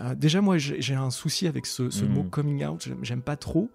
Euh, 0.00 0.14
déjà, 0.14 0.40
moi, 0.40 0.58
j'ai 0.58 0.94
un 0.94 1.10
souci 1.10 1.46
avec 1.46 1.66
ce, 1.66 1.90
ce 1.90 2.04
mot 2.04 2.24
coming 2.24 2.64
out. 2.64 2.88
J'aime 3.02 3.22
pas 3.22 3.36
trop 3.36 3.70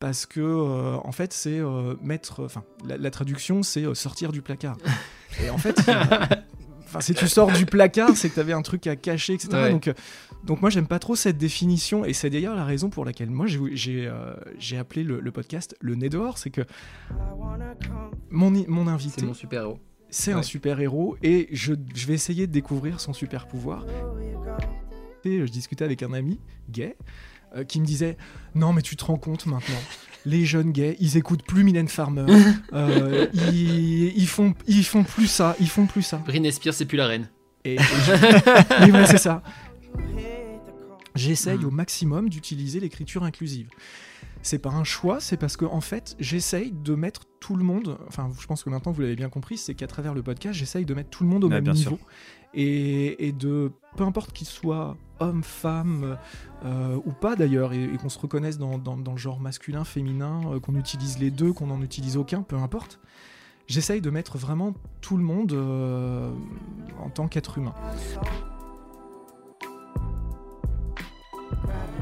parce 0.00 0.26
que 0.26 0.40
euh, 0.40 0.96
en 1.02 1.12
fait 1.12 1.32
c'est 1.32 1.58
euh, 1.58 1.94
mettre 2.02 2.44
enfin 2.44 2.62
la, 2.84 3.10
traduction 3.10 3.62
c'est 3.62 3.84
euh, 3.84 3.94
sortir 3.94 4.32
du 4.32 4.42
placard. 4.42 4.76
Et 5.42 5.50
en 5.50 5.58
fait 5.58 5.78
enfin 6.84 7.00
si 7.00 7.14
tu 7.14 7.28
sors 7.28 7.52
du 7.52 7.66
placard 7.66 8.16
c'est 8.16 8.28
que 8.28 8.34
tu 8.34 8.40
avais 8.40 8.52
un 8.52 8.62
truc 8.62 8.86
à 8.86 8.96
cacher 8.96 9.34
etc 9.34 9.70
donc 9.70 9.92
donc 10.44 10.62
moi 10.62 10.70
j'aime 10.70 10.86
pas 10.86 10.98
trop 10.98 11.16
cette 11.16 11.36
définition 11.36 12.04
et 12.06 12.14
c'est 12.14 12.30
d'ailleurs 12.30 12.54
la 12.54 12.64
raison 12.64 12.88
pour 12.88 13.04
laquelle 13.04 13.28
moi 13.28 13.46
j'ai 13.46 14.78
appelé 14.78 15.04
le, 15.04 15.30
podcast 15.30 15.76
le 15.80 15.96
nez 15.96 16.08
dehors 16.08 16.38
c'est 16.38 16.48
que 16.48 16.62
mon, 18.30 18.50
mon 18.68 18.86
invité 18.86 19.20
c'est 19.20 19.26
mon 19.26 19.34
super 19.34 19.62
héros 19.62 19.78
c'est 20.08 20.32
un 20.32 20.42
super 20.42 20.80
héros 20.80 21.18
et 21.22 21.48
je, 21.52 21.74
je 21.94 22.06
vais 22.06 22.14
essayer 22.14 22.46
de 22.46 22.52
découvrir 22.52 23.00
son 23.00 23.12
super 23.12 23.46
pouvoir 23.46 23.84
et 25.36 25.46
je 25.46 25.52
discutais 25.52 25.84
avec 25.84 26.02
un 26.02 26.12
ami 26.12 26.38
gay 26.70 26.96
euh, 27.56 27.64
qui 27.64 27.80
me 27.80 27.86
disait 27.86 28.16
Non, 28.54 28.72
mais 28.72 28.82
tu 28.82 28.96
te 28.96 29.04
rends 29.04 29.18
compte 29.18 29.46
maintenant 29.46 29.80
les 30.24 30.44
jeunes 30.44 30.72
gays, 30.72 30.96
ils 31.00 31.16
écoutent 31.16 31.42
plus 31.42 31.64
Mylène 31.64 31.88
Farmer, 31.88 32.26
euh, 32.74 33.26
ils, 33.34 34.26
font, 34.26 34.54
ils 34.66 34.84
font 34.84 35.02
plus 35.02 35.26
ça, 35.26 35.56
ils 35.58 35.68
font 35.68 35.86
plus 35.86 36.02
ça. 36.02 36.18
Britney 36.18 36.52
Spears, 36.52 36.74
c'est 36.74 36.84
plus 36.84 36.98
la 36.98 37.06
reine. 37.06 37.28
Et, 37.64 37.78
oui, 38.82 39.06
c'est 39.06 39.18
ça. 39.18 39.42
J'essaye 41.14 41.64
au 41.64 41.70
maximum 41.70 42.28
d'utiliser 42.28 42.78
l'écriture 42.78 43.24
inclusive. 43.24 43.68
C'est 44.42 44.60
pas 44.60 44.70
un 44.70 44.84
choix, 44.84 45.18
c'est 45.18 45.36
parce 45.36 45.56
que 45.56 45.64
en 45.64 45.80
fait, 45.80 46.14
j'essaye 46.20 46.72
de 46.72 46.94
mettre 46.94 47.22
tout 47.40 47.56
le 47.56 47.64
monde. 47.64 47.98
Enfin, 48.06 48.30
je 48.40 48.46
pense 48.46 48.62
que 48.62 48.70
maintenant 48.70 48.92
vous 48.92 49.00
l'avez 49.00 49.16
bien 49.16 49.28
compris, 49.28 49.58
c'est 49.58 49.74
qu'à 49.74 49.88
travers 49.88 50.14
le 50.14 50.22
podcast, 50.22 50.56
j'essaye 50.56 50.84
de 50.84 50.94
mettre 50.94 51.10
tout 51.10 51.24
le 51.24 51.28
monde 51.28 51.44
au 51.44 51.48
même 51.48 51.68
niveau 51.70 51.98
et, 52.54 53.34
de 53.38 53.72
peu 53.96 54.04
importe 54.04 54.32
qu'il 54.32 54.46
soit 54.46 54.96
homme, 55.20 55.42
femme 55.42 56.18
euh, 56.64 56.98
ou 57.04 57.12
pas 57.12 57.36
d'ailleurs, 57.36 57.72
et, 57.72 57.88
qu'on 58.00 58.08
se 58.08 58.18
reconnaisse 58.18 58.58
dans, 58.58 58.78
le 58.96 59.16
genre 59.16 59.40
masculin, 59.40 59.84
féminin, 59.84 60.40
euh, 60.46 60.60
qu'on 60.60 60.74
utilise 60.74 61.18
les 61.18 61.30
deux, 61.30 61.52
qu'on 61.52 61.68
n'en 61.68 61.82
utilise 61.82 62.16
aucun, 62.16 62.42
peu 62.42 62.56
importe. 62.56 63.00
J'essaye 63.66 64.00
de 64.00 64.10
mettre 64.10 64.38
vraiment 64.38 64.74
tout 65.00 65.16
le 65.16 65.22
monde 65.22 65.52
euh, 65.52 66.32
en 66.98 67.10
tant 67.10 67.28
qu'être 67.28 67.58
humain. 67.58 67.74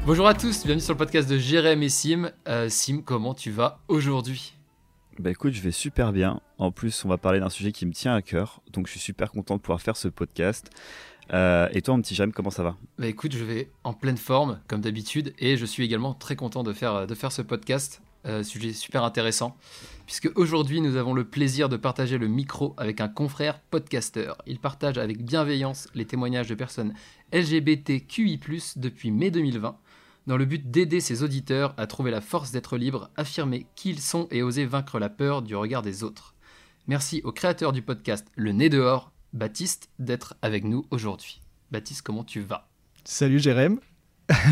Bonjour 0.05 0.27
à 0.27 0.33
tous, 0.33 0.63
bienvenue 0.63 0.81
sur 0.81 0.93
le 0.93 0.97
podcast 0.97 1.29
de 1.29 1.37
Jérém 1.37 1.83
et 1.83 1.89
Sim. 1.89 2.31
Sim, 2.69 3.01
comment 3.03 3.33
tu 3.33 3.51
vas 3.51 3.79
aujourd'hui? 3.89 4.57
Bah 5.19 5.31
écoute, 5.31 5.53
je 5.53 5.61
vais 5.61 5.71
super 5.71 6.13
bien. 6.13 6.41
En 6.59 6.71
plus, 6.71 7.03
on 7.03 7.09
va 7.09 7.17
parler 7.17 7.39
d'un 7.39 7.49
sujet 7.49 7.71
qui 7.71 7.87
me 7.87 7.91
tient 7.91 8.13
à 8.13 8.21
cœur. 8.21 8.61
Donc 8.71 8.85
je 8.85 8.91
suis 8.91 8.99
super 8.99 9.31
content 9.31 9.55
de 9.55 9.61
pouvoir 9.61 9.81
faire 9.81 9.97
ce 9.97 10.07
podcast. 10.07 10.69
Euh, 11.33 11.67
et 11.73 11.81
toi, 11.81 11.95
mon 11.95 12.01
petit 12.01 12.15
Jam, 12.15 12.31
comment 12.31 12.49
ça 12.49 12.63
va? 12.63 12.75
Bah 12.97 13.07
écoute, 13.07 13.33
je 13.33 13.43
vais 13.43 13.69
en 13.83 13.93
pleine 13.93 14.17
forme, 14.17 14.59
comme 14.67 14.81
d'habitude. 14.81 15.33
Et 15.39 15.57
je 15.57 15.65
suis 15.65 15.83
également 15.83 16.13
très 16.13 16.35
content 16.35 16.63
de 16.63 16.73
faire, 16.73 17.07
de 17.07 17.15
faire 17.15 17.31
ce 17.31 17.41
podcast. 17.41 18.01
Euh, 18.25 18.43
sujet 18.43 18.73
super 18.73 19.03
intéressant. 19.03 19.55
Puisque 20.05 20.29
aujourd'hui, 20.35 20.81
nous 20.81 20.97
avons 20.97 21.13
le 21.13 21.23
plaisir 21.23 21.69
de 21.69 21.77
partager 21.77 22.17
le 22.17 22.27
micro 22.27 22.73
avec 22.77 22.99
un 22.99 23.07
confrère 23.07 23.59
podcasteur. 23.59 24.37
Il 24.47 24.59
partage 24.59 24.97
avec 24.97 25.23
bienveillance 25.23 25.87
les 25.95 26.05
témoignages 26.05 26.47
de 26.47 26.55
personnes 26.55 26.93
LGBTQI, 27.31 28.39
depuis 28.75 29.11
mai 29.11 29.31
2020 29.31 29.77
dans 30.27 30.35
le 30.37 30.45
but 30.45 30.69
d'aider 30.69 30.99
ses 30.99 31.23
auditeurs 31.23 31.73
à 31.77 31.87
trouver 31.87 32.11
la 32.11 32.19
force 32.21 32.51
d'être 32.51 32.77
libres, 32.77 33.09
affirmer 33.15 33.65
qui 33.75 33.91
ils 33.91 34.01
sont 34.01 34.27
et 34.29 34.43
oser 34.43 34.65
vaincre 34.65 34.99
la 34.99 35.09
peur 35.09 35.41
du 35.41 35.55
regard 35.55 35.81
des 35.81 36.03
autres. 36.03 36.35
Merci 36.87 37.21
au 37.23 37.31
créateur 37.31 37.71
du 37.71 37.81
podcast 37.81 38.27
Le 38.35 38.51
Nez 38.51 38.69
dehors, 38.69 39.13
Baptiste, 39.33 39.89
d'être 39.99 40.35
avec 40.41 40.63
nous 40.63 40.85
aujourd'hui. 40.91 41.41
Baptiste, 41.71 42.01
comment 42.01 42.23
tu 42.23 42.41
vas? 42.41 42.67
Salut 43.03 43.39
Jérém. 43.39 43.79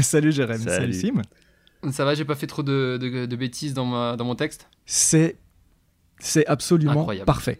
Salut 0.02 0.31
Jérém. 0.31 0.62
Salut. 0.62 0.94
Sim. 0.94 1.22
Ça 1.91 2.06
va, 2.06 2.16
j'ai 2.16 2.25
pas 2.25 2.36
fait 2.36 2.47
trop 2.47 2.63
de, 2.63 3.36
bêtises 3.36 3.74
dans, 3.74 4.16
dans 4.16 4.25
mon 4.25 4.36
texte? 4.36 4.68
C'est 4.86 5.38
c'est 6.19 6.46
absolument 6.47 7.08
parfait. 7.25 7.58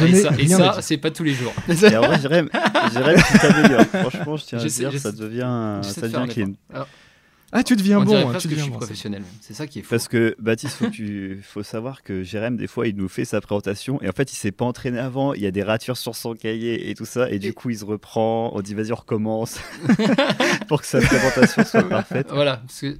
et 0.00 0.48
ça, 0.48 0.80
c'est 0.80 0.96
pas 0.96 1.10
tous 1.10 1.24
les 1.24 1.34
jours. 1.34 1.52
Et 1.68 1.96
en 1.96 2.00
vrai, 2.00 2.18
Jérém, 2.20 2.48
Jérém 2.92 3.16
tu 3.16 3.38
t'améliores. 3.38 3.86
Franchement, 3.86 4.36
je 4.36 4.44
tiens 4.44 4.58
à 4.58 4.64
dire, 4.64 4.98
ça 4.98 5.12
devient, 5.12 5.80
ça 5.82 6.08
devient 6.08 6.26
clean. 6.28 6.52
Ah, 7.50 7.64
tu 7.64 7.76
deviens 7.76 8.00
bon. 8.00 8.14
Hein, 8.14 8.38
tu 8.38 8.48
deviens 8.48 8.64
je 8.64 8.70
suis 8.70 8.76
professionnel. 8.76 9.22
C'est 9.40 9.54
ça 9.54 9.66
qui 9.66 9.78
est 9.78 9.82
fou. 9.82 9.90
Parce 9.90 10.06
que 10.06 10.36
Baptiste, 10.38 10.76
faut, 10.76 10.90
tu... 10.90 11.40
faut 11.44 11.62
savoir 11.62 12.02
que 12.02 12.22
Jérém, 12.22 12.56
des 12.56 12.66
fois, 12.66 12.86
il 12.86 12.96
nous 12.96 13.08
fait 13.08 13.24
sa 13.24 13.40
présentation 13.40 14.00
et 14.02 14.08
en 14.08 14.12
fait, 14.12 14.32
il 14.32 14.36
s'est 14.36 14.52
pas 14.52 14.66
entraîné 14.66 14.98
avant. 14.98 15.32
Il 15.32 15.40
y 15.40 15.46
a 15.46 15.50
des 15.50 15.62
ratures 15.62 15.96
sur 15.96 16.14
son 16.14 16.34
cahier 16.34 16.90
et 16.90 16.94
tout 16.94 17.06
ça. 17.06 17.30
Et, 17.30 17.38
du 17.38 17.54
coup, 17.54 17.70
il 17.70 17.78
se 17.78 17.84
reprend. 17.84 18.50
On 18.54 18.60
dit, 18.60 18.74
vas-y, 18.74 18.92
on 18.92 18.96
recommence 18.96 19.60
pour 20.68 20.82
que 20.82 20.86
sa 20.86 21.00
présentation 21.00 21.64
soit 21.64 21.82
parfaite. 21.88 22.28
Voilà. 22.30 22.58
Parce 22.58 22.80
que 22.80 22.98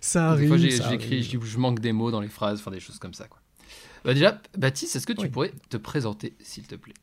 ça 0.00 0.30
arrive. 0.30 0.50
Des 0.56 0.70
fois, 0.70 0.90
j'écris, 0.90 1.22
je, 1.22 1.38
je 1.38 1.58
manque 1.58 1.80
des 1.80 1.92
mots 1.92 2.10
dans 2.10 2.20
les 2.20 2.28
phrases, 2.28 2.60
enfin 2.60 2.70
des 2.70 2.80
choses 2.80 2.98
comme 2.98 3.14
ça. 3.14 3.26
Quoi. 3.26 3.40
Bah 4.04 4.14
déjà, 4.14 4.40
Baptiste, 4.56 4.96
est-ce 4.96 5.06
que 5.06 5.12
tu 5.12 5.28
pourrais 5.28 5.52
te 5.68 5.76
présenter, 5.76 6.34
s'il 6.40 6.66
te 6.66 6.74
plaît? 6.74 6.94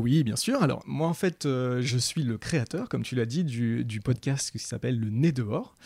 Oui, 0.00 0.24
bien 0.24 0.36
sûr. 0.36 0.62
Alors, 0.62 0.82
moi, 0.86 1.06
en 1.08 1.14
fait, 1.14 1.46
euh, 1.46 1.80
je 1.82 1.98
suis 1.98 2.22
le 2.22 2.38
créateur, 2.38 2.88
comme 2.88 3.02
tu 3.02 3.14
l'as 3.14 3.26
dit, 3.26 3.44
du, 3.44 4.00
podcast 4.02 4.50
qui 4.50 4.58
s'appelle 4.58 4.98
Le 4.98 5.10
Nez 5.10 5.32
dehors. 5.32 5.76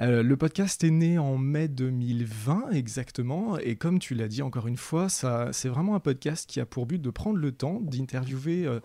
Euh, 0.00 0.22
le 0.22 0.36
podcast 0.36 0.82
est 0.84 0.90
né 0.90 1.18
en 1.18 1.36
mai 1.36 1.68
2020, 1.68 2.70
exactement. 2.70 3.58
Et 3.58 3.76
comme 3.76 3.98
tu 3.98 4.14
l'as 4.14 4.28
dit 4.28 4.42
encore 4.42 4.68
une 4.68 4.76
fois, 4.76 5.08
c'est 5.08 5.68
vraiment 5.68 5.96
un 5.96 6.00
podcast 6.00 6.48
qui 6.48 6.60
a 6.60 6.66
pour 6.66 6.86
but 6.86 7.00
de 7.02 7.10
prendre 7.10 7.38
le 7.38 7.52
temps 7.52 7.80
d'interviewer 7.80 8.66
euh, 8.66 8.80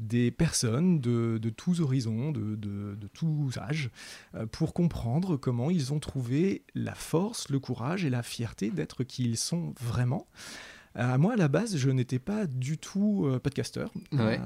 des 0.00 0.30
personnes 0.30 1.00
de, 1.00 1.38
tous 1.56 1.80
horizons, 1.80 2.32
de, 2.32 2.96
tous 3.12 3.56
âges, 3.58 3.90
pour 4.50 4.74
comprendre 4.74 5.36
comment 5.36 5.70
ils 5.70 5.92
ont 5.92 6.00
trouvé 6.00 6.64
la 6.74 6.94
force, 6.94 7.48
le 7.48 7.60
courage 7.60 8.04
et 8.04 8.10
la 8.10 8.24
fierté 8.24 8.70
d'être 8.70 9.04
qui 9.04 9.24
ils 9.24 9.36
sont 9.36 9.72
vraiment. 9.80 10.26
Euh, 10.96 11.18
moi, 11.18 11.32
à 11.32 11.36
la 11.36 11.48
base, 11.48 11.76
je 11.76 11.90
n'étais 11.90 12.18
pas 12.18 12.46
du 12.46 12.78
tout 12.78 13.26
euh, 13.26 13.40
podcasteur. 13.40 13.90
Euh, 14.12 14.38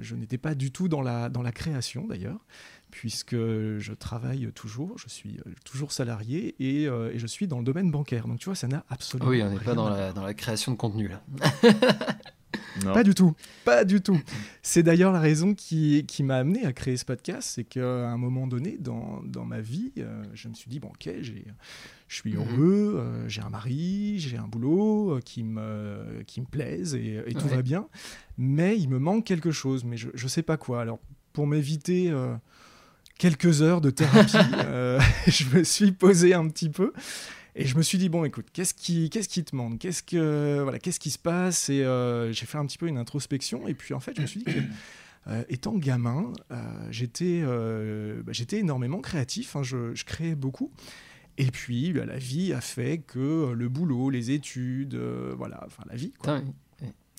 je 0.00 0.14
n'étais 0.14 0.36
pas 0.36 0.54
du 0.54 0.70
tout 0.70 0.88
dans 0.88 1.00
la, 1.00 1.30
dans 1.30 1.42
la 1.42 1.52
création, 1.52 2.06
d'ailleurs, 2.06 2.44
puisque 2.90 3.34
je 3.34 3.92
travaille 3.94 4.50
toujours, 4.52 4.98
je 4.98 5.08
suis 5.08 5.40
toujours 5.64 5.92
salarié 5.92 6.54
et, 6.58 6.84
et, 6.84 7.18
je 7.18 7.26
suis 7.26 7.46
dans 7.46 7.58
le 7.58 7.64
domaine 7.64 7.90
bancaire. 7.90 8.28
Donc, 8.28 8.38
tu 8.38 8.46
vois, 8.46 8.54
ça 8.54 8.68
n'a 8.68 8.84
absolument 8.90 9.30
Oui, 9.30 9.42
on 9.42 9.50
n'est 9.50 9.58
pas 9.58 9.74
dans 9.74 9.88
la, 9.88 10.12
dans 10.12 10.24
la 10.24 10.34
création 10.34 10.72
de 10.72 10.76
contenu, 10.76 11.08
là. 11.08 11.22
Pas 12.84 13.02
du 13.02 13.14
tout, 13.14 13.34
pas 13.64 13.86
du 13.86 14.02
tout. 14.02 14.20
C'est 14.62 14.82
d'ailleurs 14.82 15.10
la 15.10 15.20
raison 15.20 15.54
qui, 15.54 16.04
qui 16.06 16.22
m'a 16.22 16.36
amené 16.36 16.66
à 16.66 16.74
créer 16.74 16.98
ce 16.98 17.06
podcast, 17.06 17.52
c'est 17.54 17.64
qu'à 17.64 18.10
un 18.10 18.18
moment 18.18 18.46
donné 18.46 18.76
dans, 18.78 19.22
dans 19.24 19.46
ma 19.46 19.60
vie, 19.60 19.92
je 20.34 20.48
me 20.48 20.54
suis 20.54 20.68
dit, 20.68 20.78
bon 20.78 20.88
ok, 20.88 21.08
j'ai 21.22 21.46
je 22.08 22.16
suis 22.16 22.34
mhm. 22.34 22.38
heureux, 22.38 22.94
euh, 22.98 23.28
j'ai 23.28 23.40
un 23.40 23.48
mari, 23.48 24.18
j'ai 24.18 24.36
un 24.36 24.46
boulot 24.46 25.16
euh, 25.16 25.20
qui, 25.20 25.42
me, 25.42 26.22
qui 26.26 26.40
me 26.40 26.46
plaise 26.46 26.94
et, 26.94 27.24
tout 27.38 27.48
va 27.48 27.62
bien. 27.62 27.88
Mais 28.38 28.78
il 28.78 28.88
me 28.88 28.98
manque 28.98 29.24
quelque 29.24 29.50
chose, 29.50 29.84
mais 29.84 29.96
je 29.96 30.08
ne 30.10 30.28
sais 30.28 30.42
pas 30.42 30.56
quoi. 30.56 30.80
Alors, 30.80 31.00
pour 31.32 31.46
m'éviter 31.46 32.10
euh, 32.10 32.34
quelques 33.18 33.62
heures 33.62 33.80
de 33.80 33.90
thérapie, 33.90 34.36
je 35.26 35.56
me 35.56 35.64
suis 35.64 35.92
posé 35.92 36.34
un 36.34 36.48
petit 36.48 36.70
peu. 36.70 36.92
Et 37.58 37.64
je 37.64 37.76
me 37.76 37.82
suis 37.82 37.96
dit, 37.96 38.10
bon, 38.10 38.24
écoute, 38.24 38.46
qu'est-ce 38.52 38.74
qui, 38.74 39.08
qu'est-ce 39.08 39.30
qui 39.30 39.42
te 39.42 39.56
manque? 39.56 39.78
Qu'est-ce, 39.78 40.02
que, 40.02 40.60
voilà, 40.62 40.78
qu'est-ce 40.78 41.00
qui 41.00 41.10
se 41.10 41.18
passe? 41.18 41.70
Et 41.70 41.78
j'ai 42.30 42.46
fait 42.46 42.58
un 42.58 42.66
petit 42.66 42.78
peu 42.78 42.86
une 42.86 42.98
introspection. 42.98 43.66
Et 43.66 43.74
puis, 43.74 43.94
en 43.94 44.00
fait, 44.00 44.14
je 44.14 44.22
me 44.22 44.26
suis 44.26 44.44
dit 44.44 44.52
que. 44.52 44.60
étant 45.48 45.76
gamin, 45.76 46.32
j'étais, 46.90 47.42
bah, 47.42 48.32
j'étais 48.32 48.58
énormément 48.58 49.00
créatif, 49.00 49.56
hein, 49.56 49.62
je, 49.62 49.94
je, 49.94 50.04
créais 50.04 50.34
beaucoup. 50.34 50.70
Et 51.38 51.50
puis, 51.50 51.92
bah, 51.92 52.06
la 52.06 52.18
vie 52.18 52.52
a 52.52 52.60
fait 52.60 52.98
que 52.98 53.18
euh, 53.18 53.52
le 53.52 53.68
boulot, 53.68 54.10
les 54.10 54.30
études, 54.30 54.94
euh, 54.94 55.34
voilà, 55.36 55.62
enfin 55.66 55.82
la 55.88 55.96
vie. 55.96 56.12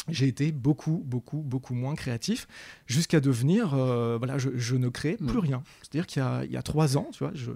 J'ai 0.10 0.28
été 0.28 0.54
beaucoup, 0.54 1.04
beaucoup, 1.06 1.42
beaucoup 1.42 1.74
moins 1.74 1.94
créatif 1.94 2.48
jusqu'à 2.86 3.20
devenir, 3.20 3.74
euh, 3.74 4.18
voilà, 4.18 4.38
je, 4.38 4.76
ne 4.78 4.88
crée 4.88 5.18
plus 5.18 5.38
mm. 5.38 5.40
rien. 5.40 5.64
C'est-à-dire 5.82 6.08
qu'il 6.08 6.50
y, 6.50 6.54
y, 6.54 6.58
a 6.58 6.62
trois 6.62 6.96
ans, 6.96 7.10
tu 7.12 7.26
vois, 7.26 7.34
je. 7.34 7.52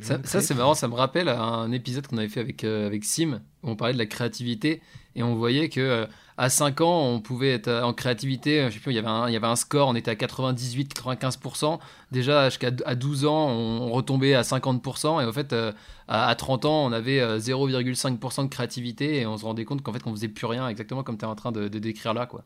ça, 0.00 0.18
c'est 0.24 0.54
marrant, 0.54 0.72
ça 0.72 0.88
me 0.88 0.94
rappelle 0.94 1.28
un 1.28 1.70
épisode 1.72 2.06
qu'on 2.06 2.16
avait 2.16 2.30
fait 2.30 2.40
avec, 2.40 2.64
avec 2.64 3.04
Sim, 3.04 3.42
on 3.64 3.76
parlait 3.76 3.94
de 3.94 3.98
la 3.98 4.06
créativité 4.06 4.80
et 5.16 5.22
on 5.22 5.34
voyait 5.34 5.68
que 5.68 6.06
à 6.36 6.50
5 6.50 6.80
ans, 6.80 7.06
on 7.06 7.20
pouvait 7.20 7.52
être 7.52 7.70
en 7.70 7.92
créativité, 7.92 8.66
je 8.68 8.74
sais 8.74 8.80
plus, 8.80 8.92
il 8.92 8.96
y 8.96 8.98
avait 8.98 9.06
un, 9.06 9.28
il 9.28 9.32
y 9.32 9.36
avait 9.36 9.46
un 9.46 9.54
score, 9.54 9.88
on 9.88 9.94
était 9.94 10.10
à 10.10 10.14
98-95%. 10.14 11.78
Déjà, 12.10 12.48
jusqu'à 12.48 12.70
à 12.84 12.94
12 12.96 13.24
ans, 13.26 13.48
on 13.48 13.90
retombait 13.92 14.34
à 14.34 14.42
50%. 14.42 15.22
Et 15.22 15.26
en 15.26 15.32
fait, 15.32 15.52
euh, 15.52 15.72
à, 16.08 16.34
30 16.34 16.64
ans, 16.64 16.86
on 16.86 16.92
avait 16.92 17.20
0,5% 17.38 18.40
euh, 18.40 18.44
de 18.44 18.48
créativité 18.48 19.20
et 19.20 19.26
on 19.26 19.36
se 19.36 19.44
rendait 19.44 19.64
compte 19.64 19.82
qu'en 19.82 19.92
fait, 19.92 20.00
qu'on 20.00 20.12
faisait 20.12 20.28
plus 20.28 20.46
rien, 20.46 20.68
exactement 20.68 21.04
comme 21.04 21.18
tu 21.18 21.24
es 21.24 21.28
en 21.28 21.36
train 21.36 21.52
de, 21.52 21.68
décrire 21.68 22.14
là. 22.14 22.26
Quoi. 22.26 22.42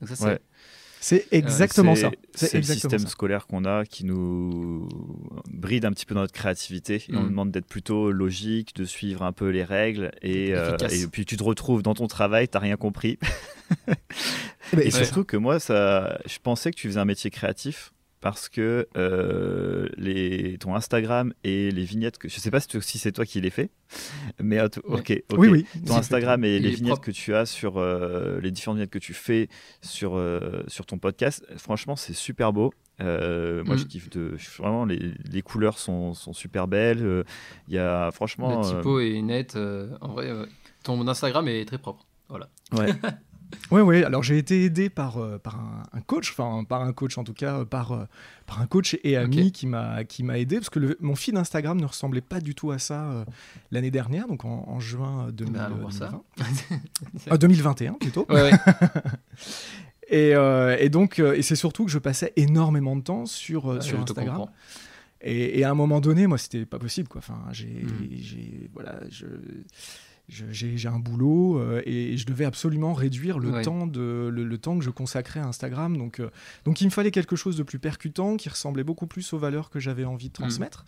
Donc 0.00 0.08
ça, 0.08 0.16
c'est... 0.16 0.40
C'est 1.00 1.26
exactement 1.32 1.94
ça. 1.94 2.10
C'est 2.34 2.54
le 2.54 2.62
système 2.62 3.06
scolaire 3.06 3.46
qu'on 3.46 3.64
a 3.64 3.84
qui 3.84 4.04
nous 4.04 4.88
bride 5.50 5.84
un 5.84 5.92
petit 5.92 6.06
peu 6.06 6.14
dans 6.14 6.22
notre 6.22 6.32
créativité. 6.32 6.96
Et 7.08 7.14
on 7.14 7.20
nous 7.20 7.26
mm. 7.26 7.30
demande 7.30 7.50
d'être 7.50 7.66
plutôt 7.66 8.10
logique, 8.10 8.74
de 8.76 8.84
suivre 8.84 9.22
un 9.22 9.32
peu 9.32 9.48
les 9.48 9.64
règles. 9.64 10.12
Et, 10.22 10.54
euh, 10.54 10.76
et 10.90 11.06
puis 11.06 11.24
tu 11.24 11.36
te 11.36 11.44
retrouves 11.44 11.82
dans 11.82 11.94
ton 11.94 12.06
travail, 12.06 12.48
tu 12.48 12.58
rien 12.58 12.76
compris. 12.76 13.18
et 14.80 14.90
surtout 14.90 15.24
que 15.24 15.36
moi, 15.36 15.60
ça, 15.60 16.18
je 16.26 16.38
pensais 16.42 16.70
que 16.70 16.76
tu 16.76 16.88
faisais 16.88 17.00
un 17.00 17.04
métier 17.04 17.30
créatif. 17.30 17.92
Parce 18.20 18.48
que 18.48 18.88
euh, 18.96 19.88
les, 19.96 20.58
ton 20.58 20.74
Instagram 20.74 21.32
et 21.44 21.70
les 21.70 21.84
vignettes 21.84 22.18
que 22.18 22.28
je 22.28 22.38
sais 22.40 22.50
pas 22.50 22.60
si 22.60 22.98
c'est 22.98 23.12
toi 23.12 23.24
qui 23.24 23.40
les 23.40 23.50
fais, 23.50 23.70
mais 24.40 24.60
ok, 24.60 24.80
ok. 24.84 25.22
Oui, 25.36 25.48
oui. 25.48 25.66
Ton 25.86 25.96
Instagram 25.96 26.44
et 26.44 26.58
les 26.58 26.70
vignettes 26.70 27.00
que 27.00 27.10
tu 27.10 27.34
as 27.34 27.46
sur 27.46 27.78
euh, 27.78 28.40
les 28.40 28.50
différentes 28.50 28.78
vignettes 28.78 28.90
que 28.90 28.98
tu 28.98 29.14
fais 29.14 29.48
sur 29.82 30.16
euh, 30.16 30.62
sur 30.66 30.86
ton 30.86 30.98
podcast, 30.98 31.44
franchement, 31.56 31.96
c'est 31.96 32.12
super 32.12 32.52
beau. 32.52 32.72
moi, 32.98 33.06
je 33.08 33.84
mm. 33.84 33.88
kiffe 33.88 34.10
de, 34.10 34.36
vraiment 34.58 34.84
les, 34.84 35.12
les 35.30 35.42
couleurs 35.42 35.78
sont, 35.78 36.14
sont, 36.14 36.32
super 36.32 36.66
belles. 36.66 37.24
Il 37.68 37.74
y 37.74 37.78
a 37.78 38.10
franchement. 38.10 38.58
Le 38.58 38.64
typo 38.64 39.00
est 39.00 39.22
net. 39.22 39.56
en 39.56 40.08
vrai, 40.08 40.32
ton 40.82 41.06
Instagram 41.06 41.46
est 41.48 41.64
très 41.64 41.78
propre. 41.78 42.04
Voilà. 42.28 42.48
Ouais. 42.72 42.88
Oui, 43.70 43.80
oui. 43.82 44.02
Alors 44.04 44.22
j'ai 44.22 44.38
été 44.38 44.64
aidé 44.64 44.88
par, 44.88 45.18
euh, 45.18 45.38
par 45.38 45.58
un, 45.92 46.00
coach, 46.00 46.30
enfin 46.30 46.64
par 46.64 46.82
un 46.82 46.92
coach 46.92 47.18
en 47.18 47.24
tout 47.24 47.34
cas, 47.34 47.58
euh, 47.58 47.64
par, 47.64 47.92
euh, 47.92 48.04
par 48.46 48.60
un 48.60 48.66
coach 48.66 48.96
et 49.04 49.16
ami 49.16 49.52
qui 49.52 49.66
m'a 49.66 50.04
qui 50.04 50.22
m'a 50.22 50.38
aidé 50.38 50.56
parce 50.56 50.70
que 50.70 50.78
le, 50.78 50.96
mon 51.00 51.14
feed 51.14 51.36
Instagram 51.36 51.80
ne 51.80 51.86
ressemblait 51.86 52.20
pas 52.20 52.40
du 52.40 52.54
tout 52.54 52.70
à 52.70 52.78
ça 52.78 53.24
l'année 53.70 53.90
dernière, 53.90 54.26
donc 54.26 54.44
en, 54.44 54.80
juin 54.80 55.28
2020. 55.32 56.22
2021 57.36 57.92
bah, 57.92 57.96
plutôt. 58.00 58.26
et, 60.08 60.30
et, 60.30 60.88
donc 60.88 61.18
et 61.18 61.42
c'est 61.42 61.56
surtout 61.56 61.84
que 61.84 61.90
je 61.90 61.98
passais 61.98 62.32
énormément 62.36 62.96
de 62.96 63.02
temps 63.02 63.26
sur 63.26 63.82
sur 63.82 64.00
Instagram. 64.00 64.46
Et, 65.20 65.58
et, 65.58 65.64
à 65.64 65.70
un 65.70 65.74
moment 65.74 66.00
donné, 66.00 66.28
moi, 66.28 66.38
c'était 66.38 66.64
pas 66.64 66.78
possible, 66.78 67.08
quoi. 67.08 67.18
Enfin, 67.18 67.42
j'ai, 67.50 67.66
hmm. 67.66 68.68
voilà, 68.72 69.00
je, 69.10 69.26
j'ai 70.28 70.88
un 70.88 70.98
boulot 70.98 71.58
euh, 71.58 71.82
et 71.86 72.16
je 72.16 72.26
devais 72.26 72.44
absolument 72.44 72.92
réduire 72.92 73.38
le, 73.38 73.62
temps, 73.62 73.86
de, 73.86 74.28
le, 74.30 74.58
temps 74.58 74.78
que 74.78 74.84
je 74.84 74.90
consacrais 74.90 75.40
à 75.40 75.46
Instagram. 75.46 75.96
Donc, 75.96 76.20
euh, 76.20 76.30
donc 76.64 76.80
il 76.80 76.84
me 76.84 76.90
fallait 76.90 77.10
quelque 77.10 77.36
chose 77.36 77.56
de 77.56 77.62
plus 77.62 77.78
percutant, 77.78 78.36
qui 78.36 78.48
ressemblait 78.48 78.84
beaucoup 78.84 79.06
plus 79.06 79.32
aux 79.32 79.38
valeurs 79.38 79.70
que 79.70 79.80
j'avais 79.80 80.04
envie 80.04 80.28
de 80.28 80.32
mm. 80.32 80.42
transmettre. 80.42 80.84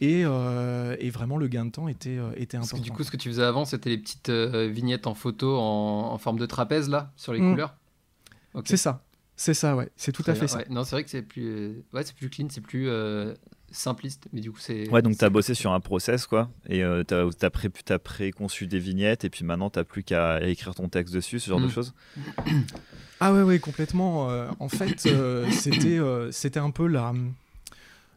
Et, 0.00 0.22
euh, 0.24 0.94
et, 1.00 1.10
vraiment, 1.10 1.38
le 1.38 1.48
gain 1.48 1.64
de 1.64 1.70
temps 1.70 1.88
était, 1.88 2.18
était 2.36 2.58
important. 2.58 2.78
du 2.78 2.92
coup, 2.92 3.02
ce 3.02 3.10
que 3.10 3.16
tu 3.16 3.30
faisais 3.30 3.42
avant, 3.42 3.64
c'était 3.64 3.90
les 3.90 3.98
petites 3.98 4.30
vignettes 4.30 5.06
en 5.06 5.14
photo 5.14 5.56
en, 5.58 6.18
forme 6.18 6.38
de 6.38 6.46
trapèze, 6.46 6.88
là, 6.88 7.12
sur 7.16 7.32
les 7.32 7.40
mm. 7.40 7.50
couleurs? 7.50 7.76
C'est 8.64 8.76
ça. 8.76 9.02
C'est 9.38 9.54
ça, 9.54 9.74
ouais. 9.76 9.90
C'est 9.96 10.12
tout 10.12 10.24
à 10.26 10.34
fait 10.34 10.48
ça. 10.48 10.62
Non, 10.70 10.84
c'est 10.84 10.96
vrai 10.96 11.04
que 11.04 11.10
c'est 11.10 11.22
plus, 11.22 11.82
ouais, 11.92 12.04
c'est 12.04 12.14
plus 12.14 12.30
clean, 12.30 12.46
c'est 12.50 12.60
plus 12.60 12.88
simpliste, 13.70 14.28
mais 14.32 14.40
du 14.40 14.50
coup 14.50 14.58
c'est... 14.58 14.88
Ouais, 14.90 15.02
donc 15.02 15.18
tu 15.18 15.24
as 15.24 15.30
bossé 15.30 15.54
sur 15.54 15.72
un 15.72 15.80
process, 15.80 16.26
quoi, 16.26 16.50
et 16.68 16.82
euh, 16.82 17.02
tu 17.04 17.14
as, 17.14 17.50
pré, 17.50 17.70
as 17.88 17.98
préconçu 17.98 18.66
des 18.66 18.78
vignettes, 18.78 19.24
et 19.24 19.30
puis 19.30 19.44
maintenant 19.44 19.70
tu 19.70 19.82
plus 19.84 20.02
qu'à 20.02 20.42
écrire 20.46 20.74
ton 20.74 20.88
texte 20.88 21.14
dessus, 21.14 21.40
ce 21.40 21.50
genre 21.50 21.60
de 21.60 21.66
mm. 21.66 21.70
choses 21.70 21.94
Ah 23.20 23.32
ouais, 23.32 23.42
ouais, 23.42 23.58
complètement. 23.58 24.30
Euh, 24.30 24.48
en 24.60 24.68
fait, 24.68 25.06
euh, 25.06 25.50
c'était 25.50 25.98
c'était 26.30 26.60
un 26.60 26.70
peu 26.70 26.86
la 26.86 27.14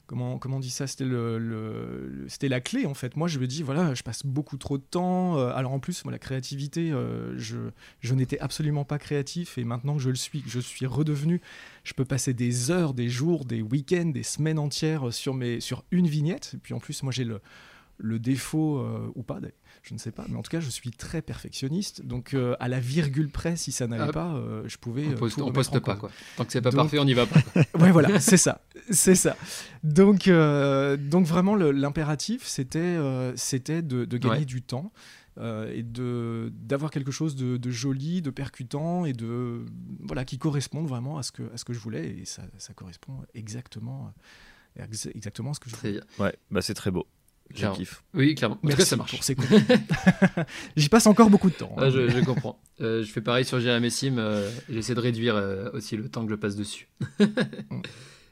comment, 0.10 0.40
comment 0.40 0.58
on 0.58 0.60
dit 0.60 0.72
ça? 0.72 0.88
C'était 0.88 1.06
le, 1.06 2.28
la 2.42 2.62
clé 2.62 2.88
en 2.88 2.96
fait. 2.96 3.16
Moi, 3.16 3.28
je 3.28 3.38
me 3.38 3.46
dis 3.46 3.62
voilà, 3.62 3.94
je 3.94 4.02
passe 4.02 4.26
beaucoup 4.26 4.58
trop 4.58 4.80
de 4.80 4.84
temps. 4.84 5.38
Euh, 5.38 5.52
alors 5.54 5.72
en 5.72 5.80
plus, 5.80 6.04
moi, 6.04 6.12
la 6.12 6.18
créativité, 6.18 6.92
euh, 6.92 7.38
je, 7.38 7.58
je 8.02 8.16
n'étais 8.16 8.40
absolument 8.40 8.86
pas 8.86 8.98
créatif 8.98 9.60
et 9.60 9.64
maintenant 9.64 9.98
que 9.98 10.02
je 10.02 10.10
le 10.10 10.16
suis, 10.16 10.42
que 10.42 10.50
je 10.50 10.60
suis 10.60 10.88
redevenu, 10.88 11.42
je 11.84 11.94
peux 11.94 12.06
passer 12.06 12.34
des 12.34 12.72
heures, 12.72 12.96
des 12.96 13.08
jours, 13.08 13.46
des 13.46 13.62
week-ends, 13.62 14.10
des 14.12 14.24
semaines 14.24 14.58
entières 14.58 15.14
sur 15.14 15.36
mes, 15.36 15.60
sur 15.60 15.84
une 15.92 16.08
vignette. 16.08 16.54
Et 16.56 16.58
puis 16.58 16.74
en 16.74 16.80
plus, 16.80 17.04
moi, 17.04 17.12
j'ai 17.12 17.24
le 17.24 17.40
le 18.00 18.18
défaut 18.18 18.80
euh, 18.80 19.12
ou 19.16 19.24
pas 19.24 19.40
je 19.84 19.94
ne 19.94 20.00
sais 20.00 20.12
pas, 20.12 20.26
mais 20.30 20.38
en 20.38 20.42
tout 20.42 20.52
cas, 20.52 20.60
je 20.60 20.70
suis 20.70 20.92
très 20.92 21.22
perfectionniste. 21.22 22.06
Donc, 22.06 22.34
euh, 22.34 22.56
à 22.60 22.68
la 22.68 22.80
virgule 22.80 23.30
près, 23.30 23.56
si 23.56 23.72
ça 23.72 23.88
n'allait 23.88 24.12
pas, 24.12 24.34
euh, 24.34 24.64
je 24.68 24.78
pouvais. 24.78 25.08
On 25.08 25.16
poste, 25.16 25.54
poste 25.54 25.80
pas, 25.80 25.96
quoi. 25.96 26.12
Tant 26.38 26.46
que 26.46 26.52
c'est 26.52 26.62
pas 26.62 26.72
parfait, 26.72 27.00
on 27.00 27.06
n'y 27.06 27.14
va 27.14 27.26
pas. 27.26 27.40
ouais, 27.80 27.92
voilà, 27.92 28.20
c'est 28.20 28.38
ça, 28.38 28.62
c'est 28.90 29.16
ça. 29.16 29.36
Donc, 29.84 30.30
donc 30.30 31.26
vraiment, 31.26 31.56
l'impératif, 31.56 32.46
c'était, 32.46 32.98
c'était 33.36 33.82
de, 33.82 34.06
gagner 34.18 34.46
du 34.46 34.62
temps. 34.62 34.92
et 35.40 35.84
de 35.84 36.52
d'avoir 36.54 36.92
quelque 36.92 37.12
chose 37.12 37.36
de, 37.36 37.72
joli, 37.72 38.22
de 38.22 38.30
percutant 38.30 39.06
et 39.06 39.14
de 39.14 39.66
voilà 40.02 40.26
qui 40.26 40.38
corresponde 40.38 40.88
vraiment 40.88 41.18
à 41.18 41.24
ce 41.24 41.32
que 41.32 41.44
à 41.54 41.58
ce 41.58 41.66
que 41.66 41.74
je 41.74 41.80
voulais 41.80 42.18
et 42.20 42.26
ça, 42.26 42.44
ça 42.58 42.74
correspond 42.74 43.22
exactement 43.34 44.14
exactement 45.16 45.52
à 45.52 45.54
ce 45.54 45.60
que 45.60 45.70
je 45.70 45.76
voulais. 45.76 46.00
Ouais, 46.20 46.36
bah 46.52 46.62
c'est 46.62 46.74
très 46.74 46.92
beau. 46.92 47.08
Je 47.56 47.68
kiffe. 47.68 48.04
Oui, 48.14 48.36
clairement. 48.36 48.60
En 48.64 48.70
tout 48.70 48.78
cas, 48.78 48.86
ça 48.86 48.96
marche. 48.96 49.20
J'y 50.76 50.90
passe 50.90 51.08
encore 51.08 51.30
beaucoup 51.30 51.50
de 51.50 51.56
temps. 51.56 51.74
Hein. 51.78 51.90
je, 51.90 52.24
comprends. 52.24 52.60
Euh, 52.80 53.04
je 53.04 53.12
fais 53.12 53.22
pareil 53.22 53.44
sur 53.44 53.60
Jérémy 53.60 53.90
Sim. 53.90 54.18
Euh, 54.18 54.52
j'essaie 54.70 54.94
de 54.94 55.00
réduire 55.00 55.36
euh, 55.36 55.70
aussi 55.74 55.98
le 55.98 56.10
temps 56.10 56.24
que 56.26 56.32
je 56.32 56.36
passe 56.36 56.56
dessus. 56.56 56.88
Mm. 57.70 57.82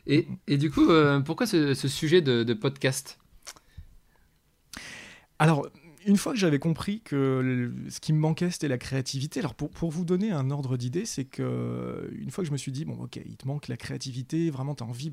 et, 0.08 0.28
et, 0.48 0.58
du 0.58 0.72
coup, 0.72 0.88
pourquoi 1.26 1.46
ce, 1.46 1.74
sujet 1.74 2.22
de, 2.22 2.54
podcast? 2.54 3.20
Alors, 5.38 5.68
une 6.06 6.18
fois 6.18 6.34
que 6.34 6.40
j'avais 6.40 6.60
compris 6.60 7.02
que 7.02 7.72
ce 7.90 8.00
qui 8.00 8.14
me 8.14 8.20
manquait, 8.20 8.50
c'était 8.50 8.70
la 8.70 8.78
créativité. 8.78 9.42
Alors, 9.42 9.54
pour, 9.54 9.70
pour 9.70 9.92
vous 9.92 10.06
donner 10.06 10.32
un 10.32 10.50
ordre 10.50 10.78
d'idée, 10.78 11.06
c'est 11.06 11.26
que 11.26 12.10
une 12.18 12.32
fois 12.32 12.44
que 12.44 12.48
je 12.48 12.54
me 12.54 12.58
suis 12.58 12.72
dit, 12.72 12.86
bon, 12.86 12.96
ok, 13.04 13.20
il 13.26 13.38
te 13.38 13.48
manque 13.48 13.68
la 13.68 13.78
créativité, 13.78 14.50
vraiment, 14.50 14.76
tu 14.76 14.84
as 14.84 14.88
envie, 14.88 15.12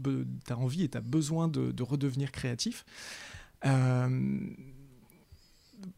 as 0.48 0.56
envie 0.56 0.84
et 0.84 0.88
tu 0.88 0.96
as 0.96 1.02
besoin 1.02 1.48
de, 1.48 1.72
de 1.72 1.82
redevenir 1.82 2.30
créatif. 2.30 2.84
Euh, 3.66 4.40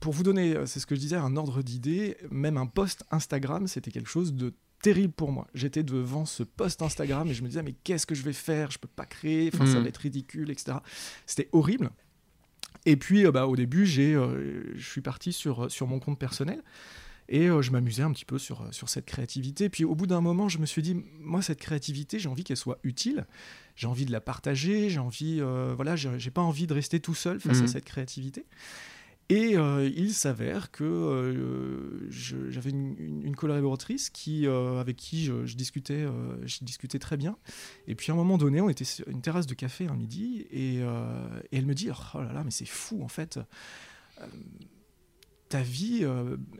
pour 0.01 0.13
vous 0.13 0.23
donner, 0.23 0.57
c'est 0.67 0.81
ce 0.81 0.87
que 0.87 0.95
je 0.95 1.01
disais, 1.01 1.17
un 1.17 1.37
ordre 1.37 1.63
d'idée, 1.63 2.17
même 2.31 2.57
un 2.57 2.67
post 2.67 3.05
Instagram, 3.11 3.67
c'était 3.67 3.91
quelque 3.91 4.09
chose 4.11 4.35
de 4.35 4.55
terrible 4.83 5.13
pour 5.13 5.33
moi. 5.33 5.47
J'étais 5.55 5.83
devant 5.83 6.27
ce 6.27 6.43
post 6.43 6.83
Instagram 6.83 7.29
et 7.29 7.35
je 7.35 7.43
me 7.43 7.49
disais, 7.49 7.63
mais 7.63 7.75
qu'est-ce 7.85 8.07
que 8.07 8.15
je 8.15 8.23
vais 8.23 8.33
faire? 8.33 8.71
Je 8.71 8.79
peux 8.79 8.89
pas 8.89 9.07
créer, 9.07 9.51
enfin, 9.53 9.67
ça 9.67 9.81
hmm. 9.81 9.83
va 9.83 9.89
être 9.89 9.97
ridicule, 9.97 10.51
etc. 10.51 10.79
C'était 11.27 11.49
horrible. 11.53 11.91
Et 12.85 12.97
puis, 12.97 13.27
euh, 13.27 13.33
bah, 13.33 13.47
au 13.47 13.57
début, 13.57 13.85
j'ai, 13.85 14.15
euh, 14.15 14.73
je 14.77 14.89
suis 14.89 15.01
parti 15.01 15.33
sur, 15.33 15.71
sur 15.71 15.87
mon 15.87 15.99
compte 15.99 16.19
personnel. 16.19 16.63
Et 17.29 17.47
je 17.47 17.71
m'amusais 17.71 18.03
un 18.03 18.13
petit 18.13 18.25
peu 18.25 18.39
sur, 18.39 18.73
sur 18.73 18.89
cette 18.89 19.07
créativité. 19.07 19.69
Puis 19.69 19.85
au 19.85 19.95
bout 19.95 20.07
d'un 20.07 20.21
moment, 20.21 20.49
je 20.49 20.59
me 20.59 20.67
suis 20.67 20.83
dit, 20.83 20.97
moi, 21.21 21.43
cette 21.43 21.59
créativité, 21.59 22.19
j'ai 22.19 22.29
envie 22.29 22.45
qu'elle 22.45 22.57
soit 22.57 22.79
utile 22.85 23.27
j'ai 23.77 23.87
envie 23.87 24.07
de 24.07 24.13
la 24.13 24.21
partager, 24.21 24.89
j'ai 24.89 24.99
envie, 24.99 25.39
euh, 25.41 25.75
voilà, 25.77 25.95
j'ai 25.97 26.31
pas 26.31 26.41
envie 26.41 26.67
de 26.67 26.75
rester 26.75 26.99
tout 26.99 27.15
seul 27.15 27.39
face 27.39 27.59
à 27.59 27.63
mhm. 27.63 27.69
cette 27.69 27.85
créativité. 27.85 28.47
Et 29.29 29.57
euh, 29.57 29.91
il 29.95 30.15
s'avère 30.15 30.71
que 30.71 30.85
euh, 30.85 32.11
j'avais 32.11 32.71
une, 32.71 33.35
collaboratrice 33.37 34.09
qui, 34.09 34.47
avec 34.47 34.97
qui 34.97 35.25
je, 35.25 35.55
discutais, 35.57 36.07
je 36.45 36.65
discutais 36.65 36.99
très 36.99 37.17
bien. 37.17 37.37
Et 37.87 37.95
puis 37.95 38.11
à 38.11 38.15
un 38.15 38.17
moment 38.17 38.39
donné, 38.39 38.61
on 38.61 38.71
était 38.71 38.85
sur 38.85 39.07
une 39.09 39.21
terrasse 39.21 39.47
de 39.47 39.55
café 39.55 39.89
un 39.89 39.97
midi, 39.97 40.47
et, 40.51 40.79
elle 41.53 41.67
me 41.67 41.75
dit 41.75 41.91
Oh 41.91 42.23
là 42.23 42.33
là, 42.33 42.45
mais 42.45 42.51
c'est 42.51 42.67
fou 42.67 43.03
en 43.03 43.09
fait 43.09 43.39
ta 45.49 45.61
vie, 45.61 46.05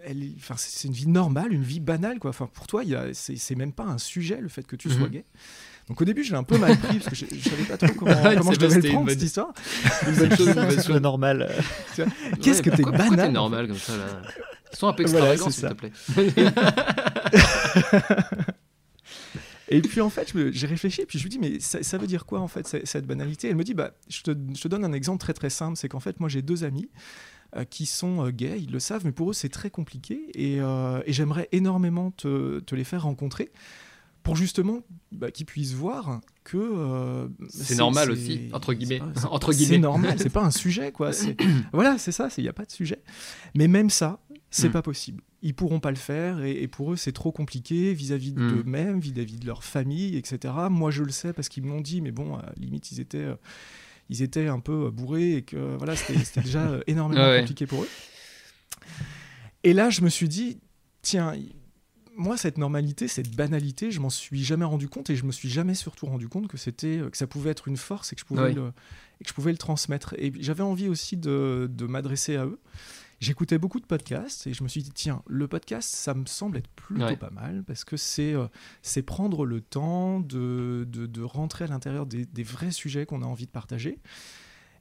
elle, 0.05 0.31
c'est 0.57 0.89
une 0.89 0.95
vie 0.95 1.09
normale, 1.09 1.53
une 1.53 1.63
vie 1.63 1.81
banale. 1.81 2.19
Quoi. 2.19 2.31
Enfin, 2.31 2.49
pour 2.53 2.67
toi, 2.67 2.83
c'est 3.13 3.55
même 3.55 3.73
pas 3.73 3.85
un 3.85 3.99
sujet 3.99 4.41
le 4.41 4.49
fait 4.49 4.67
que 4.67 4.77
tu 4.77 4.91
sois 4.91 5.07
mhm. 5.07 5.13
gay. 5.13 5.25
Donc 5.89 6.01
au 6.01 6.05
début, 6.05 6.25
je 6.25 6.33
l'ai 6.33 6.37
un 6.37 6.43
peu 6.43 6.59
mal 6.59 6.77
pris 6.77 6.99
parce 6.99 7.11
que 7.11 7.15
je, 7.15 7.33
ne 7.33 7.41
savais 7.41 7.63
pas 7.63 7.77
trop 7.77 7.95
comment, 7.95 8.13
comment 8.37 8.53
je 8.53 8.59
devais 8.59 8.81
le 8.81 8.89
prendre 8.91 9.09
cette 9.11 9.23
histoire. 9.23 9.53
Une 10.09 10.15
bonne 10.15 10.37
chose, 10.37 10.49
une 10.49 10.55
bonne 10.55 10.83
chose 10.83 11.01
normale. 11.01 11.49
Qu'est-ce 12.43 12.63
que 12.63 12.71
t'es 12.71 12.83
banal 12.83 13.17
t'es 13.17 13.29
normal 13.31 13.69
comme 13.69 13.79
ça 13.79 13.97
là 13.97 14.23
Sois 14.73 14.89
un 14.89 14.93
peu 14.93 15.03
extravagant, 15.05 15.49
s'il 15.49 15.69
te 15.69 15.75
plaît. 15.75 15.93
Et 19.69 19.81
puis 19.81 20.01
en 20.01 20.11
fait, 20.11 20.33
j'ai 20.53 20.67
réfléchi, 20.69 21.01
et 21.01 21.07
puis 21.07 21.19
je 21.19 21.25
lui 21.25 21.31
dis, 21.31 21.41
mais 21.41 21.59
ça, 21.59 21.99
veut 21.99 22.07
dire 22.07 22.25
quoi 22.25 22.39
en 22.39 22.47
fait 22.47 22.69
cette 22.85 23.05
banalité? 23.05 23.49
Elle 23.49 23.57
me 23.57 23.65
dit, 23.65 23.75
bah, 23.75 23.91
je 24.09 24.23
te, 24.23 24.31
je 24.31 24.61
te 24.61 24.69
donne 24.69 24.85
un 24.85 24.93
exemple 24.93 25.19
très 25.19 25.33
très 25.33 25.51
simple, 25.51 25.77
c'est 25.77 25.89
qu'en 25.89 25.99
fait, 25.99 26.21
moi 26.21 26.29
j'ai 26.29 26.41
deux 26.41 26.63
amis 26.63 26.89
euh, 26.89 27.36
qui 27.71 27.87
sont 27.87 28.25
euh, 28.25 28.31
gays, 28.31 28.61
ils 28.61 28.73
le 28.73 28.81
savent, 28.81 29.05
mais 29.05 29.13
pour 29.13 29.31
eux 29.31 29.35
c'est 29.35 29.49
très 29.49 29.71
compliqué, 29.71 30.31
et, 30.35 30.61
euh, 30.61 31.01
et 31.07 31.13
j'aimerais 31.13 31.49
énormément 31.53 32.11
te, 32.11 32.61
te, 32.61 32.75
les 32.75 32.85
faire 32.85 33.05
rencontrer 33.05 33.51
pour 34.27 34.35
justement 34.35 34.81
bah, 35.13 35.31
qu'ils 35.31 35.47
puissent 35.47 35.75
voir 35.75 36.21
que 36.43 36.57
euh, 36.57 37.29
c'est 37.49 37.77
normal 37.77 38.11
aussi 38.11 38.49
entre 38.53 38.75
guillemets 38.75 39.01
entre 39.31 39.53
guillemets 39.53 39.75
c'est 39.75 39.79
normal 39.79 40.17
c'est 40.19 40.33
pas 40.33 40.43
un 40.43 40.51
sujet 40.51 40.91
quoi 40.91 41.13
voilà 41.73 41.97
c'est 41.97 42.11
ça 42.11 42.29
il 42.37 42.43
n'y 42.43 42.49
a 42.49 42.53
pas 42.53 42.65
de 42.65 42.73
sujet 42.73 43.01
mais 43.55 43.69
même 43.69 43.89
ça 43.89 44.19
c'est 44.51 44.69
mm. 44.69 44.73
pas 44.73 44.83
possible 44.83 45.23
ils 45.43 45.55
pourront 45.55 45.79
pas 45.79 45.91
le 45.91 45.97
faire 45.97 46.43
et, 46.43 46.67
pour 46.67 46.93
eux 46.93 46.97
c'est 46.97 47.13
trop 47.13 47.31
compliqué 47.31 47.95
vis-à-vis 47.95 48.33
mm. 48.33 48.49
d'eux-mêmes 48.49 48.99
vis-à-vis 48.99 49.39
de 49.39 49.47
leur 49.47 49.63
famille 49.63 50.17
etc 50.17 50.53
moi 50.71 50.91
je 50.91 51.05
le 51.05 51.13
sais 51.13 51.33
parce 51.33 51.49
qu'ils 51.49 51.63
m'ont 51.63 51.81
dit 51.81 52.01
mais 52.01 52.11
bon 52.11 52.35
à 52.35 52.53
limite 52.57 52.91
ils 52.91 52.99
étaient 52.99 53.19
euh, 53.19 53.37
ils 54.09 54.23
étaient 54.23 54.49
un 54.49 54.61
peu 54.61 54.91
bourrés 54.91 55.37
et 55.37 55.43
que 55.43 55.77
voilà 55.77 55.97
c'était 55.97 56.41
déjà 56.41 56.81
énormément 56.87 57.39
compliqué 57.41 57.67
pour 57.67 57.83
eux 57.83 57.89
et 59.65 59.73
là 59.73 59.91
je 59.91 60.03
me 60.03 60.09
suis 60.09 60.29
dit 60.29 60.61
tiens 61.03 61.35
moi, 62.17 62.37
cette 62.37 62.59
normalité, 62.59 63.09
cette 63.09 63.37
banalité, 63.37 63.91
je 63.91 64.01
m'en 64.01 64.11
suis 64.11 64.43
jamais 64.43 64.65
rendu 64.65 64.89
compte 64.89 65.11
et 65.11 65.17
je 65.17 65.25
me 65.25 65.33
suis 65.33 65.51
jamais 65.51 65.75
surtout 65.75 66.07
rendu 66.07 66.29
compte 66.29 66.49
que 66.49 66.57
c'était 66.57 67.03
que 67.11 67.17
ça 67.17 67.27
pouvait 67.27 67.51
être 67.51 67.69
une 67.69 67.77
force 67.77 68.13
et 68.13 68.17
que 68.17 68.21
je 68.21 68.25
pouvais, 68.27 68.53
le, 68.53 68.73
et 69.21 69.25
que 69.25 69.29
je 69.29 69.35
pouvais 69.35 69.53
le 69.53 69.59
transmettre. 69.59 70.15
Et 70.19 70.33
j'avais 70.41 70.63
envie 70.63 70.89
aussi 70.89 71.17
de, 71.17 71.69
de 71.71 71.87
m'adresser 71.87 72.37
à 72.37 72.47
eux. 72.47 72.59
J'écoutais 73.21 73.59
beaucoup 73.59 73.81
de 73.81 73.87
podcasts 73.87 74.47
et 74.47 74.55
je 74.55 74.63
me 74.63 74.69
suis 74.69 74.83
dit, 74.83 74.93
tiens, 74.93 75.23
le 75.27 75.49
podcast, 75.49 75.95
ça 75.95 76.15
me 76.15 76.27
semble 76.27 76.59
être 76.59 76.69
plutôt 76.69 77.17
pas 77.17 77.31
mal 77.31 77.65
parce 77.65 77.85
que 77.85 77.97
c'est 77.97 78.35
c'est 78.83 79.03
prendre 79.03 79.45
le 79.45 79.61
temps 79.61 80.21
de, 80.21 80.87
de, 80.89 81.23
rentrer 81.23 81.65
à 81.65 81.69
l'intérieur 81.69 82.07
des, 82.07 82.27
des, 82.27 82.43
vrais 82.43 82.71
sujets 82.71 83.07
qu'on 83.07 83.23
a 83.23 83.27
envie 83.27 83.47
de 83.47 83.51
partager. 83.51 83.99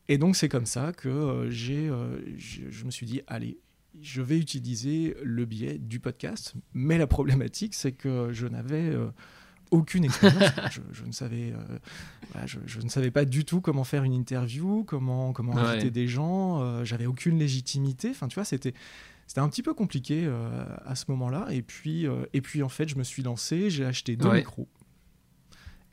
Et 0.08 0.18
donc, 0.18 0.36
c'est 0.36 0.50
comme 0.50 0.65
ça 0.65 0.94
que 0.94 1.48
j'ai, 1.50 1.89
je, 2.38 2.70
je 2.70 2.86
me 2.86 2.92
suis 2.92 3.06
dit, 3.06 3.22
allez, 3.27 3.60
je 4.01 4.22
vais 4.22 4.38
utiliser 4.38 5.15
le 5.24 5.46
biais 5.46 5.77
du 5.77 6.00
podcast. 6.00 6.54
Mais 6.74 6.98
la 6.98 7.08
problématique, 7.08 7.74
c'est 7.74 7.94
que 7.94 8.32
je 8.32 8.48
n'avais 8.48 8.96
aucune 9.72 10.05
expérience. 10.05 10.51
je, 10.91 11.03
ne 11.03 11.12
savais, 11.12 11.53
euh, 11.53 12.45
je, 12.45 12.79
ne 12.79 12.89
savais 12.89 13.12
pas 13.12 13.25
du 13.25 13.45
tout 13.45 13.62
comment 13.62 13.84
faire 13.84 14.03
une 14.03 14.13
interview, 14.13 14.84
comment, 14.84 15.34
comment 15.34 15.57
inviter 15.57 15.91
des 15.91 16.07
gens. 16.07 16.62
Euh, 16.62 16.86
j'avais 16.86 17.05
aucune 17.05 17.38
légitimité. 17.38 18.10
Enfin, 18.10 18.27
tu 18.27 18.36
vois, 18.36 18.45
c'était. 18.45 18.74
C'était 19.27 19.41
un 19.41 19.50
petit 19.50 19.63
peu 19.63 19.74
compliqué 19.74 20.25
euh, 20.27 20.65
à 20.86 20.93
ce 20.93 21.05
moment-là. 21.07 21.48
Et 21.50 21.63
puis, 21.63 22.05
et 22.34 22.41
puis, 22.41 22.62
en 22.62 22.69
fait, 22.69 22.88
je 22.88 22.95
me 22.95 23.03
suis 23.03 23.24
lancé, 23.24 23.72
j'ai 23.72 23.84
acheté 23.84 24.15
deux 24.15 24.31
micros. 24.31 24.67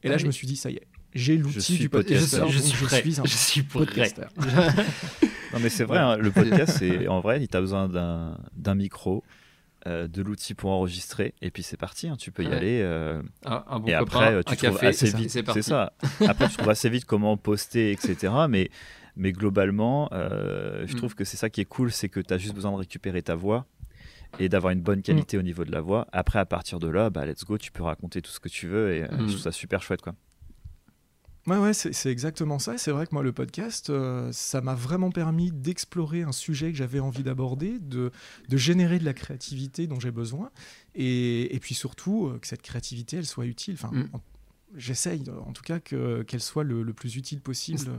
Et 0.03 0.11
là, 0.11 0.19
je 0.19 0.27
me 0.27 0.33
suis 0.33 0.47
dit, 0.47 0.57
ça 0.57 0.71
y 0.71 0.75
est, 0.75 0.87
j'ai 1.15 1.37
l'outil 1.37 1.79
du 1.79 1.89
podcast. 1.89 2.21
Je, 2.21 2.59
suis, 2.59 2.77
je, 2.77 2.87
suis 2.87 3.21
un 3.21 3.25
je 3.25 3.37
suis 3.37 3.63
podcasteur. 3.63 4.31
non, 4.37 5.61
mais 5.61 5.69
c'est 5.69 5.85
vrai, 5.85 5.99
hein, 5.99 6.17
le 6.17 6.31
podcast, 6.31 6.77
c'est 6.79 7.07
en 7.09 7.21
vrai, 7.21 7.43
il 7.43 7.57
a 7.57 7.61
besoin 7.61 7.89
d'un 7.89 8.75
micro, 8.75 9.23
euh, 9.87 10.07
de 10.07 10.23
l'outil 10.23 10.55
pour 10.55 10.71
enregistrer. 10.71 11.35
Et 11.43 11.51
puis 11.51 11.65
c'est 11.65 11.77
parti 11.77 12.09
hein, 12.09 12.17
tu 12.17 12.31
peux 12.31 12.45
y 12.45 12.53
aller 12.53 12.81
euh, 12.83 13.21
un, 13.45 13.81
bon 13.81 13.89
et 13.89 13.95
après 13.95 14.45
tu 14.45 14.57
trouves 14.57 14.85
assez 14.85 15.11
vite 15.17 15.31
c'est 15.31 15.63
ça. 15.63 15.93
Après 16.27 16.49
tu 16.49 16.57
trouves 16.59 16.71
assez 16.71 16.89
vite 16.89 17.05
comment 17.05 17.37
poster 17.37 17.91
etc 17.91 18.33
mais 18.49 18.71
mais 19.17 19.33
globalement 19.33 20.09
euh, 20.13 20.85
je 20.87 20.95
mm. 20.95 20.97
trouve 20.97 21.15
que 21.17 21.25
c'est 21.25 21.37
ça 21.37 21.51
qui 21.51 21.61
est 21.61 21.65
cool 21.65 21.91
c'est 21.91 22.09
que 22.09 22.21
tu 22.21 22.33
as 22.33 22.39
juste 22.39 22.55
besoin 22.55 22.71
de 22.71 22.77
récupérer 22.77 23.23
ta 23.23 23.35
voix 23.35 23.67
et 24.39 24.49
d'avoir 24.49 24.73
une 24.73 24.83
bonne 24.83 25.03
qualité 25.03 25.37
mm. 25.37 25.41
au 25.41 25.43
niveau 25.43 25.65
de 25.65 25.73
la 25.73 25.81
voix. 25.81 26.07
Après 26.13 26.39
à 26.39 26.47
partir 26.47 26.79
de 26.79 26.89
là 26.89 27.11
bah 27.11 27.27
let's 27.27 27.45
go 27.45 27.59
tu 27.59 27.73
peux 27.73 27.83
raconter 27.83 28.23
tout 28.23 28.31
ce 28.31 28.39
que 28.39 28.49
tu 28.49 28.69
veux 28.69 28.95
et 28.95 29.07
je 29.11 29.15
mm. 29.17 29.27
trouve 29.27 29.39
ça 29.39 29.51
super 29.51 29.83
chouette 29.83 30.03
quoi 30.03 30.15
Ouais, 31.47 31.57
ouais, 31.57 31.75
c'est 31.75 32.11
exactement 32.11 32.61
ça. 32.61 32.79
C'est 32.79 32.93
vrai 32.93 33.07
que 33.07 33.13
moi, 33.13 33.23
le 33.23 33.33
podcast, 33.33 33.91
euh, 33.91 34.31
ça 34.33 34.61
m'a 34.61 34.77
vraiment 34.77 35.11
permis 35.11 35.51
d'explorer 35.51 36.23
un 36.23 36.31
sujet 36.31 36.71
que 36.71 36.79
j'avais 36.79 37.01
envie 37.01 37.25
d'aborder, 37.25 37.79
de, 37.81 38.13
de, 38.49 38.57
générer 38.57 39.01
de 39.01 39.05
la 39.05 39.13
créativité 39.13 39.89
dont 39.89 39.99
j'ai 39.99 40.13
besoin, 40.13 40.51
et, 40.95 41.55
et, 41.55 41.59
puis 41.59 41.75
surtout 41.75 42.29
euh, 42.29 42.39
que 42.39 42.47
cette 42.47 42.63
créativité, 42.63 43.17
elle 43.17 43.27
soit 43.27 43.47
utile. 43.47 43.75
Enfin, 43.75 43.91
mm. 43.93 44.09
j'essaye, 44.77 45.25
en 45.45 45.53
tout 45.53 45.65
cas, 45.65 45.81
qu'elle 45.81 46.41
soit 46.41 46.63
le, 46.63 46.85
le, 46.85 46.93
plus 46.93 47.17
utile 47.17 47.41
possible. 47.41 47.91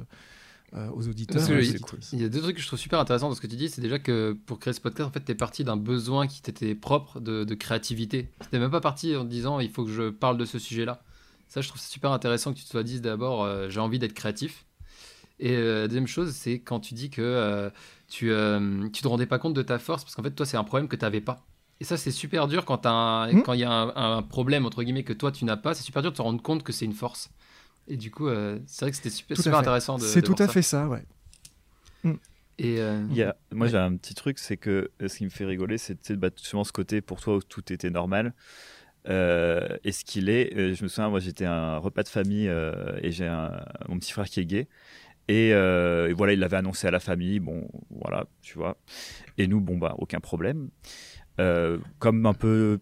Euh, 0.76 0.90
aux 0.90 1.08
auditeurs. 1.08 1.48
il, 1.52 2.20
y 2.20 2.24
a 2.24 2.30
deux 2.30 2.42
trucs 2.42 2.56
que 2.56 2.62
je 2.64 2.66
trouve 2.66 2.80
super 2.80 3.00
intéressants 3.00 3.30
dans 3.30 3.36
ce 3.36 3.42
que 3.42 3.46
tu 3.46 3.56
dis. 3.56 3.70
C'est 3.70 3.82
déjà 3.82 4.00
que 4.00 4.36
pour 4.48 4.58
créer 4.58 4.74
ce 4.74 4.82
podcast, 4.82 5.08
en 5.08 5.12
fait, 5.12 5.24
tu 5.24 5.32
es 5.32 5.36
parti 5.36 5.64
d'un 5.64 5.78
besoin 5.78 6.26
qui 6.26 6.42
t'était 6.42 6.74
propre 6.74 7.20
de, 7.20 7.44
de 7.44 7.54
créativité. 7.54 8.32
Tu 8.52 8.58
même 8.58 8.72
pas 8.72 8.82
parti 8.82 9.16
en 9.16 9.24
disant 9.24 9.60
il 9.60 9.70
faut 9.70 9.86
que 9.86 9.92
je 9.92 10.10
parle 10.10 10.36
de 10.36 10.46
ce 10.46 10.58
sujet-là. 10.58 11.04
Ça, 11.54 11.62
je 11.62 11.68
trouve 11.68 11.80
ça 11.80 11.88
super 11.88 12.12
intéressant 12.12 12.52
que 12.52 12.58
tu 12.58 12.64
te 12.64 12.70
sois 12.70 12.82
dit 12.82 13.00
d'abord, 13.00 13.44
euh, 13.44 13.70
j'ai 13.70 13.80
envie 13.80 14.00
d'être 14.00 14.16
créatif. 14.16 14.66
Et 15.40 15.52
euh, 15.52 15.82
la 15.82 15.88
deuxième 15.88 16.08
chose, 16.08 16.32
c'est 16.32 16.58
quand 16.58 16.80
tu 16.80 16.96
dis 16.96 17.12
que 17.12 17.22
euh, 17.22 17.70
tu 18.08 18.30
ne 18.30 18.88
te 18.88 19.08
rendais 19.08 19.28
pas 19.28 19.38
compte 19.38 19.54
de 19.54 19.62
ta 19.62 19.78
force, 19.78 20.04
parce 20.04 20.16
qu'en 20.16 20.24
fait, 20.24 20.32
toi, 20.32 20.48
c'est 20.48 20.58
un 20.58 20.64
problème 20.64 20.88
que 20.88 20.96
tu 20.96 21.06
n'avais 21.06 21.22
pas. 21.22 21.46
Et 21.80 21.84
ça, 21.84 21.96
c'est 21.96 22.10
super 22.10 22.48
dur 22.48 22.66
quand 22.66 22.88
mmh. 22.88 23.44
il 23.54 23.60
y 23.60 23.64
a 23.66 23.72
un, 23.72 24.24
problème, 24.24 24.66
entre 24.66 24.82
guillemets, 24.82 25.04
que 25.04 25.14
toi, 25.14 25.32
tu 25.32 25.46
n'as 25.46 25.56
pas. 25.56 25.76
C'est 25.76 25.84
super 25.84 26.02
dur 26.02 26.10
de 26.10 26.18
te 26.18 26.24
rendre 26.24 26.42
compte 26.42 26.64
que 26.64 26.72
c'est 26.72 26.86
une 26.86 26.94
force. 26.94 27.30
Et 27.88 27.98
du 27.98 28.10
coup, 28.10 28.30
c'est 28.66 28.86
vrai 28.86 28.90
que 28.90 28.98
c'était 28.98 29.12
super, 29.12 29.38
super 29.38 29.60
intéressant 29.60 30.00
de. 30.00 30.04
C'est 30.06 30.24
tout 30.24 30.36
à 30.40 30.48
fait 30.48 30.64
ça, 30.64 30.88
ouais. 30.88 31.06
Mmh. 32.04 32.14
Et 32.58 32.78
il 32.78 33.16
y 33.16 33.22
a, 33.22 33.36
moi, 33.52 33.68
j'ai 33.68 33.78
un 33.78 33.96
petit 33.96 34.16
truc, 34.16 34.40
c'est 34.40 34.58
que 34.58 34.90
ce 35.00 35.16
qui 35.16 35.26
me 35.26 35.30
fait 35.30 35.46
rigoler, 35.46 35.78
c'est 35.78 36.14
bah, 36.14 36.30
ce 36.36 36.72
côté 36.72 37.02
pour 37.02 37.22
toi 37.22 37.36
où 37.36 37.44
tout 37.44 37.72
était 37.72 37.92
normal. 37.92 38.34
Euh, 39.10 39.78
et 39.84 39.92
ce 39.92 40.04
qu'il 40.06 40.30
est, 40.30 40.56
euh, 40.56 40.74
je 40.74 40.84
me 40.84 40.88
souviens, 40.88 41.10
moi 41.10 41.20
j'étais 41.20 41.46
un 41.46 41.78
repas 41.78 42.04
de 42.04 42.08
famille 42.08 42.48
euh, 42.48 42.98
et 43.02 43.12
j'ai 43.12 43.28
mon 43.90 44.00
petit 44.00 44.12
frère 44.12 44.26
qui 44.26 44.40
est 44.40 44.46
gay. 44.46 44.68
Et, 45.28 45.52
voilà, 46.14 46.34
il 46.34 46.40
l'avait 46.40 46.58
annoncé 46.58 46.88
à 46.88 46.92
la 46.92 47.00
famille, 47.00 47.40
bon, 47.40 47.68
voilà, 47.90 48.26
tu 48.42 48.58
vois. 48.58 48.78
Et 49.38 49.48
nous, 49.48 49.62
bon, 49.62 49.78
bah, 49.78 49.96
aucun 49.98 50.20
problème. 50.20 50.70
comme 52.00 52.26
un 52.26 52.34
peu 52.34 52.80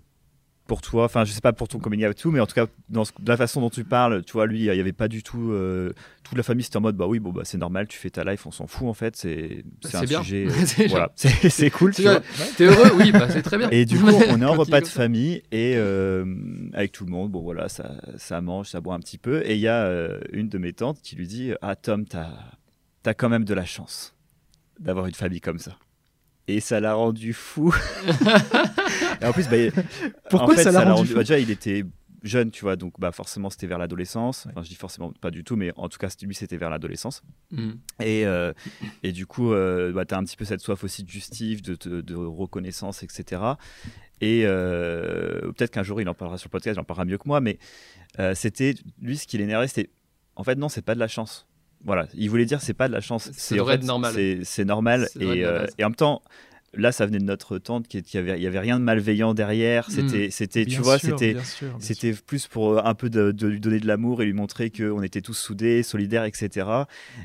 pour 0.72 0.82
toi 0.82 1.04
Enfin, 1.04 1.26
je 1.26 1.34
sais 1.34 1.42
pas 1.42 1.52
pour 1.52 1.68
ton 1.68 1.80
coming 1.80 2.08
out 2.08 2.16
tout, 2.16 2.32
mais 2.32 2.40
en 2.40 2.46
tout 2.46 2.54
cas, 2.54 2.66
dans 2.88 3.04
la 3.28 3.36
façon 3.36 3.60
dont 3.60 3.70
tu 3.70 3.84
parles, 3.84 4.24
tu 4.24 4.32
vois, 4.32 4.46
lui, 4.46 4.60
il 4.62 4.72
n'y 4.72 4.80
avait 4.80 4.94
pas 4.94 5.10
du 5.10 5.22
tout. 5.22 5.52
Euh, 5.52 5.92
toute 6.24 6.38
la 6.38 6.44
famille, 6.44 6.64
c'était 6.64 6.78
en 6.78 6.82
mode, 6.82 6.96
bah 6.96 7.08
oui, 7.08 7.20
bon, 7.20 7.34
bah 7.34 7.42
c'est 7.44 7.58
normal, 7.58 7.88
tu 7.88 7.98
fais 7.98 8.10
ta 8.10 8.24
life, 8.24 8.46
on 8.46 8.52
s'en 8.52 8.68
fout 8.68 8.88
en 8.88 8.94
fait. 8.94 9.18
C'est 9.18 9.66
un 9.94 10.04
bien. 10.04 10.24
sujet. 10.24 10.48
Euh, 10.80 10.88
voilà, 10.88 11.12
c'est 11.16 11.70
cool. 11.70 11.94
Tu 11.94 12.04
es 12.04 12.64
heureux, 12.64 12.92
oui, 12.96 13.12
bah, 13.12 13.28
c'est 13.30 13.42
très 13.42 13.58
bien. 13.58 13.70
Et 13.72 13.84
du 13.84 14.00
coup, 14.00 14.08
on 14.30 14.42
est 14.42 14.46
en 14.46 14.54
repas 14.54 14.80
de 14.80 14.88
famille 14.88 15.44
et 15.52 15.74
euh, 15.76 16.24
avec 16.72 16.94
tout 16.94 17.04
le 17.04 17.12
monde, 17.12 17.32
bon 17.32 17.42
voilà, 17.42 17.68
ça, 17.68 17.96
ça 18.16 18.40
mange, 18.40 18.70
ça 18.70 18.80
boit 18.80 18.96
un 18.96 19.00
petit 19.00 19.18
peu. 19.18 19.46
Et 19.46 19.56
il 19.56 19.60
y 19.60 19.68
a 19.68 19.92
une 20.32 20.48
de 20.48 20.58
mes 20.58 20.72
tantes 20.72 21.02
qui 21.04 21.18
lui 21.18 21.28
dit 21.28 21.52
Ah, 21.62 21.76
Tom, 21.76 22.06
t'as 22.06 22.30
as 23.06 23.14
quand 23.14 23.28
même 23.28 23.44
de 23.44 23.54
la 23.54 23.66
chance 23.66 24.16
d'avoir 24.80 25.08
une 25.08 25.16
famille 25.16 25.42
comme 25.42 25.60
ça 25.60 25.78
et 26.48 26.60
ça 26.60 26.80
l'a 26.80 26.94
rendu 26.94 27.34
fou. 27.34 27.74
et 29.22 29.26
en 29.26 29.34
plus, 29.34 29.48
bah, 29.48 29.84
pourquoi 30.30 30.58
ça 30.58 30.72
l'a 30.72 30.94
rendu, 30.94 31.10
fou 31.10 31.16
bah, 31.16 31.22
Déjà, 31.22 31.40
il 31.40 31.52
était 31.52 31.86
jeune, 32.24 32.52
tu 32.52 32.62
vois, 32.62 32.76
donc 32.76 33.00
bah, 33.00 33.12
forcément 33.12 33.50
c'était 33.50 33.68
vers 33.68 33.78
l'adolescence. 33.78 34.48
Enfin, 34.50 34.62
je 34.64 34.70
dis 34.70 34.76
forcément 34.76 35.12
pas 35.12 35.32
du 35.32 35.44
tout, 35.44 35.56
mais 35.56 35.72
en 35.76 35.90
tout 35.90 35.98
cas, 35.98 36.08
lui 36.22 36.36
c'était 36.36 36.58
vers 36.58 36.70
l'adolescence. 36.70 37.24
Mm. 37.52 37.72
Et, 38.00 38.26
euh, 38.26 38.54
et 39.04 39.12
du 39.12 39.26
coup, 39.26 39.54
euh, 39.54 39.92
bah, 39.92 40.06
tu 40.06 40.14
as 40.14 40.18
un 40.18 40.24
petit 40.24 40.38
peu 40.38 40.46
cette 40.46 40.62
soif 40.62 40.84
aussi 40.84 41.04
de 41.04 41.10
justice, 41.10 41.62
de, 41.62 42.02
de, 42.02 42.16
reconnaissance, 42.16 43.04
etc. 43.04 43.42
Et 44.22 44.44
euh, 44.46 45.52
peut-être 45.54 45.72
qu'un 45.72 45.84
jour 45.84 46.00
il 46.00 46.08
en 46.10 46.14
parlera 46.14 46.38
sur 46.38 46.48
le 46.48 46.52
podcast, 46.52 46.78
il 46.78 46.80
en 46.80 46.84
parlera 46.84 47.06
mieux 47.06 47.18
que 47.18 47.28
moi, 47.28 47.42
mais 47.42 47.58
c'était 48.36 48.76
lui 49.02 49.18
ce 49.18 49.26
qui 49.26 49.38
l'énervait, 49.38 49.68
c'était 49.68 49.90
en 50.36 50.44
fait, 50.44 50.56
non, 50.56 50.70
c'est 50.70 50.82
pas 50.82 50.96
de 50.96 51.00
la 51.00 51.08
chance 51.08 51.48
voilà, 51.84 52.08
il 52.14 52.30
voulait 52.30 52.46
dire 52.46 52.62
c'est 52.62 52.74
pas 52.74 52.88
de 52.88 52.94
la 52.94 53.02
chance, 53.02 53.30
c'est 53.34 53.56
normal. 53.84 54.14
C'est 54.44 54.66
normal 54.66 55.08
et, 55.20 55.46
euh, 55.46 55.66
et, 55.78 55.84
en 55.84 55.90
même 55.90 55.96
temps, 55.96 56.22
là, 56.74 56.92
ça 56.92 57.06
venait 57.06 57.20
de 57.20 57.26
notre 57.26 57.58
tante 57.58 57.88
qui, 57.88 58.02
qui 58.02 58.18
avait, 58.18 58.38
il 58.38 58.44
y 58.44 58.48
avait 58.48 58.60
rien 58.60 58.80
de 58.80 58.84
malveillant 58.84 59.34
derrière. 59.34 59.90
Hmm. 59.90 59.92
C'était, 59.92 60.30
c'était, 60.30 60.66
tu 60.66 60.82
vois, 60.82 61.00
c'était, 61.00 61.36
c'était 61.80 62.14
plus 62.14 62.48
pour 62.48 62.74
euh, 62.78 62.82
un 62.84 62.94
peu 62.94 63.10
de, 63.10 63.34
lui 63.46 63.60
donner 63.60 63.80
de 63.80 63.88
l'amour 63.88 64.22
et 64.22 64.26
lui 64.26 64.34
montrer 64.34 64.70
qu'on 64.70 65.02
était 65.02 65.22
tous 65.22 65.34
soudés, 65.34 65.84
solidaires, 65.84 66.24
etc. 66.24 66.68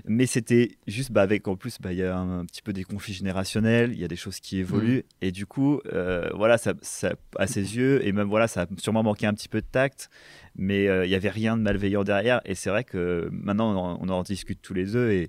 Mais 0.07 0.27
c'était 0.27 0.73
juste, 0.87 1.13
bah, 1.13 1.23
avec 1.23 1.47
en 1.49 1.57
plus, 1.57 1.79
bah, 1.81 1.93
il 1.93 1.99
y 1.99 2.03
a 2.03 2.17
un, 2.17 2.45
petit 2.45 2.63
peu 2.63 2.73
des 2.73 2.85
conflits 2.85 3.15
générationnels, 3.15 3.93
il 3.93 4.01
y 4.01 4.05
a 4.05 4.09
des 4.09 4.17
choses 4.17 4.41
qui 4.41 4.59
évoluent 4.59 4.99
hmm. 4.99 5.25
et 5.25 5.33
du 5.33 5.47
coup, 5.47 5.81
euh, 5.93 6.29
voilà, 6.35 6.59
ça, 6.59 6.75
ça, 6.83 7.15
à 7.37 7.47
ses 7.47 7.77
yeux 7.77 8.07
et 8.07 8.13
même 8.13 8.29
voilà, 8.29 8.49
ça 8.49 8.63
a 8.63 8.67
sûrement 8.79 9.03
manqué 9.03 9.27
un 9.27 9.35
petit 9.35 9.49
peu 9.49 9.61
de 9.61 9.67
tact 9.67 10.11
mais 10.59 10.89
euh, 10.89 11.05
il 11.05 11.09
n'y 11.09 11.15
avait 11.15 11.31
rien 11.31 11.57
de 11.57 11.63
malveillant 11.63 12.05
derrière. 12.05 12.41
Et 12.45 12.55
c'est 12.55 12.71
vrai 12.71 12.85
que 12.85 13.29
maintenant, 13.31 13.99
on 14.01 14.09
en, 14.09 14.23
discute 14.23 14.61
tous 14.63 14.75
les 14.75 14.87
deux 14.87 15.11
et, 15.11 15.29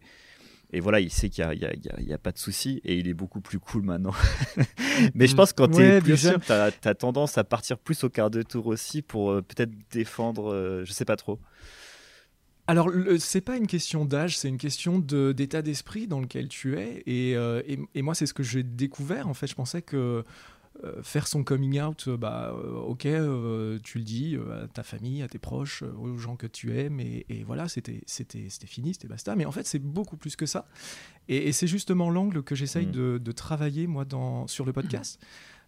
et 0.73 0.79
voilà, 0.81 0.99
il 0.99 1.09
sait 1.09 1.29
qu'il 1.29 1.47
n'y 1.47 2.13
a, 2.13 2.17
pas 2.17 2.31
de 2.31 2.37
souci 2.37 2.81
et 2.83 2.97
il 2.97 3.07
est 3.07 3.13
beaucoup 3.13 3.39
plus 3.39 3.59
cool 3.59 3.83
maintenant. 3.83 4.13
mais 5.13 5.27
je 5.27 5.35
pense 5.35 5.53
que 5.53 5.63
quand 5.63 5.69
tu 5.69 5.81
es 5.81 6.01
plus 6.01 6.17
jeune, 6.17 6.41
tu 6.41 6.51
as, 6.51 6.95
tendance 6.95 7.37
à 7.37 7.43
partir 7.45 7.77
plus 7.77 8.03
au 8.03 8.09
quart 8.09 8.29
de 8.29 8.41
tour 8.41 8.67
aussi 8.67 9.01
pour 9.01 9.31
euh, 9.31 9.41
peut-être 9.41 9.71
défendre, 9.91 10.53
euh, 10.53 10.83
je 10.83 10.91
sais 10.91 11.05
pas 11.05 11.15
trop. 11.15 11.39
Alors, 12.69 12.91
c'est 13.19 13.39
pas 13.39 13.55
une 13.55 13.67
question 13.67 14.03
d'âge, 14.03 14.37
c'est 14.37 14.49
une 14.49 14.57
question 14.57 14.99
d'état 14.99 15.61
d'esprit 15.61 16.05
dans 16.05 16.19
lequel 16.19 16.49
tu 16.49 16.77
es. 16.77 17.01
Et, 17.05 17.31
et, 17.31 17.79
et 17.95 18.01
moi, 18.01 18.13
c'est 18.13 18.25
ce 18.25 18.33
que 18.33 18.43
j'ai 18.43 18.61
découvert. 18.61 19.29
En 19.29 19.33
fait, 19.33 19.47
je 19.47 19.55
pensais 19.55 19.81
que 19.81 19.95
euh, 19.95 20.23
faire 21.01 21.27
son 21.27 21.43
coming 21.43 21.79
out, 21.81 22.05
euh, 22.07 22.17
bah, 22.17 22.53
euh, 22.53 22.73
ok, 22.73 23.01
tu 23.83 23.97
le 23.97 24.03
dis 24.03 24.37
à 24.51 24.67
ta 24.67 24.83
famille, 24.83 25.21
à 25.21 25.27
tes 25.27 25.39
proches, 25.39 25.83
aux 25.83 26.17
gens 26.17 26.35
que 26.35 26.47
tu 26.47 26.77
aimes, 26.77 26.99
et, 26.99 27.43
voilà, 27.45 27.67
c'était 27.67 28.01
fini, 28.65 28.93
c'était 28.93 29.07
basta. 29.07 29.35
Mais 29.35 29.45
en 29.45 29.51
fait, 29.51 29.65
c'est 29.65 29.79
beaucoup 29.79 30.17
plus 30.17 30.35
que 30.35 30.45
ça. 30.45 30.67
Et, 31.27 31.51
c'est 31.51 31.67
justement 31.67 32.09
l'angle 32.09 32.43
que 32.43 32.55
j'essaye 32.55 32.87
mmh. 32.87 33.19
de, 33.19 33.31
travailler, 33.31 33.87
moi, 33.87 34.05
dans, 34.05 34.47
sur 34.47 34.65
le 34.65 34.73
podcast. 34.73 35.19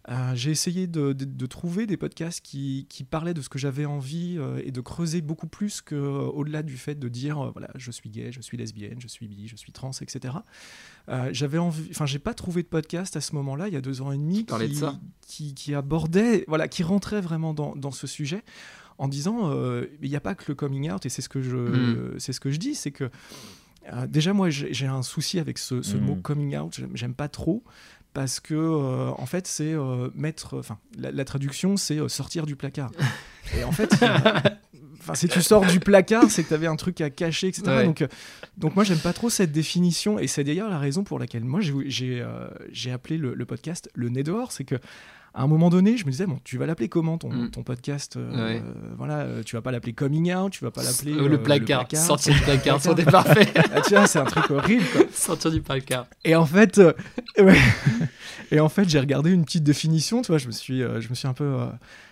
Euh, 0.08 0.34
j'ai 0.34 0.50
essayé 0.50 0.86
de, 0.86 1.46
trouver 1.46 1.86
des 1.86 1.96
podcasts 1.96 2.40
qui, 2.40 2.86
parlaient 3.10 3.34
de 3.34 3.42
ce 3.42 3.48
que 3.48 3.58
j'avais 3.58 3.84
envie 3.84 4.36
euh, 4.38 4.62
et 4.64 4.70
de 4.70 4.80
creuser 4.80 5.20
beaucoup 5.20 5.46
plus 5.46 5.82
qu'au-delà 5.82 6.62
du 6.62 6.76
fait 6.76 6.94
de 6.94 7.08
dire 7.08 7.38
euh, 7.38 7.50
voilà, 7.50 7.68
je 7.74 7.90
suis 7.90 8.08
gay, 8.08 8.32
je 8.32 8.40
suis 8.40 8.56
lesbienne, 8.56 8.98
je 8.98 9.08
suis 9.08 9.26
bi, 9.26 9.46
je 9.46 9.56
suis 9.56 9.72
trans, 9.72 9.90
etc. 10.00 10.34
j'avais 11.32 11.58
envie, 11.58 11.88
enfin, 11.90 12.06
j'ai 12.06 12.18
pas 12.18 12.34
trouvé 12.34 12.62
de 12.62 12.68
podcast 12.68 13.16
à 13.16 13.20
ce 13.20 13.34
moment-là, 13.34 13.68
il 13.68 13.74
y 13.74 13.76
a 13.76 13.80
deux 13.80 14.00
ans 14.00 14.12
et 14.12 14.16
demi, 14.16 14.46
qui, 15.26 15.54
qui, 15.54 15.74
abordait, 15.74 16.44
voilà, 16.48 16.66
qui 16.68 16.82
rentrait 16.82 17.20
vraiment 17.20 17.52
dans, 17.52 17.76
dans 17.76 17.92
ce 17.92 18.06
sujet 18.06 18.42
en 18.98 19.08
disant 19.08 19.52
il 20.02 20.08
n'y 20.10 20.16
a 20.16 20.20
pas 20.20 20.34
que 20.34 20.44
le 20.48 20.54
coming 20.54 20.90
out 20.90 21.04
et 21.04 21.08
c'est 21.08 21.22
ce 21.22 21.28
que 21.28 21.42
je, 21.42 21.56
hmm. 21.56 22.18
c'est 22.18 22.32
ce 22.32 22.40
que 22.40 22.50
je 22.50 22.58
dis, 22.58 22.74
c'est 22.74 22.90
que 22.90 23.10
déjà 24.08 24.32
moi 24.32 24.50
j'ai 24.50 24.86
un 24.86 25.02
souci 25.02 25.38
avec 25.38 25.58
ce, 25.58 25.82
ce 25.82 25.96
mot 25.96 26.16
coming 26.16 26.56
out, 26.56 26.80
j'aime 26.94 27.14
pas 27.14 27.28
trop 27.28 27.62
parce 28.12 28.40
que 28.40 28.54
euh, 28.54 29.10
en 29.16 29.26
fait 29.26 29.46
c'est 29.46 29.72
euh, 29.72 30.10
mettre 30.14 30.58
enfin 30.58 30.78
la, 30.96 31.24
traduction 31.24 31.76
c'est 31.76 31.98
euh, 31.98 32.08
sortir 32.08 32.46
du 32.46 32.56
placard 32.56 32.90
et 33.56 33.64
en 33.64 33.72
fait 33.72 33.94
si 35.14 35.28
tu 35.28 35.40
sors 35.40 35.64
du 35.64 35.80
placard, 35.80 36.30
c'est 36.30 36.42
que 36.42 36.48
tu 36.48 36.54
avais 36.54 36.66
un 36.66 36.76
truc 36.76 37.00
à 37.00 37.08
cacher, 37.08 37.48
etc. 37.48 37.84
Donc, 37.84 38.06
donc 38.58 38.76
moi, 38.76 38.84
j'aime 38.84 38.98
pas 38.98 39.14
trop 39.14 39.30
cette 39.30 39.50
définition. 39.50 40.18
Et 40.18 40.26
c'est 40.26 40.44
d'ailleurs 40.44 40.68
la 40.68 40.78
raison 40.78 41.04
pour 41.04 41.18
laquelle 41.18 41.42
moi, 41.42 41.60
j'ai 41.62 42.22
j'ai 42.70 42.92
appelé 42.92 43.16
le, 43.16 43.32
le, 43.34 43.46
podcast 43.46 43.90
le 43.94 44.10
nez 44.10 44.22
dehors. 44.22 44.52
C'est 44.52 44.64
que 44.64 44.76
à 45.32 45.42
un 45.44 45.46
moment 45.46 45.70
donné, 45.70 45.96
je 45.96 46.06
me 46.06 46.10
disais, 46.10 46.26
bon, 46.26 46.40
tu 46.42 46.58
vas 46.58 46.66
l'appeler 46.66 46.88
comment 46.88 47.16
ton, 47.16 47.30
mm. 47.30 47.50
ton 47.50 47.62
podcast 47.62 48.16
euh, 48.16 48.60
Voilà, 48.96 49.20
euh, 49.20 49.42
tu 49.44 49.54
vas 49.54 49.62
pas 49.62 49.70
l'appeler 49.70 49.92
Coming 49.92 50.34
Out, 50.34 50.52
tu 50.52 50.64
vas 50.64 50.72
pas 50.72 50.82
l'appeler. 50.82 51.12
Euh, 51.12 51.28
le, 51.28 51.40
placard, 51.40 51.86
sortir 51.94 52.34
du 52.34 52.40
placard, 52.40 52.80
c'est 52.82 53.04
parfait. 53.04 53.52
ah, 53.72 53.80
tu 53.80 53.94
vois, 53.94 54.06
c'est 54.08 54.18
un 54.18 54.24
truc 54.24 54.50
horrible. 54.50 54.84
Quoi. 54.92 55.02
Sortir 55.12 55.52
du 55.52 55.62
placard. 55.62 56.06
Et 56.24 56.34
en 56.34 56.46
fait, 56.46 56.80
et 58.50 58.58
en 58.60 58.68
fait 58.68 58.88
j'ai 58.88 58.98
regardé 58.98 59.30
une 59.30 59.44
petite 59.44 59.62
définition, 59.62 60.22
tu 60.22 60.28
vois, 60.28 60.38
je 60.38 60.48
me 60.48 60.52
suis, 60.52 60.80
je 60.80 61.08
me 61.08 61.14
suis 61.14 61.28
un 61.28 61.34
peu. 61.34 61.58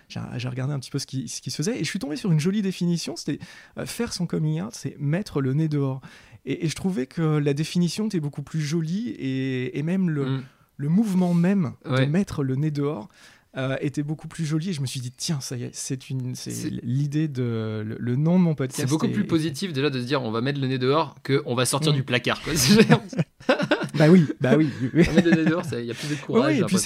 j'ai 0.08 0.48
regardé 0.48 0.72
un 0.72 0.78
petit 0.78 0.90
peu 0.90 1.00
ce 1.00 1.06
qui, 1.06 1.28
ce 1.28 1.40
qui 1.40 1.50
se 1.50 1.56
faisait 1.56 1.74
et 1.74 1.84
je 1.84 1.88
suis 1.88 1.98
tombé 1.98 2.14
sur 2.14 2.30
une 2.30 2.40
jolie 2.40 2.62
définition. 2.62 3.16
C'était 3.16 3.40
faire 3.84 4.12
son 4.12 4.26
coming 4.26 4.62
out, 4.62 4.74
c'est 4.74 4.96
mettre 5.00 5.40
le 5.40 5.54
nez 5.54 5.68
dehors. 5.68 6.00
Et, 6.44 6.68
je 6.68 6.74
trouvais 6.74 7.06
que 7.06 7.22
la 7.22 7.52
définition 7.52 8.06
était 8.06 8.20
beaucoup 8.20 8.42
plus 8.42 8.60
jolie 8.60 9.08
et, 9.10 9.76
et 9.76 9.82
même 9.82 10.08
le. 10.08 10.24
Mm 10.24 10.44
le 10.78 10.88
mouvement 10.88 11.34
même 11.34 11.72
de 11.84 12.06
mettre 12.06 12.42
le 12.42 12.54
nez 12.56 12.70
dehors 12.70 13.08
euh, 13.56 13.76
était 13.80 14.02
beaucoup 14.02 14.28
plus 14.28 14.44
joli 14.44 14.70
et 14.70 14.72
je 14.72 14.80
me 14.80 14.86
suis 14.86 15.00
dit 15.00 15.10
tiens 15.10 15.40
ça 15.40 15.56
y 15.56 15.64
est 15.64 15.74
c'est 15.74 16.10
une 16.10 16.34
c'est 16.34 16.70
l'idée 16.82 17.28
de 17.28 17.96
le, 17.98 18.16
nom 18.16 18.38
de 18.38 18.44
mon 18.44 18.54
podcast 18.54 18.88
c'est 18.88 18.90
beaucoup 18.90 19.08
plus 19.08 19.26
positif 19.26 19.72
déjà 19.72 19.90
de 19.90 20.00
se 20.00 20.06
dire 20.06 20.22
on 20.22 20.30
va 20.30 20.40
mettre 20.40 20.60
le 20.60 20.68
nez 20.68 20.78
dehors 20.78 21.16
que 21.22 21.42
on 21.46 21.54
va 21.54 21.64
sortir 21.64 21.92
mm. 21.92 21.96
du 21.96 22.02
placard 22.04 22.40
bah 23.94 24.10
oui 24.10 24.26
bah 24.40 24.56
oui, 24.56 24.70
mettre 24.92 25.24
le 25.24 25.42
nez 25.42 25.44
dehors 25.44 25.64
il 25.72 25.86
y 25.86 25.90
a 25.90 25.94
plus 25.94 26.10
de 26.10 26.14
courage 26.14 26.60
et, 26.60 26.64
puis 26.64 26.76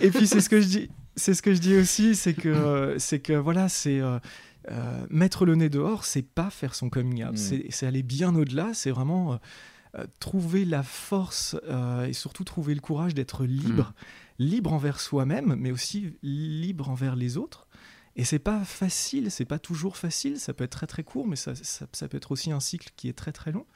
et 0.00 0.10
puis 0.10 0.26
c'est 0.26 0.40
ce 0.40 0.48
que 0.48 0.60
je 0.60 0.68
dis 0.68 0.90
c'est 1.16 1.34
ce 1.34 1.42
que 1.42 1.54
je 1.54 1.60
dis 1.60 1.76
aussi 1.76 2.14
c'est 2.14 2.34
que 2.34 2.94
c'est 2.98 3.20
que 3.20 3.32
voilà 3.32 3.68
c'est 3.68 4.00
euh, 4.00 4.18
euh, 4.70 5.06
mettre 5.10 5.46
le 5.46 5.54
nez 5.54 5.68
dehors 5.68 6.04
c'est 6.04 6.22
pas 6.22 6.50
faire 6.50 6.74
son 6.74 6.90
coming 6.90 7.24
out 7.24 7.32
mm. 7.32 7.70
c'est 7.70 7.86
aller 7.86 8.02
bien 8.02 8.34
au-delà 8.34 8.70
c'est 8.74 8.90
vraiment 8.90 9.32
euh, 9.32 9.36
trouver 10.20 10.64
la 10.64 10.82
force 10.82 11.56
euh, 11.68 12.06
et 12.06 12.12
surtout 12.12 12.44
trouver 12.44 12.74
le 12.74 12.80
courage 12.80 13.14
d'être 13.14 13.44
libre, 13.44 13.92
mm. 14.38 14.44
libre 14.44 14.72
envers 14.72 15.00
soi-même, 15.00 15.56
mais 15.58 15.70
aussi 15.70 16.14
libre 16.22 16.90
envers 16.90 17.16
les 17.16 17.36
autres. 17.36 17.66
Et 18.16 18.24
c'est 18.24 18.38
pas 18.38 18.64
facile, 18.64 19.30
c'est 19.30 19.44
pas 19.44 19.58
toujours 19.58 19.96
facile, 19.96 20.38
ça 20.38 20.54
peut 20.54 20.64
être 20.64 20.70
très 20.70 20.86
très 20.86 21.04
court, 21.04 21.26
mais 21.26 21.36
ça, 21.36 21.52
ça, 21.54 22.08
peut 22.08 22.16
être 22.16 22.32
aussi 22.32 22.50
un 22.50 22.60
cycle 22.60 22.90
qui 22.96 23.08
est 23.08 23.12
très 23.12 23.32
très 23.32 23.52
long. 23.52 23.66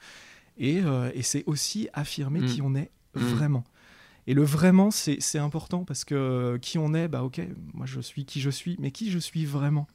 Et, 0.57 0.81
euh, 0.81 1.11
et 1.13 1.21
c'est 1.21 1.43
aussi 1.45 1.89
affirmer 1.93 2.45
qui 2.45 2.61
on 2.61 2.73
est 2.75 2.91
mm. 3.15 3.21
vraiment. 3.21 3.63
Et 4.27 4.33
le 4.33 4.43
vraiment, 4.43 4.91
c'est 4.91 5.39
important 5.39 5.83
parce 5.83 6.05
que 6.05 6.59
qui 6.61 6.77
on 6.77 6.93
est, 6.93 7.07
bah 7.07 7.23
ok, 7.23 7.41
moi 7.73 7.85
je 7.85 7.99
suis 8.01 8.25
qui 8.25 8.39
je 8.39 8.49
suis, 8.49 8.77
mais 8.79 8.91
qui 8.91 9.09
je 9.09 9.19
suis 9.19 9.45
vraiment? 9.45 9.87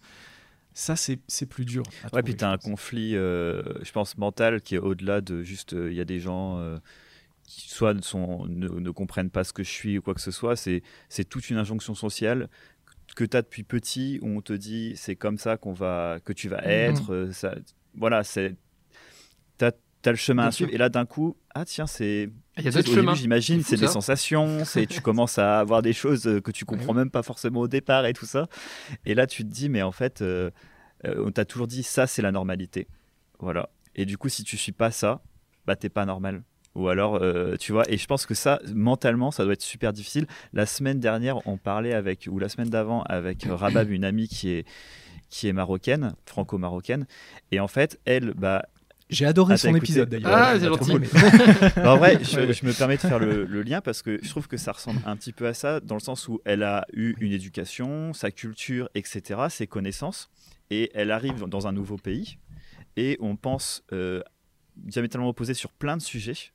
Ça, 0.76 0.94
c'est 0.94 1.46
plus 1.46 1.64
dur. 1.64 1.84
Ouais, 2.12 2.22
puis 2.22 2.36
tu 2.36 2.44
as 2.44 2.50
un 2.50 2.58
conflit, 2.58 3.16
euh, 3.16 3.62
je 3.82 3.90
pense, 3.92 4.18
mental 4.18 4.60
qui 4.60 4.74
est 4.74 4.78
au-delà 4.78 5.22
de 5.22 5.42
juste, 5.42 5.72
euh, 5.72 5.90
il 5.90 5.96
y 5.96 6.02
a 6.02 6.04
des 6.04 6.20
gens 6.20 6.58
euh, 6.58 6.76
qui 7.44 7.70
soit 7.70 7.98
sont, 8.04 8.44
ne, 8.46 8.90
comprennent 8.90 9.30
pas 9.30 9.42
ce 9.42 9.54
que 9.54 9.62
je 9.62 9.70
suis 9.70 9.96
ou 9.96 10.02
quoi 10.02 10.12
que 10.12 10.20
ce 10.20 10.30
soit. 10.30 10.54
C'est 10.54 10.82
toute 11.30 11.48
une 11.48 11.56
injonction 11.56 11.94
sociale 11.94 12.50
que 13.14 13.24
tu 13.24 13.34
as 13.38 13.40
depuis 13.40 13.62
petit 13.62 14.18
où 14.20 14.28
on 14.28 14.42
te 14.42 14.52
dit 14.52 14.92
c'est 14.96 15.16
comme 15.16 15.38
ça 15.38 15.56
qu'on 15.56 15.72
va, 15.72 16.18
que 16.22 16.34
tu 16.34 16.50
vas 16.50 16.60
mmh. 16.60 16.68
être. 16.68 17.30
Ça, 17.32 17.54
voilà, 17.94 18.22
c'est. 18.22 18.54
Tu 19.58 19.64
as, 19.64 19.72
le 20.04 20.14
chemin 20.14 20.48
à 20.48 20.50
suivre. 20.50 20.74
Et 20.74 20.78
là, 20.78 20.90
d'un 20.90 21.06
coup, 21.06 21.38
ah 21.54 21.64
tiens, 21.64 21.86
c'est. 21.86 22.28
Il 22.58 22.64
y 22.64 22.68
a 22.68 22.70
d'autres 22.70 22.92
chemins. 22.92 23.14
J'imagine, 23.14 23.62
c'est 23.62 23.76
des 23.76 23.86
sensations, 23.86 24.64
c'est 24.64 24.86
tu 24.86 25.00
commences 25.02 25.38
à 25.38 25.60
avoir 25.60 25.82
des 25.82 25.92
choses 25.92 26.40
que 26.42 26.50
tu 26.50 26.64
comprends 26.64 26.94
même 26.94 27.10
pas 27.10 27.22
forcément 27.22 27.60
au 27.60 27.68
départ 27.68 28.06
et 28.06 28.12
tout 28.12 28.26
ça. 28.26 28.48
Et 29.04 29.14
là, 29.14 29.26
tu 29.26 29.44
te 29.44 29.48
dis, 29.48 29.68
mais 29.68 29.82
en 29.82 29.92
fait, 29.92 30.22
euh, 30.22 30.50
euh, 31.06 31.22
on 31.24 31.30
t'a 31.30 31.44
toujours 31.44 31.66
dit 31.66 31.82
ça, 31.82 32.06
c'est 32.06 32.22
la 32.22 32.32
normalité. 32.32 32.88
Voilà. 33.38 33.68
Et 33.94 34.06
du 34.06 34.16
coup, 34.16 34.28
si 34.28 34.44
tu 34.44 34.56
suis 34.56 34.72
pas 34.72 34.90
ça, 34.90 35.22
bah 35.66 35.76
t'es 35.76 35.88
pas 35.88 36.06
normal. 36.06 36.42
Ou 36.74 36.88
alors, 36.88 37.16
euh, 37.16 37.56
tu 37.56 37.72
vois, 37.72 37.90
et 37.90 37.96
je 37.96 38.06
pense 38.06 38.26
que 38.26 38.34
ça, 38.34 38.60
mentalement, 38.74 39.30
ça 39.30 39.44
doit 39.44 39.54
être 39.54 39.62
super 39.62 39.94
difficile. 39.94 40.26
La 40.52 40.66
semaine 40.66 41.00
dernière, 41.00 41.46
on 41.46 41.56
parlait 41.56 41.94
avec, 41.94 42.28
ou 42.30 42.38
la 42.38 42.50
semaine 42.50 42.68
d'avant, 42.68 43.02
avec 43.04 43.44
Rabab, 43.48 43.90
une 43.90 44.04
amie 44.04 44.28
qui 44.28 44.50
est, 44.50 44.66
qui 45.30 45.48
est 45.48 45.54
marocaine, 45.54 46.14
franco-marocaine. 46.26 47.06
Et 47.50 47.60
en 47.60 47.68
fait, 47.68 47.98
elle, 48.04 48.34
bah, 48.34 48.66
j'ai 49.08 49.24
adoré 49.24 49.54
ah, 49.54 49.56
son 49.56 49.74
épisode 49.74 50.08
d'ailleurs. 50.08 50.32
Ah, 50.32 50.58
c'est 50.58 50.66
gentil. 50.66 50.92
en 51.76 51.96
vrai, 51.96 52.18
je, 52.24 52.66
me 52.66 52.76
permets 52.76 52.96
de 52.96 53.00
faire 53.00 53.20
le, 53.20 53.62
lien 53.62 53.80
parce 53.80 54.02
que 54.02 54.18
je 54.22 54.28
trouve 54.28 54.48
que 54.48 54.56
ça 54.56 54.72
ressemble 54.72 55.00
un 55.06 55.16
petit 55.16 55.32
peu 55.32 55.46
à 55.46 55.54
ça, 55.54 55.80
dans 55.80 55.94
le 55.94 56.00
sens 56.00 56.26
où 56.28 56.40
elle 56.44 56.62
a 56.62 56.86
eu 56.92 57.14
une 57.20 57.32
éducation, 57.32 58.12
sa 58.12 58.30
culture, 58.30 58.88
etc., 58.94 59.42
ses 59.48 59.66
connaissances, 59.66 60.28
et 60.70 60.90
elle 60.94 61.12
arrive 61.12 61.44
dans 61.44 61.68
un 61.68 61.72
nouveau 61.72 61.96
pays, 61.96 62.38
et 62.96 63.16
on 63.20 63.36
pense 63.36 63.84
euh, 63.92 64.22
diamétralement 64.76 65.28
opposé 65.28 65.54
sur 65.54 65.70
plein 65.70 65.96
de 65.96 66.02
sujets. 66.02 66.52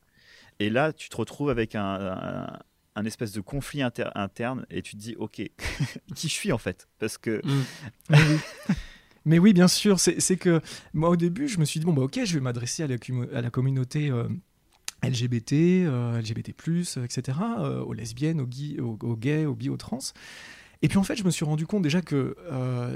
Et 0.58 0.68
là, 0.68 0.92
tu 0.92 1.08
te 1.08 1.16
retrouves 1.16 1.48
avec 1.48 1.74
un, 1.74 2.46
un, 2.94 3.04
espèce 3.06 3.32
de 3.32 3.40
conflit 3.40 3.82
interne, 3.82 4.66
et 4.70 4.82
tu 4.82 4.92
te 4.92 5.00
dis, 5.00 5.16
ok, 5.16 5.36
qui 6.14 6.28
je 6.28 6.32
suis 6.32 6.52
en 6.52 6.58
fait? 6.58 6.86
Parce 6.98 7.16
que. 7.16 7.40
Mm. 7.44 8.14
Mais 9.24 9.38
oui, 9.38 9.52
bien 9.52 9.68
sûr, 9.68 10.00
c'est 10.00 10.36
que 10.36 10.60
moi 10.94 11.10
au 11.10 11.16
début, 11.16 11.48
je 11.48 11.58
me 11.58 11.64
suis 11.64 11.80
dit, 11.80 11.86
bon, 11.86 11.92
bah 11.92 12.02
ok, 12.02 12.20
je 12.24 12.34
vais 12.34 12.40
m'adresser 12.40 12.82
à, 12.82 12.86
la, 12.86 12.96
à 13.34 13.40
la 13.40 13.50
communauté 13.50 14.10
euh, 14.10 14.28
LGBT, 15.02 15.52
euh, 15.52 16.20
LGBT, 16.20 16.50
etc., 16.50 17.38
euh, 17.58 17.80
aux 17.80 17.92
lesbiennes, 17.92 18.40
aux, 18.40 18.98
aux, 19.02 19.16
gays, 19.16 19.46
aux 19.46 19.54
bi, 19.54 19.68
aux 19.68 19.76
trans. 19.76 19.98
Et 20.82 20.88
puis 20.88 20.98
en 20.98 21.04
fait, 21.04 21.14
je 21.14 21.22
me 21.24 21.30
suis 21.30 21.44
rendu 21.44 21.66
compte 21.66 21.82
déjà 21.82 22.02
que 22.02 22.34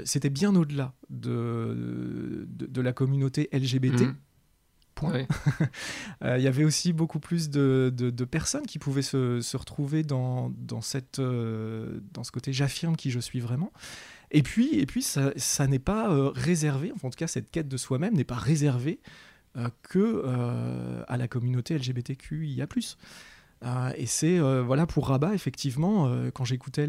c'était 0.03 0.29
bien 0.29 0.53
au-delà 0.55 0.93
de, 1.09 2.45
de, 2.49 2.81
la 2.81 2.91
communauté 2.91 3.47
LGBT. 3.53 4.01
Mmh. 4.01 4.15
Point. 4.93 5.25
Il 6.21 6.41
y 6.41 6.47
avait 6.47 6.65
aussi 6.65 6.91
beaucoup 6.91 7.19
plus 7.19 7.49
de, 7.49 7.93
de 7.95 8.25
personnes 8.25 8.65
qui 8.65 8.77
pouvaient 8.77 9.01
se, 9.01 9.39
se 9.39 9.55
retrouver 9.55 10.03
dans, 10.03 10.51
dans, 10.57 10.81
cette, 10.81 11.21
dans 11.21 12.23
ce 12.25 12.31
côté 12.33 12.51
j'affirme 12.51 12.97
qui 12.97 13.09
je 13.09 13.21
suis 13.21 13.39
vraiment. 13.39 13.71
Et 14.31 14.43
puis, 14.43 14.75
et 14.75 14.85
puis 14.85 15.01
ça, 15.01 15.31
ça 15.37 15.67
n'est 15.67 15.79
pas 15.79 16.11
euh, 16.11 16.29
réservé, 16.29 16.91
enfin, 16.93 17.07
en 17.07 17.11
tout 17.11 17.17
cas 17.17 17.27
cette 17.27 17.49
quête 17.49 17.67
de 17.67 17.77
soi-même 17.77 18.13
n'est 18.15 18.25
pas 18.25 18.35
réservée 18.35 18.99
euh, 19.55 19.69
que 19.83 20.23
euh, 20.25 21.03
à 21.07 21.17
la 21.17 21.27
communauté 21.27 21.77
LGBTQIA+. 21.77 22.67
et 23.95 24.05
c'est 24.05 24.39
voilà 24.39 24.85
pour 24.85 25.07
Rabat 25.07 25.33
effectivement 25.33 26.11
quand 26.33 26.45
j'écoutais 26.45 26.87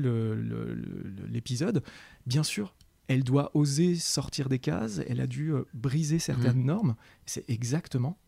l'épisode, 1.29 1.83
bien 2.27 2.43
sûr 2.43 2.75
elle 3.07 3.25
doit 3.25 3.51
oser 3.55 3.95
sortir 3.95 4.51
des 4.51 4.59
cases, 4.59 5.01
elle 5.09 5.23
a 5.23 5.27
dû 5.27 5.55
briser 5.73 6.19
certaines 6.19 6.61
mmh. 6.61 6.67
normes. 6.67 6.95
C'est 7.25 7.49
exactement 7.49 8.19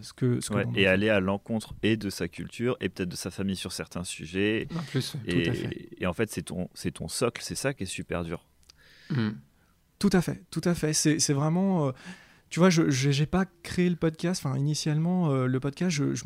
ce 0.00 0.14
que, 0.14 0.40
ce 0.40 0.52
et 0.74 0.86
aller 0.86 1.10
à 1.10 1.20
l'encontre 1.20 1.74
et 1.82 1.98
de 1.98 2.08
sa 2.08 2.28
culture 2.28 2.78
et 2.80 2.88
peut-être 2.88 3.10
de 3.10 3.16
sa 3.16 3.30
famille 3.30 3.56
sur 3.56 3.72
certains 3.72 4.04
sujets. 4.04 4.68
En 4.74 4.82
plus, 4.84 5.16
et, 5.26 5.42
tout 5.42 5.50
à 5.50 5.52
fait. 5.52 5.88
et 5.98 6.06
en 6.06 6.14
fait, 6.14 6.30
c'est 6.30 6.44
ton, 6.44 6.70
c'est 6.72 6.92
ton 6.92 7.08
socle, 7.08 7.42
c'est 7.42 7.54
ça 7.54 7.74
qui 7.74 7.82
est 7.82 7.86
super 7.86 8.24
dur. 8.24 8.46
Mm. 9.12 9.36
Tout 10.02 10.10
à 10.14 10.20
fait, 10.20 10.42
tout 10.50 10.60
à 10.64 10.74
fait. 10.74 10.92
C'est 10.94 11.32
vraiment. 11.32 11.86
Euh, 11.86 11.92
tu 12.50 12.58
vois, 12.58 12.70
je 12.70 13.20
n'ai 13.20 13.26
pas 13.26 13.44
créé 13.62 13.88
le 13.88 13.94
podcast. 13.94 14.44
Enfin, 14.44 14.58
initialement, 14.58 15.30
euh, 15.30 15.46
le 15.46 15.60
podcast, 15.60 15.92
je, 15.92 16.16
je, 16.16 16.24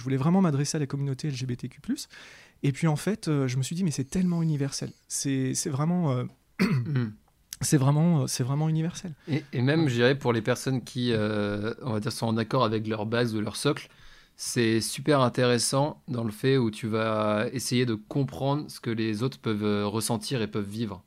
voulais 0.00 0.16
vraiment 0.16 0.40
m'adresser 0.40 0.76
à 0.76 0.80
la 0.80 0.86
communauté 0.86 1.30
LGBTQ. 1.30 1.80
Et 2.64 2.72
puis, 2.72 2.88
en 2.88 2.96
fait, 2.96 3.28
euh, 3.28 3.46
je 3.46 3.58
me 3.58 3.62
suis 3.62 3.76
dit, 3.76 3.84
mais 3.84 3.92
c'est 3.92 4.10
tellement 4.10 4.42
universel. 4.42 4.90
C'est 5.06 5.54
vraiment. 5.66 6.24
C'est 7.60 7.76
vraiment, 7.76 8.26
c'est 8.26 8.42
vraiment 8.42 8.68
universel. 8.68 9.14
Et, 9.28 9.44
et 9.52 9.62
même, 9.62 9.88
je 9.88 9.94
dirais, 9.94 10.18
pour 10.18 10.32
les 10.32 10.42
personnes 10.42 10.82
qui, 10.82 11.12
on 11.14 11.92
va 11.92 12.00
dire, 12.00 12.10
sont 12.10 12.26
en 12.26 12.36
accord 12.36 12.64
avec 12.64 12.88
leur 12.88 13.06
base 13.06 13.36
ou 13.36 13.40
leur 13.40 13.54
socle, 13.54 13.88
c'est 14.34 14.80
super 14.80 15.20
intéressant 15.20 16.02
dans 16.08 16.24
le 16.24 16.32
fait 16.32 16.56
où 16.56 16.72
tu 16.72 16.88
vas 16.88 17.46
essayer 17.52 17.86
de 17.86 17.94
comprendre 17.94 18.68
ce 18.68 18.80
que 18.80 18.90
les 18.90 19.22
autres 19.22 19.38
peuvent 19.38 19.86
ressentir 19.86 20.42
et 20.42 20.48
peuvent 20.48 20.68
vivre. 20.68 21.04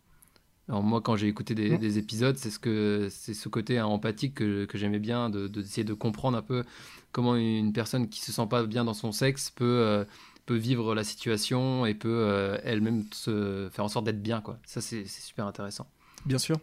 Alors 0.67 0.81
moi, 0.81 1.01
quand 1.01 1.15
j'ai 1.15 1.27
écouté 1.27 1.53
des, 1.53 1.77
mmh. 1.77 1.97
épisodes, 1.97 2.37
c'est 2.37 2.49
ce 2.49 2.57
que 2.57 3.07
c'est 3.11 3.35
ce 3.35 3.49
côté 3.49 3.79
empathique 3.79 4.35
que, 4.35 4.65
que 4.65 4.77
j'aimais 4.77 4.99
bien, 4.99 5.29
de, 5.29 5.47
d'essayer 5.47 5.83
de, 5.83 5.93
comprendre 5.93 6.37
un 6.37 6.41
peu 6.41 6.63
comment 7.11 7.35
une 7.35 7.71
personne 7.71 8.09
qui 8.09 8.19
se 8.19 8.31
sent 8.31 8.47
pas 8.49 8.65
bien 8.65 8.83
dans 8.83 8.95
son 8.95 9.11
sexe 9.11 9.51
peut 9.51 9.63
euh, 9.65 10.05
peut 10.45 10.55
vivre 10.55 10.95
la 10.95 11.03
situation 11.03 11.85
et 11.85 11.93
peut 11.93 12.09
euh, 12.09 12.57
elle-même 12.63 13.05
se 13.11 13.69
faire 13.71 13.85
en 13.85 13.89
sorte 13.89 14.05
d'être 14.05 14.21
bien 14.21 14.41
quoi. 14.41 14.57
Ça 14.65 14.81
c'est, 14.81 15.05
super 15.05 15.45
intéressant. 15.45 15.87
Bien 16.25 16.39
sûr 16.39 16.57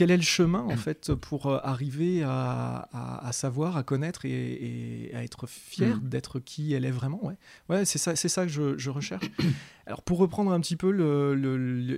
quel 0.00 0.10
est 0.10 0.16
le 0.16 0.22
chemin 0.22 0.60
en 0.60 0.78
fait 0.78 1.12
pour 1.14 1.44
euh, 1.44 1.58
arriver 1.62 2.22
à, 2.24 3.28
savoir, 3.32 3.76
à 3.76 3.82
connaître 3.82 4.24
et, 4.24 5.10
à 5.12 5.22
être 5.22 5.46
fier 5.46 5.98
mm. 5.98 6.08
d'être 6.08 6.40
qui 6.40 6.72
elle 6.72 6.86
est 6.86 6.90
vraiment 6.90 7.22
Ouais, 7.22 7.36
ouais 7.68 7.84
c'est 7.84 7.98
ça, 7.98 8.16
c'est 8.16 8.30
ça 8.30 8.46
que 8.46 8.48
je, 8.50 8.88
recherche. 8.88 9.30
Alors 9.86 10.00
pour 10.00 10.16
reprendre 10.16 10.52
un 10.52 10.60
petit 10.60 10.76
peu 10.76 10.88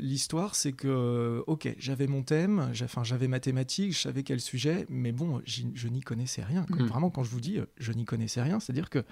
l'histoire, 0.00 0.56
c'est 0.56 0.72
que 0.72 1.44
ok, 1.46 1.72
j'avais 1.78 2.08
mon 2.08 2.24
thème, 2.24 2.72
enfin 2.82 3.04
j'avais 3.04 3.28
mathématiques, 3.28 3.92
je 3.92 4.00
savais 4.00 4.24
quel 4.24 4.40
sujet, 4.40 4.84
mais 4.88 5.12
bon, 5.12 5.40
je 5.44 5.86
n'y 5.86 6.00
connaissais 6.00 6.42
rien. 6.42 6.66
Mm. 6.70 6.86
Vraiment, 6.86 7.10
quand 7.10 7.22
je 7.22 7.30
vous 7.30 7.40
dis 7.40 7.60
je 7.76 7.92
n'y 7.92 8.04
connaissais 8.04 8.42
rien, 8.42 8.58
c'est-à-dire 8.58 8.90
que 8.90 9.04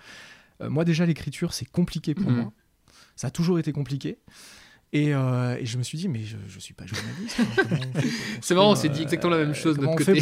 euh, 0.63 0.69
moi 0.69 0.85
déjà 0.85 1.07
l'écriture 1.07 1.55
c'est 1.55 1.71
compliqué 1.71 2.17
pour 2.17 2.33
mm. 2.33 2.35
moi. 2.35 2.53
Ça 3.15 3.29
a 3.29 3.31
toujours 3.31 3.61
été 3.61 3.71
compliqué. 3.71 4.19
Et, 4.93 5.15
euh, 5.15 5.57
et, 5.57 5.67
je 5.67 5.79
me 5.79 5.85
suis 5.85 5.99
dit, 5.99 6.09
mais 6.09 6.25
je, 6.25 6.37
je 6.49 6.59
suis 6.59 6.75
pas 6.75 6.85
journaliste. 6.85 7.39
Hein, 7.39 7.45
c'est 8.41 8.57
marrant, 8.57 8.73
on 8.73 8.75
s'est 8.75 8.89
dit 8.89 9.03
exactement 9.03 9.37
la 9.37 9.45
même 9.45 9.55
chose 9.55 9.79
de 9.79 9.87
notre 9.87 10.05
côté. 10.05 10.21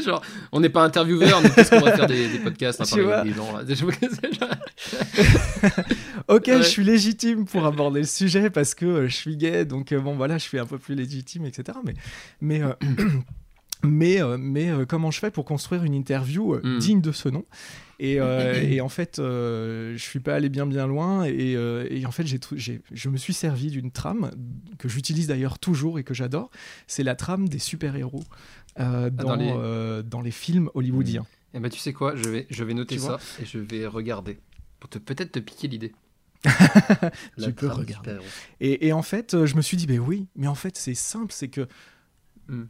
Genre, 0.04 0.20
on 0.52 0.60
n'est 0.60 0.68
pas 0.68 0.84
intervieweur, 0.84 1.40
mais 1.40 1.48
qu'est-ce 1.48 1.70
qu'on 1.70 1.80
va 1.80 1.96
faire 1.96 2.06
des, 2.06 2.28
des 2.28 2.38
podcasts, 2.38 2.82
hein, 2.82 2.84
parler 2.84 3.30
des 3.30 3.34
gens 3.34 3.50
là. 3.50 3.62
ok, 6.28 6.44
je 6.46 6.62
suis 6.62 6.84
légitime 6.84 7.46
pour 7.46 7.64
aborder 7.64 8.00
le 8.00 8.06
sujet 8.06 8.50
parce 8.50 8.74
que 8.74 9.08
je 9.08 9.14
suis 9.14 9.38
gay, 9.38 9.64
donc 9.64 9.94
bon 9.94 10.14
voilà, 10.14 10.36
je 10.36 10.42
suis 10.42 10.58
un 10.58 10.66
peu 10.66 10.76
plus 10.76 10.94
légitime, 10.94 11.46
etc. 11.46 11.78
Mais, 11.82 11.94
mais 12.42 12.60
mais, 13.82 14.20
euh, 14.20 14.36
mais 14.38 14.70
euh, 14.70 14.84
comment 14.84 15.10
je 15.10 15.18
fais 15.18 15.30
pour 15.30 15.44
construire 15.44 15.84
une 15.84 15.94
interview 15.94 16.54
euh, 16.54 16.60
hmm. 16.62 16.78
digne 16.78 17.00
de 17.00 17.12
ce 17.12 17.28
nom? 17.28 17.44
Et, 17.98 18.14
et, 18.14 18.80
en 18.80 18.88
fait, 18.88 19.16
je 19.18 19.98
suis 19.98 20.20
pas 20.20 20.34
allé 20.34 20.48
bien 20.48 20.66
bien 20.66 20.86
loin 20.86 21.26
et, 21.26 21.52
et 21.90 22.06
en 22.06 22.10
fait, 22.10 22.26
j'ai, 22.26 22.80
je 22.90 23.08
me 23.10 23.18
suis 23.18 23.34
servi 23.34 23.70
d'une 23.70 23.90
trame 23.90 24.30
que 24.78 24.88
j'utilise 24.88 25.26
d'ailleurs 25.26 25.58
toujours 25.58 25.98
et 25.98 26.04
que 26.04 26.14
j'adore. 26.14 26.50
C'est 26.86 27.02
la 27.02 27.14
trame 27.14 27.46
des 27.46 27.58
super-héros 27.58 28.24
ah, 28.76 29.10
dans, 29.10 29.34
les... 29.34 30.02
dans, 30.02 30.22
les... 30.22 30.30
films 30.30 30.70
hollywoodiens. 30.72 31.26
Et 31.52 31.58
eh 31.58 31.60
ben, 31.60 31.68
tu 31.68 31.78
sais 31.78 31.92
quoi, 31.92 32.16
je 32.16 32.30
vais, 32.30 32.46
je 32.48 32.64
vais 32.64 32.72
noter 32.72 32.96
ça 32.96 33.18
et 33.38 33.44
je 33.44 33.58
vais 33.58 33.86
regarder 33.86 34.38
pour 34.78 34.88
te, 34.88 34.98
peut-être 34.98 35.32
te 35.32 35.38
piquer 35.38 35.68
l'idée. 35.68 35.92
tu 37.42 37.52
peux 37.52 37.68
regarder. 37.68 38.16
Et, 38.60 38.86
et, 38.86 38.94
en 38.94 39.02
fait, 39.02 39.44
je 39.44 39.56
me 39.56 39.60
suis 39.60 39.76
dit, 39.76 39.86
ben 39.86 39.98
oui, 39.98 40.26
mais 40.36 40.46
en 40.46 40.54
fait, 40.54 40.78
c'est 40.78 40.94
simple, 40.94 41.34
c'est 41.34 41.48
que 41.48 41.68
hmm 42.48 42.64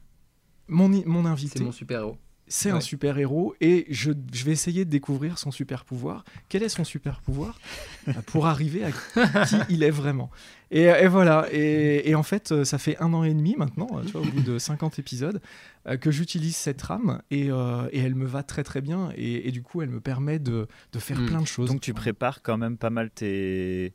mon, 0.71 0.89
mon 1.07 1.27
invité. 1.27 1.59
C'est 1.59 1.65
mon 1.65 1.73
super-héros. 1.73 2.17
C'est 2.53 2.71
un 2.71 2.81
super-héros 2.81 3.55
et 3.61 3.87
je, 3.91 4.11
je, 4.33 4.45
vais 4.45 4.51
essayer 4.51 4.85
de 4.85 4.91
découvrir 4.91 5.39
son 5.39 5.53
super-pouvoir. 5.53 6.25
Quel 6.49 6.65
est 6.65 6.69
son 6.69 6.83
super-pouvoir? 6.83 7.61
Euh, 8.09 8.13
Pour 8.27 8.47
arriver 8.47 8.83
à 8.83 8.91
qui 8.91 9.57
il 9.69 9.85
est 9.85 9.91
vraiment. 9.91 10.31
Et, 10.73 10.85
et 10.85 11.07
voilà. 11.07 11.47
Et, 11.53 12.11
et, 12.11 12.17
en 12.17 12.25
fait, 12.25 12.51
euh, 12.51 12.65
ça 12.65 12.79
fait 12.79 12.97
un 12.99 13.13
an 13.13 13.23
et 13.23 13.35
demi 13.35 13.55
maintenant, 13.57 13.89
tu 14.05 14.13
vois, 14.13 14.23
au 14.23 14.25
bout 14.25 14.41
de 14.41 14.59
50 14.59 14.99
épisodes, 14.99 15.41
euh, 15.87 15.97
que 15.97 16.11
j'utilise 16.11 16.57
cette 16.57 16.83
rame 16.83 17.23
et, 17.31 17.51
et, 17.93 18.01
elle 18.01 18.17
me 18.17 18.27
va 18.27 18.43
très 18.43 18.65
très 18.65 18.81
bien. 18.81 19.11
Et, 19.17 19.53
du 19.53 19.63
coup, 19.63 19.83
elle 19.83 19.91
me 19.91 20.01
permet 20.01 20.41
de, 20.41 20.67
de 20.93 20.99
faire 20.99 21.21
hmm. 21.21 21.27
plein 21.27 21.41
de 21.43 21.47
choses. 21.47 21.69
Donc 21.69 21.81
tu 21.81 21.95
prépares 21.95 22.43
quand 22.43 22.59
même 22.59 22.79
pas 22.79 22.91
mal 22.91 23.11
tes 23.11 23.95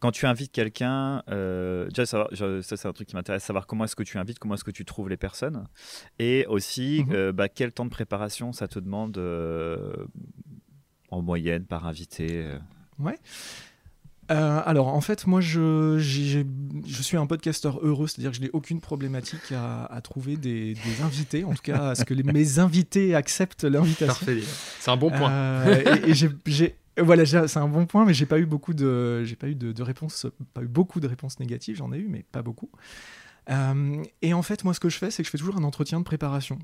quand 0.00 0.10
tu 0.10 0.26
invites 0.26 0.52
quelqu'un, 0.52 1.22
euh, 1.30 1.88
déjà 1.88 2.06
ça, 2.06 2.28
c'est 2.62 2.86
un 2.86 2.92
truc 2.92 3.08
qui 3.08 3.16
m'intéresse, 3.16 3.44
savoir 3.44 3.66
comment 3.66 3.84
est-ce 3.84 3.96
que 3.96 4.02
tu 4.02 4.18
invites, 4.18 4.38
comment 4.38 4.54
est-ce 4.54 4.64
que 4.64 4.70
tu 4.70 4.84
trouves 4.84 5.08
les 5.08 5.16
personnes, 5.16 5.66
et 6.18 6.46
aussi 6.48 7.04
mhm. 7.06 7.14
euh, 7.14 7.32
bah, 7.32 7.48
quel 7.48 7.72
temps 7.72 7.84
de 7.84 7.90
préparation 7.90 8.52
ça 8.52 8.68
te 8.68 8.78
demande 8.78 9.16
euh, 9.18 9.94
en 11.10 11.22
moyenne 11.22 11.64
par 11.64 11.86
invité. 11.86 12.46
Ouais. 12.98 13.18
alors 14.28 14.88
en 14.88 15.00
fait 15.00 15.26
moi 15.26 15.40
je, 15.40 15.98
je 15.98 17.02
suis 17.02 17.16
un 17.16 17.26
podcasteur 17.26 17.78
heureux, 17.82 18.06
c'est-à-dire 18.06 18.30
que 18.30 18.36
je 18.36 18.42
n'ai 18.42 18.50
aucune 18.52 18.80
problématique 18.80 19.52
à, 19.52 20.00
trouver 20.02 20.36
des, 20.36 20.76
invités, 21.02 21.44
en 21.44 21.54
tout 21.54 21.62
cas 21.62 21.90
à 21.90 21.94
ce 21.94 22.04
que 22.04 22.12
les, 22.12 22.22
mes 22.22 22.58
invités 22.58 23.14
acceptent 23.14 23.64
l'invitation. 23.64 24.26
C'est 24.80 24.90
un 24.90 24.96
bon 24.96 25.10
point. 25.10 25.64
et, 25.66 26.10
et 26.10 26.14
j'ai 26.14 26.76
voilà, 26.98 27.26
c'est 27.26 27.58
un 27.58 27.68
bon 27.68 27.86
point, 27.86 28.04
mais 28.04 28.14
j'ai 28.14 28.26
pas 28.26 28.38
eu 28.38 28.46
beaucoup 28.46 28.74
de, 28.74 29.22
j'ai 29.24 29.36
pas 29.36 29.48
eu 29.48 29.54
de, 29.54 29.82
réponses, 29.82 30.26
pas 30.54 30.62
eu 30.62 30.68
beaucoup 30.68 31.00
de 31.00 31.06
réponses 31.06 31.38
négatives. 31.38 31.76
J'en 31.76 31.92
ai 31.92 31.98
eu, 31.98 32.08
mais 32.08 32.24
pas 32.30 32.42
beaucoup. 32.42 32.70
Euh, 33.50 34.02
et 34.22 34.34
en 34.34 34.42
fait, 34.42 34.64
moi, 34.64 34.74
ce 34.74 34.80
que 34.80 34.88
je 34.88 34.98
fais, 34.98 35.10
c'est 35.10 35.22
que 35.22 35.26
je 35.26 35.30
fais 35.30 35.38
toujours 35.38 35.56
un 35.56 35.64
entretien 35.64 35.98
de 35.98 36.04
préparation. 36.04 36.58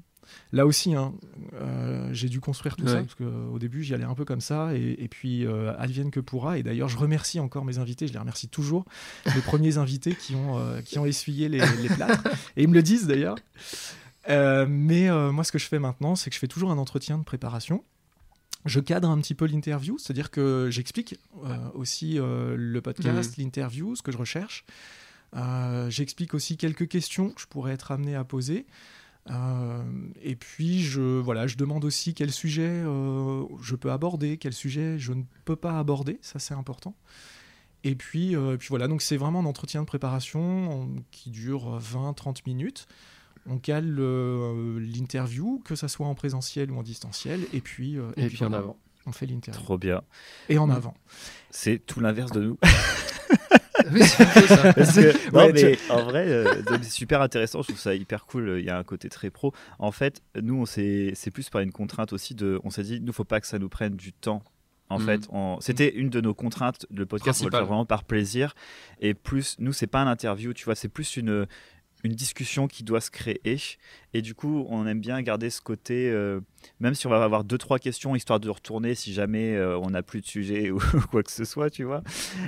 Là 0.53 0.67
aussi, 0.67 0.95
hein, 0.95 1.13
euh, 1.55 2.09
j'ai 2.13 2.29
dû 2.29 2.41
construire 2.41 2.77
tout 2.77 2.87
ça 2.87 3.03
parce 3.03 3.15
qu'au 3.15 3.59
début, 3.59 3.83
j'y 3.83 3.93
allais 3.93 4.05
un 4.05 4.15
peu 4.15 4.25
comme 4.25 4.41
ça, 4.41 4.75
et, 4.75 5.09
puis 5.09 5.45
euh, 5.45 5.77
advienne 5.79 6.11
que 6.11 6.21
pourra. 6.21 6.59
Et 6.59 6.63
d'ailleurs, 6.63 6.89
je 6.89 6.97
remercie 6.97 7.39
encore 7.39 7.65
mes 7.65 7.79
invités. 7.79 8.07
Je 8.07 8.13
les 8.13 8.19
remercie 8.19 8.49
toujours, 8.49 8.85
les 9.27 9.43
premiers 9.43 9.77
invités 9.79 10.15
qui 10.15 10.35
ont 10.35 10.59
qui 10.85 10.99
ont 10.99 11.07
essuyé 11.07 11.49
les, 11.49 11.61
les 11.83 11.89
plâtres, 11.89 12.23
et 12.57 12.63
ils 12.63 12.69
me 12.69 12.75
le 12.75 12.83
disent 12.83 13.07
d'ailleurs. 13.07 13.37
mais 14.29 15.11
moi, 15.31 15.45
ce 15.45 15.53
que 15.53 15.59
je 15.59 15.67
fais 15.67 15.79
maintenant, 15.79 16.17
c'est 16.17 16.31
que 16.31 16.35
je 16.35 16.41
fais 16.41 16.49
toujours 16.49 16.71
un 16.71 16.79
entretien 16.79 17.19
de 17.19 17.25
préparation 17.25 17.85
je 18.65 18.81
cadre 18.81 19.09
un 19.09 19.19
petit 19.19 19.35
peu 19.35 19.47
l'interview, 19.47 19.99
c'est-à-dire 19.99 20.31
que 20.31 20.69
j'explique 20.71 21.19
euh, 21.45 21.57
aussi 21.75 22.19
euh, 22.19 22.55
le 22.57 22.81
podcast, 22.81 23.37
mmh. 23.37 23.43
l'interview, 23.43 23.97
ce 23.97 24.03
que 24.03 24.13
je 24.13 24.19
recherche. 24.19 24.65
Euh, 25.35 25.91
j'explique 25.91 26.35
aussi 26.35 26.57
quelques 26.57 26.89
questions 26.89 27.31
que 27.31 27.41
je 27.41 27.47
pourrais 27.47 27.73
être 27.73 27.91
amené 27.91 28.15
à 28.15 28.25
poser. 28.25 28.67
et 30.23 30.37
puis, 30.37 30.83
je, 30.83 31.01
voilà, 31.21 31.47
je 31.47 31.57
demande 31.57 31.85
aussi 31.85 32.15
quel 32.15 32.31
sujet 32.31 32.83
je 33.63 33.75
peux 33.75 33.91
aborder, 33.91 34.37
quel 34.37 34.53
sujet 34.53 34.99
je 34.99 35.13
ne 35.13 35.23
peux 35.45 35.57
pas 35.57 35.79
aborder, 35.79 36.19
ça 36.23 36.39
c'est 36.39 36.55
important. 36.55 36.95
Et 37.85 37.95
puis, 37.95 38.37
puis 38.59 38.69
voilà, 38.69 38.89
donc 38.89 39.01
c'est 39.01 39.17
vraiment 39.17 39.41
un 39.41 39.47
entretien 39.47 39.81
de 39.81 39.87
préparation 39.87 40.89
qui 41.11 41.31
dure 41.31 41.81
20-30 41.81 42.43
minutes 42.47 42.87
on 43.47 43.59
cale 43.59 43.97
euh, 43.99 44.79
l'interview, 44.81 45.61
que 45.65 45.75
ça 45.75 45.89
soit 45.89 46.07
en 46.07 46.15
présentiel 46.15 46.71
ou 46.71 46.79
en 46.79 46.83
distanciel, 46.83 47.41
et 47.53 47.61
puis, 47.61 47.99
euh, 47.99 48.11
et, 48.17 48.27
puis, 48.29 48.45
en 48.45 48.53
avant. 48.53 48.77
On 49.07 49.13
fait 49.13 49.27
l'interview. 49.27 49.61
Trop 49.61 49.79
bien. 49.79 50.03
Et 50.49 50.59
en 50.59 50.71
avant. 50.71 50.95
C'est 51.51 51.85
tout 51.85 52.01
l'inverse 52.01 52.31
de 52.31 52.41
nous. 52.41 52.59
oui, 53.93 54.05
c'est 54.05 54.47
ça. 54.47 54.73
non, 55.33 55.51
mais 55.53 55.77
en 55.91 56.05
vrai, 56.05 56.29
euh, 56.29 56.63
c'est 56.83 56.91
super 56.91 57.21
intéressant. 57.21 57.63
Je 57.63 57.69
trouve 57.69 57.81
ça 57.81 57.97
hyper 57.97 58.27
cool. 58.27 58.59
Il 58.61 58.65
y 58.65 58.71
a 58.71 58.79
un 58.79 58.85
côté 58.85 59.09
très 59.09 59.31
pro. 59.31 59.53
En 59.81 59.91
fait, 59.91 60.23
nous, 60.41 60.63
on 60.63 60.67
c'est 60.67 61.31
plus 61.33 61.51
par 61.51 61.63
une 61.63 61.73
contrainte 61.73 62.13
aussi 62.13 62.37
de. 62.37 62.61
On 62.63 62.71
s'est 62.71 62.85
dit, 62.85 63.01
nous, 63.01 63.13
faut 63.13 63.25
pas 63.25 63.41
que 63.41 63.49
ça 63.49 63.59
nous 63.59 63.69
prenne 63.69 63.97
du 63.97 64.13
temps 64.13 64.45
en 64.93 64.99
mm. 64.99 65.05
fait. 65.05 65.29
C'était 65.61 65.95
une 65.95 66.11
de 66.11 66.21
nos 66.21 66.35
contraintes. 66.35 66.87
Le 66.91 67.07
podcast, 67.07 67.41
on 67.43 67.47
le 67.47 67.51
faire 67.51 67.67
vraiment 67.67 67.87
par 67.87 68.05
plaisir. 68.05 68.55
Et 69.01 69.15
plus, 69.15 69.57
nous, 69.59 69.73
c'est 69.73 69.87
pas 69.87 70.01
un 70.01 70.07
interview, 70.07 70.53
tu 70.53 70.65
vois, 70.65 70.75
c'est 70.75 70.89
plus 70.89 71.17
une, 71.17 71.47
une 72.05 72.13
discussion 72.13 72.67
qui 72.67 72.83
doit 72.83 73.01
se 73.01 73.11
créer. 73.11 73.59
Et 74.15 74.23
du 74.23 74.35
coup, 74.35 74.67
on 74.69 74.87
aime 74.87 75.01
bien 75.01 75.21
garder 75.23 75.51
ce 75.51 75.61
côté, 75.61 76.11
euh, 76.11 76.41
même 76.81 76.95
si 76.95 77.07
on 77.07 77.11
va 77.11 77.23
avoir 77.23 77.45
deux, 77.45 77.59
trois 77.59 77.79
questions, 77.79 78.15
histoire 78.15 78.41
de 78.41 78.51
retourner 78.51 78.95
si 78.95 79.13
jamais 79.13 79.55
euh, 79.55 79.79
on 79.79 79.91
n'a 79.91 80.03
plus 80.03 80.21
de 80.21 80.27
sujet 80.27 80.71
ou 80.71 80.81
quoi 81.11 81.23
que 81.23 81.31
ce 81.31 81.45
soit, 81.45 81.71
tu 81.71 81.85
vois. 81.85 82.03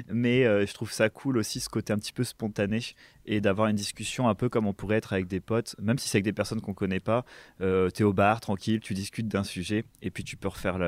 Mais 0.08 0.44
euh, 0.44 0.66
je 0.66 0.74
trouve 0.74 0.92
ça 0.92 1.08
cool 1.08 1.38
aussi, 1.38 1.60
ce 1.60 1.68
côté 1.68 1.92
un 1.92 1.98
petit 1.98 2.12
peu 2.12 2.24
spontané 2.24 2.80
et 3.26 3.40
d'avoir 3.40 3.68
une 3.68 3.76
discussion 3.76 4.28
un 4.28 4.34
peu 4.34 4.48
comme 4.48 4.66
on 4.66 4.74
pourrait 4.74 4.96
être 4.96 5.12
avec 5.12 5.28
des 5.28 5.40
potes, 5.40 5.76
même 5.80 5.98
si 5.98 6.08
c'est 6.08 6.18
avec 6.18 6.24
des 6.24 6.32
personnes 6.32 6.60
qu'on 6.60 6.74
connaît 6.74 7.00
pas. 7.00 7.24
tu 7.60 7.64
es 7.64 8.02
au 8.02 8.12
bar, 8.12 8.40
tranquille, 8.40 8.80
tu 8.80 8.94
discutes 8.94 9.28
d'un 9.28 9.44
sujet 9.44 9.84
et 10.02 10.10
puis 10.10 10.24
tu 10.24 10.36
peux 10.36 10.48
refaire 10.48 10.78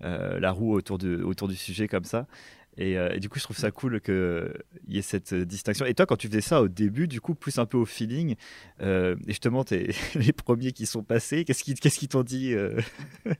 la 0.00 0.50
roue 0.52 0.74
autour, 0.74 0.98
de, 0.98 1.20
autour 1.22 1.48
du 1.48 1.56
sujet 1.56 1.88
comme 1.88 2.04
ça. 2.04 2.26
Euh, 2.80 3.10
et, 3.12 3.20
du 3.20 3.28
coup, 3.28 3.38
je 3.38 3.44
trouve 3.44 3.56
ça 3.56 3.70
cool 3.70 4.00
qu'il 4.00 4.52
y 4.88 4.98
ait 4.98 5.02
cette 5.02 5.34
distinction. 5.34 5.86
Et 5.86 5.94
toi, 5.94 6.06
quand 6.06 6.16
tu 6.16 6.28
faisais 6.28 6.40
ça 6.40 6.62
au 6.62 6.68
début, 6.68 7.08
du 7.08 7.20
coup, 7.20 7.34
plus 7.34 7.58
un 7.58 7.66
peu 7.66 7.76
au 7.76 7.84
feeling, 7.84 8.36
euh, 8.80 9.16
et 9.26 9.32
justement, 9.32 9.64
es 9.70 9.90
les 10.14 10.32
premiers 10.32 10.72
qui 10.72 10.86
sont 10.86 11.02
passés, 11.02 11.44
qu'est-ce 11.44 11.64
qu'ils 11.64 11.78
qu'est-ce 11.78 12.06
t'ont 12.06 12.22
dit 12.22 12.54
euh 12.54 12.78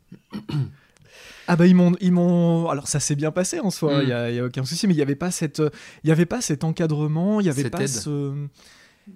Ah 1.51 1.57
bah 1.57 1.66
ils 1.66 1.74
m'ont 1.74 1.94
ils 2.01 2.12
m'ont 2.12 2.68
alors 2.68 2.88
ça 2.88 3.01
s'est 3.01 3.16
bien 3.16 3.33
passé 3.33 3.59
en 3.59 3.70
soi, 3.70 4.03
il 4.03 4.07
n'y 4.07 4.12
a, 4.12 4.24
a, 4.24 4.46
aucun 4.46 4.64
souci 4.66 4.87
mais 4.87 4.92
il 4.92 4.96
n'y 4.96 5.03
avait 5.03 5.14
pas 5.14 5.31
cette 5.31 5.62
il 6.05 6.09
y 6.09 6.12
avait 6.12 6.27
pas 6.27 6.42
cet 6.42 6.62
encadrement, 6.62 7.40
il 7.40 7.46
y 7.46 7.51
avait 7.51 7.70
pas 7.70 7.87
ce 7.87 8.46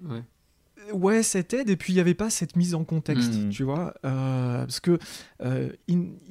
ouais 0.05 0.23
ouais, 0.93 1.23
cette 1.23 1.53
aide, 1.53 1.69
et 1.69 1.75
puis 1.75 1.93
il 1.93 1.95
n'y 1.95 2.01
avait 2.01 2.13
pas 2.13 2.29
cette 2.29 2.55
mise 2.55 2.75
en 2.75 2.83
contexte, 2.83 3.33
hmm. 3.33 3.49
tu 3.49 3.63
vois. 3.63 3.93
Euh, 4.05 4.59
parce 4.59 4.79
que 4.79 4.97
euh, 5.43 5.69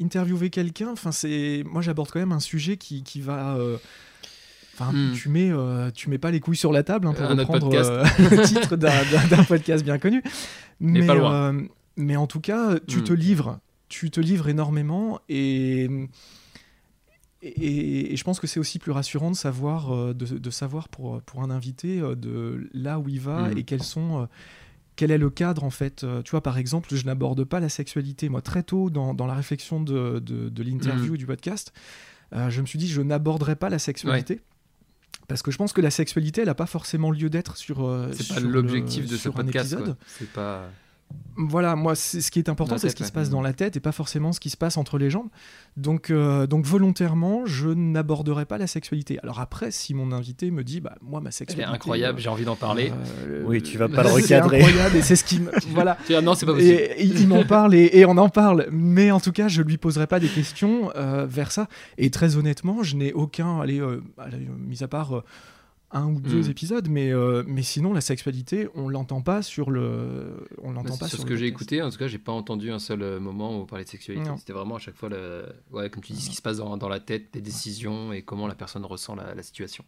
interviewer 0.00 0.50
quelqu'un, 0.50 0.90
enfin, 0.90 1.12
c'est. 1.12 1.64
Moi, 1.66 1.82
j'aborde 1.82 2.10
quand 2.10 2.20
même 2.20 2.32
un 2.32 2.40
sujet 2.40 2.76
qui, 2.76 3.02
qui 3.02 3.20
va. 3.20 3.56
Euh, 3.56 3.76
enfin, 4.74 4.92
hmm. 4.92 5.12
tu 5.14 5.28
mets, 5.28 5.50
tu 5.94 6.08
mets 6.08 6.18
pas 6.18 6.30
les 6.30 6.40
couilles 6.40 6.56
sur 6.56 6.72
la 6.72 6.82
table 6.82 7.06
hein, 7.06 7.14
pour 7.14 7.28
reprendre 7.28 7.70
le 8.18 8.46
titre 8.46 8.76
d'un 8.76 9.44
podcast 9.44 9.84
bien 9.84 9.98
connu. 9.98 10.22
Mais, 10.80 11.06
mais 11.96 12.16
en 12.16 12.26
tout 12.26 12.40
cas, 12.40 12.80
tu 12.88 12.98
hmm. 12.98 13.04
te 13.04 13.12
livres, 13.12 13.60
tu 13.88 14.10
te 14.10 14.18
livres 14.18 14.48
énormément 14.48 15.20
et 15.28 15.88
et, 17.42 18.16
je 18.16 18.24
pense 18.24 18.38
que 18.38 18.46
c'est 18.46 18.60
aussi 18.60 18.78
plus 18.78 18.92
rassurant 18.92 19.30
de 19.30 19.36
savoir, 19.36 19.92
euh, 19.92 20.14
de, 20.14 20.50
savoir 20.50 20.88
pour, 20.88 21.20
pour 21.22 21.42
un 21.42 21.50
invité 21.50 22.00
euh, 22.00 22.14
de 22.14 22.68
là 22.72 23.00
où 23.00 23.08
il 23.08 23.20
va 23.20 23.48
mm. 23.48 23.58
et 23.58 23.64
quels 23.64 23.82
sont, 23.82 24.22
euh, 24.22 24.26
quel 24.94 25.10
est 25.10 25.18
le 25.18 25.30
cadre 25.30 25.64
en 25.64 25.70
fait. 25.70 26.06
Tu 26.24 26.30
vois, 26.30 26.42
par 26.42 26.58
exemple, 26.58 26.94
je 26.94 27.04
n'aborde 27.04 27.44
pas 27.44 27.58
la 27.58 27.68
sexualité. 27.68 28.28
Moi, 28.28 28.42
très 28.42 28.62
tôt 28.62 28.90
dans, 28.90 29.12
dans 29.14 29.26
la 29.26 29.34
réflexion 29.34 29.80
de, 29.80 30.20
de, 30.20 30.62
l'interview 30.62 31.14
mm. 31.14 31.16
du 31.16 31.26
podcast, 31.26 31.72
je 32.32 32.60
me 32.60 32.66
suis 32.66 32.78
dit, 32.78 32.88
je 32.88 33.02
n'aborderai 33.02 33.56
pas 33.56 33.68
la 33.68 33.78
sexualité. 33.78 34.40
Parce 35.28 35.42
que 35.42 35.50
je 35.50 35.56
pense 35.56 35.72
que 35.72 35.80
la 35.80 35.90
sexualité, 35.90 36.42
elle 36.42 36.48
n'a 36.48 36.54
pas 36.54 36.66
forcément 36.66 37.10
lieu 37.10 37.30
d'être 37.30 37.56
sur. 37.56 38.08
c'est 38.12 38.28
pas 38.28 38.40
l'objectif 38.40 39.06
de 39.06 39.16
ce 39.16 39.28
podcast. 39.28 39.76
C'est 40.06 40.30
pas. 40.30 40.68
Voilà, 41.36 41.76
moi, 41.76 41.94
ce 41.94 42.30
qui 42.30 42.38
est 42.38 42.48
important, 42.48 42.76
c'est 42.76 42.90
ce 42.90 42.96
qui 42.96 43.04
se 43.04 43.12
passe 43.12 43.30
dans 43.30 43.40
la 43.40 43.52
tête 43.52 43.76
et 43.76 43.80
pas 43.80 43.92
forcément 43.92 44.32
ce 44.32 44.40
qui 44.40 44.50
se 44.50 44.56
passe 44.56 44.76
entre 44.76 44.98
les 44.98 45.08
jambes. 45.08 45.28
Donc, 45.76 46.10
euh, 46.10 46.46
donc 46.46 46.66
volontairement, 46.66 47.46
je 47.46 47.68
n'aborderai 47.68 48.44
pas 48.44 48.58
la 48.58 48.66
sexualité. 48.66 49.18
Alors 49.22 49.40
après, 49.40 49.70
si 49.70 49.94
mon 49.94 50.12
invité 50.12 50.50
me 50.50 50.62
dit, 50.62 50.80
bah 50.80 50.94
moi, 51.00 51.20
ma 51.20 51.30
sexualité, 51.30 51.66
c'est 51.66 51.74
incroyable, 51.74 52.18
j'ai 52.18 52.28
envie 52.28 52.44
d'en 52.44 52.56
parler. 52.56 52.92
Euh, 53.26 53.42
oui, 53.46 53.62
tu 53.62 53.78
vas 53.78 53.88
pas 53.88 54.02
le 54.02 54.10
recadrer. 54.10 54.60
C'est 54.60 54.66
incroyable 54.66 54.96
et 54.96 55.02
c'est 55.02 55.16
ce 55.16 55.24
qui, 55.24 55.40
voilà. 55.70 55.96
non, 56.22 56.34
c'est 56.34 56.44
pas 56.44 56.52
possible. 56.52 56.72
Et, 56.72 57.04
il 57.04 57.26
m'en 57.26 57.44
parle 57.44 57.74
et, 57.74 58.04
on 58.04 58.18
en 58.18 58.28
parle, 58.28 58.66
mais 58.70 59.10
en 59.10 59.20
tout 59.20 59.32
cas, 59.32 59.48
je 59.48 59.62
lui 59.62 59.78
poserai 59.78 60.06
pas 60.06 60.20
des 60.20 60.28
questions 60.28 60.90
euh, 60.96 61.26
vers 61.26 61.50
ça. 61.50 61.68
Et 61.96 62.10
très 62.10 62.36
honnêtement, 62.36 62.82
je 62.82 62.96
n'ai 62.96 63.12
aucun, 63.12 63.60
allez, 63.60 63.80
mis 64.58 64.82
à 64.82 64.88
part 64.88 65.22
un 65.92 66.06
ou 66.06 66.20
deux 66.20 66.46
Mm. 66.46 66.50
épisodes, 66.50 66.88
mais, 66.88 67.12
euh, 67.12 67.42
mais 67.46 67.62
sinon, 67.62 67.92
la 67.92 68.00
sexualité, 68.00 68.68
on 68.74 68.88
l'entend 68.88 69.20
pas 69.20 69.42
sur 69.42 69.70
le. 69.70 70.46
On 70.62 70.72
l'entend 70.72 70.94
Bah, 70.94 71.00
pas 71.00 71.08
sur 71.08 71.16
sur 71.16 71.18
ce 71.18 71.22
le 71.24 71.28
que 71.28 71.36
j'ai 71.36 71.46
écouté, 71.46 71.82
en 71.82 71.90
tout 71.90 71.98
cas, 71.98 72.06
j'ai 72.08 72.18
pas 72.18 72.32
entendu 72.32 72.70
un 72.70 72.78
seul 72.78 73.02
euh, 73.02 73.20
moment 73.20 73.50
où 73.58 73.62
on 73.62 73.66
parlait 73.66 73.84
de 73.84 73.90
sexualité. 73.90 74.28
Non. 74.28 74.36
C'était 74.38 74.52
vraiment 74.54 74.76
à 74.76 74.78
chaque 74.78 74.96
fois, 74.96 75.08
le... 75.10 75.44
ouais, 75.70 75.90
comme 75.90 76.02
tu 76.02 76.12
dis, 76.12 76.20
ce 76.22 76.30
qui 76.30 76.36
se 76.36 76.42
passe 76.42 76.56
dans, 76.58 76.76
dans 76.76 76.88
la 76.88 77.00
tête, 77.00 77.26
les 77.34 77.40
décisions 77.42 78.12
et 78.12 78.22
comment 78.22 78.46
la 78.46 78.54
personne 78.54 78.84
ressent 78.84 79.14
la, 79.14 79.34
la 79.34 79.42
situation. 79.42 79.84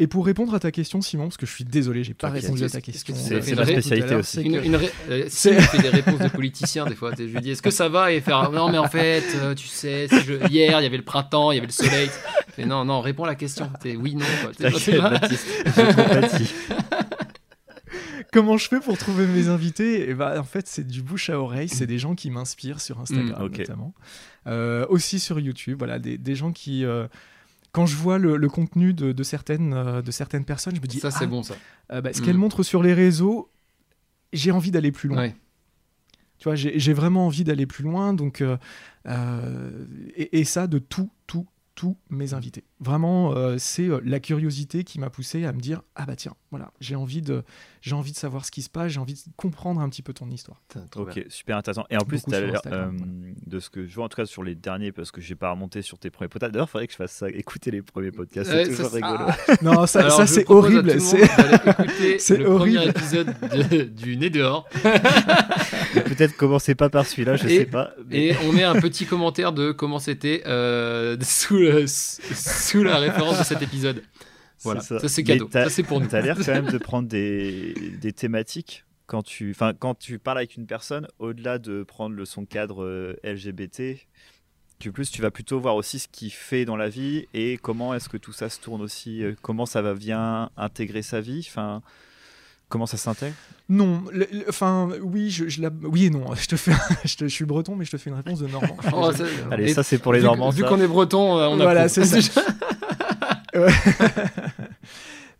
Et 0.00 0.08
pour 0.08 0.26
répondre 0.26 0.52
à 0.52 0.58
ta 0.58 0.72
question, 0.72 1.00
Simon, 1.00 1.24
parce 1.24 1.36
que 1.36 1.46
je 1.46 1.52
suis 1.52 1.64
désolé, 1.64 2.02
j'ai 2.02 2.12
pas 2.14 2.28
répondu 2.28 2.64
à 2.64 2.68
ta 2.68 2.80
question. 2.80 3.14
c'est- 3.16 3.34
euh, 3.52 3.54
ma 3.56 3.62
à 3.62 3.66
spécialité 3.66 4.14
aussi. 4.16 4.36
c'est 4.36 4.42
Une, 4.42 4.58
que- 4.60 4.64
une 4.66 4.74
ré- 4.76 4.90
euh, 5.10 5.24
si 5.28 5.36
C'est- 5.36 5.54
il 5.54 5.60
fait 5.62 5.82
des 5.82 5.88
réponses 5.90 6.18
de 6.18 6.28
politicien 6.28 6.86
des 6.86 6.96
fois, 6.96 7.12
je 7.16 7.22
lui 7.22 7.40
dis 7.40 7.50
est-ce 7.52 7.62
que 7.62 7.70
ça 7.70 7.88
va? 7.88 8.10
Et 8.12 8.20
faire 8.20 8.50
non 8.50 8.68
mais 8.70 8.78
en 8.78 8.88
fait 8.88 9.22
euh, 9.36 9.54
tu 9.54 9.68
sais 9.68 10.08
si 10.08 10.20
je- 10.22 10.48
hier 10.48 10.80
il 10.80 10.82
y 10.82 10.86
avait 10.86 10.96
le 10.96 11.04
printemps 11.04 11.52
il 11.52 11.56
y 11.56 11.58
avait 11.58 11.68
le 11.68 11.72
soleil 11.72 12.10
fais, 12.62 12.68
non 12.68 12.84
non 12.84 13.00
réponds 13.00 13.24
à 13.24 13.28
la 13.28 13.34
question 13.34 13.68
T'es 13.80 13.96
oui 13.96 14.14
non 14.14 14.24
quoi. 14.42 14.52
T'es-. 14.52 14.70
Comment 18.32 18.58
je 18.58 18.68
fais 18.68 18.80
pour 18.80 18.98
trouver 18.98 19.26
mes 19.26 19.48
invités? 19.48 20.10
Et 20.10 20.14
bah, 20.14 20.34
En 20.38 20.44
fait, 20.44 20.66
c'est 20.66 20.86
du 20.86 21.02
bouche 21.02 21.30
à 21.30 21.40
oreille. 21.40 21.68
C'est 21.68 21.86
des 21.86 21.98
gens 21.98 22.14
qui 22.14 22.30
m'inspirent 22.30 22.80
sur 22.80 23.00
Instagram, 23.00 23.40
Mm, 23.40 23.44
ok. 23.46 23.58
notamment. 23.60 23.94
Euh, 24.46 24.86
aussi 24.90 25.18
sur 25.18 25.40
YouTube. 25.40 25.78
Voilà, 25.78 25.98
des, 25.98 26.18
des 26.18 26.34
gens 26.34 26.52
qui. 26.52 26.84
euh, 26.84 27.08
quand 27.72 27.86
je 27.86 27.96
vois 27.96 28.18
le, 28.18 28.36
le 28.36 28.48
contenu 28.48 28.92
de, 28.92 29.12
de 29.12 29.22
certaines, 29.22 29.72
euh, 29.72 30.02
de 30.02 30.10
certaines 30.10 30.44
personnes, 30.44 30.74
je 30.76 30.80
me 30.80 30.86
dis 30.86 31.00
ça 31.00 31.10
c'est 31.10 31.24
ah, 31.24 31.28
bon 31.28 31.42
ça 31.42 31.54
euh, 31.92 32.00
bah, 32.00 32.12
ce 32.12 32.20
Mm. 32.20 32.24
qu'elles 32.24 32.36
montrent 32.38 32.62
sur 32.62 32.82
les 32.82 32.94
réseaux, 32.94 33.50
j'ai 34.32 34.50
envie 34.50 34.70
d'aller 34.70 34.92
plus 34.92 35.08
loin. 35.08 35.18
ouais. 35.18 35.34
Tu 36.38 36.44
vois, 36.44 36.54
j'ai 36.54 36.78
j'ai 36.78 36.92
vraiment 36.92 37.26
envie 37.26 37.44
d'aller 37.44 37.66
plus 37.66 37.82
loin. 37.82 38.12
Donc, 38.14 38.42
et, 40.16 40.38
et 40.38 40.44
ça 40.44 40.66
de 40.66 40.78
tout, 40.78 41.10
tout, 41.26 41.46
tous 41.78 41.96
mes 42.10 42.34
invités. 42.34 42.64
Vraiment, 42.80 43.36
euh, 43.36 43.54
c'est 43.56 43.86
euh, 43.88 44.00
la 44.04 44.18
curiosité 44.18 44.82
qui 44.82 44.98
m'a 44.98 45.10
poussé 45.10 45.44
à 45.44 45.52
me 45.52 45.60
dire 45.60 45.82
ah 45.94 46.06
bah 46.06 46.16
tiens, 46.16 46.34
voilà, 46.50 46.72
j'ai 46.80 46.96
envie 46.96 47.22
de, 47.22 47.44
j'ai 47.82 47.94
envie 47.94 48.10
de 48.10 48.16
savoir 48.16 48.44
ce 48.44 48.50
qui 48.50 48.62
se 48.62 48.68
passe, 48.68 48.90
j'ai 48.90 48.98
envie 48.98 49.14
de 49.14 49.20
comprendre 49.36 49.80
un 49.80 49.88
petit 49.88 50.02
peu 50.02 50.12
ton 50.12 50.28
histoire. 50.28 50.60
Ok, 50.96 51.24
super 51.28 51.56
intéressant. 51.56 51.84
Et 51.88 51.96
en 51.96 52.00
plus, 52.00 52.22
euh, 52.32 52.90
de 53.46 53.60
ce 53.60 53.70
que 53.70 53.86
je 53.86 53.94
vois, 53.94 54.06
en 54.06 54.08
tout 54.08 54.16
cas 54.16 54.26
sur 54.26 54.42
les 54.42 54.56
derniers, 54.56 54.90
parce 54.90 55.12
que 55.12 55.20
j'ai 55.20 55.36
pas 55.36 55.52
remonté 55.52 55.80
sur 55.82 55.98
tes 56.00 56.10
premiers 56.10 56.26
podcasts. 56.28 56.52
D'ailleurs, 56.52 56.66
il 56.66 56.70
faudrait 56.72 56.86
que 56.88 56.92
je 56.94 56.96
fasse 56.98 57.12
ça, 57.12 57.30
écouter 57.30 57.70
les 57.70 57.82
premiers 57.82 58.10
podcasts. 58.10 58.50
Ouais, 58.50 58.64
c'est 58.64 58.72
ça, 58.72 58.76
toujours 58.84 58.90
c'est- 58.90 59.04
rigolo. 59.06 59.24
Non, 59.62 59.86
ça, 59.86 60.00
Alors, 60.00 60.16
ça 60.16 60.26
c'est 60.26 60.50
horrible. 60.50 60.94
le 60.94 60.98
C'est 62.18 62.38
le 62.38 62.44
premier 62.46 62.76
horrible. 62.78 62.90
épisode 62.90 63.34
de- 63.70 63.84
du 63.84 64.16
Nez 64.16 64.30
dehors 64.30 64.68
Peut-être 65.94 66.36
commencer 66.36 66.74
pas 66.74 66.88
par 66.90 67.06
celui-là, 67.06 67.36
je 67.36 67.46
Et- 67.48 67.56
sais 67.58 67.66
pas. 67.66 67.92
mais- 68.06 68.26
et 68.28 68.36
on 68.46 68.52
met 68.52 68.64
un 68.64 68.80
petit 68.80 69.06
commentaire 69.06 69.52
de 69.52 69.72
comment 69.72 69.98
c'était 69.98 70.42
euh, 70.46 71.16
sous, 71.22 71.56
le- 71.56 71.86
sous 71.86 72.82
la 72.82 72.98
référence 72.98 73.38
de 73.38 73.44
cet 73.44 73.62
épisode. 73.62 74.02
Voilà, 74.64 74.80
ça, 74.80 74.98
c'est 75.08 75.22
cadeau, 75.22 75.48
ça 75.52 75.68
c'est 75.70 75.84
pour 75.84 76.00
nous. 76.00 76.08
T'as 76.08 76.20
l'air 76.20 76.36
quand 76.36 76.46
même 76.48 76.70
de 76.70 76.78
prendre 76.78 77.08
des, 77.08 77.74
des 78.00 78.12
thématiques 78.12 78.84
quand 79.06 79.22
tu, 79.22 79.52
enfin, 79.52 79.72
quand 79.78 79.94
tu 79.98 80.18
parles 80.18 80.38
avec 80.38 80.56
une 80.56 80.66
personne, 80.66 81.06
au-delà 81.18 81.58
de 81.58 81.82
prendre 81.84 82.14
le 82.16 82.24
son 82.24 82.44
cadre 82.44 82.82
euh, 82.84 83.16
LGBT, 83.24 83.96
tu, 84.80 84.92
plus, 84.92 85.10
tu 85.10 85.22
vas 85.22 85.30
plutôt 85.30 85.58
voir 85.60 85.74
aussi 85.76 85.98
ce 85.98 86.08
qu'il 86.08 86.30
fait 86.32 86.64
dans 86.64 86.76
la 86.76 86.88
vie 86.88 87.26
et 87.34 87.56
comment 87.56 87.94
est-ce 87.94 88.08
que 88.08 88.16
tout 88.16 88.32
ça 88.32 88.48
se 88.48 88.60
tourne 88.60 88.82
aussi, 88.82 89.22
euh, 89.24 89.34
comment 89.42 89.64
ça 89.66 89.80
va 89.82 89.94
bien 89.94 90.50
intégrer 90.56 91.02
sa 91.02 91.20
vie, 91.20 91.44
enfin, 91.48 91.80
comment 92.68 92.86
ça 92.86 92.96
s'intègre? 92.96 93.34
non, 93.70 94.02
enfin 94.48 94.88
oui, 95.02 95.28
je, 95.30 95.48
je 95.48 95.60
la- 95.60 95.70
oui 95.82 96.06
et 96.06 96.10
non. 96.10 96.34
Je 96.34 96.46
te 96.46 96.56
fais, 96.56 96.72
je, 97.04 97.16
te- 97.16 97.24
je 97.24 97.34
suis 97.34 97.44
breton, 97.44 97.76
mais 97.76 97.84
je 97.84 97.90
te 97.90 97.96
fais 97.98 98.08
une 98.10 98.16
réponse 98.16 98.38
de 98.40 98.46
Normand. 98.46 98.76
Oh, 98.94 99.12
ça- 99.12 99.24
Allez, 99.50 99.72
ça 99.74 99.82
c'est 99.82 99.98
pour 99.98 100.12
les 100.12 100.22
Normands. 100.22 100.50
vu 100.50 100.64
qu'on 100.64 100.80
est 100.80 100.86
breton, 100.88 101.36
euh, 101.38 101.48
on 101.48 101.56
Voilà, 101.56 101.82
approuve. 101.82 102.04
c'est 102.04 102.20
ça. 102.22 102.42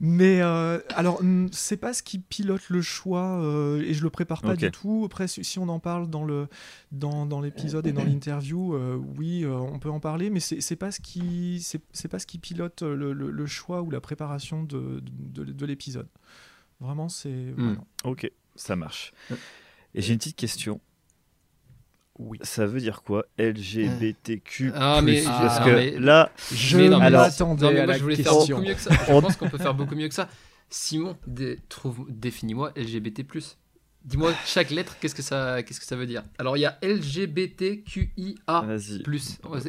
Mais 0.01 0.41
euh, 0.43 0.79
alors, 0.95 1.21
c'est 1.51 1.77
pas 1.77 1.93
ce 1.93 2.05
qui 2.05 2.21
pilote 2.21 2.63
le 2.69 2.81
choix 2.83 3.41
euh, 3.43 3.81
et 3.83 3.95
je 3.95 4.05
le 4.05 4.11
prépare 4.11 4.43
pas 4.43 4.55
du 4.55 4.71
tout. 4.71 5.03
Après, 5.05 5.27
si 5.27 5.59
on 5.59 5.69
en 5.69 5.81
parle 5.81 6.09
dans 6.09 6.23
le 6.25 6.47
dans, 6.93 7.27
dans 7.27 7.41
l'épisode 7.41 7.85
et 7.89 7.93
dans 7.93 8.05
l'interview, 8.05 8.75
euh, 8.75 8.97
oui, 9.17 9.45
euh, 9.45 9.55
on 9.57 9.81
peut 9.81 9.91
en 9.91 9.99
parler, 9.99 10.31
mais 10.31 10.39
c'est 10.39 10.77
pas 10.77 10.93
ce 10.93 11.01
qui 11.01 11.61
c'est 11.65 11.81
c'est 11.93 12.07
pas 12.07 12.21
ce 12.21 12.27
qui 12.27 12.39
pilote 12.39 12.83
le, 12.83 13.13
le- 13.13 13.31
le 13.33 13.47
choix 13.47 13.83
ou 13.83 13.91
la 13.91 14.01
préparation 14.01 14.63
de 14.63 15.03
de, 15.05 15.43
de 15.45 15.67
l'épisode. 15.67 16.07
Vraiment, 16.81 17.09
c'est 17.09 17.29
Mm. 17.29 17.55
voilà. 17.57 17.79
Ok, 18.05 18.31
ça 18.57 18.77
marche. 18.77 19.13
Et 19.95 20.03
j'ai 20.03 20.13
une 20.13 20.19
petite 20.19 20.37
question. 20.37 20.81
oui. 22.19 22.39
Ça 22.43 22.67
veut 22.67 22.81
dire 22.81 23.03
quoi 23.03 23.27
LGBTQ 23.39 24.73
Ah, 24.75 25.01
mais- 25.03 25.23
Parce 25.23 25.59
ah, 25.61 25.65
que 25.65 25.71
mais- 25.71 25.99
là, 25.99 26.31
Je 26.53 26.77
Mais 26.77 26.89
non, 26.89 26.99
mais 26.99 27.07
alors- 27.07 27.23
m'attendais 27.23 27.65
Non, 27.65 27.73
mais 27.73 27.79
à 27.81 27.85
moi, 27.85 27.93
la 27.93 27.99
je 27.99 28.03
voulais 28.03 28.17
faire 28.17 28.33
question. 28.33 28.57
beaucoup 28.57 28.69
mieux 28.69 28.75
que 28.75 28.81
ça. 28.81 28.91
Je 29.07 29.13
On- 29.13 29.21
pense 29.23 29.37
qu'on 29.37 29.49
peut 29.49 29.59
faire 29.59 29.75
beaucoup 29.75 29.95
mieux 29.95 30.09
que 30.09 30.15
ça. 30.15 30.29
Simon, 30.71 31.17
dé- 31.27 31.59
trouve, 31.69 32.07
définis-moi 32.11 32.73
LGBT+. 32.77 33.25
Dis-moi 34.09 34.33
chaque 34.47 34.71
lettre, 34.71 34.97
qu'est-ce 35.01 35.15
que 35.15 35.21
ça, 35.23 35.63
qu'est-ce 35.63 35.81
que 35.81 35.85
ça 35.87 35.95
veut 35.95 36.07
dire? 36.07 36.23
Alors 36.39 36.57
il 36.57 36.61
y 36.61 36.65
a 36.67 36.79
LGBTQIA+. 36.83 38.35
vas-y. 38.47 39.03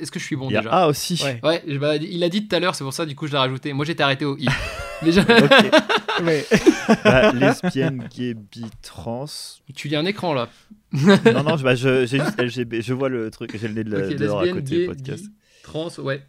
Est-ce 0.02 0.12
que 0.12 0.19
je 0.19 0.23
suis 0.25 0.36
bon 0.36 0.49
Il 0.49 0.54
y 0.54 0.58
a 0.58 0.62
déjà? 0.62 0.71
A 0.71 0.88
aussi. 0.88 1.21
Ouais. 1.43 1.62
Bah, 1.78 1.95
il 1.97 2.23
a 2.23 2.30
dit 2.30 2.47
tout 2.47 2.56
à 2.56 2.60
l'heure, 2.60 2.73
c'est 2.75 2.84
pour 2.86 2.93
ça 2.93 3.06
du 3.06 3.15
coup 3.15 3.28
je 3.28 3.34
l'ai 3.34 3.38
rajouté. 3.38 3.73
Moi 3.73 3.86
j'étais 3.86 4.04
arrêté 4.04 4.25
au 4.25 4.38
I. 4.38 4.47
Mais 5.02 5.12
je-. 5.12 5.21
Bah, 7.04 7.32
lesbienne, 7.32 8.10
gay, 8.13 8.34
bi, 8.34 8.65
trans. 8.82 9.25
tu 9.75 9.88
lis 9.88 9.95
un 9.95 10.06
écran 10.06 10.34
là. 10.34 10.49
Non, 10.91 11.43
non, 11.43 11.56
je- 11.56 11.63
bah, 11.63 11.75
je- 11.75 12.06
j'ai 12.08 12.19
juste 12.19 12.38
LGB. 12.41 12.82
Je 12.82 12.93
vois 12.93 13.10
le 13.10 13.30
truc, 13.32 13.56
j'ai 13.58 13.67
le 13.67 13.73
nez 13.75 13.84
de 13.84 13.91
la, 13.95 14.08
Ok, 14.08 14.15
dehors 14.15 14.39
à 14.39 14.45
lesbienne, 14.45 14.63
côté 14.63 14.75
gay, 14.75 14.82
du 14.82 14.88
podcast. 14.88 15.23
bi, 15.25 15.32
trans, 15.63 15.89
ouais. 15.99 16.23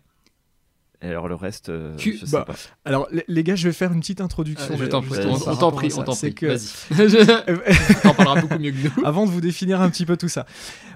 Et 1.02 1.06
alors 1.08 1.28
le 1.28 1.34
reste, 1.34 1.70
euh, 1.70 1.96
Q- 1.96 2.18
je 2.20 2.26
sais 2.26 2.32
bah, 2.32 2.44
pas. 2.46 2.54
Alors, 2.84 3.08
les, 3.26 3.42
gars, 3.42 3.54
je 3.56 3.66
vais 3.68 3.72
faire 3.72 3.90
une 3.92 4.00
petite 4.00 4.20
introduction. 4.20 4.68
Ah, 4.74 4.76
je 4.78 4.84
t'en 4.84 5.00
prie, 5.00 5.18
on- 5.24 5.38
t'en 5.56 5.72
prie, 5.72 5.90
on 5.96 6.02
t'en 6.02 6.14
prie. 6.14 6.34
que- 6.34 6.46
Vas-y. 6.90 7.26
T'en 8.02 8.12
parleras 8.14 8.40
beaucoup 8.42 8.58
mieux 8.58 8.70
que 8.70 8.76
nous. 9.00 9.06
avant 9.06 9.24
de 9.24 9.30
vous 9.30 9.40
définir 9.40 9.80
un 9.80 9.88
petit 9.88 10.04
peu 10.04 10.18
tout 10.18 10.28
ça. 10.28 10.44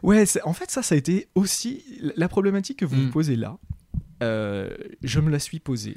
Ouais, 0.03 0.27
c'est- 0.27 0.43
en 0.43 0.53
fait, 0.53 0.71
ça, 0.71 0.83
ça 0.83 0.95
a 0.95 0.99
été 0.99 1.29
aussi 1.35 1.83
la 2.17 2.29
problématique 2.29 2.81
que 2.81 2.85
vous 2.85 2.97
Mm. 2.97 3.05
me 3.07 3.11
posez 3.11 3.37
là. 3.37 3.57
euh, 4.23 4.71
je 5.03 5.21
me 5.21 5.31
la 5.31 5.39
suis 5.39 5.59
posée, 5.59 5.97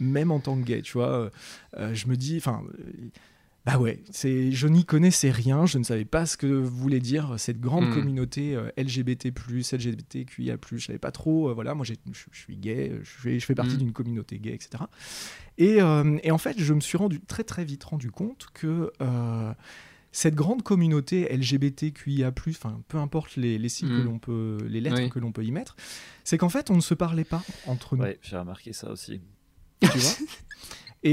même 0.00 0.30
en 0.30 0.40
tant 0.40 0.56
que 0.56 0.64
gay, 0.64 0.80
tu 0.82 0.92
vois. 0.94 1.08
euh, 1.10 1.30
euh, 1.78 1.94
je 1.94 2.06
me 2.06 2.16
dis, 2.16 2.36
enfin, 2.38 2.62
euh, 2.78 3.08
bah 3.70 3.78
ouais, 3.78 4.02
c'est, 4.10 4.50
je 4.50 4.66
n'y 4.66 4.86
connaissais 4.86 5.30
rien, 5.30 5.66
je 5.66 5.76
ne 5.76 5.84
savais 5.84 6.06
pas 6.06 6.24
ce 6.24 6.38
que 6.38 6.46
voulait 6.46 7.00
dire 7.00 7.34
cette 7.36 7.60
grande 7.60 7.90
Mm. 7.90 7.92
communauté 7.92 8.54
euh, 8.56 8.70
LGBT+, 8.78 9.30
LGBTQIA+, 9.72 10.56
je 10.72 10.78
savais 10.86 10.98
pas 10.98 11.10
trop. 11.12 11.50
euh, 11.50 11.52
voilà, 11.52 11.74
moi, 11.74 11.84
je 11.84 11.92
suis 12.32 12.56
gay, 12.56 12.92
je 13.02 13.10
fais, 13.10 13.38
je 13.38 13.44
fais 13.44 13.54
partie 13.54 13.74
Mm. 13.74 13.78
d'une 13.78 13.92
communauté 13.92 14.38
gay, 14.38 14.54
etc. 14.54 14.84
Et, 15.58 15.82
euh, 15.82 16.16
et 16.22 16.30
en 16.30 16.38
fait, 16.38 16.58
je 16.58 16.72
me 16.72 16.80
suis 16.80 16.96
rendu 16.96 17.20
très 17.20 17.44
très 17.44 17.62
vite 17.64 17.84
rendu 17.84 18.10
compte 18.10 18.46
que 18.54 18.90
euh, 19.02 19.52
cette 20.12 20.34
grande 20.34 20.62
communauté 20.62 21.28
LGBTQIA+, 21.36 22.32
enfin 22.48 22.80
peu 22.88 22.96
importe 22.96 23.36
les, 23.36 23.58
les 23.58 23.68
sigles 23.68 23.96
que 23.96 24.00
l'on 24.00 24.18
peut, 24.18 24.56
les 24.66 24.80
lettres 24.80 24.96
Oui. 25.02 25.10
que 25.10 25.18
l'on 25.18 25.30
peut 25.32 25.44
y 25.44 25.50
mettre, 25.52 25.76
c'est 26.24 26.38
qu'en 26.38 26.48
fait 26.48 26.70
on 26.70 26.76
ne 26.76 26.80
se 26.80 26.94
parlait 26.94 27.24
pas 27.24 27.42
entre 27.66 27.96
nous, 27.96 28.02
Ouais, 28.04 28.18
j'ai 28.22 28.38
remarqué 28.38 28.72
ça 28.72 28.90
aussi. 28.90 29.20
tu 29.82 29.98
vois? 29.98 30.10
Et, 31.04 31.12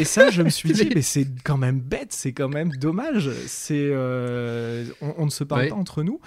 et 0.00 0.04
ça, 0.04 0.30
je 0.30 0.42
me 0.42 0.48
suis 0.48 0.72
dit, 0.72 0.88
mais 0.94 1.02
c'est 1.02 1.26
quand 1.44 1.58
même 1.58 1.78
bête, 1.80 2.12
c'est 2.12 2.32
quand 2.32 2.48
même 2.48 2.70
dommage. 2.70 3.30
C'est, 3.46 3.90
euh, 3.92 4.86
on, 5.00 5.14
on 5.18 5.24
ne 5.26 5.30
se 5.30 5.44
parle 5.44 5.62
Ouais. 5.62 5.68
pas 5.68 5.74
entre 5.76 6.02
nous. 6.02 6.20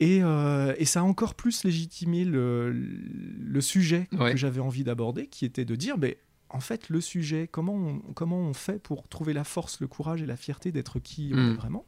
Et, 0.00 0.18
euh, 0.22 0.74
et 0.76 0.84
ça 0.84 1.00
a 1.00 1.02
encore 1.04 1.34
plus 1.34 1.64
légitimé 1.64 2.24
le, 2.24 2.70
le 2.72 3.60
sujet 3.60 4.08
Ouais. 4.18 4.32
que 4.32 4.36
j'avais 4.36 4.60
envie 4.60 4.84
d'aborder, 4.84 5.26
qui 5.26 5.44
était 5.44 5.64
de 5.64 5.74
dire, 5.76 5.96
mais 5.96 6.18
en 6.50 6.60
fait, 6.60 6.88
le 6.90 7.00
sujet, 7.00 7.48
comment 7.50 7.74
on, 7.74 7.98
comment 8.14 8.38
on 8.38 8.52
fait 8.52 8.80
pour 8.82 9.08
trouver 9.08 9.32
la 9.32 9.44
force, 9.44 9.80
le 9.80 9.86
courage 9.86 10.22
et 10.22 10.26
la 10.26 10.36
fierté 10.36 10.70
d'être 10.72 10.98
qui 10.98 11.32
on 11.34 11.52
est 11.52 11.54
vraiment? 11.54 11.86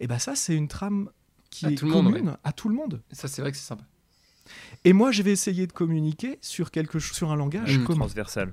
Et 0.00 0.06
ben 0.06 0.18
ça, 0.18 0.34
c'est 0.36 0.54
une 0.54 0.68
trame 0.68 1.08
qui 1.50 1.66
À 1.66 1.70
est 1.70 1.74
tout 1.76 1.86
le 1.86 1.92
monde, 1.92 2.06
commune 2.12 2.36
à 2.44 2.52
tout 2.52 2.68
le 2.68 2.74
monde. 2.74 3.00
Ça 3.12 3.28
c'est 3.28 3.40
vrai 3.42 3.52
que 3.52 3.56
c'est 3.58 3.66
sympa. 3.66 3.84
Et 4.84 4.92
moi, 4.92 5.10
je 5.12 5.22
vais 5.22 5.30
essayer 5.32 5.66
de 5.66 5.72
communiquer 5.72 6.38
sur 6.42 6.70
quelque 6.70 6.98
chose, 6.98 7.16
sur 7.16 7.30
un 7.32 7.36
langage 7.36 7.78
Mm. 7.78 7.84
commun. 7.84 8.00
Transversal. 8.00 8.52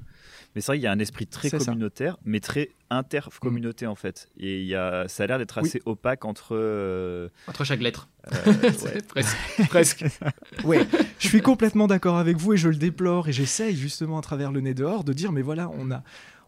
Mais 0.56 0.62
c'est 0.62 0.68
vrai 0.68 0.78
qu'il 0.78 0.84
y 0.84 0.88
a 0.88 0.92
un 0.92 1.00
esprit 1.00 1.28
très 1.28 1.50
ça. 1.50 1.58
communautaire, 1.60 2.18
mais 2.26 2.40
très 2.42 2.70
intercommunauté 2.90 3.88
en 3.88 3.96
fait. 3.96 4.28
Et 4.38 4.62
il 4.62 4.68
y 4.68 4.76
a, 4.76 5.08
ça 5.08 5.24
a 5.24 5.28
l'air 5.28 5.38
d'être 5.38 5.62
Oui. 5.62 5.68
assez 5.70 5.82
opaque 5.86 6.26
entre. 6.26 6.50
euh, 6.56 7.30
Entre 7.48 7.64
chaque 7.64 7.82
lettre. 7.82 8.10
euh, 8.34 8.54
ouais. 8.86 9.02
presque. 9.08 9.38
presque. 9.70 10.06
Ouais, 10.66 10.86
je 11.20 11.28
suis 11.28 11.42
complètement 11.42 11.88
d'accord 11.88 12.18
avec 12.18 12.38
vous 12.38 12.54
et 12.54 12.58
je 12.58 12.70
le 12.70 12.76
déplore 12.76 13.30
et 13.30 13.34
j'essaye 13.34 13.76
justement 13.76 14.18
à 14.18 14.22
travers 14.22 14.52
le 14.52 14.60
nez 14.62 14.74
dehors 14.74 15.04
de 15.04 15.14
dire 15.14 15.32
mais 15.32 15.42
voilà, 15.42 15.70
on 15.70 15.90
a 15.92 16.04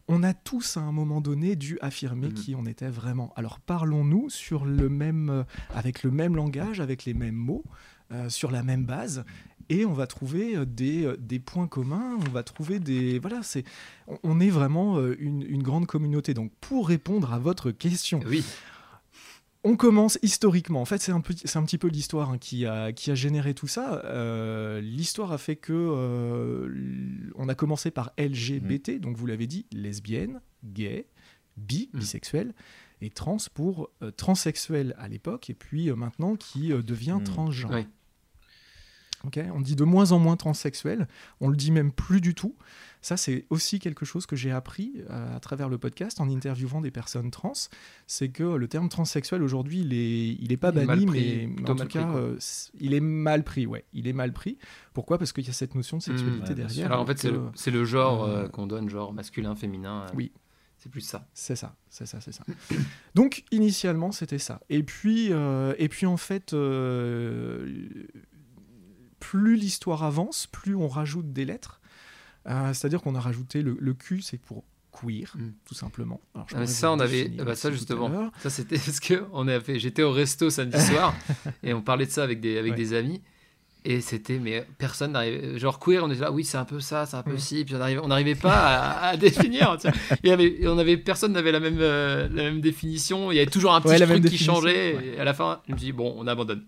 on 0.10 0.22
a 0.22 0.34
tous 0.34 0.76
à 0.76 0.82
un 0.82 0.92
moment 0.92 1.22
donné 1.22 1.56
dû 1.56 1.78
affirmer 1.82 2.28
Mhm. 2.28 2.34
qui 2.34 2.56
on 2.56 2.66
était 2.66 2.90
vraiment. 2.90 3.32
Alors 3.38 3.60
parlons-nous 3.62 4.30
sur 4.30 4.66
le 4.66 4.90
même 4.90 5.30
euh, 5.30 5.44
avec 5.74 6.04
le 6.04 6.12
même 6.12 6.36
langage, 6.36 6.82
avec 6.82 7.06
les 7.06 7.14
mêmes 7.14 7.36
mots, 7.36 7.64
euh, 8.12 8.28
sur 8.30 8.52
la 8.52 8.64
même 8.64 8.84
base 8.86 9.24
et 9.70 9.86
on 9.86 9.94
va 9.94 10.08
trouver 10.08 10.56
euh, 10.56 10.66
des, 10.66 11.06
euh, 11.06 11.18
des 11.18 11.40
points 11.40 11.68
communs, 11.68 12.18
on 12.26 12.30
va 12.32 12.44
trouver 12.44 12.80
des 12.80 13.20
voilà, 13.20 13.44
c'est 13.44 13.64
on, 14.08 14.18
on 14.24 14.40
est 14.40 14.50
vraiment 14.50 14.98
euh, 14.98 15.16
une, 15.20 15.44
une 15.44 15.64
grande 15.64 15.86
communauté. 15.88 16.34
Donc 16.34 16.52
pour 16.62 16.88
répondre 16.88 17.34
à 17.34 17.40
votre 17.40 17.72
question, 17.72 18.20
Oui. 18.28 18.44
on 19.64 19.76
commence 19.76 20.20
historiquement. 20.22 20.82
En 20.82 20.86
fait, 20.86 21.02
c'est 21.02 21.12
un, 21.12 21.22
c'est 21.46 21.58
un 21.58 21.64
petit 21.64 21.78
peu 21.78 21.88
l'histoire 21.88 22.30
hein, 22.32 22.38
qui, 22.38 22.66
a, 22.66 22.92
qui 22.92 23.12
a 23.12 23.16
généré 23.16 23.54
tout 23.54 23.68
ça. 23.68 24.04
Euh, 24.06 24.82
l'histoire 24.82 25.32
a 25.32 25.38
fait 25.38 25.56
que 25.56 25.74
euh, 25.74 27.32
on 27.36 27.48
a 27.50 27.56
commencé 27.56 27.90
par 27.92 28.12
LGBT, 28.18 28.90
mmh. 28.90 29.00
donc 29.00 29.16
vous 29.18 29.26
l'avez 29.26 29.48
dit, 29.48 29.66
lesbienne, 29.72 30.42
gay, 30.66 31.08
bi, 31.58 31.90
mmh. 31.94 32.00
bisexuel, 32.00 32.54
et 33.02 33.10
trans 33.10 33.38
pour 33.54 33.90
euh, 34.02 34.12
transsexuel 34.12 34.96
à 34.98 35.08
l'époque, 35.08 35.50
et 35.50 35.54
puis 35.54 35.92
maintenant 35.92 36.36
qui 36.36 36.70
devient 36.70 37.20
mmh. 37.20 37.24
transgenre. 37.24 37.86
On 39.54 39.62
dit 39.62 39.76
de 39.76 39.84
moins 39.84 40.12
en 40.12 40.20
moins 40.20 40.36
transsexuel, 40.36 41.08
on 41.40 41.50
le 41.50 41.56
dit 41.56 41.72
même 41.72 41.92
plus 41.92 42.22
du 42.22 42.36
tout. 42.36 42.56
Ça, 43.04 43.18
c'est 43.18 43.46
aussi 43.50 43.80
quelque 43.80 44.06
chose 44.06 44.26
que 44.26 44.38
j'ai 44.38 44.52
appris 44.52 45.04
euh, 45.10 45.36
à 45.36 45.40
travers 45.42 45.68
le 45.68 45.78
podcast 45.78 46.22
en 46.22 46.30
interviewant 46.30 46.80
des 46.80 46.90
personnes 46.90 47.32
trans. 47.32 47.52
C'est 48.08 48.30
que 48.30 48.44
le 48.44 48.68
terme 48.70 48.88
transsexuel 48.88 49.44
aujourd'hui, 49.44 49.82
il 49.82 49.94
est, 49.94 50.38
il 50.40 50.54
est 50.54 50.58
pas 50.58 50.72
banni, 50.72 51.06
mais, 51.06 51.50
en 51.70 51.76
tout 51.76 51.86
cas, 51.88 52.08
euh, 52.16 52.38
il 52.80 52.94
est 52.94 53.02
mal 53.02 53.44
pris. 53.44 53.66
Ouais, 53.68 53.84
il 53.92 54.08
est 54.08 54.14
mal 54.14 54.32
pris. 54.32 54.58
Pourquoi? 54.94 55.18
Parce 55.18 55.34
qu'il 55.34 55.46
y 55.46 55.50
a 55.50 55.54
cette 55.54 55.76
notion 55.76 55.98
de 55.98 56.04
mmh, 56.04 56.06
sexualité 56.06 56.56
derrière. 56.56 56.86
Alors 56.86 57.02
en 57.02 57.06
fait, 57.06 57.28
c'est 57.56 57.72
le, 57.72 57.84
genre 57.84 58.24
euh, 58.24 58.48
qu'on 58.48 58.68
donne, 58.68 58.90
genre 58.90 59.12
masculin, 59.12 59.54
féminin. 59.54 60.06
oui. 60.16 60.32
C'est 60.78 60.90
plus 60.90 61.02
ça. 61.02 61.26
C'est 61.34 61.56
ça, 61.56 61.78
c'est 61.90 62.06
ça, 62.06 62.20
c'est 62.20 62.34
ça. 62.34 62.44
Donc 63.16 63.46
initialement 63.52 64.12
c'était 64.12 64.38
ça. 64.38 64.60
Et 64.70 64.84
puis, 64.84 65.32
et 65.78 65.90
puis 65.90 66.06
en 66.06 66.18
fait, 66.18 66.54
plus 69.34 69.56
l'histoire 69.56 70.04
avance, 70.04 70.46
plus 70.46 70.76
on 70.76 70.88
rajoute 70.88 71.34
des 71.34 71.44
lettres. 71.44 71.82
Euh, 72.48 72.72
c'est-à-dire 72.72 73.02
qu'on 73.02 73.16
a 73.16 73.20
rajouté 73.20 73.64
le, 73.64 73.76
le 73.80 73.94
Q, 73.96 74.22
c'est 74.22 74.38
pour 74.38 74.64
queer, 74.92 75.34
mm. 75.36 75.54
tout 75.66 75.74
simplement. 75.74 76.22
Ah, 76.36 76.68
ça, 76.68 76.92
on 76.92 77.00
avait, 77.00 77.30
bah, 77.30 77.56
ça 77.56 77.72
justement, 77.72 78.32
ça 78.38 78.52
c'était 78.52 78.78
ce 78.78 79.02
que 79.02 79.26
on 79.34 79.48
a 79.48 79.60
fait. 79.60 79.80
J'étais 79.80 80.04
au 80.04 80.12
resto 80.12 80.52
samedi 80.52 80.80
soir 80.80 81.16
et 81.64 81.74
on 81.74 81.82
parlait 81.82 82.06
de 82.06 82.12
ça 82.12 82.24
avec 82.24 82.42
des 82.42 82.60
avec 82.60 82.76
des 82.76 82.94
amis. 82.94 83.24
Et 83.86 84.02
c'était, 84.02 84.38
mais 84.38 84.68
personne 84.78 85.14
n'arrivait. 85.14 85.58
Genre 85.58 85.80
queer, 85.80 86.04
on 86.04 86.12
était 86.12 86.22
là, 86.22 86.32
oui, 86.32 86.46
c'est 86.46 86.58
un 86.58 86.64
peu 86.64 86.80
ça, 86.80 87.08
c'est 87.08 87.18
un 87.18 87.24
peu 87.24 87.40
ci. 87.40 87.66
Puis 87.66 87.74
on 87.76 88.08
n'arrivait 88.08 88.36
pas 88.36 89.00
à, 89.00 89.18
définir. 89.18 89.78
Il 90.24 90.30
y 90.30 90.32
avait, 90.32 90.68
on 90.68 90.78
avait, 90.78 90.96
personne 90.96 91.34
n'avait 91.34 91.52
la 91.52 91.60
même, 91.60 91.80
euh, 91.82 92.30
la 92.32 92.44
même 92.44 92.62
définition. 92.62 93.32
Il 93.32 93.36
y 93.36 93.40
avait 93.40 93.50
toujours 93.50 93.74
un 93.74 93.82
petit 93.82 94.00
truc 94.00 94.26
qui 94.26 94.38
changeait. 94.38 95.16
Et 95.16 95.20
à 95.20 95.24
la 95.24 95.34
fin, 95.34 95.60
je 95.68 95.74
me 95.74 95.78
suis 95.78 95.88
dit, 95.88 95.92
bon, 95.92 96.14
on 96.18 96.28
abandonne. 96.28 96.64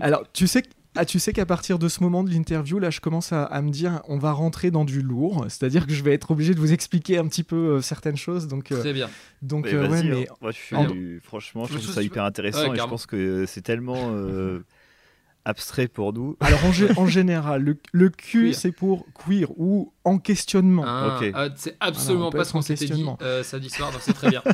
Alors, 0.00 0.24
tu 0.34 0.48
sais, 0.48 0.64
ah, 0.96 1.04
tu 1.04 1.18
sais 1.18 1.32
qu'à 1.32 1.46
partir 1.46 1.78
de 1.78 1.88
ce 1.88 2.02
moment 2.02 2.22
de 2.22 2.30
l'interview, 2.30 2.78
là, 2.78 2.90
je 2.90 3.00
commence 3.00 3.32
à, 3.32 3.62
me 3.62 3.70
dire, 3.70 4.00
on 4.06 4.18
va 4.18 4.32
rentrer 4.32 4.70
dans 4.70 4.84
du 4.84 5.02
lourd. 5.02 5.44
C'est-à-dire 5.48 5.86
que 5.86 5.92
je 5.92 6.04
vais 6.04 6.14
être 6.14 6.30
obligé 6.30 6.54
de 6.54 6.60
vous 6.60 6.72
expliquer 6.72 7.18
un 7.18 7.26
petit 7.26 7.42
peu 7.42 7.56
euh, 7.56 7.80
certaines 7.80 8.16
choses. 8.16 8.46
Donc, 8.46 8.70
euh, 8.70 8.78
Très 8.78 8.92
bien. 8.92 9.10
Donc, 9.42 9.66
euh, 9.66 9.88
ouais, 9.88 10.02
mais 10.04 10.28
hein. 10.28 10.34
Moi, 10.40 10.52
je 10.52 10.56
suis, 10.56 11.20
franchement, 11.20 11.64
je 11.66 11.78
trouve 11.78 11.94
ça 11.94 12.02
hyper 12.02 12.24
intéressant 12.24 12.72
et 12.72 12.78
je 12.78 12.84
pense 12.84 13.06
que 13.06 13.44
c'est 13.46 13.62
tellement 13.62 14.14
abstrait 15.44 15.88
pour 15.88 16.12
nous. 16.12 16.36
Alors, 16.40 16.60
en, 16.96 17.06
général, 17.06 17.62
le, 17.62 17.76
le 17.92 18.08
Q, 18.08 18.52
c'est 18.52 18.72
pour 18.72 19.04
queer 19.14 19.48
ou 19.56 19.92
en 20.04 20.18
questionnement. 20.18 20.84
Ah, 20.86 21.20
ah, 21.34 21.48
c'est 21.56 21.76
absolument 21.80 22.30
pas 22.30 22.44
ce 22.44 22.52
qu'on 22.52 22.62
s'était 22.62 22.86
dit 22.86 23.04
samedi 23.42 23.68
soir, 23.68 23.90
donc 23.90 24.00
c'est 24.00 24.12
très 24.12 24.30
bien. 24.30 24.42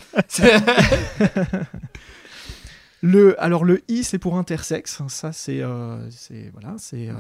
Le, 3.03 3.41
alors 3.43 3.65
le 3.65 3.83
i 3.89 4.05
c'est 4.05 4.19
pour 4.19 4.37
intersexe, 4.37 5.03
ça 5.09 5.33
c'est 5.33 5.63
euh, 5.63 6.11
voilà 6.53 6.75
c'est 6.77 7.09
euh, 7.09 7.15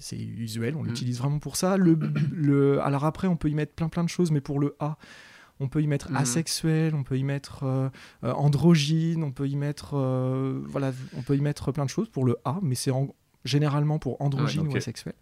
c'est 0.00 0.16
usuel, 0.18 0.74
on 0.74 0.82
mm. 0.82 0.86
l'utilise 0.86 1.18
vraiment 1.18 1.38
pour 1.38 1.56
ça. 1.56 1.76
Le, 1.76 1.98
le, 2.32 2.80
alors 2.80 3.04
après 3.04 3.28
on 3.28 3.36
peut 3.36 3.50
y 3.50 3.54
mettre 3.54 3.74
plein 3.74 3.90
plein 3.90 4.04
de 4.04 4.08
choses, 4.08 4.30
mais 4.30 4.40
pour 4.40 4.58
le 4.58 4.74
a 4.80 4.96
on 5.60 5.68
peut 5.68 5.82
y 5.82 5.86
mettre 5.86 6.10
mm. 6.10 6.16
asexuel, 6.16 6.94
on 6.94 7.02
peut 7.02 7.18
y 7.18 7.24
mettre 7.24 7.64
euh, 7.64 7.90
androgyne, 8.22 9.22
on 9.22 9.30
peut 9.30 9.48
y 9.48 9.56
mettre 9.56 9.96
voilà 10.66 10.92
on 11.14 11.22
peut 11.22 11.36
y 11.36 11.42
mettre 11.42 11.72
plein 11.72 11.84
de 11.84 11.90
choses 11.90 12.08
pour 12.08 12.24
le 12.24 12.38
a, 12.46 12.58
mais 12.62 12.74
c'est 12.74 12.92
généralement 13.44 13.98
pour 13.98 14.20
androgyne 14.22 14.66
ou 14.68 14.76
asexuel. 14.76 15.14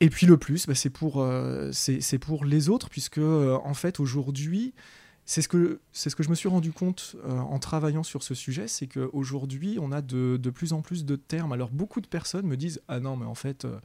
Et 0.00 0.10
puis 0.10 0.26
le 0.26 0.36
plus, 0.36 0.66
bah, 0.66 0.74
c'est 0.74 0.90
pour, 0.90 1.24
c'est 1.70 2.18
pour 2.18 2.44
les 2.44 2.68
autres, 2.68 2.90
puisque 2.90 3.18
en 3.18 3.74
fait 3.74 4.00
aujourd'hui, 4.00 4.74
c'est 5.24 5.42
ce 5.42 5.48
que 5.48 5.80
c'est 5.92 6.10
ce 6.10 6.16
que 6.16 6.22
je 6.22 6.30
me 6.30 6.34
suis 6.34 6.48
rendu 6.48 6.72
compte 6.72 7.16
euh, 7.24 7.38
en 7.38 7.58
travaillant 7.58 8.02
sur 8.02 8.22
ce 8.22 8.34
sujet, 8.34 8.66
c'est 8.68 8.86
qu'aujourd'hui 8.86 9.78
on 9.80 9.92
a 9.92 10.02
de, 10.02 10.36
de, 10.36 10.50
plus 10.50 10.72
en 10.72 10.82
plus 10.82 11.04
de 11.04 11.16
termes. 11.16 11.52
Alors 11.52 11.70
beaucoup 11.70 12.00
de 12.00 12.06
personnes 12.06 12.46
me 12.46 12.56
disent 12.56 12.82
ah 12.88 13.00
non 13.00 13.16
mais 13.16 13.26
en 13.26 13.34
fait 13.34 13.64
euh, 13.64 13.78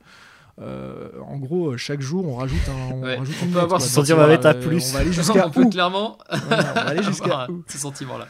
euh, 0.59 1.09
en 1.21 1.37
gros 1.37 1.77
chaque 1.77 2.01
jour 2.01 2.27
on 2.27 2.37
rajoute 2.37 2.67
un 2.69 2.91
on 2.91 3.01
rajoute 3.01 3.35
on 3.43 3.47
peut 3.47 3.59
avoir 3.59 3.81
ce 3.81 3.89
sentiment 3.89 4.23
à 4.23 4.53
plus. 4.55 4.89
On 4.89 4.93
va 4.93 4.99
aller 4.99 5.11
jusqu'à 5.13 5.49
clairement 5.69 6.17
on 6.29 6.37
va 6.37 6.87
aller 6.87 7.03
jusqu'à 7.11 7.47
ce 7.67 7.77
sentiment 7.77 8.15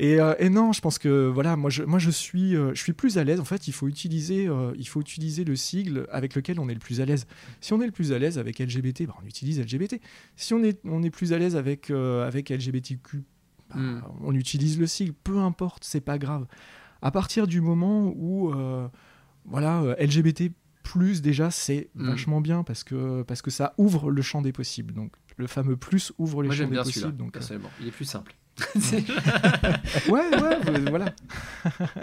Euh, 0.00 0.34
et, 0.38 0.48
non, 0.48 0.72
je 0.72 0.80
pense 0.80 0.98
que 0.98 1.26
voilà, 1.26 1.56
moi 1.56 1.70
je, 1.70 1.82
moi 1.82 1.98
je 1.98 2.10
suis, 2.10 2.54
euh, 2.54 2.72
je 2.74 2.80
suis 2.80 2.92
plus 2.92 3.18
à 3.18 3.24
l'aise. 3.24 3.40
En 3.40 3.44
fait, 3.44 3.66
il 3.68 3.72
faut 3.72 3.88
utiliser, 3.88 4.46
euh, 4.46 4.72
il 4.78 4.86
faut 4.86 5.00
utiliser 5.00 5.44
le 5.44 5.56
sigle 5.56 6.06
avec 6.10 6.34
lequel 6.34 6.60
on 6.60 6.68
est 6.68 6.74
le 6.74 6.80
plus 6.80 7.00
à 7.00 7.04
l'aise. 7.04 7.26
Si 7.60 7.72
on 7.72 7.80
est 7.80 7.86
le 7.86 7.92
plus 7.92 8.12
à 8.12 8.18
l'aise 8.18 8.38
avec 8.38 8.58
LGBT, 8.58 9.06
bah, 9.06 9.16
on 9.22 9.26
utilise 9.26 9.60
LGBT. 9.60 10.00
Si 10.36 10.54
on 10.54 10.62
est, 10.62 10.80
on 10.84 11.02
est 11.02 11.10
plus 11.10 11.32
à 11.32 11.38
l'aise 11.38 11.56
avec, 11.56 11.90
avec 11.90 12.50
LGBTQ, 12.50 13.24
bah, 13.70 13.76
hmm. 13.76 14.02
on 14.22 14.34
utilise 14.34 14.78
le 14.78 14.86
sigle. 14.86 15.14
Peu 15.24 15.38
importe, 15.38 15.84
c'est 15.84 16.00
pas 16.00 16.18
grave. 16.18 16.46
À 17.02 17.10
partir 17.10 17.46
du 17.46 17.60
moment 17.60 18.12
où 18.16 18.52
voilà, 19.44 19.96
LGBT 19.98 20.52
plus 20.82 21.20
déjà 21.20 21.50
c'est 21.50 21.90
hmm. 21.94 22.06
vachement 22.06 22.40
bien 22.40 22.62
parce 22.62 22.82
que 22.82 23.22
parce 23.22 23.42
que 23.42 23.50
ça 23.50 23.74
ouvre 23.76 24.10
le 24.10 24.22
champ 24.22 24.42
des 24.42 24.52
possibles. 24.52 24.94
Donc 24.94 25.12
le 25.36 25.46
fameux 25.46 25.76
plus 25.76 26.12
ouvre 26.18 26.42
les 26.42 26.50
champs 26.50 26.68
des 26.68 26.76
possibles. 26.76 27.16
Donc 27.16 27.36
il 27.80 27.88
est 27.88 27.90
plus 27.90 28.04
simple. 28.04 28.34
ouais, 30.08 30.08
ouais, 30.08 30.90
voilà. 30.90 31.14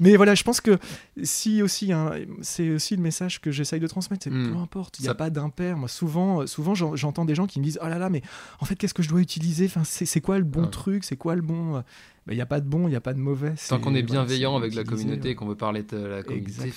Mais 0.00 0.16
voilà, 0.16 0.34
je 0.34 0.42
pense 0.42 0.60
que 0.60 0.78
si 1.22 1.62
aussi, 1.62 1.92
hein, 1.92 2.12
c'est 2.40 2.70
aussi 2.70 2.96
le 2.96 3.02
message 3.02 3.40
que 3.40 3.50
j'essaye 3.50 3.80
de 3.80 3.86
transmettre, 3.86 4.24
c'est 4.24 4.30
hmm. 4.30 4.52
peu 4.52 4.58
importe, 4.58 4.98
il 4.98 5.02
n'y 5.02 5.08
a 5.08 5.14
pas 5.14 5.30
d'impair. 5.30 5.76
Moi, 5.76 5.88
souvent, 5.88 6.46
souvent 6.46 6.74
j'entends 6.74 7.24
des 7.24 7.34
gens 7.34 7.46
qui 7.46 7.60
me 7.60 7.64
disent 7.64 7.78
Oh 7.82 7.88
là 7.88 7.98
là, 7.98 8.10
mais 8.10 8.22
en 8.60 8.64
fait, 8.64 8.76
qu'est-ce 8.76 8.94
que 8.94 9.02
je 9.02 9.08
dois 9.08 9.20
utiliser? 9.20 9.66
Enfin, 9.66 9.82
C'est 9.84 10.20
quoi 10.20 10.38
le 10.38 10.44
bon 10.44 10.66
truc? 10.66 11.04
C'est 11.04 11.16
quoi 11.16 11.34
le 11.34 11.42
bon 11.42 11.76
euh, 11.76 11.80
ben, 12.26 12.32
Il 12.32 12.36
n'y 12.36 12.42
a 12.42 12.46
pas 12.46 12.60
de 12.60 12.68
bon, 12.68 12.88
il 12.88 12.90
n'y 12.90 12.96
a 12.96 13.00
pas 13.00 13.14
de 13.14 13.20
mauvais. 13.20 13.54
Tant 13.68 13.80
qu'on 13.80 13.94
est 13.94 14.02
bienveillant 14.02 14.56
avec 14.56 14.74
la 14.74 14.84
communauté, 14.84 15.34
qu'on 15.34 15.46
veut 15.46 15.56
parler 15.56 15.82
de 15.82 15.96
la 15.96 16.22
communauté, 16.22 16.72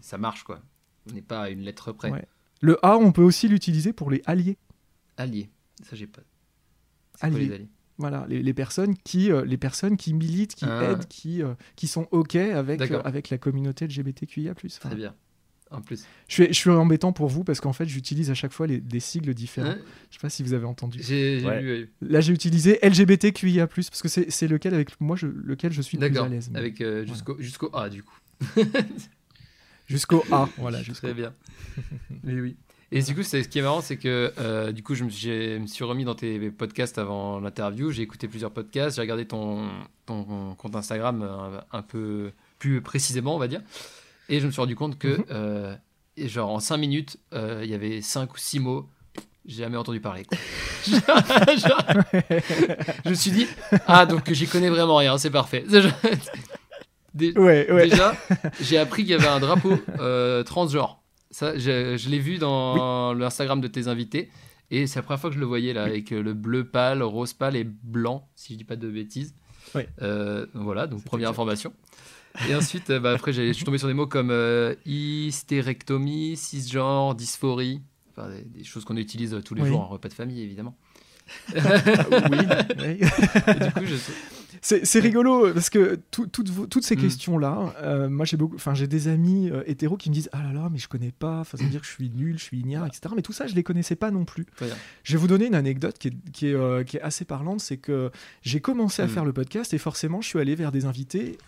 ça 0.00 0.18
marche 0.18 0.44
quoi. 0.44 0.60
On 1.10 1.14
n'est 1.14 1.22
pas 1.22 1.42
à 1.42 1.50
une 1.50 1.62
lettre 1.62 1.92
près. 1.92 2.12
Le 2.60 2.78
A, 2.86 2.96
on 2.96 3.10
peut 3.10 3.22
aussi 3.22 3.48
l'utiliser 3.48 3.92
pour 3.92 4.08
les 4.08 4.22
alliés. 4.24 4.56
Alliés, 5.16 5.50
ça 5.82 5.96
j'ai 5.96 6.06
pas. 6.06 6.22
Alliés? 7.20 7.68
Voilà, 7.98 8.26
les, 8.28 8.54
personnes 8.54 8.96
qui, 9.04 9.30
euh, 9.30 9.44
les 9.44 9.56
personnes 9.56 9.96
qui 9.96 10.14
militent, 10.14 10.54
qui 10.54 10.64
ah. 10.64 10.90
aident, 10.90 11.06
qui, 11.06 11.42
euh, 11.42 11.54
qui 11.76 11.86
sont 11.86 12.08
OK 12.10 12.34
avec, 12.36 12.80
euh, 12.90 13.00
avec 13.04 13.30
la 13.30 13.38
communauté 13.38 13.86
LGBTQIA. 13.86 14.54
Très 14.80 14.94
bien. 14.96 15.14
En 15.70 15.80
plus. 15.80 16.04
Je 16.26 16.34
suis, 16.34 16.46
je 16.48 16.52
suis 16.52 16.70
embêtant 16.70 17.12
pour 17.12 17.28
vous 17.28 17.44
parce 17.44 17.60
qu'en 17.60 17.72
fait, 17.72 17.86
j'utilise 17.86 18.30
à 18.30 18.34
chaque 18.34 18.52
fois 18.52 18.66
les, 18.66 18.80
des 18.80 18.98
sigles 18.98 19.32
différents. 19.34 19.70
Hein 19.70 19.78
je 20.10 20.16
sais 20.16 20.20
pas 20.20 20.30
si 20.30 20.42
vous 20.42 20.52
avez 20.52 20.66
entendu. 20.66 21.00
J'ai 21.00 21.38
vu. 21.38 21.92
Là, 22.00 22.20
j'ai 22.20 22.32
utilisé 22.32 22.78
LGBTQIA, 22.82 23.68
parce 23.68 24.02
que 24.02 24.08
c'est 24.08 24.48
lequel 24.48 24.74
avec 24.74 25.00
moi 25.00 25.16
je, 25.16 25.28
lequel 25.28 25.72
je 25.72 25.80
suis 25.80 25.96
le 25.96 26.08
plus 26.08 26.18
à 26.18 26.28
l'aise. 26.28 26.50
Avec 26.54 26.82
jusqu'au 27.06 27.36
jusqu'au 27.38 27.70
A, 27.72 27.88
du 27.88 28.02
coup. 28.02 28.18
jusqu'au 29.86 30.24
A, 30.32 30.48
voilà. 30.58 30.82
Très 30.82 31.14
bien. 31.14 31.32
Mais 32.24 32.40
oui. 32.40 32.56
Et 32.94 33.00
du 33.00 33.14
coup, 33.14 33.22
ce 33.22 33.38
qui 33.38 33.58
est 33.58 33.62
marrant, 33.62 33.80
c'est 33.80 33.96
que 33.96 34.34
euh, 34.38 34.70
du 34.70 34.82
coup, 34.82 34.94
je 34.94 35.04
me, 35.04 35.10
suis 35.66 35.84
remis 35.84 36.04
dans 36.04 36.14
tes 36.14 36.50
podcasts 36.50 36.98
avant 36.98 37.40
l'interview. 37.40 37.90
J'ai 37.90 38.02
écouté 38.02 38.28
plusieurs 38.28 38.50
podcasts. 38.50 38.96
J'ai 38.96 39.02
regardé 39.02 39.24
ton, 39.24 39.66
ton, 40.04 40.54
compte 40.58 40.76
Instagram 40.76 41.22
euh, 41.22 41.58
un, 41.72 41.80
peu 41.80 42.32
plus 42.58 42.82
précisément, 42.82 43.34
on 43.34 43.38
va 43.38 43.48
dire. 43.48 43.62
Et 44.28 44.40
je 44.40 44.46
me 44.46 44.50
suis 44.50 44.60
rendu 44.60 44.76
compte 44.76 44.98
que, 44.98 45.16
mhm. 45.16 45.24
euh, 45.30 45.74
genre, 46.18 46.50
en 46.50 46.60
5 46.60 46.76
minutes, 46.76 47.16
il 47.32 47.64
y 47.64 47.72
avait 47.72 48.02
5 48.02 48.30
ou 48.30 48.36
6 48.36 48.60
mots. 48.60 48.86
J'ai 49.46 49.62
jamais 49.64 49.78
entendu 49.78 50.00
parler. 50.00 50.26
je 50.86 50.94
me 53.08 53.14
suis 53.14 53.30
dit, 53.30 53.48
ah, 53.86 54.04
donc 54.04 54.30
j'y 54.30 54.46
connais 54.46 54.68
vraiment 54.68 54.96
rien, 54.96 55.16
c'est 55.16 55.30
parfait. 55.30 55.64
Déjà, 57.14 58.14
j'ai 58.60 58.78
appris 58.78 59.02
qu'il 59.02 59.12
y 59.12 59.14
avait 59.14 59.26
un 59.26 59.40
drapeau 59.40 59.78
transgenre. 60.44 61.01
Ça, 61.32 61.58
je, 61.58 62.08
l'ai 62.08 62.18
vu 62.18 62.38
dans 62.38 63.14
l'Instagram 63.14 63.60
de 63.60 63.66
tes 63.66 63.88
invités. 63.88 64.30
Et 64.70 64.86
c'est 64.86 65.00
la 65.00 65.02
première 65.02 65.20
fois 65.20 65.30
que 65.30 65.34
je 65.34 65.40
le 65.40 65.46
voyais 65.46 65.74
là, 65.74 65.82
avec 65.82 66.12
euh, 66.12 66.22
le 66.22 66.32
bleu 66.32 66.64
pâle, 66.64 67.02
rose 67.02 67.34
pâle 67.34 67.56
et 67.56 67.64
blanc, 67.64 68.26
si 68.34 68.54
je 68.54 68.58
dis 68.58 68.64
pas 68.64 68.76
de 68.76 68.88
bêtises. 68.88 69.34
Euh, 70.00 70.46
voilà, 70.54 70.86
donc 70.86 71.04
première 71.04 71.30
information. 71.30 71.72
Et 72.48 72.54
ensuite, 72.54 72.88
euh, 72.90 72.98
bah, 73.00 73.12
après, 73.12 73.32
je 73.32 73.52
suis 73.52 73.64
tombé 73.64 73.78
sur 73.78 73.88
des 73.88 73.94
mots 73.94 74.06
comme 74.06 74.30
euh, 74.30 74.74
hystérectomie, 74.86 76.36
cisgenre, 76.36 77.14
dysphorie. 77.14 77.82
Enfin, 78.10 78.30
des, 78.46 78.64
choses 78.64 78.84
qu'on 78.84 78.96
utilise 78.96 79.38
tous 79.44 79.54
les 79.54 79.66
jours 79.66 79.80
en 79.80 79.88
repas 79.88 80.08
de 80.08 80.14
famille, 80.14 80.42
évidemment. 80.42 80.76
oui. 81.54 82.96
du 82.96 83.72
coup, 83.72 83.84
je 83.84 83.94
c'est 84.62 85.00
rigolo 85.00 85.52
parce 85.52 85.70
que 85.70 85.98
toutes 86.12 86.84
ces 86.84 86.96
mm. 86.96 87.00
questions-là, 87.00 87.74
euh, 87.82 88.08
moi 88.08 88.24
j'ai 88.24 88.36
beaucoup, 88.36 88.54
enfin 88.54 88.74
j'ai 88.74 88.86
des 88.86 89.08
amis 89.08 89.50
euh, 89.50 89.64
hétéros 89.66 89.96
qui 89.96 90.08
me 90.08 90.14
disent 90.14 90.30
ah 90.32 90.42
là 90.42 90.52
là 90.52 90.68
mais 90.70 90.78
je 90.78 90.88
connais 90.88 91.10
pas, 91.10 91.42
ça 91.44 91.56
veut 91.56 91.66
dire 91.66 91.80
que 91.80 91.86
je 91.86 91.92
suis 91.92 92.10
nul, 92.10 92.38
je 92.38 92.44
suis 92.44 92.60
ignare, 92.60 92.86
etc. 92.86 93.12
Mais 93.16 93.22
tout 93.22 93.32
ça 93.32 93.48
je 93.48 93.56
les 93.56 93.64
connaissais 93.64 93.96
pas 93.96 94.12
non 94.12 94.24
plus. 94.24 94.46
Je 95.02 95.12
vais 95.12 95.18
vous 95.18 95.26
donner 95.26 95.46
une 95.46 95.56
anecdote 95.56 95.98
qui 95.98 96.08
est, 96.08 96.30
qui 96.32 96.46
est, 96.48 96.54
euh, 96.54 96.84
qui 96.84 96.96
est 96.96 97.00
assez 97.00 97.24
parlante, 97.24 97.60
c'est 97.60 97.76
que 97.76 98.12
j'ai 98.42 98.60
commencé 98.60 99.02
à 99.02 99.06
mm. 99.06 99.10
faire 99.10 99.24
le 99.24 99.32
podcast 99.32 99.74
et 99.74 99.78
forcément 99.78 100.20
je 100.20 100.28
suis 100.28 100.38
allé 100.38 100.54
vers 100.54 100.70
des 100.70 100.84
invités 100.84 101.38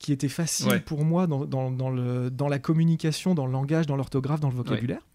qui 0.00 0.12
étaient 0.12 0.28
faciles 0.28 0.82
pour 0.84 1.04
moi 1.04 1.28
dans, 1.28 1.44
dans, 1.44 1.70
dans, 1.70 1.90
le, 1.90 2.30
dans 2.30 2.48
la 2.48 2.58
communication, 2.58 3.34
dans 3.34 3.46
le 3.46 3.52
langage, 3.52 3.86
dans 3.86 3.96
l'orthographe, 3.96 4.40
dans 4.40 4.50
le 4.50 4.56
vocabulaire. 4.56 5.06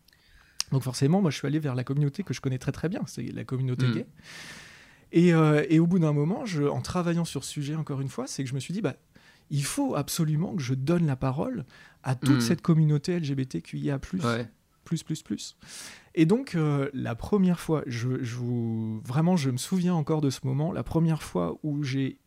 Donc 0.72 0.84
forcément, 0.84 1.22
moi 1.22 1.30
je 1.30 1.38
suis 1.38 1.48
allé 1.48 1.60
vers 1.60 1.76
la 1.76 1.84
communauté 1.84 2.24
que 2.24 2.34
je 2.34 2.40
connais 2.40 2.58
très 2.58 2.72
très 2.72 2.88
bien, 2.88 3.02
c'est 3.06 3.24
la 3.34 3.44
communauté 3.44 3.86
mm. 3.86 3.94
gay. 3.94 4.06
Euh, 5.14 5.66
et, 5.70 5.80
au 5.80 5.88
bout 5.88 6.00
d'un 6.00 6.14
moment, 6.14 6.46
je, 6.46 6.64
en 6.64 6.82
travaillant 6.82 7.26
sur 7.26 7.44
ce 7.44 7.52
sujet 7.52 7.76
encore 7.76 8.02
une 8.02 8.10
fois, 8.10 8.28
c'est 8.28 8.44
que 8.44 8.50
je 8.50 8.56
me 8.56 8.60
suis 8.60 8.74
dit, 8.74 8.82
bah, 8.82 8.96
il 9.50 9.64
faut 9.64 9.96
absolument 9.96 10.56
que 10.56 10.62
je 10.62 10.74
donne 10.74 11.06
la 11.06 11.16
parole 11.16 11.66
à 12.04 12.16
toute 12.16 12.38
hmm. 12.38 12.42
cette 12.42 12.62
communauté 12.62 13.20
LGBTQIA+. 13.20 14.00
Ouais. 14.24 14.48
Plus, 14.84 15.02
plus, 15.02 15.24
plus. 15.24 15.58
Et 16.14 16.26
donc, 16.26 16.54
euh, 16.54 16.90
la 16.94 17.16
première 17.16 17.60
fois, 17.60 17.84
je, 17.88 18.08
vous, 18.08 19.02
vraiment, 19.04 19.36
je 19.36 19.50
me 19.50 19.58
souviens 19.58 19.96
encore 19.96 20.22
de 20.22 20.30
ce 20.30 20.42
moment, 20.44 20.72
la 20.72 20.84
première 20.84 21.24
fois 21.24 21.58
où 21.64 21.84
j'ai 21.84 22.20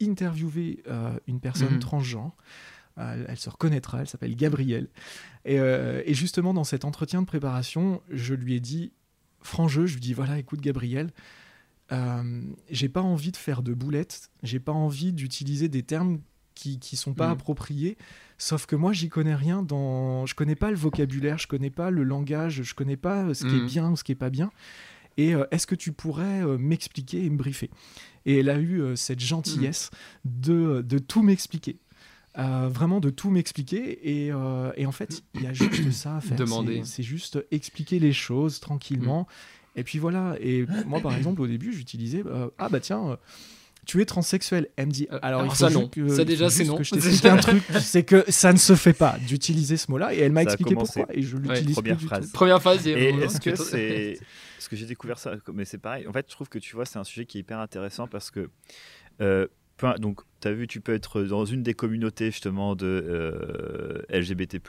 interviewé 0.00 0.82
euh, 0.86 1.18
une 1.26 1.40
personne 1.40 1.76
hmm. 1.76 1.80
transgenre, 1.80 2.36
elle 2.98 3.38
se 3.38 3.48
reconnaîtra, 3.48 4.02
elle 4.02 4.06
s'appelle 4.06 4.36
Gabrielle. 4.36 4.88
Et, 5.46 5.56
et, 5.56 6.14
justement, 6.14 6.52
dans 6.52 6.62
cet 6.62 6.84
entretien 6.84 7.22
de 7.22 7.26
préparation, 7.26 8.02
je 8.10 8.34
lui 8.34 8.54
ai 8.54 8.60
dit, 8.60 8.92
franc 9.40 9.66
jeu, 9.66 9.86
je 9.86 9.94
lui 9.94 10.00
dis, 10.00 10.12
voilà, 10.12 10.38
écoute, 10.38 10.60
Gabrielle, 10.60 11.10
euh, 11.92 12.42
j'ai 12.70 12.88
pas 12.88 13.02
envie 13.02 13.32
de 13.32 13.36
faire 13.36 13.62
de 13.62 13.74
boulettes, 13.74 14.30
j'ai 14.42 14.60
pas 14.60 14.72
envie 14.72 15.12
d'utiliser 15.12 15.68
des 15.68 15.82
termes 15.82 16.20
qui 16.54 16.78
qui 16.78 16.96
sont 16.96 17.14
pas 17.14 17.28
mm. 17.28 17.32
appropriés. 17.32 17.98
Sauf 18.38 18.66
que 18.66 18.76
moi, 18.76 18.92
j'y 18.92 19.08
connais 19.08 19.34
rien 19.34 19.62
dans. 19.62 20.26
Je 20.26 20.34
connais 20.34 20.56
pas 20.56 20.70
le 20.70 20.76
vocabulaire, 20.76 21.38
je 21.38 21.46
connais 21.46 21.70
pas 21.70 21.90
le 21.90 22.02
langage, 22.02 22.62
je 22.62 22.74
connais 22.74 22.96
pas 22.96 23.34
ce 23.34 23.44
qui 23.44 23.54
est 23.54 23.62
mm. 23.62 23.66
bien 23.66 23.90
ou 23.90 23.96
ce 23.96 24.04
qui 24.04 24.12
est 24.12 24.16
pas 24.16 24.30
bien. 24.30 24.50
Et 25.18 25.34
euh, 25.34 25.44
est-ce 25.50 25.66
que 25.66 25.74
tu 25.74 25.92
pourrais 25.92 26.42
euh, 26.42 26.56
m'expliquer 26.56 27.24
et 27.24 27.30
me 27.30 27.36
briefer? 27.36 27.70
Et 28.24 28.38
elle 28.38 28.48
a 28.48 28.58
eu 28.58 28.96
cette 28.96 29.20
gentillesse 29.20 29.90
mm. 30.24 30.40
de, 30.40 30.82
de 30.82 30.98
tout 30.98 31.22
m'expliquer. 31.22 31.78
vraiment 32.34 33.00
de 33.00 33.10
tout 33.10 33.30
m'expliquer 33.30 34.08
et, 34.08 34.28
et, 34.28 34.86
en 34.86 34.92
fait 34.92 35.22
il 35.34 35.42
y 35.42 35.46
a 35.46 35.52
juste 35.52 35.90
ça 35.90 36.16
à 36.16 36.20
faire 36.22 36.38
c'est 36.84 37.02
juste 37.02 37.44
expliquer 37.50 37.98
les 37.98 38.14
choses 38.14 38.58
tranquillement 38.60 39.28
et 39.74 39.84
puis 39.84 39.98
voilà. 39.98 40.36
Et 40.40 40.66
moi, 40.86 41.00
par 41.00 41.14
exemple, 41.14 41.40
au 41.40 41.46
début, 41.46 41.72
j'utilisais 41.72 42.22
euh, 42.26 42.48
ah 42.58 42.68
bah 42.68 42.80
tiens. 42.80 43.10
Euh, 43.10 43.16
tu 43.84 44.00
es 44.00 44.04
transsexuel. 44.04 44.68
Elle 44.76 44.86
me 44.86 44.92
dit 44.92 45.08
euh, 45.10 45.18
alors, 45.22 45.56
ça 45.56 45.68
non. 45.68 45.90
ça 46.08 46.24
déjà 46.24 46.50
c'est 46.50 46.64
non. 46.64 46.76
Que 46.76 46.84
je 46.84 47.28
un 47.28 47.36
truc, 47.36 47.64
c'est 47.80 48.04
que 48.04 48.24
ça 48.28 48.52
ne 48.52 48.58
se 48.58 48.76
fait 48.76 48.92
pas 48.92 49.16
d'utiliser 49.26 49.76
ce 49.76 49.90
mot-là 49.90 50.14
et 50.14 50.20
elle 50.20 50.30
m'a 50.30 50.44
expliqué 50.44 50.74
pourquoi 50.74 51.06
et 51.12 51.22
je 51.22 51.36
l'utilise 51.36 51.74
première 51.74 52.00
phrase. 52.00 52.30
Première 52.30 52.62
phrase. 52.62 52.86
Et 52.86 53.08
est-ce 53.08 53.40
que 53.40 53.56
c'est 53.56 54.20
parce 54.56 54.68
que 54.68 54.76
j'ai 54.76 54.86
découvert 54.86 55.18
ça 55.18 55.34
mais 55.52 55.64
c'est 55.64 55.78
pareil. 55.78 56.06
En 56.06 56.12
fait, 56.12 56.26
je 56.28 56.32
trouve 56.32 56.48
que 56.48 56.60
tu 56.60 56.76
vois 56.76 56.84
c'est 56.84 57.00
un 57.00 57.04
sujet 57.04 57.26
qui 57.26 57.38
est 57.38 57.40
hyper 57.40 57.58
intéressant 57.58 58.06
parce 58.06 58.30
que 58.30 58.50
donc 59.98 60.20
tu 60.40 60.46
as 60.46 60.52
vu 60.52 60.68
tu 60.68 60.80
peux 60.80 60.94
être 60.94 61.22
dans 61.22 61.44
une 61.44 61.64
des 61.64 61.74
communautés 61.74 62.30
justement 62.30 62.76
de 62.76 64.04
LGBT+ 64.10 64.60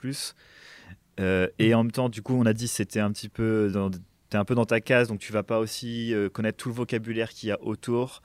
et 1.20 1.76
en 1.76 1.84
même 1.84 1.91
temps 1.91 2.10
du 2.10 2.24
coup 2.24 2.34
on 2.34 2.47
a 2.47 2.54
dit 2.54 2.68
c'était 2.68 2.99
un 2.99 3.12
petit 3.12 3.30
peu 3.30 3.70
dans 3.72 3.91
un 4.38 4.46
peu 4.46 4.56
dans 4.56 4.66
ta 4.66 4.82
case, 4.82 5.08
donc 5.08 5.20
tu 5.20 5.32
vas 5.32 5.44
pas 5.44 5.60
aussi 5.60 6.14
euh, 6.14 6.30
connaître 6.30 6.58
tout 6.58 6.70
le 6.70 6.76
vocabulaire 6.76 7.30
qu'il 7.30 7.50
y 7.50 7.52
a 7.52 7.62
autour. 7.62 8.22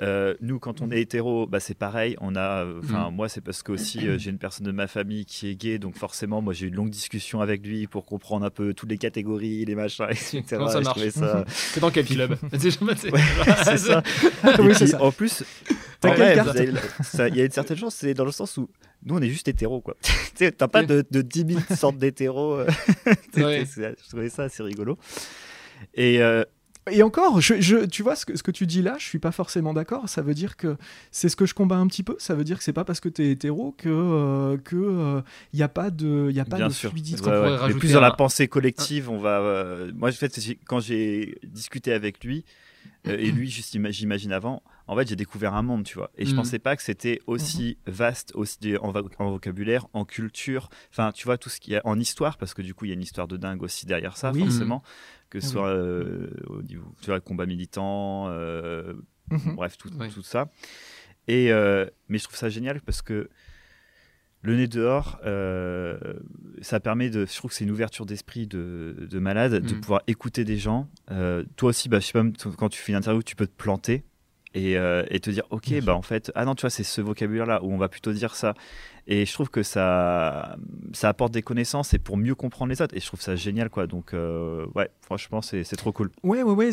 Euh, 0.00 0.34
nous, 0.40 0.58
quand 0.58 0.80
on 0.80 0.90
est 0.90 1.00
hétéro, 1.00 1.46
bah, 1.46 1.60
c'est 1.60 1.76
pareil. 1.76 2.16
On 2.20 2.34
a, 2.34 2.64
enfin, 2.78 3.10
mm. 3.10 3.14
moi, 3.14 3.28
c'est 3.28 3.40
parce 3.40 3.62
que 3.62 3.72
aussi 3.72 4.08
euh, 4.08 4.18
j'ai 4.18 4.30
une 4.30 4.38
personne 4.38 4.66
de 4.66 4.72
ma 4.72 4.86
famille 4.86 5.26
qui 5.26 5.48
est 5.48 5.54
gay, 5.54 5.78
donc 5.78 5.96
forcément, 5.96 6.40
moi, 6.40 6.52
j'ai 6.54 6.66
eu 6.66 6.68
une 6.68 6.76
longue 6.76 6.90
discussion 6.90 7.40
avec 7.40 7.66
lui 7.66 7.86
pour 7.86 8.06
comprendre 8.06 8.46
un 8.46 8.50
peu 8.50 8.72
toutes 8.74 8.90
les 8.90 8.98
catégories, 8.98 9.64
les 9.64 9.74
machins, 9.74 10.06
etc. 10.10 10.42
Comment 10.50 10.68
ça 10.68 10.80
marche 10.80 11.08
ça... 11.10 11.44
C'est 11.72 11.80
dans 11.80 11.90
quel 11.90 12.06
club 12.06 12.36
C'est 12.58 12.70
ça. 12.70 14.02
oui, 14.58 14.74
ça. 14.74 15.02
En 15.02 15.12
plus, 15.12 15.44
il 16.04 17.36
y 17.36 17.40
a 17.40 17.44
une 17.44 17.50
certaine 17.50 17.76
chance, 17.76 17.94
c'est 17.94 18.14
dans 18.14 18.24
le 18.24 18.32
sens 18.32 18.56
où 18.56 18.68
nous, 19.04 19.16
on 19.16 19.20
est 19.20 19.28
juste 19.28 19.48
hétéro, 19.48 19.80
quoi. 19.80 19.96
T'as 20.36 20.68
pas 20.68 20.84
de, 20.84 21.04
de 21.10 21.22
10 21.22 21.46
000 21.54 21.60
sortes 21.76 21.98
d'hétéros. 21.98 22.60
je 23.36 24.08
trouvais 24.08 24.28
ça 24.28 24.44
assez 24.44 24.62
rigolo. 24.62 24.96
Et, 25.94 26.22
euh, 26.22 26.44
et 26.90 27.02
encore, 27.02 27.40
je, 27.40 27.84
tu 27.86 28.02
vois, 28.02 28.16
ce 28.16 28.26
que, 28.26 28.36
ce 28.36 28.42
que 28.42 28.50
tu 28.50 28.66
dis 28.66 28.82
là, 28.82 28.96
je 28.98 29.04
suis 29.04 29.20
pas 29.20 29.30
forcément 29.30 29.72
d'accord. 29.72 30.08
Ça 30.08 30.20
veut 30.20 30.34
dire 30.34 30.56
que 30.56 30.76
c'est 31.12 31.28
ce 31.28 31.36
que 31.36 31.46
je 31.46 31.54
combats 31.54 31.76
un 31.76 31.86
petit 31.86 32.02
peu. 32.02 32.16
Ça 32.18 32.34
veut 32.34 32.42
dire 32.44 32.58
que 32.58 32.64
c'est 32.64 32.72
pas 32.72 32.84
parce 32.84 32.98
que 32.98 33.08
tu 33.08 33.22
es 33.22 33.30
hétéro 33.30 33.72
que 33.78 33.88
il 33.88 33.92
euh, 33.92 34.56
que 34.56 35.22
il 35.52 35.60
euh, 35.60 35.64
a 35.64 35.68
pas 35.68 35.90
de 35.90 36.26
il 36.30 36.34
y 36.36 36.40
a 36.40 36.44
pas 36.44 36.56
Bien 36.56 36.68
de 36.68 36.72
sûr. 36.72 36.90
fluidité. 36.90 37.22
Ouais, 37.28 37.72
plus 37.74 37.92
dans 37.92 38.00
la 38.00 38.10
pensée 38.10 38.48
collective, 38.48 39.10
on 39.10 39.18
va. 39.18 39.76
moi, 39.94 40.08
en 40.08 40.12
fait, 40.12 40.40
quand 40.66 40.80
j'ai 40.80 41.38
discuté 41.44 41.92
avec 41.92 42.24
lui 42.24 42.44
et 43.04 43.30
lui, 43.30 43.48
juste 43.48 43.76
j'imagine 43.90 44.32
avant, 44.32 44.62
en 44.86 44.96
fait, 44.96 45.08
j'ai 45.08 45.16
découvert 45.16 45.54
un 45.54 45.62
monde, 45.62 45.84
tu 45.84 45.96
vois. 45.96 46.10
Et 46.16 46.24
je 46.24 46.32
mm. 46.32 46.36
pensais 46.36 46.58
pas 46.58 46.76
que 46.76 46.82
c'était 46.82 47.20
aussi 47.26 47.78
mm-hmm. 47.86 47.92
vaste, 47.92 48.32
aussi 48.34 48.58
en, 48.80 48.92
vocabulaire, 49.30 49.86
en 49.92 50.04
culture, 50.04 50.68
enfin, 50.90 51.12
tu 51.12 51.24
vois, 51.24 51.38
tout 51.38 51.48
ce 51.48 51.60
qui 51.60 51.74
est 51.74 51.80
en 51.84 51.98
histoire, 51.98 52.36
parce 52.36 52.54
que 52.54 52.62
du 52.62 52.74
coup, 52.74 52.84
il 52.84 52.88
y 52.88 52.92
a 52.92 52.94
une 52.94 53.02
histoire 53.02 53.28
de 53.28 53.36
dingue 53.36 53.62
aussi 53.62 53.86
derrière 53.86 54.16
ça, 54.16 54.32
forcément 54.32 54.82
que 55.32 55.40
ce 55.40 55.48
soit 55.48 55.68
euh, 55.68 56.28
au 56.46 56.60
niveau 56.60 56.94
tu 57.00 57.06
vois, 57.06 57.20
combat 57.20 57.46
militant, 57.46 58.26
euh, 58.28 58.92
mhm. 59.30 59.54
bref, 59.54 59.78
tout, 59.78 59.88
tout, 59.88 60.22
ça. 60.22 60.50
Et, 61.26 61.50
euh, 61.50 61.86
mais 62.08 62.18
je 62.18 62.24
trouve 62.24 62.36
ça 62.36 62.50
génial 62.50 62.82
parce 62.82 63.00
que 63.00 63.30
le 64.42 64.56
nez 64.56 64.66
dehors, 64.66 65.20
ça 66.60 66.80
permet 66.80 67.08
de. 67.08 67.24
Je 67.24 67.34
trouve 67.34 67.50
que 67.50 67.56
c'est 67.56 67.64
une 67.64 67.70
ouverture 67.70 68.04
d'esprit 68.04 68.46
de, 68.46 69.06
de, 69.08 69.18
malade, 69.18 69.54
de 69.54 69.74
mhm. 69.74 69.80
pouvoir 69.80 70.02
écouter 70.06 70.44
des 70.44 70.58
gens. 70.58 70.90
toi 71.56 71.70
aussi, 71.70 71.88
bah, 71.88 72.00
je 72.00 72.06
sais 72.06 72.12
pas, 72.12 72.24
quand 72.58 72.68
tu 72.68 72.78
fais 72.78 72.92
une 72.92 72.98
interview, 72.98 73.22
tu 73.22 73.36
peux 73.36 73.46
te 73.46 73.56
planter 73.56 74.04
et, 74.54 74.72
et 74.72 75.20
te 75.20 75.30
dire, 75.30 75.44
ok, 75.50 75.80
bah 75.82 75.94
en 75.94 76.02
fait, 76.02 76.30
ah 76.34 76.44
non, 76.44 76.54
tu 76.54 76.62
vois, 76.62 76.70
c'est 76.70 76.84
ce 76.84 77.00
vocabulaire-là 77.00 77.62
où 77.62 77.72
on 77.72 77.78
va 77.78 77.88
plutôt 77.88 78.12
dire 78.12 78.34
ça. 78.34 78.54
Et 79.06 79.26
je 79.26 79.32
trouve 79.32 79.50
que 79.50 79.62
ça, 79.62 80.56
ça 80.92 81.08
apporte 81.08 81.32
des 81.32 81.42
connaissances 81.42 81.92
et 81.92 81.98
pour 81.98 82.16
mieux 82.16 82.34
comprendre 82.34 82.70
les 82.70 82.80
autres. 82.82 82.96
Et 82.96 83.00
je 83.00 83.06
trouve 83.06 83.20
ça 83.20 83.34
génial, 83.34 83.68
quoi. 83.68 83.86
Donc, 83.86 84.14
euh, 84.14 84.66
ouais, 84.74 84.90
franchement, 85.00 85.42
c'est 85.42 85.64
trop 85.76 85.92
cool. 85.92 86.10
Ouais, 86.22 86.42
ouais, 86.42 86.52
ouais, 86.52 86.70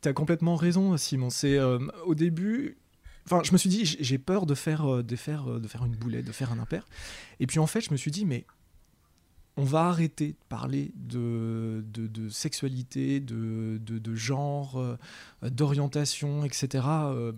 t'as 0.00 0.12
complètement 0.12 0.54
raison, 0.54 0.96
Simon. 0.96 1.30
C'est 1.30 1.58
euh, 1.58 1.78
au 2.04 2.14
début. 2.14 2.76
Enfin, 3.24 3.42
je 3.44 3.50
me 3.52 3.58
suis 3.58 3.68
dit, 3.68 3.84
j'ai 3.84 4.18
peur 4.18 4.46
de 4.46 4.54
faire, 4.54 4.86
euh, 4.86 5.02
de, 5.02 5.16
faire, 5.16 5.46
de 5.46 5.66
faire 5.66 5.84
une 5.84 5.96
boulette, 5.96 6.24
de 6.24 6.32
faire 6.32 6.52
un 6.52 6.60
impair. 6.60 6.86
Et 7.40 7.48
puis 7.48 7.58
en 7.58 7.66
fait, 7.66 7.80
je 7.80 7.90
me 7.90 7.96
suis 7.96 8.12
dit, 8.12 8.24
mais 8.24 8.46
on 9.56 9.64
va 9.64 9.86
arrêter 9.86 10.32
de 10.32 10.44
parler 10.48 10.92
de, 10.96 11.82
de, 11.88 12.28
sexualité, 12.28 13.20
de, 13.20 13.78
de 13.78 14.14
genre, 14.14 14.98
d'orientation, 15.42 16.44
etc. 16.44 16.86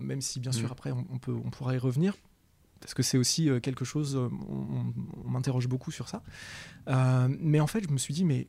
même 0.01 0.19
si, 0.19 0.39
bien 0.39 0.51
sûr, 0.51 0.67
mm. 0.67 0.71
après, 0.71 0.91
on, 0.91 1.17
peut, 1.17 1.33
on 1.33 1.49
pourra 1.49 1.75
y 1.75 1.77
revenir 1.77 2.15
parce 2.79 2.93
que 2.93 3.03
c'est 3.03 3.17
aussi 3.17 3.49
euh, 3.49 3.59
quelque 3.59 3.85
chose, 3.85 4.15
euh, 4.15 4.29
on, 4.47 5.29
m'interroge 5.29 5.67
beaucoup 5.67 5.91
sur 5.91 6.07
ça. 6.07 6.23
Euh, 6.87 7.27
mais 7.39 7.59
en 7.59 7.67
fait, 7.67 7.83
je 7.83 7.91
me 7.91 7.97
suis 7.97 8.13
dit, 8.13 8.25
mais 8.25 8.47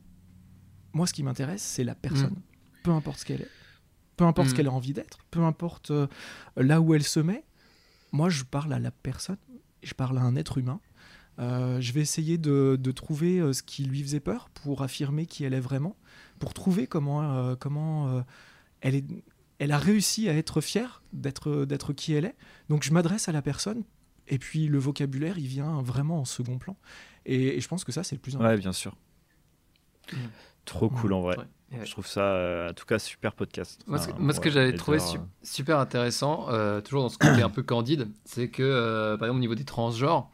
moi, 0.93 1.07
ce 1.07 1.13
qui 1.13 1.23
m'intéresse, 1.23 1.61
c'est 1.61 1.83
la 1.83 1.95
personne, 1.95 2.31
mm. 2.31 2.81
peu 2.83 2.91
importe 2.91 3.19
ce 3.19 3.25
qu'elle 3.25 3.41
est, 3.41 3.49
peu 4.17 4.25
importe 4.25 4.49
ce 4.49 4.53
mm. 4.53 4.57
qu'elle 4.57 4.67
a 4.67 4.71
envie 4.71 4.93
d'être, 4.93 5.19
peu 5.31 5.41
importe 5.41 5.91
là 6.55 6.81
où 6.81 6.93
elle 6.93 7.03
se 7.03 7.19
met. 7.19 7.43
Moi, 8.11 8.29
je 8.29 8.43
parle 8.43 8.73
à 8.73 8.79
la 8.79 8.91
personne, 8.91 9.37
je 9.83 9.93
parle 9.93 10.17
à 10.17 10.21
un 10.21 10.35
être 10.35 10.57
humain. 10.57 10.79
Je 11.41 11.91
vais 11.91 12.01
essayer 12.01 12.37
de, 12.37 12.77
de, 12.79 12.91
trouver 12.91 13.53
ce 13.53 13.63
qui 13.63 13.83
lui 13.83 14.01
faisait 14.03 14.19
peur 14.19 14.49
pour 14.53 14.83
affirmer 14.83 15.25
qui 15.25 15.43
elle 15.43 15.53
est 15.53 15.59
vraiment, 15.59 15.95
pour 16.39 16.53
trouver 16.53 16.87
comment, 16.87 17.55
comment 17.55 18.23
elle, 18.81 18.95
est, 18.95 19.05
elle 19.59 19.71
a 19.71 19.77
réussi 19.77 20.29
à 20.29 20.33
être 20.33 20.61
fière 20.61 21.01
d'être, 21.13 21.65
d'être 21.65 21.93
qui 21.93 22.13
elle 22.13 22.25
est. 22.25 22.35
Donc 22.69 22.83
je 22.83 22.93
m'adresse 22.93 23.27
à 23.27 23.31
la 23.31 23.41
personne 23.41 23.83
et 24.31 24.39
puis 24.39 24.67
le 24.67 24.79
vocabulaire, 24.79 25.37
il 25.37 25.47
vient 25.47 25.81
vraiment 25.81 26.19
en 26.19 26.25
second 26.25 26.57
plan. 26.57 26.77
Et, 27.25 27.59
je 27.59 27.67
pense 27.67 27.83
que 27.83 27.91
ça, 27.91 28.03
c'est 28.03 28.15
le 28.15 28.21
plus 28.21 28.35
important. 28.35 28.49
Ouais, 28.49 28.57
bien 28.57 28.71
sûr. 28.71 28.95
Trop 30.65 30.89
cool 30.89 31.13
en 31.13 31.21
vrai. 31.21 31.37
Je 31.83 31.91
trouve 31.91 32.07
ça, 32.07 32.21
euh, 32.21 32.69
en 32.69 32.73
tout 32.73 32.85
cas, 32.85 32.99
super 32.99 33.33
podcast. 33.33 33.81
Moi, 33.87 33.99
ce, 33.99 34.39
que 34.39 34.49
j'avais 34.49 34.73
trouvé 34.73 34.97
euh, 34.97 35.17
super 35.41 35.79
intéressant, 35.79 36.47
euh, 36.49 36.81
toujours 36.81 37.03
dans 37.03 37.09
ce 37.09 37.17
côté 37.17 37.41
un 37.41 37.49
peu 37.49 37.63
candide, 37.63 38.09
c'est 38.25 38.49
que, 38.49 39.15
par 39.17 39.27
exemple, 39.27 39.37
au 39.37 39.41
niveau 39.41 39.55
des 39.55 39.63
transgenres, 39.63 40.29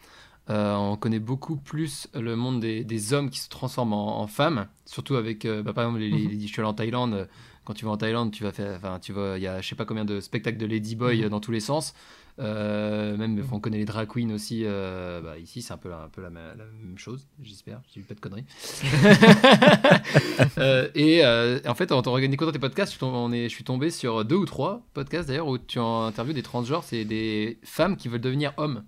on 0.50 0.98
connaît 0.98 1.20
beaucoup 1.20 1.58
plus 1.58 2.08
le 2.14 2.36
monde 2.36 2.62
des, 2.62 2.84
des 2.84 3.14
hommes 3.14 3.30
qui 3.30 3.40
se 3.40 3.50
transforment 3.50 3.94
en, 3.94 4.28
femmes, 4.28 4.68
surtout 4.86 5.16
avec, 5.16 5.46
bah, 5.46 5.74
par 5.74 5.86
exemple, 5.86 6.00
les, 6.00 6.12
mm 6.12 6.30
-hmm. 6.30 6.58
les, 6.58 6.64
en 6.64 6.74
Thaïlande 6.74 7.28
quand 7.68 7.74
tu 7.74 7.84
vas 7.84 7.92
en 7.92 7.98
Thaïlande, 7.98 8.32
tu 8.32 8.44
vas 8.44 8.54
faire, 8.54 8.78
enfin, 8.78 8.98
tu 8.98 9.12
vas, 9.12 9.38
il 9.38 9.44
y 9.44 9.48
a 9.48 9.60
je 9.60 9.68
sais 9.68 9.76
pas 9.76 9.84
combien 9.84 10.06
de 10.06 10.22
spectacles 10.22 10.58
de 10.58 10.66
Ladyboy 10.66 11.26
mm 11.26 11.30
dans 11.30 11.42
tous 11.42 11.52
les 11.52 11.60
sens. 11.60 11.94
Euh, 12.40 13.18
même, 13.18 13.44
on 13.52 13.60
connaît 13.60 13.80
les 13.80 13.86
drag 13.86 14.08
queens 14.08 14.32
aussi. 14.32 14.62
Euh, 14.64 15.22
bah, 15.22 15.38
ici, 15.38 15.62
c'est 15.62 15.74
un 15.74 15.78
peu, 15.78 15.92
un 15.94 16.08
peu 16.08 16.22
la, 16.22 16.30
même 16.30 16.56
chose, 16.98 17.28
j'espère. 17.42 17.82
J'ai 17.94 18.00
eu 18.00 18.04
pas 18.04 18.14
de 18.14 18.22
conneries. 18.22 18.46
euh, 20.58 20.88
et 20.96 21.26
euh, 21.26 21.60
en 21.68 21.76
fait, 21.76 21.92
en 21.92 22.18
écoutant 22.18 22.52
tes 22.54 22.60
podcasts, 22.60 22.94
je, 22.98 23.04
on 23.04 23.34
est, 23.34 23.50
je 23.50 23.56
suis 23.56 23.66
tombé 23.66 23.90
sur 23.90 24.24
deux 24.24 24.36
ou 24.36 24.46
trois 24.46 24.86
podcasts 24.94 25.28
d'ailleurs 25.28 25.48
où 25.48 25.58
tu 25.58 25.80
interviews 25.80 26.34
des 26.34 26.44
transgenres, 26.44 26.84
c'est 26.86 27.04
des 27.04 27.58
femmes 27.64 27.98
qui 27.98 28.08
veulent 28.08 28.22
devenir 28.22 28.54
hommes. 28.56 28.84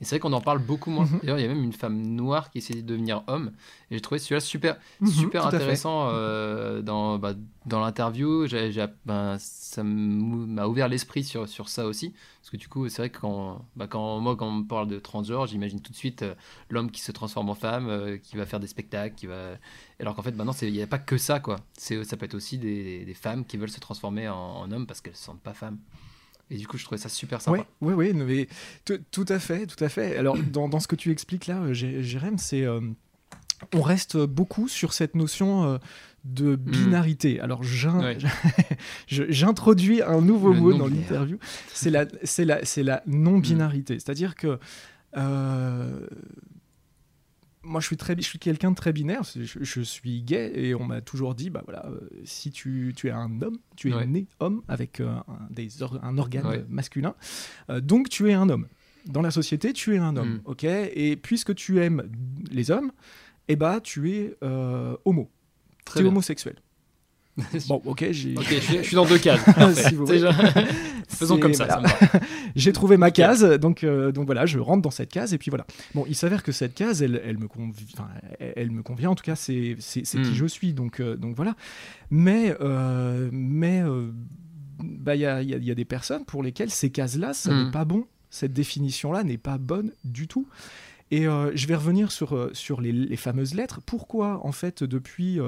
Et 0.00 0.04
c'est 0.04 0.16
vrai 0.16 0.20
qu'on 0.20 0.32
en 0.32 0.40
parle 0.40 0.60
beaucoup 0.60 0.90
moins. 0.90 1.04
Mhm. 1.04 1.20
D'ailleurs, 1.22 1.38
il 1.38 1.42
y 1.42 1.44
a 1.44 1.48
même 1.48 1.62
une 1.62 1.74
femme 1.74 2.00
noire 2.00 2.50
qui 2.50 2.58
essaie 2.58 2.74
de 2.74 2.80
devenir 2.80 3.22
homme. 3.26 3.52
Et 3.90 3.96
j'ai 3.96 4.00
trouvé 4.00 4.18
celui-là 4.18 4.40
super, 4.40 4.78
mhm, 5.00 5.08
super 5.08 5.46
intéressant 5.46 6.08
euh, 6.08 6.80
dans, 6.80 7.18
bah, 7.18 7.34
dans 7.66 7.80
l'interview. 7.80 8.46
Ben, 9.04 9.36
ça 9.38 9.82
m'a 9.84 10.66
ouvert 10.66 10.88
l'esprit 10.88 11.22
sur, 11.22 11.46
sur 11.46 11.68
ça 11.68 11.84
aussi. 11.84 12.14
Parce 12.40 12.50
que 12.50 12.56
du 12.56 12.68
coup, 12.68 12.88
c'est 12.88 13.02
vrai 13.02 13.10
que 13.10 13.20
quand, 13.20 13.66
bah, 13.76 13.86
quand, 13.88 14.20
moi, 14.20 14.36
quand 14.36 14.48
on 14.48 14.52
me 14.52 14.66
parle 14.66 14.88
de 14.88 14.98
transgenre, 14.98 15.46
j'imagine 15.46 15.82
tout 15.82 15.92
de 15.92 15.96
suite 15.96 16.22
euh, 16.22 16.34
l'homme 16.70 16.90
qui 16.90 17.02
se 17.02 17.12
transforme 17.12 17.50
en 17.50 17.54
femme, 17.54 17.88
euh, 17.88 18.16
qui 18.16 18.36
va 18.36 18.46
faire 18.46 18.60
des 18.60 18.68
spectacles, 18.68 19.14
qui 19.14 19.26
va... 19.26 19.56
Alors 20.00 20.14
qu'en 20.16 20.22
fait, 20.22 20.32
maintenant, 20.32 20.54
il 20.62 20.72
n'y 20.72 20.82
a 20.82 20.86
pas 20.86 20.98
que 20.98 21.18
ça, 21.18 21.40
quoi. 21.40 21.56
Ça 21.76 22.16
peut 22.16 22.24
être 22.24 22.34
aussi 22.34 22.56
des, 22.56 23.04
des, 23.04 23.14
femmes 23.14 23.44
qui 23.44 23.58
veulent 23.58 23.70
se 23.70 23.80
transformer 23.80 24.28
en, 24.28 24.36
en 24.36 24.72
hommes 24.72 24.86
parce 24.86 25.02
qu'elles 25.02 25.12
ne 25.12 25.18
se 25.18 25.24
sentent 25.24 25.42
pas 25.42 25.52
femmes. 25.52 25.78
Et 26.50 26.56
du 26.56 26.66
coup, 26.66 26.76
je 26.78 26.84
trouvais 26.84 27.00
ça 27.00 27.08
super 27.08 27.40
sympa. 27.40 27.64
Oui, 27.80 27.94
oui, 27.94 28.12
oui, 28.12 28.12
mais 28.14 28.48
tout 29.10 29.24
à 29.28 29.38
fait, 29.38 29.66
tout 29.66 29.82
à 29.82 29.88
fait. 29.88 30.16
Alors, 30.16 30.36
dans, 30.36 30.68
dans 30.68 30.80
ce 30.80 30.88
que 30.88 30.96
tu 30.96 31.10
expliques 31.12 31.46
là, 31.46 31.60
euh, 31.60 31.72
Jérém, 31.72 32.38
c'est. 32.38 32.64
Euh, 32.64 32.80
on 33.74 33.82
reste 33.82 34.16
beaucoup 34.16 34.68
sur 34.68 34.94
cette 34.94 35.14
notion 35.14 35.64
euh, 35.64 35.78
de 36.24 36.56
hmm. 36.56 36.56
binarité. 36.56 37.40
Alors, 37.40 37.62
j'introduis 39.06 40.02
un 40.02 40.20
nouveau 40.20 40.54
mot 40.54 40.72
dans 40.72 40.88
l'interview. 40.88 41.38
C'est 41.72 41.90
la, 41.90 42.06
la, 42.38 42.60
la 42.76 43.02
non-binarité. 43.06 43.94
C'est-à-dire 43.94 44.34
que 44.34 44.58
moi, 47.62 47.80
je 47.80 47.86
suis, 47.86 47.96
très, 47.96 48.16
je 48.16 48.22
suis 48.22 48.38
quelqu'un 48.38 48.70
de 48.70 48.76
très 48.76 48.92
binaire. 48.92 49.22
Je, 49.22 49.80
suis 49.82 50.22
gay 50.22 50.52
et 50.54 50.74
on 50.74 50.84
m'a 50.84 51.00
toujours 51.00 51.34
dit, 51.34 51.50
bah 51.50 51.62
voilà, 51.64 51.86
euh, 51.86 52.00
si 52.24 52.50
tu, 52.50 52.92
tu, 52.96 53.08
es 53.08 53.10
un 53.10 53.40
homme, 53.42 53.58
tu 53.76 53.92
es 53.92 54.06
né 54.06 54.26
homme 54.38 54.62
avec 54.68 55.00
euh, 55.00 55.08
un, 55.08 55.46
des 55.50 55.82
un 55.82 56.18
organe 56.18 56.64
masculin, 56.68 57.14
euh, 57.68 57.80
donc 57.80 58.08
tu 58.08 58.30
es 58.30 58.34
un 58.34 58.48
homme. 58.48 58.66
Dans 59.06 59.22
la 59.22 59.30
société, 59.30 59.72
tu 59.72 59.94
es 59.94 59.98
un 59.98 60.16
homme, 60.16 60.34
mm. 60.34 60.42
ok? 60.44 60.64
Et 60.64 61.16
puisque 61.16 61.54
tu 61.54 61.82
aimes 61.82 62.10
les 62.50 62.70
hommes, 62.70 62.92
eh 63.48 63.56
bah 63.56 63.80
tu 63.82 64.10
es 64.10 64.36
homo, 65.04 65.30
tu 65.84 65.98
es 65.98 66.04
homosexuel. 66.04 66.56
bon, 67.68 67.80
ok, 67.84 68.06
j'ai. 68.10 68.34
je, 68.36 68.82
suis 68.82 68.96
dans 68.96 69.06
deux 69.06 69.18
cases. 69.18 69.40
Faisons 71.08 71.38
comme 71.38 71.54
ça. 71.54 71.82
j'ai 72.56 72.72
trouvé 72.72 72.96
ma 72.96 73.10
case, 73.10 73.44
donc, 73.58 73.84
euh, 73.84 74.12
donc 74.12 74.26
voilà, 74.26 74.46
je 74.46 74.58
rentre 74.58 74.82
dans 74.82 74.90
cette 74.90 75.10
case 75.10 75.34
et 75.34 75.38
puis 75.38 75.50
voilà. 75.50 75.66
Bon, 75.94 76.04
il 76.08 76.14
s'avère 76.14 76.42
que 76.42 76.52
cette 76.52 76.74
case, 76.74 77.02
elle, 77.02 77.20
elle 77.24 77.38
me, 77.38 77.48
elle 78.38 78.70
me 78.70 78.82
convient. 78.82 79.10
En 79.10 79.14
tout 79.14 79.24
cas, 79.24 79.36
c'est 79.36 79.76
qui 79.78 80.18
hmm. 80.18 80.24
je 80.24 80.46
suis, 80.46 80.72
donc, 80.72 81.00
euh, 81.00 81.16
donc 81.16 81.36
voilà. 81.36 81.56
Mais, 82.10 82.54
euh, 82.60 83.28
mais 83.32 83.82
bah, 84.78 85.14
il 85.14 85.20
y, 85.20 85.26
a, 85.26 85.42
y, 85.42 85.70
a, 85.70 85.74
des 85.74 85.84
personnes 85.84 86.24
pour 86.24 86.42
lesquelles 86.42 86.70
ces 86.70 86.90
cases-là, 86.90 87.34
ça 87.34 87.52
n'est 87.52 87.68
hmm. 87.68 87.72
pas 87.72 87.84
bon. 87.84 88.06
Cette 88.30 88.52
définition-là 88.52 89.24
n'est 89.24 89.38
pas 89.38 89.58
bonne 89.58 89.92
du 90.04 90.28
tout. 90.28 90.46
Et 91.12 91.24
je 91.24 91.66
vais 91.66 91.74
revenir 91.74 92.12
sur, 92.12 92.50
sur 92.52 92.80
les, 92.80 92.92
les, 92.92 93.16
fameuses 93.16 93.54
lettres. 93.54 93.80
Pourquoi, 93.84 94.46
en 94.46 94.52
fait, 94.52 94.84
depuis 94.84 95.40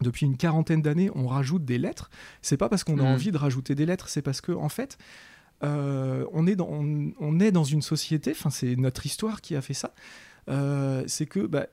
depuis 0.00 0.26
une 0.26 0.36
quarantaine 0.36 0.82
d'années, 0.82 1.10
on 1.14 1.26
rajoute 1.26 1.64
des 1.64 1.78
lettres. 1.78 2.10
C'est 2.42 2.56
pas 2.56 2.68
parce 2.68 2.84
qu'on 2.84 2.98
a 2.98 3.02
mm. 3.02 3.06
envie 3.06 3.32
de 3.32 3.38
rajouter 3.38 3.74
des 3.74 3.86
lettres, 3.86 4.08
c'est 4.08 4.22
parce 4.22 4.40
que 4.40 4.52
en 4.52 4.68
fait, 4.68 4.98
euh, 5.64 6.26
on, 6.32 6.46
est 6.46 6.56
dans, 6.56 6.68
on, 6.68 7.40
est 7.40 7.52
dans 7.52 7.64
une 7.64 7.82
société. 7.82 8.32
Enfin, 8.32 8.50
c'est 8.50 8.76
notre 8.76 9.06
histoire 9.06 9.40
qui 9.40 9.56
a 9.56 9.62
fait 9.62 9.74
ça. 9.74 9.94
Euh, 10.48 11.04
c'est 11.06 11.26
que 11.26 11.40
bah, 11.40 11.66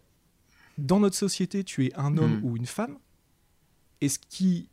dans 0.78 0.99
notre 0.99 1.15
société, 1.15 1.63
tu 1.63 1.86
es 1.86 1.93
un 1.95 2.17
homme 2.17 2.39
mm. 2.39 2.45
ou 2.45 2.57
une 2.57 2.65
femme, 2.65 2.97
et 4.01 4.09
ce 4.09 4.19
qui 4.19 4.69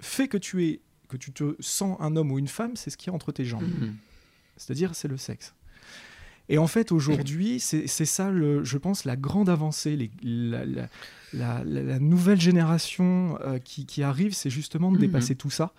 fait 0.00 0.28
que 0.28 0.36
tu 0.36 0.66
es 0.66 0.80
que 1.08 1.16
tu 1.16 1.32
te 1.32 1.56
sens 1.58 1.96
un 2.00 2.16
homme 2.16 2.30
ou 2.30 2.38
une 2.38 2.48
femme, 2.48 2.76
c'est 2.76 2.90
ce 2.90 2.98
qui 2.98 3.08
est 3.08 3.12
entre 3.12 3.32
tes 3.32 3.44
jambes. 3.44 3.62
Mm. 3.62 3.94
C'est-à-dire, 4.56 4.94
c'est 4.94 5.08
le 5.08 5.16
sexe. 5.16 5.54
Et 6.48 6.58
en 6.58 6.66
fait, 6.66 6.92
aujourd'hui, 6.92 7.60
c'est 7.60 7.86
ça, 7.86 8.30
le, 8.30 8.64
je 8.64 8.78
pense, 8.78 9.04
la 9.04 9.16
grande 9.16 9.48
avancée, 9.48 9.96
les, 9.96 10.10
la, 11.32 11.98
nouvelle 11.98 12.40
génération 12.40 13.38
euh, 13.42 13.58
qui, 13.58 14.02
arrive, 14.02 14.34
c'est 14.34 14.50
justement 14.50 14.90
de 14.90 14.98
dépasser 14.98 15.34
tout 15.34 15.50
ça. 15.50 15.72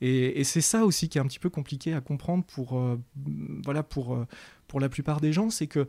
Et, 0.00 0.44
c'est 0.44 0.60
ça 0.60 0.84
aussi 0.84 1.08
qui 1.08 1.18
est 1.18 1.20
un 1.20 1.26
petit 1.26 1.38
peu 1.38 1.50
compliqué 1.50 1.92
à 1.92 2.00
comprendre 2.00 2.44
pour, 2.44 2.78
euh, 2.78 3.00
voilà, 3.64 3.82
pour, 3.82 4.14
euh, 4.14 4.26
pour 4.68 4.80
la 4.80 4.88
plupart 4.88 5.20
des 5.20 5.32
gens, 5.32 5.50
c'est 5.50 5.66
que 5.66 5.86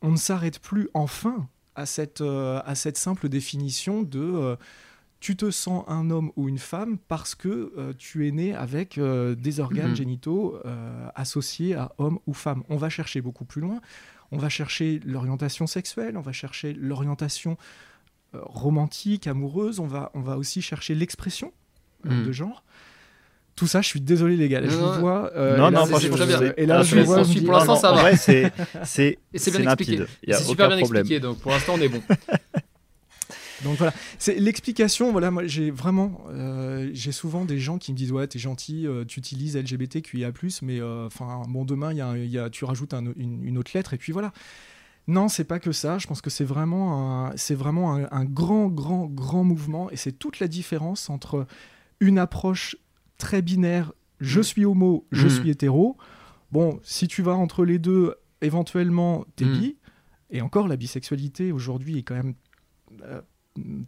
on 0.00 0.10
ne 0.12 0.16
s'arrête 0.16 0.60
plus 0.60 0.88
enfin 0.94 1.48
à 1.74 1.84
cette, 1.84 2.22
à 2.22 2.74
cette 2.74 2.96
simple 2.96 3.28
définition 3.28 4.02
de 4.02 4.56
tu 5.20 5.36
te 5.36 5.50
sens 5.50 5.84
un 5.88 6.10
homme 6.10 6.30
ou 6.36 6.48
une 6.48 6.58
femme 6.58 6.98
parce 7.08 7.34
que 7.34 7.72
euh, 7.76 7.92
tu 7.96 8.28
es 8.28 8.30
né 8.30 8.54
avec 8.54 8.98
euh, 8.98 9.34
des 9.34 9.58
organes 9.60 9.90
mhm. 9.90 9.96
génitaux 9.96 10.60
euh, 10.64 11.08
associés 11.14 11.74
à 11.74 11.92
homme 11.98 12.18
ou 12.26 12.34
femme. 12.34 12.62
On 12.68 12.76
va 12.76 12.88
chercher 12.88 13.20
beaucoup 13.20 13.44
plus 13.44 13.60
loin. 13.60 13.80
On 14.30 14.38
va 14.38 14.48
chercher 14.48 15.00
l'orientation 15.04 15.66
sexuelle, 15.66 16.16
on 16.16 16.20
va 16.20 16.32
chercher 16.32 16.74
l'orientation 16.74 17.56
romantique, 18.34 19.26
amoureuse, 19.26 19.80
on 19.80 19.86
va, 19.86 20.10
on 20.12 20.20
va 20.20 20.36
aussi 20.36 20.60
chercher 20.60 20.94
l'expression 20.94 21.50
mhm. 22.04 22.26
de 22.26 22.32
genre. 22.32 22.62
Tout 23.56 23.66
ça, 23.66 23.80
je 23.80 23.88
suis 23.88 24.02
désolé 24.02 24.36
les 24.36 24.48
gars, 24.48 24.60
je 24.62 24.76
vous 24.76 25.00
vois. 25.00 25.32
non, 25.56 25.70
non, 25.70 25.86
franchement, 25.86 26.16
Et 26.58 26.66
là, 26.66 26.82
je, 26.82 27.00
vois. 27.00 27.22
Pour 27.22 27.52
l'instant, 27.54 27.76
ça 27.76 27.92
va. 27.92 28.14
c'est 28.16 28.52
c'est 28.84 29.18
bien 29.50 29.72
expliqué. 29.72 30.04
C'est 30.28 30.44
super 30.44 30.68
bien 30.68 30.78
expliqué, 30.78 31.20
donc 31.20 31.38
pour 31.38 31.50
l'instant, 31.50 31.74
on 31.76 31.80
est 31.80 31.88
bon. 31.88 32.02
Donc 33.64 33.76
voilà, 33.76 33.92
c'est 34.18 34.38
l'explication. 34.38 35.12
Voilà, 35.12 35.30
moi 35.30 35.46
j'ai 35.46 35.70
vraiment, 35.70 36.24
euh, 36.28 36.90
j'ai 36.92 37.12
souvent 37.12 37.44
des 37.44 37.58
gens 37.58 37.78
qui 37.78 37.92
me 37.92 37.96
disent 37.96 38.12
ouais, 38.12 38.26
t'es 38.26 38.38
gentil, 38.38 38.86
euh, 38.86 39.04
tu 39.04 39.18
utilises 39.18 39.56
LGBTQIA+, 39.56 40.32
mais 40.62 40.80
euh, 40.80 41.06
enfin 41.06 41.42
bon 41.48 41.64
demain 41.64 41.92
il 41.92 42.30
y, 42.30 42.38
a, 42.38 42.50
tu 42.50 42.64
rajoutes 42.64 42.94
une, 42.94 43.58
autre 43.58 43.72
lettre 43.74 43.94
et 43.94 43.98
puis 43.98 44.12
voilà. 44.12 44.32
Non, 45.06 45.28
c'est 45.28 45.44
pas 45.44 45.58
que 45.58 45.72
ça. 45.72 45.96
Je 45.96 46.06
pense 46.06 46.20
que 46.20 46.28
c'est 46.28 46.44
vraiment, 46.44 47.32
c'est 47.34 47.54
vraiment 47.54 47.94
un, 47.94 48.24
grand, 48.26 48.68
grand, 48.68 49.06
grand 49.06 49.42
mouvement 49.42 49.90
et 49.90 49.96
c'est 49.96 50.12
toute 50.12 50.38
la 50.38 50.48
différence 50.48 51.08
entre 51.08 51.46
une 52.00 52.18
approche 52.18 52.76
très 53.16 53.40
binaire, 53.40 53.92
je 54.20 54.40
suis 54.42 54.66
homo, 54.66 55.06
je 55.10 55.26
mmh. 55.26 55.30
suis 55.30 55.50
hétéro. 55.50 55.96
Bon, 56.52 56.78
si 56.82 57.08
tu 57.08 57.22
vas 57.22 57.34
entre 57.34 57.64
les 57.64 57.78
deux, 57.78 58.14
éventuellement 58.42 59.24
t'es 59.34 59.46
mmh. 59.46 59.52
bi. 59.52 59.76
Et 60.30 60.42
encore, 60.42 60.68
la 60.68 60.76
bisexualité 60.76 61.52
aujourd'hui 61.52 61.98
est 61.98 62.02
quand 62.02 62.14
même 62.14 62.34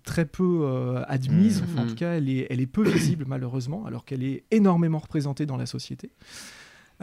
très 0.05 0.25
peu 0.25 0.61
euh, 0.63 1.03
admise, 1.07 1.63
mmh. 1.63 1.79
en 1.79 1.87
tout 1.87 1.95
cas 1.95 2.13
elle 2.13 2.29
est, 2.29 2.47
elle 2.51 2.61
est 2.61 2.67
peu 2.67 2.89
visible 2.89 3.25
malheureusement, 3.29 3.85
alors 3.87 4.05
qu'elle 4.05 4.23
est 4.23 4.45
énormément 4.51 4.99
représentée 4.99 5.47
dans 5.47 5.57
la 5.57 5.67
société. 5.67 6.11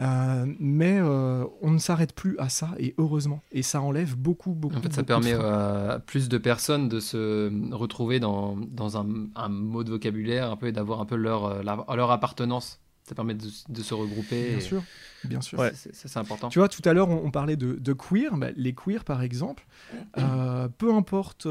Euh, 0.00 0.46
mais 0.60 0.98
euh, 1.00 1.44
on 1.60 1.72
ne 1.72 1.78
s'arrête 1.78 2.12
plus 2.12 2.38
à 2.38 2.48
ça 2.48 2.70
et 2.78 2.94
heureusement. 2.98 3.42
Et 3.50 3.62
ça 3.62 3.80
enlève 3.80 4.16
beaucoup 4.16 4.52
beaucoup 4.52 4.76
en 4.76 4.80
fait 4.80 4.92
ça 4.92 5.02
permet 5.02 5.32
à 5.32 6.00
plus 6.06 6.28
de 6.28 6.38
personnes 6.38 6.88
de 6.88 7.00
se 7.00 7.50
retrouver 7.74 8.20
dans, 8.20 8.56
dans 8.56 8.96
un, 8.96 9.06
un, 9.34 9.48
mot 9.48 9.82
de 9.82 9.90
vocabulaire 9.90 10.52
un 10.52 10.56
peu 10.56 10.68
et 10.68 10.72
d'avoir 10.72 11.00
un 11.00 11.04
peu 11.04 11.16
leur, 11.16 11.64
leur 11.64 12.10
appartenance. 12.12 12.80
Ça 13.08 13.14
permet 13.14 13.34
de, 13.34 13.48
de 13.70 13.82
se 13.82 13.94
regrouper 13.94 14.50
bien 14.50 14.60
sûr. 14.60 14.82
Bien 15.24 15.40
sûr. 15.40 15.58
Ouais. 15.58 15.72
c'est 15.74 16.16
important. 16.16 16.48
Tu 16.48 16.60
vois 16.60 16.68
tout 16.68 16.82
à 16.84 16.92
l'heure 16.92 17.08
on, 17.08 17.30
parlait 17.32 17.56
de, 17.56 17.72
de 17.72 17.92
queer 17.92 18.36
bah, 18.36 18.50
les 18.54 18.74
queer 18.74 19.02
par 19.02 19.22
exemple 19.22 19.66
peu 20.14 20.94
importe 20.94 21.48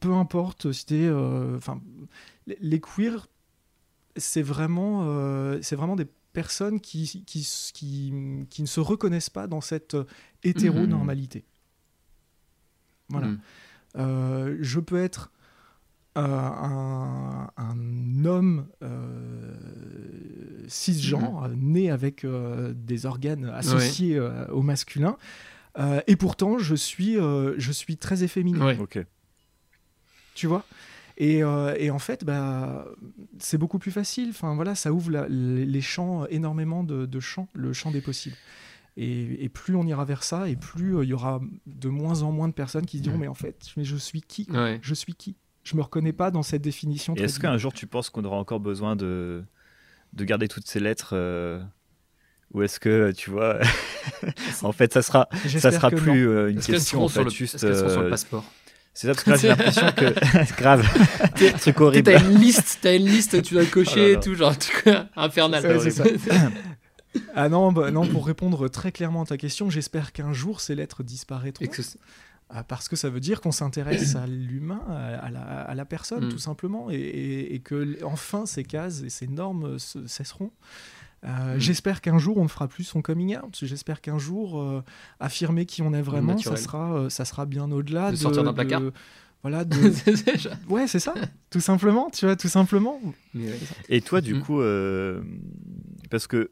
peu 0.00 0.14
importe 0.14 0.72
si 0.72 0.86
euh, 0.90 1.56
Enfin, 1.56 1.80
les 2.46 2.80
queers, 2.80 3.28
c'est 4.16 4.42
vraiment, 4.42 5.02
euh, 5.04 5.58
c'est 5.62 5.76
vraiment 5.76 5.96
des 5.96 6.08
personnes 6.32 6.80
qui, 6.80 7.06
qui, 7.26 7.46
qui, 7.74 8.12
qui, 8.48 8.62
ne 8.62 8.66
se 8.66 8.80
reconnaissent 8.80 9.30
pas 9.30 9.46
dans 9.46 9.60
cette 9.60 9.96
hétéronormalité. 10.42 11.44
Voilà. 13.08 13.28
Mm. 13.28 13.40
Euh, 13.96 14.56
je 14.60 14.80
peux 14.80 15.02
être 15.02 15.32
un, 16.16 17.48
un, 17.56 18.24
homme 18.24 18.66
cisgenre, 20.66 21.48
mm-hmm. 21.48 21.54
né 21.56 21.90
avec 21.90 22.26
des 22.26 23.06
organes 23.06 23.46
associés 23.46 24.20
au 24.20 24.62
masculin, 24.62 25.16
et 26.06 26.16
pourtant 26.16 26.58
je 26.58 26.74
suis, 26.74 27.14
je 27.14 27.72
suis 27.72 27.96
très 27.96 28.22
efféminé. 28.22 28.60
Ouais. 28.60 29.06
Tu 30.34 30.46
vois 30.46 30.64
et, 31.16 31.44
euh, 31.44 31.74
et, 31.78 31.90
en 31.90 31.98
fait, 31.98 32.24
bah, 32.24 32.86
c'est 33.38 33.58
beaucoup 33.58 33.78
plus 33.78 33.90
facile. 33.90 34.30
Enfin, 34.30 34.54
voilà, 34.54 34.74
ça 34.74 34.90
ouvre 34.90 35.10
les, 35.28 35.80
champs, 35.82 36.24
énormément 36.26 36.82
de, 36.82 37.20
champs, 37.20 37.46
le 37.52 37.74
champ 37.74 37.90
des 37.90 38.00
possibles. 38.00 38.36
Et, 38.96 39.50
plus 39.52 39.76
on 39.76 39.86
ira 39.86 40.06
vers 40.06 40.24
ça, 40.24 40.48
et 40.48 40.56
plus 40.56 40.96
euh, 40.96 41.04
il 41.04 41.10
y 41.10 41.12
aura 41.12 41.40
de 41.66 41.88
moins 41.90 42.22
en 42.22 42.32
moins 42.32 42.48
de 42.48 42.54
personnes 42.54 42.86
qui 42.86 42.98
se 42.98 43.02
diront 43.02 43.18
Mais 43.18 43.28
en 43.28 43.34
fait, 43.34 43.66
mais 43.76 43.84
je 43.84 43.96
suis 43.96 44.22
qui 44.22 44.48
Je 44.80 44.94
suis 44.94 45.14
qui? 45.14 45.36
Je 45.62 45.76
me 45.76 45.82
reconnais 45.82 46.14
pas 46.14 46.30
dans 46.30 46.42
cette 46.42 46.62
définition. 46.62 47.14
est-ce 47.14 47.38
qu'un 47.38 47.58
jour 47.58 47.74
tu 47.74 47.86
penses 47.86 48.08
qu'on 48.08 48.24
aura 48.24 48.38
encore 48.38 48.60
besoin 48.60 48.96
de, 48.96 49.44
de 50.14 50.24
garder 50.24 50.48
toutes 50.48 50.66
ces 50.66 50.80
lettres 50.80 51.10
euh, 51.12 51.62
Ou 52.52 52.62
est-ce 52.62 52.80
que, 52.80 53.12
tu 53.12 53.28
vois, 53.28 53.58
en 54.62 54.72
fait, 54.72 54.92
ça 54.92 55.02
sera, 55.02 55.28
ça 55.46 55.70
sera 55.70 55.90
plus 55.90 56.28
euh, 56.28 56.50
une 56.50 56.60
question, 56.60 57.04
en 57.04 57.08
fait, 57.08 57.28
juste. 57.28 57.58
sur 57.58 58.02
le 58.02 58.08
passeport? 58.08 58.44
C'est 58.92 59.06
ça, 59.06 59.14
parce 59.14 59.24
que 59.24 59.30
là, 59.30 59.36
j'ai 59.36 59.48
l'impression 59.48 59.86
que. 59.92 60.56
Grave. 60.60 60.86
truc 61.60 61.80
horrible. 61.80 62.12
T'as 62.12 62.20
une 62.20 62.38
liste, 62.38 62.84
as 62.84 62.94
une 62.94 63.06
liste, 63.06 63.42
tu 63.42 63.54
dois 63.54 63.64
cocher 63.64 64.14
oh 64.14 64.18
et 64.18 64.20
tout, 64.20 64.34
genre, 64.34 64.54
infernal. 65.16 65.80
c'est 65.80 65.90
ça. 65.90 66.04
ah 67.34 67.48
non, 67.48 67.72
bah, 67.72 67.90
non, 67.90 68.06
pour 68.06 68.26
répondre 68.26 68.68
très 68.68 68.92
clairement 68.92 69.22
à 69.22 69.26
ta 69.26 69.36
question, 69.36 69.70
j'espère 69.70 70.12
qu'un 70.12 70.32
jour 70.32 70.60
ces 70.60 70.74
lettres 70.74 71.02
disparaîtront. 71.02 71.66
Ah, 72.52 72.64
parce 72.64 72.88
que 72.88 72.96
ça 72.96 73.10
veut 73.10 73.20
dire 73.20 73.40
qu'on 73.40 73.52
s'intéresse 73.52 74.16
à 74.16 74.26
l'humain, 74.26 74.82
à, 74.88 75.74
la, 75.74 75.84
personne, 75.84 76.26
mm. 76.26 76.30
tout 76.30 76.38
simplement, 76.38 76.88
et, 76.90 77.60
que 77.64 77.96
enfin 78.04 78.44
ces 78.44 78.64
cases 78.64 79.02
et 79.02 79.10
ces 79.10 79.28
normes 79.28 79.78
cesseront. 79.78 80.50
Euh, 81.24 81.56
mm. 81.56 81.60
J'espère 81.60 82.00
qu'un 82.00 82.18
jour 82.18 82.38
on 82.38 82.44
ne 82.44 82.48
fera 82.48 82.68
plus 82.68 82.84
son 82.84 83.02
coming 83.02 83.36
out. 83.36 83.58
J'espère 83.62 84.00
qu'un 84.00 84.18
jour 84.18 84.60
euh, 84.60 84.82
affirmer 85.18 85.66
qui 85.66 85.82
on 85.82 85.92
est 85.92 86.02
vraiment, 86.02 86.38
ça 86.38 86.56
sera, 86.56 86.94
euh, 86.94 87.08
ça 87.10 87.24
sera 87.24 87.46
bien 87.46 87.70
au-delà 87.70 88.10
de, 88.10 88.16
sortir 88.16 88.42
d'un 88.42 88.54
placard. 88.54 88.82
voilà. 89.42 89.64
De... 89.70 89.76
ouais, 90.68 90.86
c'est 90.86 90.98
ça. 90.98 91.14
Tout 91.50 91.60
simplement, 91.60 92.10
tu 92.10 92.24
vois, 92.24 92.36
tout 92.36 92.48
simplement. 92.48 93.00
Et 93.88 94.00
toi, 94.00 94.20
du 94.20 94.34
mm. 94.34 94.42
coup, 94.42 94.60
parce 96.10 96.26
que 96.26 96.50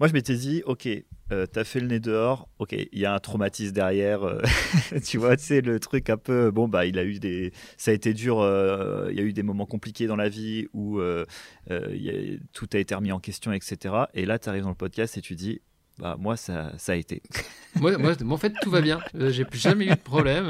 moi, 0.00 0.08
je 0.08 0.12
m'étais 0.14 0.34
dit, 0.34 0.62
ok, 0.66 0.88
euh, 1.32 1.46
t'as 1.46 1.64
fait 1.64 1.80
le 1.80 1.86
nez 1.86 2.00
dehors, 2.00 2.48
ok, 2.58 2.72
il 2.72 2.98
y 2.98 3.06
a 3.06 3.14
un 3.14 3.18
traumatisme 3.18 3.72
derrière, 3.72 4.24
euh, 4.24 4.42
tu 5.04 5.18
vois, 5.18 5.36
c'est 5.38 5.60
le 5.60 5.80
truc 5.80 6.10
un 6.10 6.16
peu, 6.16 6.50
bon, 6.50 6.68
bah, 6.68 6.86
il 6.86 6.98
a 6.98 7.04
eu 7.04 7.18
des, 7.18 7.52
ça 7.76 7.90
a 7.90 7.94
été 7.94 8.12
dur, 8.12 8.40
euh, 8.40 9.08
il 9.10 9.16
y 9.16 9.20
a 9.20 9.22
eu 9.22 9.32
des 9.32 9.42
moments 9.42 9.66
compliqués 9.66 10.06
dans 10.06 10.16
la 10.16 10.28
vie 10.28 10.66
où 10.72 11.00
tout 12.52 12.68
a 12.72 12.78
été 12.78 12.94
remis 12.94 13.12
en 13.12 13.20
question, 13.20 13.52
etc. 13.52 13.94
Et 14.14 14.26
là, 14.26 14.38
tu 14.38 14.48
arrives 14.48 14.64
dans 14.64 14.70
le 14.70 14.74
podcast 14.74 15.16
et 15.16 15.20
tu 15.20 15.34
dis, 15.34 15.60
bah, 15.98 16.16
moi, 16.18 16.36
ça, 16.36 16.72
ça 16.78 16.92
a 16.92 16.96
été. 16.96 17.22
moi, 17.80 17.96
moi, 17.98 18.14
en 18.30 18.36
fait, 18.38 18.52
tout 18.62 18.70
va 18.70 18.80
bien. 18.80 18.98
j'ai 19.14 19.46
jamais 19.52 19.86
eu 19.86 19.90
de 19.90 19.94
problème. 19.94 20.46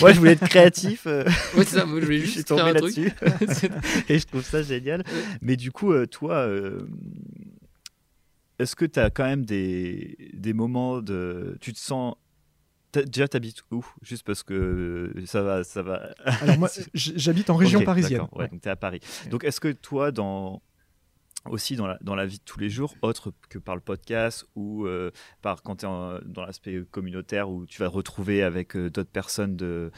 moi, 0.00 0.12
je 0.12 0.18
voulais 0.18 0.32
être 0.32 0.48
créatif. 0.48 1.06
ouais, 1.06 1.24
c'est 1.58 1.64
ça. 1.64 1.86
Moi, 1.86 2.00
je 2.00 2.04
voulais 2.04 2.18
juste 2.18 2.48
faire 2.48 2.66
un 2.66 2.74
truc. 2.74 2.98
et 4.08 4.18
je 4.18 4.26
trouve 4.26 4.44
ça 4.44 4.62
génial. 4.62 5.04
Mais 5.42 5.56
du 5.56 5.70
coup, 5.72 5.94
toi, 6.06 6.48
est-ce 8.58 8.76
que 8.76 8.84
tu 8.84 9.00
as 9.00 9.10
quand 9.10 9.24
même 9.24 9.44
des, 9.44 10.30
des 10.32 10.52
moments 10.52 11.00
de. 11.00 11.56
Tu 11.60 11.72
te 11.72 11.78
sens 11.78 12.14
Déjà, 12.92 13.26
t'habites 13.26 13.62
où? 13.72 13.84
Juste 14.02 14.22
parce 14.24 14.44
que 14.44 15.12
ça 15.26 15.42
va, 15.42 15.64
ça 15.64 15.82
va. 15.82 16.14
Alors 16.24 16.58
moi, 16.58 16.68
j'habite 16.94 17.50
en 17.50 17.56
région 17.56 17.82
parisienne. 17.82 18.26
Ouais, 18.32 18.48
donc 18.48 18.60
t'es 18.60 18.70
à 18.70 18.76
Paris. 18.76 19.00
Donc 19.30 19.42
est-ce 19.42 19.60
que 19.60 19.72
toi, 19.72 20.12
dans 20.12 20.62
aussi 21.48 21.76
dans 21.76 21.86
la, 21.86 21.98
dans 22.00 22.14
la 22.14 22.26
vie 22.26 22.38
de 22.38 22.44
tous 22.44 22.58
les 22.58 22.70
jours, 22.70 22.94
autre 23.02 23.32
que 23.48 23.58
par 23.58 23.74
le 23.74 23.80
podcast 23.80 24.46
ou 24.54 24.86
euh, 24.86 25.10
par 25.42 25.62
quand 25.62 25.76
tu 25.76 25.86
es 25.86 25.88
dans 25.88 26.44
l'aspect 26.44 26.82
communautaire 26.90 27.50
où 27.50 27.66
tu 27.66 27.80
vas 27.80 27.88
retrouver 27.88 28.42
avec 28.42 28.76
euh, 28.76 28.90
d'autres 28.90 29.10
personnes 29.10 29.56
de, 29.56 29.90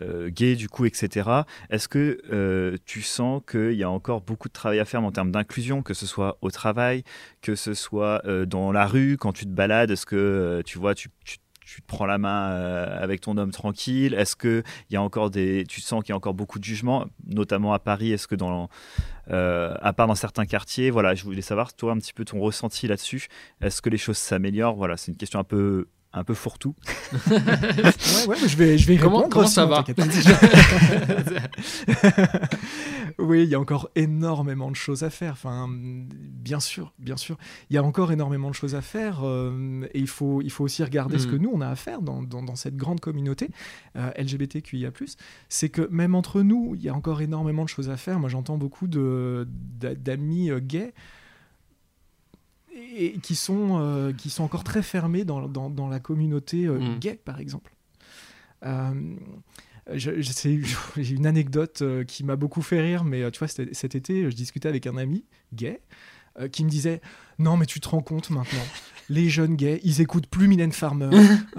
euh, 0.00 0.28
gays, 0.30 0.56
du 0.56 0.68
coup, 0.68 0.84
etc. 0.84 1.30
Est-ce 1.70 1.88
que 1.88 2.78
tu 2.84 3.02
sens 3.02 3.42
qu'il 3.50 3.74
y 3.74 3.82
a 3.82 3.90
encore 3.90 4.20
beaucoup 4.20 4.48
de 4.48 4.52
travail 4.52 4.80
à 4.80 4.84
faire 4.84 5.02
en 5.02 5.12
termes 5.12 5.30
d'inclusion, 5.30 5.82
que 5.82 5.94
ce 5.94 6.06
soit 6.06 6.38
au 6.40 6.50
travail, 6.50 7.04
que 7.40 7.54
ce 7.54 7.74
soit 7.74 8.22
dans 8.46 8.72
la 8.72 8.86
rue, 8.86 9.16
quand 9.16 9.32
tu 9.32 9.44
te 9.44 9.50
balades? 9.50 9.90
Est-ce 9.90 10.06
que 10.06 10.62
tu 10.64 10.78
vois, 10.78 10.94
tu, 10.94 11.08
tu 11.24 11.38
tu 11.64 11.82
te 11.82 11.86
prends 11.86 12.06
la 12.06 12.18
main 12.18 12.50
avec 12.50 13.20
ton 13.20 13.36
homme 13.36 13.50
tranquille? 13.50 14.14
Est-ce 14.14 14.36
que 14.36 14.62
il 14.90 14.94
y 14.94 14.96
a 14.96 15.02
encore 15.02 15.30
des, 15.30 15.64
tu 15.68 15.80
sens 15.80 16.02
qu'il 16.02 16.10
y 16.10 16.12
a 16.12 16.16
encore 16.16 16.34
beaucoup 16.34 16.58
de 16.58 16.64
jugements, 16.64 17.06
notamment 17.26 17.72
à 17.72 17.78
Paris? 17.78 18.12
Est-ce 18.12 18.26
que 18.26 18.34
dans 18.34 18.68
euh, 19.30 19.74
à 19.80 19.92
part 19.92 20.06
dans 20.06 20.14
certains 20.14 20.46
quartiers? 20.46 20.90
Voilà, 20.90 21.14
je 21.14 21.24
voulais 21.24 21.42
savoir, 21.42 21.74
toi, 21.74 21.92
un 21.92 21.98
petit 21.98 22.12
peu 22.12 22.24
ton 22.24 22.40
ressenti 22.40 22.86
là-dessus. 22.86 23.28
Est-ce 23.60 23.82
que 23.82 23.90
les 23.90 23.98
choses 23.98 24.18
s'améliorent? 24.18 24.76
Voilà, 24.76 24.96
c'est 24.96 25.12
une 25.12 25.18
question 25.18 25.38
un 25.38 25.44
peu 25.44 25.88
un 26.12 26.24
peu 26.24 26.34
fourre-tout. 26.34 26.74
ouais, 27.30 27.38
ouais, 28.26 28.36
je 28.46 28.56
vais, 28.56 28.76
je 28.76 28.86
vais 28.86 28.98
comment, 28.98 29.18
répondre. 29.18 29.34
Comment 29.34 29.46
ça 29.46 29.66
va 29.66 29.82
Oui, 33.18 33.44
il 33.44 33.48
y 33.48 33.54
a 33.54 33.60
encore 33.60 33.90
énormément 33.94 34.70
de 34.70 34.76
choses 34.76 35.04
à 35.04 35.10
faire. 35.10 35.32
Enfin, 35.32 35.68
bien 35.70 36.60
sûr, 36.60 36.92
bien 36.98 37.16
sûr, 37.16 37.38
il 37.70 37.74
y 37.74 37.78
a 37.78 37.82
encore 37.82 38.12
énormément 38.12 38.50
de 38.50 38.54
choses 38.54 38.74
à 38.74 38.82
faire. 38.82 39.20
Euh, 39.22 39.86
et 39.94 40.00
il 40.00 40.06
faut, 40.06 40.42
il 40.42 40.50
faut 40.50 40.64
aussi 40.64 40.84
regarder 40.84 41.18
ce 41.18 41.26
que 41.26 41.36
mm. 41.36 41.42
nous 41.42 41.50
on 41.52 41.60
a 41.60 41.68
à 41.68 41.76
faire 41.76 42.02
dans, 42.02 42.22
dans, 42.22 42.56
cette 42.56 42.76
grande 42.76 43.00
communauté 43.00 43.50
euh, 43.96 44.10
LGBTQIA+. 44.16 44.90
C'est 45.48 45.68
que 45.68 45.88
même 45.90 46.14
entre 46.14 46.42
nous, 46.42 46.74
il 46.74 46.82
y 46.82 46.88
a 46.88 46.94
encore 46.94 47.22
énormément 47.22 47.64
de 47.64 47.68
choses 47.68 47.90
à 47.90 47.96
faire. 47.96 48.18
Moi, 48.18 48.28
j'entends 48.28 48.58
beaucoup 48.58 48.86
de 48.86 49.48
d'amis 49.48 50.50
euh, 50.50 50.60
gays 50.60 50.92
et 52.74 53.18
qui 53.22 53.34
sont, 53.34 53.78
euh, 53.80 54.12
qui 54.12 54.30
sont 54.30 54.44
encore 54.44 54.64
très 54.64 54.82
fermés 54.82 55.24
dans, 55.24 55.48
dans, 55.48 55.70
dans 55.70 55.88
la 55.88 56.00
communauté 56.00 56.66
euh, 56.66 56.78
mm. 56.78 56.98
gay, 56.98 57.20
par 57.22 57.40
exemple. 57.40 57.72
Euh, 58.64 58.92
j'ai 59.94 61.14
une 61.14 61.26
anecdote 61.26 61.82
qui 62.06 62.22
m'a 62.22 62.36
beaucoup 62.36 62.62
fait 62.62 62.80
rire, 62.80 63.04
mais 63.04 63.28
tu 63.32 63.40
vois, 63.40 63.48
cet 63.48 63.94
été, 63.94 64.30
je 64.30 64.34
discutais 64.36 64.68
avec 64.68 64.86
un 64.86 64.96
ami 64.96 65.24
gay 65.52 65.80
qui 66.52 66.64
me 66.64 66.70
disait 66.70 67.00
Non, 67.40 67.56
mais 67.56 67.66
tu 67.66 67.80
te 67.80 67.88
rends 67.88 68.00
compte 68.00 68.30
maintenant, 68.30 68.64
les 69.08 69.28
jeunes 69.28 69.56
gays, 69.56 69.80
ils 69.82 70.00
écoutent 70.00 70.28
plus 70.28 70.46
Mylène 70.46 70.70
Farmer, 70.70 71.10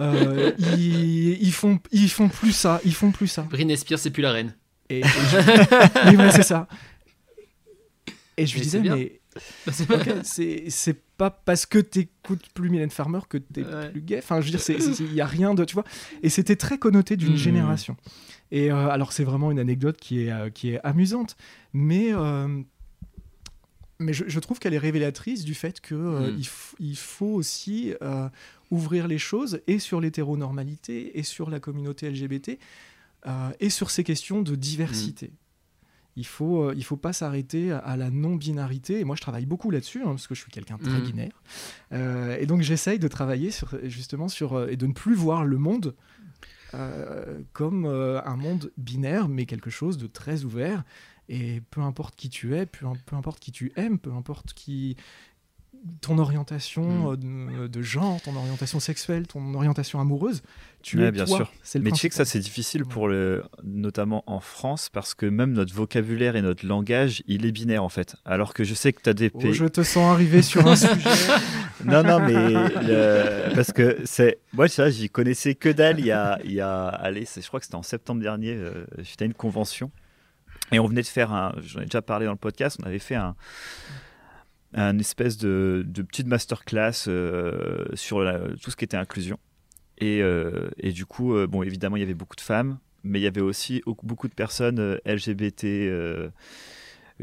ils, 0.57 1.43
ils, 1.43 1.51
font, 1.51 1.79
ils 1.91 2.09
font 2.09 2.29
plus 2.29 2.53
ça, 2.53 2.79
ils 2.85 2.95
font 2.95 3.11
plus 3.11 3.27
ça. 3.27 3.41
Britney 3.41 3.75
Spears, 3.75 3.99
c'est 3.99 4.09
plus 4.09 4.23
la 4.23 4.31
reine. 4.31 4.55
Et, 4.89 5.01
oui, 6.07 6.31
c'est 6.31 6.43
ça. 6.43 6.67
Et 8.37 8.45
je 8.45 8.53
lui 8.53 8.61
disais, 8.61 8.79
mais 8.79 9.19
c'est 9.71 11.01
pas 11.17 11.29
parce 11.29 11.65
que 11.65 11.79
t'écoutes 11.79 12.47
plus 12.53 12.69
Mylène 12.69 12.89
Farmer 12.89 13.19
que 13.27 13.37
t'es 13.37 13.63
plus 13.91 14.01
gay. 14.01 14.17
Enfin, 14.19 14.41
je 14.41 14.51
veux 14.51 14.57
dire, 14.57 14.99
il 14.99 15.13
y 15.13 15.21
a 15.21 15.25
rien 15.25 15.53
de, 15.53 15.65
tu 15.65 15.73
vois. 15.73 15.85
Et 16.21 16.29
c'était 16.29 16.55
très 16.55 16.77
connoté 16.77 17.17
d'une 17.17 17.33
hmm. 17.33 17.37
génération. 17.37 17.97
Et 18.51 18.71
euh, 18.71 18.89
alors, 18.89 19.11
c'est 19.11 19.23
vraiment 19.23 19.51
une 19.51 19.59
anecdote 19.59 19.97
qui 19.97 20.23
est, 20.23 20.31
euh, 20.31 20.49
qui 20.49 20.71
est 20.71 20.79
amusante, 20.83 21.35
mais 21.73 22.13
euh, 22.13 22.61
mais 23.99 24.11
je, 24.11 24.39
trouve 24.39 24.59
qu'elle 24.59 24.73
est 24.73 24.79
révélatrice 24.79 25.45
du 25.45 25.53
fait 25.53 25.79
que 25.79 25.95
hmm. 25.95 26.35
il, 26.37 26.47
il, 26.89 26.97
faut 26.97 27.27
aussi 27.27 27.93
ouvrir 28.69 29.07
les 29.07 29.19
choses 29.19 29.61
et 29.67 29.79
sur 29.79 30.01
l'hétéronormalité 30.01 31.17
et 31.17 31.23
sur 31.23 31.49
la 31.49 31.61
communauté 31.61 32.09
LGBT 32.09 32.57
et 33.61 33.69
sur 33.69 33.91
ces 33.91 34.03
questions 34.03 34.41
de 34.41 34.55
diversité. 34.55 35.27
Hmm 35.27 35.42
il 36.15 36.25
faut 36.25 36.63
euh, 36.63 36.73
il 36.75 36.83
faut 36.83 36.97
pas 36.97 37.13
s'arrêter 37.13 37.71
à, 37.71 37.97
la 37.97 38.09
non 38.09 38.35
binarité 38.35 38.99
et 38.99 39.03
moi 39.03 39.15
je 39.15 39.21
travaille 39.21 39.45
beaucoup 39.45 39.71
là-dessus 39.71 40.01
hein, 40.01 40.09
parce 40.09 40.27
que 40.27 40.35
je 40.35 40.41
suis 40.41 40.51
quelqu'un 40.51 40.77
de 40.77 40.83
très 40.83 40.99
mm. 40.99 41.03
binaire. 41.03 41.41
Euh, 41.91 42.37
et 42.39 42.45
donc 42.45 42.61
j'essaye 42.61 42.99
de 42.99 43.07
travailler 43.07 43.51
sur 43.51 43.77
justement 43.83 44.27
sur 44.27 44.53
euh, 44.53 44.67
et 44.67 44.77
de 44.77 44.85
ne 44.85 44.93
plus 44.93 45.15
voir 45.15 45.45
le 45.45 45.57
monde 45.57 45.95
comme 47.51 47.85
un 47.85 48.35
monde 48.35 48.71
binaire 48.77 49.29
mais 49.29 49.45
quelque 49.45 49.69
chose 49.69 49.99
de 49.99 50.07
très 50.07 50.43
ouvert. 50.43 50.83
Et 51.29 51.61
peu 51.69 51.81
importe 51.81 52.15
qui 52.15 52.29
tu 52.29 52.55
es 52.55 52.65
peu, 52.65 52.87
peu 53.05 53.15
importe 53.15 53.39
qui 53.39 53.51
tu 53.51 53.71
aimes 53.75 53.99
peu 53.99 54.11
importe 54.11 54.53
qui 54.53 54.97
ton 56.01 56.17
orientation 56.17 57.11
mm. 57.11 57.67
de, 57.67 57.81
genre, 57.81 58.21
ton 58.21 58.35
orientation 58.35 58.79
sexuelle, 58.79 59.27
ton 59.27 59.53
orientation 59.53 59.99
amoureuse, 59.99 60.41
tu 60.81 61.03
es 61.03 61.11
bien 61.11 61.25
sûr. 61.25 61.51
Mais 61.75 61.91
tu 61.91 61.97
sais 61.97 62.09
que 62.09 62.15
ça 62.15 62.25
c'est 62.25 62.39
difficile 62.39 62.85
pour 62.85 63.07
le, 63.07 63.43
notamment 63.63 64.23
en 64.27 64.39
France 64.39 64.89
parce 64.89 65.13
que 65.13 65.25
même 65.25 65.53
notre 65.53 65.73
vocabulaire 65.73 66.35
et 66.35 66.41
notre 66.41 66.65
langage, 66.65 67.23
il 67.27 67.45
est 67.45 67.51
binaire 67.51 67.83
en 67.83 67.89
fait. 67.89 68.15
Alors 68.25 68.53
que 68.53 68.63
je 68.63 68.73
sais 68.73 68.91
que 68.93 69.01
tu 69.01 69.09
as 69.09 69.13
des 69.13 69.31
oh, 69.33 69.39
pays. 69.39 69.53
je 69.53 69.65
te 69.65 69.81
sens 69.81 70.11
arriver 70.11 70.41
sur 70.41 70.67
un 70.67 70.75
sujet. 70.75 70.93
non 71.85 72.03
non 72.03 72.19
mais 72.19 72.53
parce 73.55 73.71
que 73.71 73.99
c'est 74.05 74.39
moi 74.53 74.67
ça 74.67 74.89
j'y 74.89 75.09
connaissais 75.09 75.55
que 75.55 75.69
dalle 75.69 75.99
il 75.99 76.05
y 76.05 76.11
a 76.11 76.39
il 76.43 76.53
y 76.53 76.61
a 76.61 76.87
allez 76.87 77.25
je 77.25 77.47
crois 77.47 77.59
que 77.59 77.65
c'était 77.65 77.75
en 77.75 77.83
septembre 77.83 78.21
dernier 78.21 78.53
euh, 78.53 78.85
j'étais 78.99 79.23
à 79.23 79.25
une 79.25 79.33
convention 79.33 79.91
et 80.71 80.79
on 80.79 80.87
venait 80.87 81.01
de 81.01 81.07
faire 81.07 81.33
un 81.33 81.53
j'en 81.61 81.81
ai 81.81 81.85
déjà 81.85 82.01
parlé 82.01 82.25
dans 82.25 82.31
le 82.31 82.37
podcast 82.37 82.77
on 82.81 82.85
avait 82.85 82.99
fait 82.99 83.15
un 83.15 83.35
un 84.73 84.97
espèce 84.99 85.37
de, 85.37 85.83
de 85.85 86.01
petite 86.01 86.27
masterclass 86.27 87.07
euh, 87.07 87.85
sur 87.93 88.23
tout 88.61 88.71
ce 88.71 88.75
qui 88.75 88.85
était 88.85 88.97
inclusion. 88.97 89.37
Et, 89.99 90.21
euh, 90.21 90.69
et 90.77 90.91
du 90.91 91.05
coup, 91.05 91.35
euh, 91.35 91.47
bon, 91.47 91.63
évidemment, 91.63 91.97
il 91.97 92.01
y 92.01 92.03
avait 92.03 92.13
beaucoup 92.13 92.35
de 92.35 92.41
femmes, 92.41 92.79
mais 93.03 93.19
il 93.19 93.23
y 93.23 93.27
avait 93.27 93.41
aussi 93.41 93.81
beaucoup 94.01 94.27
de 94.27 94.33
personnes 94.33 94.99
LGBT 95.05 95.67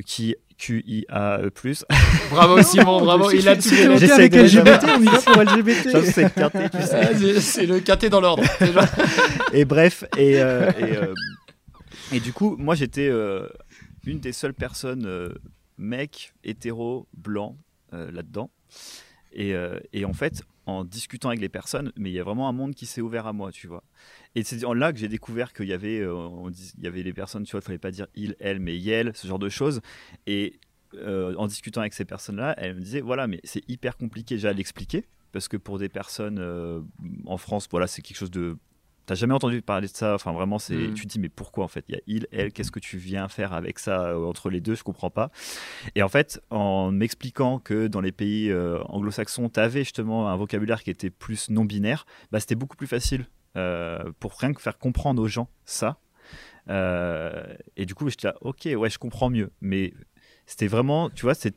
qui 0.07 0.37
QIA+. 0.57 1.41
Bravo 2.31 2.63
Simon, 2.63 3.01
bravo, 3.03 3.31
il 3.31 3.49
a 3.49 3.57
tout 3.57 3.63
J'essaie 3.71 4.13
avec 4.13 4.35
LGBT, 4.35 4.85
on 4.95 5.03
y 5.03 5.07
va 5.07 5.19
pour 5.21 5.43
LGBT. 5.43 5.91
c'est 7.41 7.67
le 7.67 7.81
quintet 7.81 8.11
dans 8.11 8.21
l'ordre. 8.21 8.45
et 9.55 9.65
bref, 9.65 10.05
et, 10.19 10.35
et, 10.35 10.95
et, 12.13 12.21
du 12.21 12.35
coup, 12.35 12.57
moi 12.59 12.75
j'étais 12.75 13.11
une 14.05 14.21
des 14.21 14.33
seules 14.33 14.53
personnes 14.53 15.33
mec 15.81 16.33
hétéro 16.45 17.09
blanc 17.15 17.57
euh, 17.93 18.11
là-dedans. 18.13 18.51
Et, 19.33 19.55
euh, 19.55 19.79
et, 19.93 20.05
en 20.05 20.13
fait, 20.13 20.43
en 20.67 20.85
discutant 20.85 21.29
avec 21.29 21.41
les 21.41 21.49
personnes, 21.49 21.93
mais 21.97 22.11
il 22.11 22.13
y 22.13 22.21
a 22.21 22.25
vraiment 22.25 22.49
un 22.49 22.53
monde 22.53 22.75
qui 22.75 22.87
s'est 22.87 23.01
ouvert 23.01 23.27
à 23.27 23.33
moi, 23.33 23.53
tu 23.53 23.67
vois. 23.67 23.83
Et 24.35 24.43
c'est 24.43 24.61
là 24.63 24.93
que 24.93 24.99
j'ai 24.99 25.09
découvert 25.09 25.53
qu'il 25.53 25.67
y 25.67 25.73
avait, 25.73 26.01
euh, 26.01 26.29
il 26.79 26.85
y 26.85 26.87
avait 26.87 27.03
les 27.03 27.13
personnes, 27.13 27.45
tu 27.45 27.53
vois, 27.53 27.61
il 27.61 27.65
fallait 27.65 27.79
pas 27.79 27.91
dire 27.91 28.07
il, 28.15 28.37
elle, 28.41 28.61
mais 28.61 28.77
yel, 28.77 29.13
ce 29.15 29.27
genre 29.27 29.39
de 29.39 29.49
choses. 29.49 29.81
Et 30.27 30.59
euh, 30.95 31.35
en 31.37 31.47
discutant 31.47 31.81
avec 31.81 31.95
ces 31.95 32.05
personnes-là, 32.05 32.55
elles 32.59 32.75
me 32.75 32.81
disaient, 32.81 33.01
voilà, 33.01 33.27
mais 33.27 33.41
c'est 33.45 33.69
hyper 33.69 33.97
compliqué 33.97 34.35
déjà 34.35 34.51
à 34.51 34.53
l'expliquer, 34.53 35.05
parce 35.33 35.49
que 35.49 35.57
pour 35.57 35.79
des 35.79 35.89
personnes 35.89 36.85
en 37.27 37.37
France, 37.37 37.69
voilà, 37.71 37.87
c'est 37.87 38.03
quelque 38.03 38.19
chose 38.19 38.31
de 38.31 38.57
T'as 39.11 39.17
jamais 39.17 39.35
entendu 39.35 39.61
parler 39.61 39.89
de 39.89 39.93
ça? 39.93 40.15
Enfin, 40.15 40.31
vraiment, 40.31 40.61
c'est. 40.61 40.77
Mm. 40.77 40.95
Tu 40.95 41.03
te 41.03 41.09
dis, 41.09 41.19
mais 41.19 41.29
pourquoi 41.29 41.65
en 41.65 41.69
fait? 41.69 41.85
Il 41.89 41.97
y 41.97 41.99
a 41.99 42.01
il, 42.07 42.29
elle. 42.31 42.53
Qu'est-ce 42.53 42.71
que 42.71 42.79
tu 42.79 42.97
viens 42.97 43.27
faire 43.27 43.53
avec 43.53 43.81
ça 43.81 44.17
entre 44.17 44.51
les 44.51 44.61
deux? 44.61 44.77
Je 44.77 44.85
comprends 44.85 45.11
pas. 45.11 45.33
Et 45.97 46.05
en 46.05 46.09
fait, 46.09 46.41
en 46.51 46.93
m'expliquant 46.93 47.59
que 47.59 47.89
dans 47.89 48.01
les 48.01 48.13
pays 48.13 48.55
anglo-saxons, 48.89 49.49
tu 49.49 49.59
avais 49.59 49.81
justement 49.81 50.29
un 50.29 50.37
vocabulaire 50.37 50.85
qui 50.85 50.91
était 50.91 51.11
plus 51.11 51.51
non 51.51 51.65
binaire, 51.65 52.07
bah, 52.31 52.39
c'était 52.39 52.55
beaucoup 52.55 52.77
plus 52.77 52.87
facile 52.87 53.27
euh, 53.57 54.13
pour 54.21 54.39
rien 54.39 54.53
que 54.53 54.63
faire 54.63 54.79
comprendre 54.79 55.21
aux 55.21 55.27
gens 55.27 55.49
ça. 55.65 55.99
Euh, 56.69 57.53
et 57.77 57.87
du 57.87 57.97
coup, 57.97 58.09
j'étais 58.09 58.29
là, 58.29 58.37
ok, 58.43 58.69
ouais, 58.77 58.91
je 58.91 58.99
comprends 58.99 59.29
mieux. 59.29 59.51
Mais 59.61 59.93
c'était 60.47 60.69
vraiment, 60.69 61.11
tu 61.11 61.23
vois, 61.23 61.35
c'est, 61.35 61.57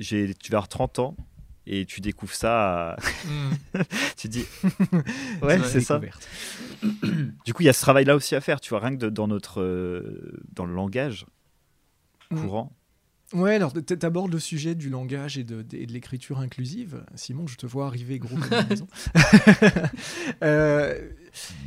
j'ai, 0.00 0.34
tu 0.34 0.50
vas 0.50 0.58
avoir 0.58 0.68
30 0.68 0.98
ans 0.98 1.16
et 1.66 1.86
tu 1.86 2.00
découvres 2.00 2.34
ça. 2.34 2.96
Hmm. 3.26 3.80
tu 4.16 4.28
dis, 4.28 4.44
ouais, 5.42 5.58
c'est 5.64 5.80
ça. 5.80 6.00
du 7.44 7.54
coup, 7.54 7.62
il 7.62 7.66
y 7.66 7.68
a 7.68 7.72
ce 7.72 7.80
travail-là 7.82 8.16
aussi 8.16 8.34
à 8.34 8.40
faire, 8.40 8.60
tu 8.60 8.70
vois, 8.70 8.80
rien 8.80 8.96
que 8.96 9.06
dans 9.06 9.28
notre, 9.28 9.60
euh, 9.60 10.40
dans 10.52 10.66
le 10.66 10.74
langage 10.74 11.26
hmm. 12.30 12.40
courant. 12.40 12.72
Ouais, 13.32 13.54
alors 13.54 13.72
tu 13.72 13.96
abordes 14.02 14.30
le 14.30 14.38
sujet 14.38 14.74
du 14.74 14.90
langage 14.90 15.38
et 15.38 15.44
de, 15.44 15.64
l'écriture 15.86 16.40
inclusive. 16.40 17.04
Simon, 17.14 17.46
je 17.46 17.56
te 17.56 17.64
vois 17.64 17.86
arriver 17.86 18.18
gros 18.18 18.36
comme 18.36 18.66
maison. 18.68 18.86
Euh, 20.42 21.10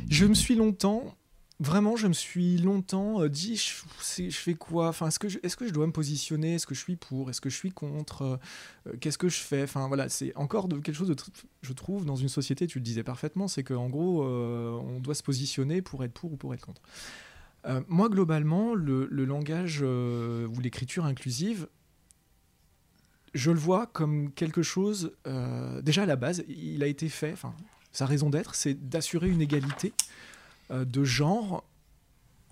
je 0.08 0.26
me 0.26 0.34
suis 0.34 0.54
longtemps, 0.54 1.16
vraiment, 1.60 1.96
je 1.96 2.06
me 2.06 2.12
suis 2.12 2.58
longtemps 2.58 3.22
euh, 3.22 3.28
dit, 3.28 3.56
je, 3.56 4.30
fais 4.30 4.54
quoi? 4.54 4.88
Enfin, 4.88 5.08
est-ce 5.08 5.18
que, 5.18 5.28
je, 5.28 5.72
dois 5.72 5.86
me 5.86 5.92
positionner? 5.92 6.54
Est-ce 6.54 6.66
que 6.66 6.74
je 6.74 6.80
suis 6.80 6.96
pour? 6.96 7.30
Est-ce 7.30 7.40
que 7.40 7.50
je 7.50 7.56
suis 7.56 7.72
contre? 7.72 8.38
Euh, 8.86 8.96
Qu'est-ce 9.00 9.18
que 9.18 9.28
je 9.28 9.38
fais? 9.38 9.62
Enfin, 9.62 9.88
voilà, 9.88 10.08
c'est 10.08 10.34
encore 10.36 10.68
quelque 10.68 10.92
chose 10.92 11.08
de, 11.08 11.16
je 11.62 11.72
trouve, 11.72 12.04
dans 12.04 12.16
une 12.16 12.28
société, 12.28 12.66
tu 12.66 12.78
le 12.78 12.84
disais 12.84 13.02
parfaitement, 13.02 13.48
c'est 13.48 13.64
qu'en 13.64 13.88
gros, 13.88 14.24
on 14.24 15.00
doit 15.00 15.14
se 15.14 15.22
positionner 15.22 15.82
pour 15.82 16.04
être 16.04 16.12
pour 16.12 16.32
ou 16.32 16.36
pour 16.36 16.54
être 16.54 16.64
contre. 16.64 16.82
Euh, 17.66 17.80
moi, 17.88 18.08
globalement, 18.08 18.74
le, 18.74 19.06
langage 19.10 19.80
euh, 19.82 20.46
ou 20.46 20.60
l'écriture 20.60 21.04
inclusive, 21.04 21.68
je 23.34 23.50
le 23.50 23.58
vois 23.58 23.86
comme 23.86 24.30
quelque 24.32 24.62
chose, 24.62 25.12
euh, 25.26 25.82
déjà 25.82 26.04
à 26.04 26.06
la 26.06 26.16
base, 26.16 26.44
il 26.48 26.82
a 26.82 26.86
été 26.86 27.08
fait, 27.08 27.34
sa 27.92 28.06
raison 28.06 28.30
d'être, 28.30 28.54
c'est 28.54 28.88
d'assurer 28.88 29.28
une 29.28 29.40
égalité 29.40 29.92
de 30.70 31.04
genre, 31.04 31.64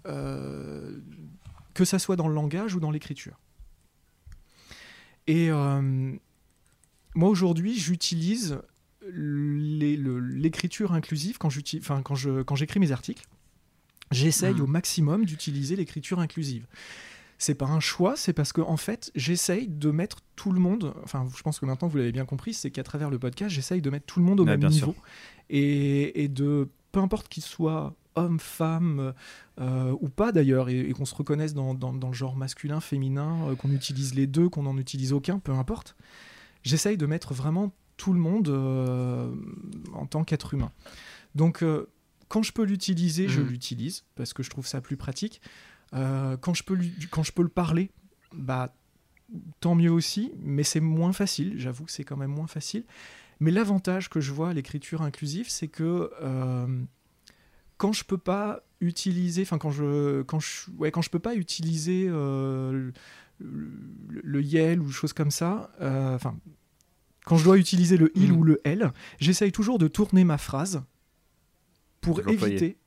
que 0.04 1.84
ça 1.84 1.98
soit 1.98 2.16
dans 2.16 2.28
le 2.28 2.34
langage 2.34 2.74
ou 2.74 2.80
dans 2.80 2.90
l'écriture. 2.90 3.38
Et 5.26 5.50
moi, 5.50 7.28
aujourd'hui, 7.28 7.78
j'utilise 7.78 8.58
l'écriture 9.06 10.92
inclusive 10.92 11.38
quand 11.38 11.50
j'écris 12.54 12.80
mes 12.80 12.92
articles 12.92 13.26
j'essaye 14.10 14.60
au 14.60 14.66
hmm. 14.66 14.70
maximum 14.70 15.24
d'utiliser 15.24 15.76
l'écriture 15.76 16.20
inclusive. 16.20 16.66
C'est 17.36 17.56
pas 17.56 17.66
un 17.66 17.80
choix, 17.80 18.16
c'est 18.16 18.32
parce 18.32 18.52
que 18.52 18.60
en 18.60 18.76
fait, 18.76 19.10
j'essaye 19.14 19.66
de 19.66 19.90
mettre 19.90 20.18
tout 20.36 20.52
le 20.52 20.60
monde. 20.60 20.94
Enfin, 21.02 21.26
je 21.36 21.42
pense 21.42 21.58
que 21.58 21.66
maintenant 21.66 21.88
vous 21.88 21.98
l'avez 21.98 22.12
bien 22.12 22.24
compris, 22.24 22.54
c'est 22.54 22.70
qu'à 22.70 22.84
travers 22.84 23.10
le 23.10 23.18
podcast, 23.18 23.54
j'essaye 23.54 23.82
de 23.82 23.90
mettre 23.90 24.06
tout 24.06 24.20
le 24.20 24.24
monde 24.24 24.40
au 24.40 24.44
même 24.44 24.64
niveau 24.66 24.94
et, 25.50 26.28
de 26.28 26.68
peu 26.92 27.00
importe 27.00 27.28
qu'il 27.28 27.42
soit 27.42 27.94
homme, 28.16 28.38
femme 28.38 29.14
euh, 29.60 29.94
ou 30.00 30.08
pas 30.08 30.32
d'ailleurs, 30.32 30.68
et, 30.68 30.90
qu'on 30.92 31.04
se 31.04 31.14
reconnaisse 31.14 31.54
dans, 31.54 31.74
le 31.74 32.12
genre 32.12 32.36
masculin, 32.36 32.80
féminin, 32.80 33.48
euh, 33.48 33.56
qu'on 33.56 33.70
utilise 33.70 34.14
les 34.14 34.26
deux, 34.26 34.48
qu'on 34.48 34.64
n'en 34.64 34.78
utilise 34.78 35.12
aucun, 35.12 35.38
peu 35.38 35.52
importe. 35.52 35.96
J'essaye 36.62 36.96
de 36.96 37.06
mettre 37.06 37.34
vraiment 37.34 37.72
tout 37.96 38.12
le 38.12 38.18
monde 38.18 38.48
euh, 38.48 39.32
en 39.92 40.06
tant 40.06 40.24
qu'être 40.24 40.54
humain. 40.54 40.72
Donc 41.34 41.62
quand 42.28 42.42
je 42.42 42.52
peux 42.52 42.64
l'utiliser, 42.64 43.28
je 43.28 43.40
mm. 43.40 43.46
l'utilise 43.46 44.04
parce 44.14 44.32
que 44.32 44.42
je 44.42 44.50
trouve 44.50 44.66
ça 44.66 44.80
plus 44.80 44.96
pratique. 44.96 45.40
Euh, 45.94 46.36
quand, 46.36 46.54
je 46.54 46.64
peux 46.64 46.76
quand 47.10 47.22
je 47.22 47.32
peux 47.32 47.42
le 47.42 47.48
parler, 47.48 47.90
bah, 48.32 48.74
tant 49.60 49.74
mieux 49.74 49.90
aussi, 49.90 50.32
mais 50.42 50.64
c'est 50.64 50.80
moins 50.80 51.12
facile. 51.12 51.54
J'avoue 51.56 51.84
que 51.84 51.92
c'est 51.92 52.04
quand 52.04 52.16
même 52.16 52.32
moins 52.32 52.46
facile. 52.46 52.84
Mais 53.40 53.50
l'avantage 53.50 54.08
que 54.08 54.20
je 54.20 54.32
vois 54.32 54.50
à 54.50 54.52
l'écriture 54.52 55.02
inclusive, 55.02 55.48
c'est 55.48 55.68
que 55.68 56.10
euh, 56.22 56.82
quand 57.84 57.92
je 57.92 58.02
peux 58.02 58.16
pas 58.16 58.62
utiliser, 58.80 59.42
enfin 59.42 59.58
quand 59.58 59.70
je, 59.70 60.22
quand 60.22 60.40
je, 60.40 60.70
ouais, 60.78 60.90
quand 60.90 61.02
je 61.02 61.10
peux 61.10 61.18
pas 61.18 61.34
utiliser 61.34 62.06
euh, 62.08 62.90
le, 63.38 63.70
le, 64.08 64.42
yel 64.42 64.80
ou 64.80 64.90
choses 64.90 65.12
comme 65.12 65.30
ça, 65.30 65.70
enfin 66.14 66.34
quand 67.26 67.36
je 67.36 67.44
dois 67.44 67.58
utiliser 67.58 67.98
le 67.98 68.10
il 68.14 68.32
mm. 68.32 68.36
ou 68.38 68.42
le 68.42 68.62
elle, 68.64 68.90
j'essaye 69.20 69.52
toujours 69.52 69.78
de 69.78 69.86
tourner 69.86 70.24
ma 70.24 70.38
phrase 70.38 70.82
pour 72.00 72.26
éviter 72.26 72.78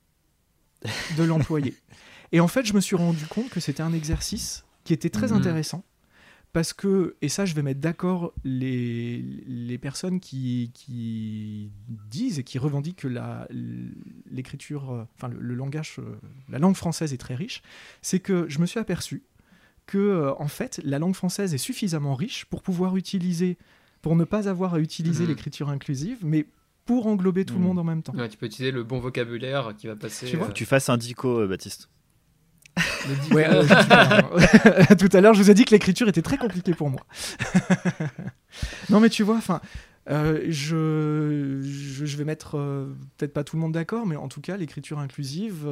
de 1.16 1.24
l'employer. 1.24 1.76
et 2.32 2.40
en 2.40 2.48
fait, 2.48 2.66
je 2.66 2.74
me 2.74 2.82
suis 2.82 2.96
rendu 2.96 3.28
compte 3.28 3.52
que 3.52 3.60
c'était 3.60 3.84
un 3.84 3.94
exercice 3.94 4.66
qui 4.84 4.94
était 4.94 5.12
très 5.12 5.28
mhm. 5.28 5.38
intéressant 5.38 5.86
parce 6.58 6.74
que, 6.74 7.16
et 7.22 7.30
ça 7.30 7.46
je 7.46 7.54
vais 7.54 7.62
mettre 7.62 7.80
d'accord 7.80 8.34
les, 8.44 9.22
les 9.46 9.78
personnes 9.78 10.20
qui, 10.20 10.72
qui 10.74 11.70
disent 12.10 12.40
et 12.40 12.44
qui 12.44 12.58
revendiquent 12.58 13.02
que 13.02 13.08
l'écriture, 14.32 15.06
enfin 15.16 15.28
le, 15.28 15.54
langage, 15.54 15.98
euh, 16.00 16.16
la 16.50 16.58
langue 16.58 16.76
française 16.76 17.14
est 17.14 17.20
très 17.20 17.36
riche, 17.36 17.62
c'est 18.02 18.20
que 18.20 18.50
je 18.50 18.58
me 18.58 18.66
suis 18.66 18.80
aperçu 18.80 19.22
que 19.86 20.00
euh, 20.00 20.34
en 20.40 20.48
fait 20.48 20.82
la 20.84 20.98
langue 20.98 21.14
française 21.14 21.54
est 21.54 21.60
suffisamment 21.60 22.16
riche 22.16 22.46
pour 22.46 22.64
pouvoir 22.64 22.98
utiliser, 22.98 23.60
pour 24.02 24.16
ne 24.16 24.24
pas 24.24 24.50
avoir 24.50 24.74
à 24.74 24.80
utiliser 24.80 25.26
mhm. 25.26 25.30
l'écriture 25.30 25.70
inclusive, 25.70 26.18
mais 26.24 26.48
pour 26.88 27.06
englober 27.06 27.46
tout 27.46 27.54
le 27.54 27.60
hmm. 27.60 27.64
monde 27.64 27.80
en 27.80 27.84
même 27.84 28.02
temps. 28.02 28.14
tu 28.14 28.38
peux 28.38 28.48
utiliser 28.48 28.72
le 28.72 28.84
bon 28.84 29.00
vocabulaire 29.00 29.76
qui 29.78 29.86
va 29.86 29.96
passer. 29.96 30.26
Tu 30.26 30.38
vois, 30.38 30.48
euh, 30.48 30.54
tu 30.54 30.66
fasses 30.66 30.90
un 30.90 30.98
dico, 30.98 31.42
euh, 31.42 31.48
Baptiste. 31.48 31.90
Ouais, 33.32 33.48
euh, 33.48 33.64
tout 35.00 35.10
à 35.16 35.22
l'heure, 35.22 35.34
je 35.34 35.42
vous 35.42 35.52
ai 35.52 35.54
dit 35.54 35.66
que 35.66 35.72
l'écriture 35.72 36.08
était 36.08 36.22
très 36.22 36.38
compliquée 36.38 36.74
pour 36.74 36.90
moi. 36.90 37.02
non, 38.90 39.00
mais 39.00 39.10
tu 39.10 39.24
vois, 39.24 39.38
enfin, 39.38 39.62
je, 40.08 41.60
je, 41.62 42.18
vais 42.18 42.24
mettre 42.24 42.58
peut-être 43.18 43.34
pas 43.34 43.44
tout 43.44 43.56
le 43.56 43.62
monde 43.62 43.74
d'accord, 43.74 44.06
mais 44.06 44.16
en 44.16 44.28
tout 44.28 44.42
cas, 44.42 44.58
l'écriture 44.58 45.00
inclusive, 45.00 45.68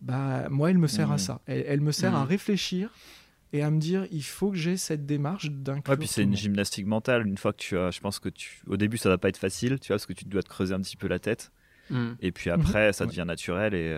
bah, 0.00 0.48
moi, 0.50 0.70
elle 0.70 0.78
me 0.78 0.86
sert 0.86 1.10
à 1.10 1.16
hmm. 1.16 1.18
ça. 1.18 1.40
Elle, 1.46 1.80
me 1.80 1.92
sert 1.92 2.14
à 2.14 2.24
hmm. 2.24 2.28
réfléchir 2.28 2.90
et 3.52 3.62
à 3.62 3.70
me 3.70 3.78
dire 3.78 4.06
il 4.10 4.24
faut 4.24 4.50
que 4.50 4.56
j'ai 4.56 4.76
cette 4.76 5.06
démarche 5.06 5.50
d'inclure. 5.50 5.92
Ouais, 5.92 5.96
puis 5.96 6.08
c'est 6.08 6.22
une 6.22 6.36
gymnastique 6.36 6.86
mentale. 6.86 7.26
Une 7.26 7.38
fois 7.38 7.52
que 7.52 7.58
tu 7.58 7.78
as, 7.78 7.90
je 7.90 8.00
pense 8.00 8.18
que 8.18 8.28
tu, 8.28 8.60
au 8.66 8.76
début 8.76 8.98
ça 8.98 9.08
va 9.08 9.18
pas 9.18 9.28
être 9.28 9.36
facile, 9.36 9.78
tu 9.80 9.88
vois, 9.88 9.96
parce 9.96 10.06
que 10.06 10.12
tu 10.12 10.24
dois 10.26 10.42
te 10.42 10.48
creuser 10.48 10.74
un 10.74 10.80
petit 10.80 10.96
peu 10.96 11.08
la 11.08 11.18
tête. 11.18 11.52
Hmm. 11.90 12.14
Et 12.20 12.32
puis 12.32 12.50
après, 12.50 12.92
ça 12.92 13.06
devient 13.06 13.24
naturel 13.26 13.74
et. 13.74 13.94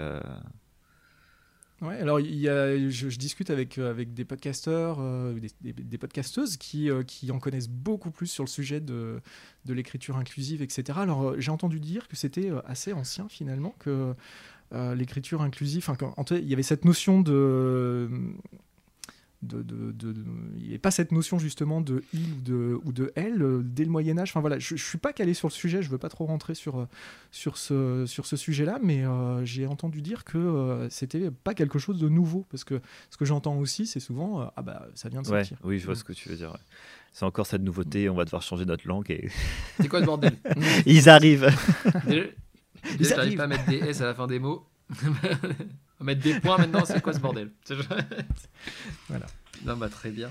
Euh, 1.82 1.86
ouais, 1.86 1.98
alors 1.98 2.20
il 2.20 2.34
y 2.34 2.48
a, 2.48 2.88
je, 2.88 3.16
discute 3.16 3.50
avec, 3.50 3.78
euh, 3.78 3.90
avec 3.90 4.14
des 4.14 4.24
podcasteurs, 4.24 4.98
euh, 5.00 5.38
des, 5.60 5.98
podcasteuses 5.98 6.56
qui, 6.56 6.90
qui 7.06 7.30
en 7.30 7.38
connaissent 7.38 7.68
beaucoup 7.68 8.10
plus 8.10 8.26
sur 8.26 8.44
le 8.44 8.48
sujet 8.48 8.80
de, 8.80 9.20
de 9.64 9.72
l'écriture 9.72 10.16
inclusive, 10.16 10.62
etc. 10.62 10.98
Alors 11.02 11.40
j'ai 11.40 11.50
entendu 11.50 11.80
dire 11.80 12.08
que 12.08 12.16
c'était 12.16 12.50
assez 12.66 12.92
ancien 12.92 13.28
finalement, 13.28 13.74
que 13.78 14.14
l'écriture 14.72 15.42
inclusive, 15.42 15.88
enfin, 15.88 16.12
il 16.30 16.48
y 16.48 16.52
avait 16.52 16.62
cette 16.62 16.84
notion 16.84 17.20
de 17.22 18.10
de, 19.42 19.64
il 20.56 20.62
n'y 20.62 20.68
avait 20.70 20.78
pas 20.78 20.90
cette 20.90 21.12
notion 21.12 21.38
justement 21.38 21.80
de 21.80 22.02
il 22.12 22.32
ou 22.32 22.40
de, 22.42 22.80
ou 22.84 22.92
de 22.92 23.12
elle 23.14 23.42
euh, 23.42 23.62
dès 23.62 23.84
le 23.84 23.90
Moyen 23.90 24.18
Âge. 24.18 24.30
Enfin 24.30 24.40
voilà, 24.40 24.58
je, 24.58 24.74
ne 24.74 24.78
suis 24.78 24.98
pas 24.98 25.12
calé 25.12 25.34
sur 25.34 25.48
le 25.48 25.52
sujet, 25.52 25.80
je 25.82 25.90
veux 25.90 25.98
pas 25.98 26.08
trop 26.08 26.26
rentrer 26.26 26.54
sur, 26.54 26.80
euh, 26.80 26.88
sur 27.30 27.56
ce, 27.56 28.04
sur 28.06 28.26
ce 28.26 28.36
sujet-là, 28.36 28.78
mais 28.82 29.04
euh, 29.04 29.44
j'ai 29.44 29.66
entendu 29.66 30.02
dire 30.02 30.24
que 30.24 30.88
c'était 30.90 31.30
pas 31.30 31.54
quelque 31.54 31.78
chose 31.78 32.00
de 32.00 32.08
nouveau, 32.08 32.46
parce 32.50 32.64
que 32.64 32.80
ce 33.10 33.16
que 33.16 33.24
j'entends 33.24 33.56
aussi, 33.58 33.86
c'est 33.86 34.00
souvent 34.00 34.50
ah 34.56 34.62
bah 34.62 34.86
ça 34.94 35.08
vient 35.08 35.22
de 35.22 35.26
sortir. 35.26 35.58
oui, 35.62 35.78
je 35.78 35.86
vois 35.86 35.94
ce 35.94 36.04
que 36.04 36.12
tu 36.12 36.28
veux 36.28 36.36
dire. 36.36 36.56
C'est 37.12 37.24
encore 37.24 37.46
cette 37.46 37.62
nouveauté, 37.62 38.08
on 38.08 38.14
va 38.14 38.24
devoir 38.24 38.42
changer 38.42 38.64
notre 38.64 38.86
langue. 38.86 39.10
Et... 39.10 39.28
C'est 39.80 39.88
quoi 39.88 40.00
ce 40.00 40.06
bordel? 40.06 40.36
Ils 40.86 41.08
arrivent. 41.08 41.50
Ils 43.00 43.08
n'arrivent 43.08 43.36
pas 43.36 43.44
à 43.44 43.46
mettre 43.46 43.66
des 43.66 43.78
S 43.78 44.00
à 44.00 44.06
la 44.06 44.14
fin 44.14 44.26
des 44.26 44.38
mots. 44.38 44.66
On 46.00 46.04
va 46.04 46.12
mettre 46.12 46.22
des 46.22 46.38
points 46.40 46.58
maintenant, 46.58 46.84
c'est 46.84 47.00
quoi 47.02 47.12
ce 47.12 47.18
bordel 47.18 47.50
Voilà. 49.08 49.26
Non, 49.64 49.76
bah 49.76 49.88
très 49.88 50.10
bien. 50.10 50.30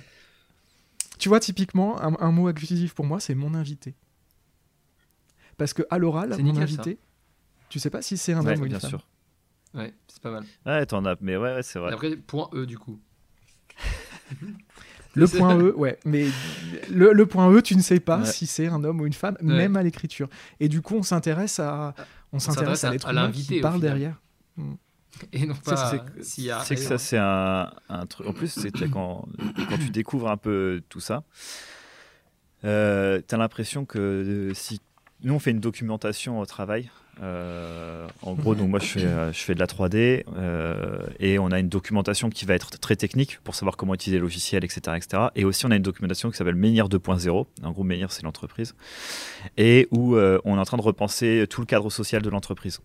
Tu 1.20 1.30
vois, 1.30 1.39
typiquement, 1.39 2.01
un, 2.01 2.32
mot 2.32 2.47
inclusif 2.47 2.93
pour 2.93 3.05
moi, 3.05 3.20
c'est 3.20 3.36
mon 3.36 3.53
invité. 3.53 3.95
Parce 5.57 5.74
que 5.74 5.84
à 5.89 5.97
l'oral, 5.97 6.36
mon 6.39 6.57
invité, 6.57 6.99
tu 7.70 7.80
sais 7.80 7.89
pas 7.89 8.01
si 8.01 8.18
c'est 8.18 8.34
un 8.34 8.45
homme 8.45 8.61
ou 8.61 8.65
une 8.65 8.70
bien 8.70 8.80
femme. 8.80 8.91
Sûr. 8.91 9.07
Ouais, 9.74 9.93
c'est 10.07 10.22
pas 10.22 10.32
mal. 10.32 10.45
Ouais, 10.65 10.86
t'en 10.86 11.03
as, 11.05 11.15
mais 11.20 11.36
ouais, 11.36 11.61
c'est 11.63 11.80
vrai. 11.80 11.91
Et 11.91 11.93
après, 11.93 12.15
point 12.15 12.49
E 12.53 12.65
du 12.65 12.78
coup. 12.78 12.99
Le 15.15 15.28
point 15.28 15.57
E, 15.57 15.74
ouais. 15.76 15.97
Mais 16.05 16.28
le, 16.91 17.26
point 17.26 17.51
E, 17.51 17.61
tu 17.61 17.76
ne 17.76 17.82
sais 17.82 17.99
pas 17.99 18.24
si 18.24 18.45
c'est 18.45 18.68
un 18.68 18.84
homme 18.84 19.01
ou 19.01 19.07
une 19.07 19.13
femme, 19.13 19.36
même 19.41 19.76
à 19.76 19.82
l'écriture. 19.82 20.30
Et 20.59 20.70
du 20.70 20.82
coup, 20.82 20.95
on 20.95 21.01
s'intéresse 21.01 21.59
à, 21.59 21.95
on 22.32 22.39
s'intéresse 22.39 22.84
à, 22.84 22.91
l'être 22.91 23.09
humain 23.09 23.32
qui 23.32 23.59
parle 23.59 23.82
derrière. 23.82 24.22
Hmm. 24.57 24.76
Et 25.34 25.45
non 25.45 25.55
pas 25.55 25.93
C'est 26.22 26.76
que 26.76 26.82
ça, 26.82 26.97
c'est 26.97 27.18
un, 27.18 27.70
truc. 28.09 28.28
En 28.28 28.34
plus, 28.34 28.47
c'est 28.47 28.72
quand, 28.89 29.28
quand 29.70 29.78
tu 29.78 29.89
découvres 29.89 30.30
un 30.30 30.38
peu 30.38 30.82
tout 30.89 30.99
ça, 30.99 31.24
euh, 32.65 33.22
tu 33.28 33.36
as 33.36 33.38
l'impression 33.38 33.86
que 33.86 33.99
euh, 33.99 34.53
si. 34.53 34.82
Nous, 35.24 35.34
on 35.34 35.39
fait 35.39 35.51
une 35.51 35.59
documentation 35.59 36.39
au 36.39 36.45
travail. 36.45 36.91
Euh, 37.22 38.07
en 38.22 38.34
gros, 38.34 38.53
donc 38.53 38.70
moi 38.70 38.80
je 38.80 38.86
fais, 38.86 39.05
euh, 39.05 39.34
je 39.34 39.39
fais 39.39 39.55
de 39.55 39.59
la 39.59 39.65
3D 39.65 40.24
euh, 40.36 40.99
et 41.20 41.39
on 41.39 41.47
a 41.47 41.59
une 41.59 41.70
documentation 41.70 42.30
qui 42.30 42.45
va 42.45 42.53
être 42.53 42.78
très 42.80 42.95
technique 42.95 43.39
pour 43.43 43.55
savoir 43.55 43.76
comment 43.76 43.93
utiliser 43.95 44.18
le 44.18 44.24
logiciel, 44.24 44.63
etc., 44.63 44.82
etc. 44.95 45.24
Et 45.36 45.43
aussi 45.43 45.65
on 45.65 45.72
a 45.72 45.76
une 45.76 45.82
documentation 45.82 46.30
qui 46.30 46.38
s'appelle 46.38 46.55
Menhir 46.55 46.88
2.0. 46.89 47.45
En 47.63 47.72
gros, 47.72 47.84
Menhir 47.84 48.11
c'est 48.11 48.24
l'entreprise 48.24 48.76
et 49.57 49.88
où 49.91 50.15
on 50.18 50.57
est 50.57 50.59
en 50.59 50.65
train 50.65 50.78
de 50.78 50.82
repenser 50.82 51.45
tout 51.49 51.61
le 51.61 51.68
cadre 51.68 51.89
social 51.89 52.22
de 52.22 52.30
l'entreprise. 52.30 52.80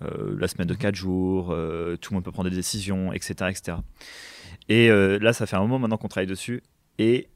La 0.00 0.48
semaine 0.48 0.66
de 0.66 0.74
4 0.74 0.94
jours, 0.94 1.46
tout 1.48 2.12
le 2.12 2.14
monde 2.14 2.24
peut 2.24 2.32
prendre 2.32 2.48
des 2.50 2.56
décisions, 2.56 3.12
etc., 3.12 3.50
etc. 3.50 3.78
Et 4.68 4.88
là, 4.88 5.32
ça 5.32 5.46
fait 5.46 5.56
un 5.56 5.60
moment 5.60 5.78
maintenant 5.78 5.96
qu'on 5.98 6.08
travaille 6.08 6.26
dessus. 6.26 6.62
Et 6.98 7.28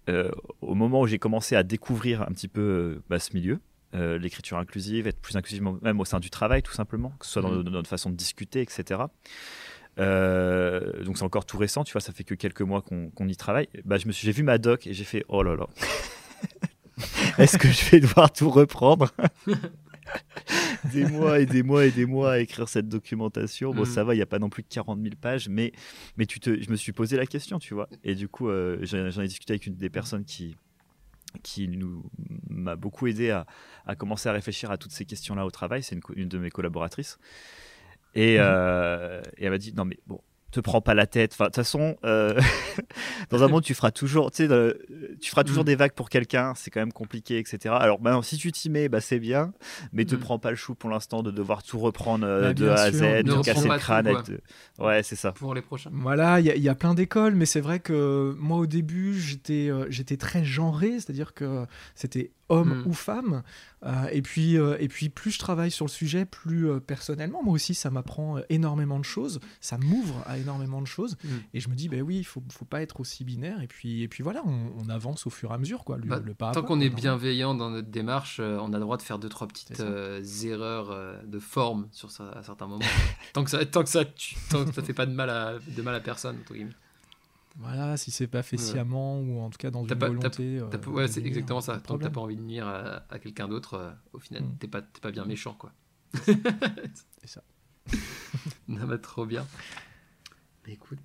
au 0.61 0.75
moment 0.75 1.03
où 1.03 1.07
j'ai 1.07 1.19
commencé 1.19 1.57
à 1.57 1.63
découvrir 1.63 2.23
un 2.23 2.33
petit 2.33 2.49
peu 2.49 3.03
bah, 3.09 3.19
ce 3.19 3.35
milieu, 3.35 3.61
euh, 3.95 4.19
l'écriture 4.19 4.59
inclusive, 4.59 5.07
être 5.07 5.21
plus 5.21 5.37
inclusive 5.37 5.63
même 5.83 6.01
au 6.01 6.05
sein 6.05 6.19
du 6.19 6.29
travail, 6.29 6.63
tout 6.63 6.73
simplement, 6.73 7.11
que 7.21 7.27
ce 7.27 7.33
soit 7.33 7.43
dans, 7.43 7.51
mm. 7.53 7.69
notre 7.69 7.89
façon 7.89 8.11
de 8.11 8.17
discuter, 8.17 8.61
etc. 8.61 9.03
Euh, 10.01 11.05
donc 11.05 11.17
c'est 11.17 11.23
encore 11.23 11.47
tout 11.47 11.59
récent, 11.59 11.85
tu 11.85 11.93
vois, 11.93 12.01
ça 12.01 12.13
fait 12.13 12.25
que 12.25 12.35
quelques 12.35 12.63
mois 12.63 12.83
qu'on 12.83 13.29
y 13.29 13.37
travaille. 13.37 13.69
Bah, 13.85 13.97
je 13.97 14.09
me 14.09 14.13
suis, 14.13 14.27
j'ai 14.27 14.33
vu 14.33 14.43
ma 14.43 14.59
doc 14.59 14.89
et 14.89 14.95
j'ai 14.95 15.05
fait 15.05 15.25
oh 15.29 15.45
là 15.45 15.55
là, 15.55 15.69
est-ce 17.39 17.57
que 17.57 17.69
je 17.69 17.91
vais 17.91 18.01
devoir 18.01 18.33
tout 18.33 18.51
reprendre? 18.51 19.13
Des 20.93 21.05
mois 21.07 21.41
et 21.41 21.47
des 21.47 21.63
mois 21.63 21.85
et 21.87 21.91
des 21.91 22.07
mois 22.07 22.33
à 22.33 22.39
écrire 22.39 22.69
cette 22.69 22.89
documentation. 22.89 23.73
Bon, 23.73 23.85
ça 23.85 24.05
va, 24.05 24.15
il 24.15 24.19
n'y 24.19 24.23
a 24.23 24.27
pas 24.27 24.39
non 24.39 24.49
plus 24.49 24.63
que 24.63 24.69
40 24.69 25.01
000 25.01 25.15
pages, 25.21 25.49
mais, 25.49 25.73
mais 26.17 26.27
tu 26.27 26.41
te, 26.41 26.61
je 26.61 26.71
me 26.71 26.77
suis 26.77 26.93
posé 26.93 27.17
la 27.17 27.27
question, 27.27 27.59
tu 27.59 27.75
vois. 27.75 27.89
Et 28.05 28.15
du 28.15 28.29
coup, 28.29 28.49
euh, 28.49 28.79
j'en 28.83 29.23
ai 29.23 29.27
discuté 29.27 29.55
avec 29.55 29.67
une 29.67 29.77
des 29.77 29.91
personnes 29.91 30.25
qui, 30.25 30.57
qui 31.43 31.69
nous 31.69 32.05
m'a 32.49 32.77
beaucoup 32.77 33.07
aidé 33.07 33.31
à, 33.31 33.47
à, 33.87 33.97
commencer 33.97 34.29
à 34.29 34.33
réfléchir 34.33 34.71
à 34.71 34.79
toutes 34.79 34.93
ces 34.93 35.05
questions-là 35.05 35.47
au 35.47 35.51
travail. 35.51 35.83
C'est 35.83 35.95
une, 35.95 36.03
une, 36.17 36.29
de 36.29 36.39
mes 36.39 36.51
collaboratrices. 36.51 37.19
Et, 38.15 38.37
mmh. 38.37 38.43
euh, 38.43 39.23
et 39.39 39.45
elle 39.45 39.51
m'a 39.51 39.59
dit 39.59 39.73
non 39.75 39.85
mais 39.85 39.99
bon, 40.07 40.21
te 40.55 40.61
prends 40.61 40.81
pas 40.81 40.95
la 40.95 41.07
tête. 41.07 41.33
Enfin, 41.33 41.45
de 41.45 41.49
toute 41.49 41.57
façon, 41.57 41.97
euh, 42.05 42.41
dans 43.31 43.43
un 43.43 43.49
monde, 43.49 43.63
tu 43.63 43.75
feras 43.75 43.91
toujours, 43.91 44.31
tu 44.31 44.47
sais, 44.47 44.75
tu 45.21 45.31
feras 45.31 45.45
toujours 45.45 45.65
mm. 45.65 45.67
des 45.67 45.77
vagues 45.77 45.93
pour 45.93 46.09
quelqu'un. 46.09 46.53
C'est 46.57 46.71
quand 46.71 46.81
même 46.81 46.93
compliqué, 46.93 47.39
etc. 47.39 47.75
Alors, 47.79 48.01
maintenant, 48.01 48.23
si 48.23 48.37
tu 48.37 48.53
t'y 48.53 48.71
mets, 48.71 48.89
bah, 48.89 49.01
c'est 49.01 49.19
bien, 49.19 49.53
mais 49.93 50.05
te 50.05 50.15
mm. 50.15 50.21
prends 50.21 50.39
pas 50.39 50.51
le 50.51 50.57
chou 50.57 50.75
pour 50.75 50.91
l'instant 50.91 51.23
de 51.23 51.31
devoir 51.31 51.63
tout 51.63 51.79
reprendre 51.79 52.27
euh, 52.27 52.41
bah, 52.41 52.55
de 52.55 52.69
A 52.69 52.75
à 52.75 52.93
Z, 52.93 53.01
de 53.25 53.43
casser 53.43 53.69
le 53.69 53.79
crâne. 53.79 54.11
Ouais, 54.79 55.03
c'est 55.03 55.17
ça. 55.17 55.33
Pour 55.33 55.55
les 55.55 55.63
prochains. 55.63 55.91
Voilà, 55.93 56.41
il 56.41 56.47
y, 56.47 56.69
a 56.69 56.75
plein 56.75 56.95
d'écoles, 56.95 57.35
mais 57.35 57.47
c'est 57.47 57.61
vrai 57.61 57.81
que 57.81 58.35
moi, 58.39 58.59
au 58.59 58.67
début, 58.67 59.19
j'étais, 59.19 59.69
euh, 59.71 59.87
j'étais 59.89 60.17
très 60.17 60.45
genré, 60.45 60.93
c'est-à-dire 60.93 61.35
que 61.35 61.67
c'était 61.95 62.33
homme 62.49 62.83
mm. 62.83 62.87
ou 62.87 62.93
femme. 62.93 63.43
Euh, 63.85 64.07
et, 64.13 64.23
puis, 64.23 64.57
euh, 64.57 64.77
et 64.81 64.89
puis, 64.89 65.09
plus 65.09 65.31
je 65.33 65.39
travaille 65.39 65.71
sur 65.71 65.85
le 65.85 65.91
sujet, 65.91 66.25
plus 66.25 66.71
euh, 66.71 66.81
personnellement, 66.81 67.43
moi 67.43 67.55
aussi, 67.55 67.75
ça 67.75 67.91
m'apprend 67.91 68.39
énormément 68.49 68.99
de 68.99 69.05
choses, 69.05 69.41
ça 69.61 69.77
m'ouvre 69.79 70.23
à 70.27 70.39
énormément 70.39 70.81
de 70.81 70.87
choses. 70.87 71.17
Mm. 71.23 71.29
Et 71.55 71.61
je 71.61 71.69
me 71.69 71.75
dis, 71.75 71.89
ben 71.89 72.03
oui, 72.03 72.19
il 72.19 72.25
faut, 72.25 72.43
faut 72.51 72.65
pas 72.65 72.83
être 72.83 73.01
aussi 73.01 73.25
binaire. 73.25 73.61
Et 73.63 73.67
puis, 73.67 74.03
et 74.03 74.09
puis 74.09 74.23
voilà, 74.23 74.43
on, 74.45 74.89
avance 74.89 75.27
au 75.27 75.31
fur 75.31 75.51
et 75.51 75.55
à 75.55 75.59
mesure. 75.59 75.85
Quoi, 75.85 75.97
le, 75.97 76.35
bah, 76.39 76.53
tant 76.53 76.63
qu'on 76.63 76.81
est 76.81 76.91
bienveillant 76.91 77.55
dans 77.55 77.71
notre 77.71 77.89
démarche, 77.89 78.39
on 78.41 78.73
a 78.73 78.77
le 78.77 78.83
droit 78.83 78.97
de 78.97 79.03
faire 79.03 79.19
deux, 79.19 79.29
trois 79.29 79.49
petites 79.49 79.83
erreurs 80.45 80.95
de 81.25 81.39
forme 81.39 81.89
sur 81.91 82.11
ça, 82.11 82.31
à 82.31 82.43
certains 82.43 82.67
moments. 82.67 82.85
tant 83.33 83.45
que 83.45 83.51
ça 83.51 83.65
tant 83.65 83.83
que 83.83 83.89
ça, 83.89 84.05
tant 84.51 84.65
que 84.65 84.73
ça 84.73 84.83
fait 84.83 84.93
pas 84.93 85.07
de 85.07 85.13
mal 85.13 85.31
à, 85.31 85.55
de 85.59 85.83
mal 85.83 85.95
à 85.95 86.01
personne, 86.01 86.37
entre 86.41 86.53
guillemets. 86.53 86.75
Voilà, 87.57 87.97
si 87.97 88.11
c'est 88.11 88.27
pas 88.27 88.43
fait 88.43 88.57
sciemment 88.57 89.21
ou 89.21 89.41
en 89.41 89.49
tout 89.49 89.59
cas 89.59 89.71
dans 89.71 89.85
une 89.85 89.95
volonté. 89.95 90.59
Euh, 90.59 90.91
ouais, 90.91 91.07
c'est 91.07 91.25
exactement 91.25 91.61
ça. 91.61 91.79
Tant 91.79 91.99
que 91.99 92.03
t'as 92.03 92.11
pas 92.11 92.21
envie 92.21 92.37
de 92.37 92.43
nuire 92.43 92.67
à, 92.67 93.19
quelqu'un 93.19 93.49
d'autre, 93.49 93.75
euh, 93.75 93.93
au 94.13 94.19
final, 94.19 94.43
mm. 94.43 94.57
t'es 94.59 94.67
pas, 94.67 94.83
pas 94.83 95.13
bien 95.13 95.25
méchant, 95.25 95.55
quoi. 95.55 95.73
c'est 96.15 97.27
ça. 97.27 97.43
non, 98.69 98.87
bah, 98.87 98.99
trop 98.99 99.25
bien. 99.25 99.47
Mais 100.67 100.73
écoute. 100.73 100.99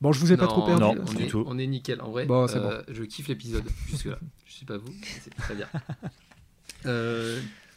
Bon, 0.00 0.12
je 0.12 0.18
vous 0.18 0.32
ai 0.32 0.36
pas 0.36 0.48
trop 0.48 0.66
perdu. 0.66 0.82
Non, 0.82 0.96
on, 0.98 1.12
du 1.12 1.22
est, 1.22 1.26
tout. 1.28 1.44
on 1.46 1.58
est 1.58 1.66
nickel. 1.66 2.00
En 2.00 2.10
vrai, 2.10 2.26
euh, 2.28 2.82
je 2.88 3.04
kiffe 3.04 3.28
l'épisode 3.28 3.64
jusque-là. 3.86 4.18
je 4.44 4.52
sais 4.52 4.64
pas 4.64 4.76
vous, 4.76 4.92
c'est 5.22 5.34
très 5.34 5.54
bien. 5.54 5.68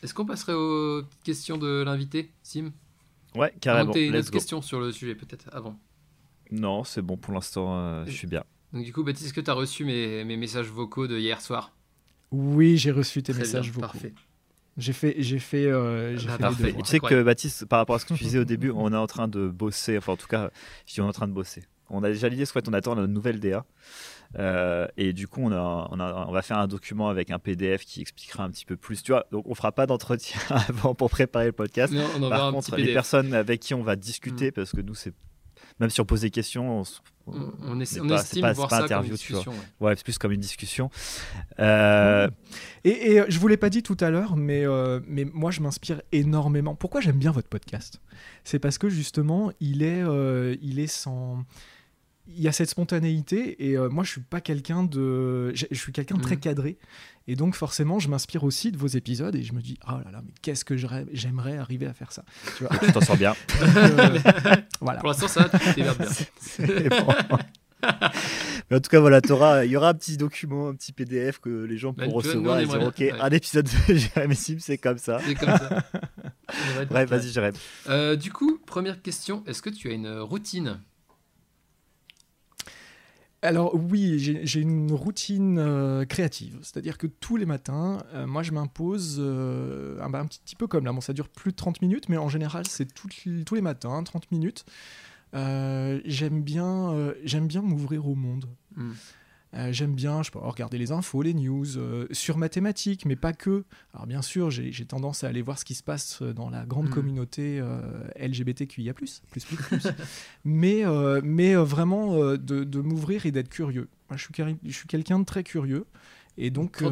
Est-ce 0.04 0.14
qu'on 0.14 0.26
passerait 0.26 0.54
aux 0.54 1.04
questions 1.24 1.58
de 1.58 1.84
l'invité, 1.84 2.32
Sim? 2.42 2.72
Ouais, 3.36 3.54
carrément. 3.62 3.94
une 3.94 4.16
autre 4.16 4.32
question 4.32 4.62
sur 4.62 4.80
le 4.80 4.92
sujet, 4.92 5.14
peut-être, 5.16 5.50
avant. 5.52 5.80
Non, 6.52 6.84
c'est 6.84 7.02
bon 7.02 7.18
pour 7.18 7.34
l'instant, 7.34 7.78
euh, 7.78 8.04
je 8.06 8.12
suis 8.12 8.28
bien. 8.28 8.44
Donc 8.74 8.84
du 8.84 8.94
coup, 8.94 9.04
Baptiste, 9.04 9.28
est-ce 9.28 9.34
que 9.34 9.42
tu 9.42 9.50
as 9.50 9.54
reçu 9.54 9.86
mes, 9.86 10.24
mes, 10.24 10.38
messages 10.38 10.68
vocaux 10.68 11.08
de 11.08 11.18
hier 11.18 11.42
soir? 11.42 11.72
Oui, 12.32 12.78
j'ai 12.78 12.92
reçu 12.92 13.24
tes 13.24 13.34
messages 13.34 13.72
vocaux. 13.72 13.82
Parfait. 13.82 14.14
J'ai 14.78 14.94
fait, 14.94 15.16
j'ai 15.18 15.40
fait, 15.40 15.66
euh, 15.66 16.16
j'ai 16.18 16.30
ah, 16.30 16.52
fait 16.52 16.74
Tu 16.74 16.86
sais 16.86 17.00
que 17.00 17.24
Baptiste, 17.24 17.66
par 17.66 17.80
rapport 17.80 17.96
à 17.96 18.00
ce 18.00 18.06
que 18.06 18.14
tu 18.14 18.24
disais 18.24 18.38
au 18.38 18.46
début, 18.46 18.70
on 18.70 18.94
est 18.94 18.98
en 18.98 19.08
train 19.08 19.28
de 19.28 19.48
bosser. 19.48 19.98
Enfin, 19.98 20.14
en 20.14 20.18
tout 20.18 20.28
cas, 20.28 20.52
je 20.86 20.94
dis 20.94 21.02
on 21.02 21.06
est 21.06 21.10
en 21.10 21.14
train 21.14 21.28
de 21.28 21.34
bosser. 21.34 21.64
On 21.90 22.04
a 22.04 22.10
déjà 22.10 22.30
l'idée, 22.30 22.46
soit 22.46 22.68
on 22.68 22.74
attend 22.74 22.96
notre 22.96 23.12
nouvelle 23.12 23.40
DA. 23.40 23.66
Euh, 24.38 24.88
et 24.98 25.14
du 25.14 25.28
coup, 25.28 25.42
on, 25.42 25.52
a, 25.52 25.88
on, 25.90 26.00
a, 26.00 26.26
on, 26.28 26.32
va 26.32 26.42
faire 26.42 26.58
un 26.58 26.68
document 26.68 27.08
avec 27.08 27.32
un 27.32 27.40
PDF 27.40 27.86
qui 27.86 28.02
expliquera 28.02 28.44
un 28.44 28.52
petit 28.52 28.66
peu 28.66 28.76
plus. 28.76 29.02
Tu 29.02 29.14
vois, 29.14 29.26
donc 29.32 29.48
on 29.48 29.56
fera 29.56 29.72
pas 29.72 29.88
d'entretien 29.88 30.40
avant 30.50 30.94
pour 30.94 31.10
préparer 31.10 31.46
le 31.48 31.52
podcast. 31.54 31.94
Par 32.30 32.52
contre, 32.52 32.76
les 32.76 32.94
personnes 32.94 33.34
avec 33.34 33.62
qui 33.62 33.74
on 33.74 33.84
va 33.84 33.96
discuter, 33.96 34.50
mm. 34.50 34.52
parce 34.52 34.72
que 34.74 34.82
nous, 34.82 34.96
c'est 34.96 35.14
même 35.80 35.90
si 35.90 36.02
on 36.02 36.06
pose 36.06 36.22
des 36.22 36.32
questions, 36.32 36.82
on, 36.82 36.84
on, 37.62 37.80
estime 37.80 38.08
pas, 38.42 38.54
voir 38.54 38.70
ça 38.70 38.84
interview, 38.84 38.96
comme 38.96 39.06
une 39.06 39.12
discussion. 39.12 39.54
Ouais, 39.80 39.96
c'est 39.96 40.04
plus 40.04 40.18
comme 40.18 40.32
une 40.32 40.40
discussion. 40.40 40.90
Euh, 41.60 42.30
et, 42.84 43.16
et, 43.16 43.24
je 43.28 43.40
vous 43.40 43.48
l'ai 43.48 43.58
pas 43.58 43.70
dit 43.70 43.84
tout 43.84 43.98
à 44.00 44.10
l'heure, 44.10 44.36
mais, 44.38 44.66
euh, 44.66 45.00
mais 45.08 45.26
moi 45.26 45.52
je 45.52 45.62
m'inspire 45.62 46.02
énormément. 46.12 46.76
Pourquoi 46.76 47.02
j'aime 47.02 47.18
bien 47.18 47.32
votre 47.32 47.50
podcast? 47.50 48.02
C'est 48.44 48.60
parce 48.60 48.78
que 48.78 48.90
justement, 48.90 49.52
il 49.60 49.84
est, 49.84 50.02
euh, 50.04 50.56
il 50.62 50.80
est 50.80 50.88
sans 50.88 51.44
il 52.30 52.42
y 52.42 52.48
a 52.48 52.52
cette 52.52 52.70
spontanéité 52.70 53.70
et 53.70 53.78
moi 53.90 54.04
je 54.04 54.12
suis 54.12 54.22
pas 54.22 54.42
quelqu'un 54.42 54.84
de 54.84 55.54
je, 55.56 55.66
suis 55.74 55.92
quelqu'un 55.92 56.16
de 56.16 56.22
très 56.22 56.36
mm. 56.36 56.40
cadré 56.40 56.78
et 57.30 57.36
donc, 57.36 57.56
forcément, 57.56 58.00
je 58.00 58.08
m'inspire 58.08 58.46
aussi 58.46 58.72
de 58.72 58.78
vos 58.78 58.88
épisodes 58.88 59.36
et 59.36 59.44
je 59.44 59.54
me 59.54 59.62
dis, 59.62 59.78
oh 59.88 59.92
là 60.04 60.12
là, 60.12 60.22
mais 60.26 60.32
qu'est-ce 60.42 60.64
que 60.64 60.78
j'aimerais 60.78 61.58
arriver 61.58 61.86
à 61.86 61.94
faire 61.94 62.14
ça. 62.14 62.24
Tu 62.58 62.92
t'en 62.94 63.02
sors 63.02 63.18
bien. 63.18 63.36
Euh, 63.78 64.18
voilà. 64.82 65.00
Pour 65.00 65.10
l'instant, 65.10 65.28
ça, 65.28 65.50
tu 65.50 65.82
bien. 65.82 65.94
Mais 68.70 68.78
en 68.78 68.80
tout 68.80 68.90
cas, 68.90 69.00
voilà, 69.00 69.20
il 69.66 69.72
y 69.72 69.78
aura 69.78 69.90
un 69.90 69.94
petit 69.94 70.18
document, 70.18 70.70
un 70.70 70.76
petit 70.76 70.94
PDF 70.94 71.40
que 71.40 71.64
les 71.64 71.78
gens 71.78 71.94
pourront 71.94 72.14
recevoir 72.14 72.60
et 72.60 72.66
dire 72.66 72.82
Ok, 72.82 73.02
un 73.02 73.30
épisode 73.30 73.68
de 73.88 73.96
Jérémy 73.96 74.36
Sim, 74.36 74.58
c'est 74.60 74.78
comme 74.78 74.98
ça. 74.98 75.20
C'est 75.26 75.36
comme 75.36 75.50
ça. 75.50 75.84
Bref, 76.90 77.10
vas-y, 77.10 77.30
Jérémy. 77.30 77.58
Euh, 77.90 78.16
du 78.16 78.32
coup, 78.32 78.60
première 78.66 79.02
question 79.02 79.44
est-ce 79.48 79.62
que 79.62 79.70
tu 79.70 79.90
as 79.90 79.94
une 79.94 80.20
routine? 80.20 80.80
Alors 83.44 83.76
oui, 83.76 84.18
j'ai 84.20 84.60
une 84.60 84.92
routine 84.92 85.60
euh, 85.60 86.06
créative, 86.06 86.58
c'est-à-dire 86.64 86.98
que 86.98 87.06
tous 87.06 87.38
les 87.38 87.46
matins, 87.46 88.00
euh, 88.14 88.26
moi 88.26 88.42
je 88.42 88.52
m'impose 88.52 89.18
euh, 89.20 90.02
un, 90.02 90.26
petit, 90.26 90.56
peu 90.56 90.66
comme 90.66 90.86
là, 90.86 90.92
bon 90.92 91.02
ça 91.02 91.14
dure 91.14 91.30
plus 91.30 91.52
de 91.52 91.56
30 91.56 91.82
minutes, 91.84 92.10
mais 92.10 92.18
en 92.18 92.30
général 92.30 92.66
c'est 92.68 92.92
tous 92.92 93.10
les 93.54 93.62
matins, 93.62 94.02
30 94.02 94.32
minutes. 94.32 94.66
j'aime 95.34 96.42
bien, 96.42 97.14
j'aime 97.24 97.48
bien 97.48 97.62
m'ouvrir 97.62 98.08
au 98.08 98.16
monde. 98.16 98.46
Hmm. 98.76 98.94
Euh, 99.54 99.72
j'aime 99.72 99.96
bien, 99.96 100.24
je 100.24 100.32
peux 100.32 100.40
regarder 100.40 100.78
les 100.78 100.92
infos, 100.92 101.22
les 101.22 101.34
news, 101.34 101.78
euh, 101.78 102.06
sur 102.12 102.38
mathématiques, 102.38 103.06
mais 103.06 103.16
pas 103.16 103.34
que. 103.34 103.64
Alors 103.94 104.06
bien 104.06 104.22
sûr, 104.22 104.52
j'ai 104.52 104.86
tendance 104.86 105.24
à 105.24 105.28
aller 105.28 105.42
voir 105.42 105.58
ce 105.58 105.66
qui 105.66 105.76
se 105.76 105.84
passe 105.84 106.22
dans 106.22 106.50
la 106.50 106.66
grande 106.66 106.88
hmm. 106.88 106.94
communauté 106.94 107.60
euh, 107.60 107.80
LGBTQIA+, 108.20 108.94
plus, 108.94 109.22
plus, 109.30 109.46
plus, 109.46 109.88
mais, 110.44 110.84
mais 111.24 111.56
vraiment 111.56 112.18
de, 112.36 112.82
m'ouvrir 112.82 113.26
et 113.26 113.32
d'être 113.32 113.50
curieux. 113.50 113.88
Moi, 114.10 114.18
je 114.18 114.24
suis, 114.24 114.58
je 114.64 114.72
suis 114.72 114.88
quelqu'un 114.88 115.20
de 115.20 115.26
très 115.26 115.44
curieux. 115.44 115.86
Et 116.40 116.52
donc, 116.52 116.84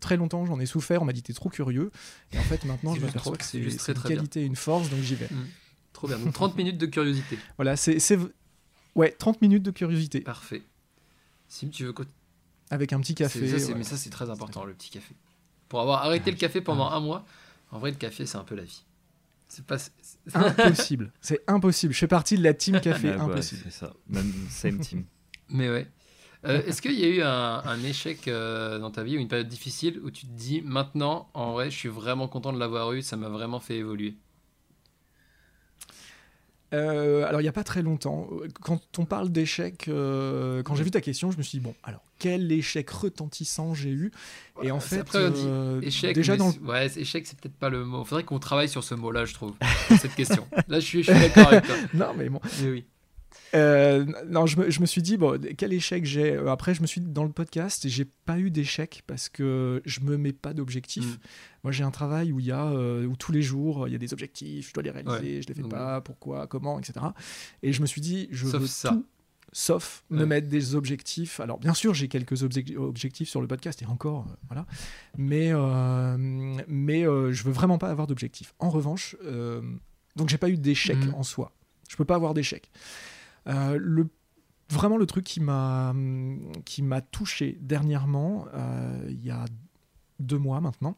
très 0.00 0.16
longtemps, 0.16 0.44
j'en 0.46 0.60
ai 0.60 0.66
souffert. 0.66 1.02
On 1.02 1.04
m'a 1.04 1.12
dit, 1.12 1.22
t'es 1.22 1.32
trop 1.32 1.48
curieux. 1.48 1.90
Et 2.32 2.38
en 2.38 2.42
fait, 2.42 2.64
maintenant, 2.64 2.94
je 2.96 3.00
m'aperçois 3.00 3.36
que 3.36 3.44
c'est 3.44 3.58
une 3.58 4.02
qualité 4.02 4.42
et 4.42 4.46
une 4.46 4.56
force, 4.56 4.90
donc 4.90 5.00
j'y 5.00 5.14
vais. 5.14 5.26
Hmm. 5.26 5.46
Trop 5.92 6.06
bien. 6.06 6.18
Donc, 6.18 6.32
30 6.32 6.56
minutes 6.56 6.78
de 6.78 6.86
curiosité. 6.86 7.38
Voilà, 7.56 7.76
c'est. 7.76 7.98
Ouais, 8.94 9.14
30 9.16 9.42
minutes 9.42 9.62
de 9.62 9.70
curiosité. 9.70 10.20
Parfait. 10.20 10.62
Si 11.48 11.68
tu 11.70 11.84
veux. 11.84 11.94
Avec 12.70 12.92
un 12.92 13.00
petit 13.00 13.14
café. 13.14 13.40
Mais 13.74 13.84
ça, 13.84 13.96
c'est 13.96 14.10
très 14.10 14.30
important, 14.30 14.64
le 14.64 14.74
petit 14.74 14.90
café. 14.90 15.14
Pour 15.68 15.80
avoir 15.80 16.04
arrêté 16.04 16.30
le 16.30 16.36
café 16.36 16.60
pendant 16.60 16.90
un 16.90 17.00
mois, 17.00 17.24
en 17.70 17.78
vrai, 17.78 17.90
le 17.90 17.96
café, 17.96 18.24
c'est 18.24 18.38
un 18.38 18.44
peu 18.44 18.54
la 18.54 18.64
vie. 18.64 18.84
C'est 19.48 19.64
pas. 19.64 19.76
impossible. 20.34 21.12
C'est 21.20 21.42
impossible. 21.46 21.92
Je 21.94 21.98
fais 21.98 22.06
partie 22.06 22.36
de 22.36 22.42
la 22.42 22.54
team 22.54 22.80
café. 22.80 23.14
Ah, 23.18 23.24
impossible. 23.24 23.62
c'est 23.64 23.72
ça. 23.72 23.94
Même 24.08 24.32
same 24.50 24.78
team. 24.78 25.04
Mais 25.48 25.70
ouais. 25.70 25.90
Euh, 26.46 26.62
est-ce 26.66 26.80
qu'il 26.80 26.92
y 26.92 27.04
a 27.04 27.08
eu 27.08 27.22
un, 27.22 27.82
échec 27.82 28.28
euh, 28.28 28.78
dans 28.78 28.90
ta 28.90 29.02
vie 29.02 29.16
ou 29.16 29.20
une 29.20 29.26
période 29.26 29.48
difficile 29.48 30.00
où 30.04 30.10
tu 30.10 30.26
te 30.26 30.32
dis 30.32 30.62
maintenant, 30.62 31.28
en 31.34 31.52
vrai, 31.52 31.70
je 31.70 31.76
suis 31.76 31.88
vraiment 31.88 32.28
content 32.28 32.52
de 32.52 32.60
l'avoir 32.60 32.92
eu, 32.92 33.02
ça 33.02 33.16
m'a 33.16 33.28
vraiment 33.28 33.58
fait 33.58 33.76
évoluer? 33.76 34.14
Euh, 36.74 37.26
alors, 37.26 37.40
il 37.40 37.44
n'y 37.44 37.48
a 37.48 37.52
pas 37.52 37.64
très 37.64 37.82
longtemps, 37.82 38.28
quand 38.60 38.80
on 38.98 39.04
parle 39.04 39.30
d'échec, 39.30 39.84
quand 39.86 40.74
j'ai 40.74 40.84
vu 40.84 40.90
ta 40.90 41.00
question, 41.00 41.30
je 41.30 41.38
me 41.38 41.42
suis 41.42 41.58
dit, 41.58 41.64
bon, 41.64 41.74
alors, 41.82 42.02
quel 42.18 42.50
échec 42.50 42.90
retentissant 42.90 43.74
j'ai 43.74 43.90
eu 43.90 44.12
Et 44.62 44.70
en 44.70 44.80
fait, 44.80 45.06
échec, 45.82 46.14
déjà 46.14 46.36
dans 46.36 46.52
ouais, 46.64 46.86
échec, 46.98 47.26
c'est 47.26 47.38
peut-être 47.38 47.56
pas 47.56 47.68
le 47.68 47.84
mot. 47.84 48.02
Il 48.02 48.06
faudrait 48.06 48.24
qu'on 48.24 48.38
travaille 48.38 48.68
sur 48.68 48.84
ce 48.84 48.94
mot-là, 48.94 49.24
je 49.24 49.34
trouve, 49.34 49.54
cette 49.98 50.14
question. 50.14 50.46
Là, 50.68 50.80
je 50.80 50.86
suis, 50.86 51.02
je 51.02 51.12
suis 51.12 51.20
d'accord 51.20 51.48
avec 51.48 51.64
toi. 51.66 51.76
non, 51.94 52.14
mais 52.16 52.28
bon. 52.28 52.40
Mais 52.62 52.70
oui. 52.70 52.84
Euh, 53.54 54.04
non, 54.26 54.46
je 54.46 54.58
me, 54.58 54.70
je 54.70 54.80
me, 54.80 54.86
suis 54.86 55.02
dit, 55.02 55.16
bon, 55.16 55.40
quel 55.56 55.72
échec 55.72 56.04
j'ai. 56.04 56.32
Euh, 56.32 56.50
après, 56.50 56.74
je 56.74 56.82
me 56.82 56.86
suis 56.86 57.00
dit, 57.00 57.10
dans 57.10 57.24
le 57.24 57.32
podcast, 57.32 57.88
j'ai 57.88 58.04
pas 58.04 58.38
eu 58.38 58.50
d'échec 58.50 59.02
parce 59.06 59.28
que 59.28 59.82
je 59.84 60.00
me 60.00 60.16
mets 60.16 60.32
pas 60.32 60.52
d'objectifs. 60.52 61.16
Mm. 61.16 61.20
Moi, 61.64 61.72
j'ai 61.72 61.84
un 61.84 61.90
travail 61.90 62.32
où 62.32 62.40
il 62.40 62.46
y 62.46 62.52
a, 62.52 62.66
euh, 62.66 63.06
où 63.06 63.16
tous 63.16 63.32
les 63.32 63.42
jours, 63.42 63.88
il 63.88 63.92
y 63.92 63.94
a 63.94 63.98
des 63.98 64.12
objectifs, 64.12 64.68
je 64.68 64.74
dois 64.74 64.82
les 64.82 64.90
réaliser, 64.90 65.42
je 65.42 65.48
les 65.48 65.54
fais 65.54 65.62
pas, 65.62 66.00
pourquoi, 66.00 66.46
comment, 66.46 66.78
etc. 66.78 67.06
Et 67.62 67.72
je 67.72 67.80
me 67.80 67.86
suis 67.86 68.00
dit, 68.00 68.28
je 68.30 68.46
sauf 68.46 68.60
veux 68.60 68.66
ça. 68.66 68.90
tout, 68.90 69.06
sauf 69.52 70.04
me 70.10 70.24
mettre 70.24 70.48
des 70.48 70.74
objectifs. 70.74 71.40
Alors, 71.40 71.58
bien 71.58 71.74
sûr, 71.74 71.94
j'ai 71.94 72.08
quelques 72.08 72.42
objectifs 72.42 73.28
sur 73.28 73.40
le 73.40 73.46
podcast 73.46 73.80
et 73.82 73.86
encore, 73.86 74.26
voilà. 74.48 74.66
Mais, 75.16 75.52
mais 76.68 77.02
je 77.02 77.42
veux 77.44 77.52
vraiment 77.52 77.78
pas 77.78 77.88
avoir 77.88 78.06
d'objectifs. 78.06 78.54
En 78.58 78.70
revanche, 78.70 79.16
donc, 80.16 80.28
j'ai 80.28 80.38
pas 80.38 80.50
eu 80.50 80.58
d'échec 80.58 80.98
mm. 80.98 81.14
en 81.14 81.22
soi. 81.22 81.52
Je 81.88 81.96
peux 81.96 82.04
pas 82.04 82.16
avoir 82.16 82.34
d'échec. 82.34 82.70
Euh, 83.48 83.78
le 83.80 84.08
vraiment 84.70 84.98
le 84.98 85.06
truc 85.06 85.24
qui 85.24 85.40
m'a 85.40 85.94
qui 86.64 86.82
m'a 86.82 87.00
touché 87.00 87.58
dernièrement, 87.60 88.46
euh, 88.54 89.06
il 89.08 89.24
y 89.24 89.30
a 89.30 89.44
deux 90.20 90.38
mois 90.38 90.60
maintenant. 90.60 90.96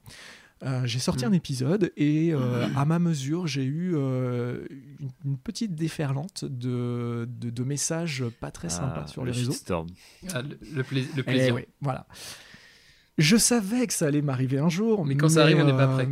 Euh, 0.63 0.85
j'ai 0.85 0.99
sorti 0.99 1.25
un 1.25 1.31
mm. 1.31 1.35
épisode 1.35 1.93
et 1.97 2.33
à 2.77 2.85
ma 2.85 2.99
mesure, 2.99 3.47
j'ai 3.47 3.65
eu 3.65 3.95
une, 3.95 5.39
petite 5.43 5.75
déferlante 5.75 6.45
de, 6.45 7.27
de, 7.29 7.65
messages 7.65 8.25
pas 8.41 8.51
très 8.51 8.69
sympas 8.69 9.05
ah, 9.05 9.07
sur 9.07 9.25
les 9.25 9.33
réseaux. 9.33 9.55
Ah, 10.35 10.43
le, 10.43 10.59
le, 10.75 10.85
eh 11.17 11.23
plaisir. 11.23 11.57
voilà. 11.81 12.07
Je 13.17 13.37
savais 13.37 13.87
que 13.87 13.93
ça 13.93 14.07
allait 14.07 14.23
m'arriver 14.23 14.59
un 14.59 14.69
jour, 14.69 15.07
mais 15.07 15.17
quand 15.17 15.31
ça 15.31 15.43
arrive, 15.43 15.59
on 15.59 15.65
n'est 15.65 15.73
pas 15.73 15.87
prêt. 15.87 16.09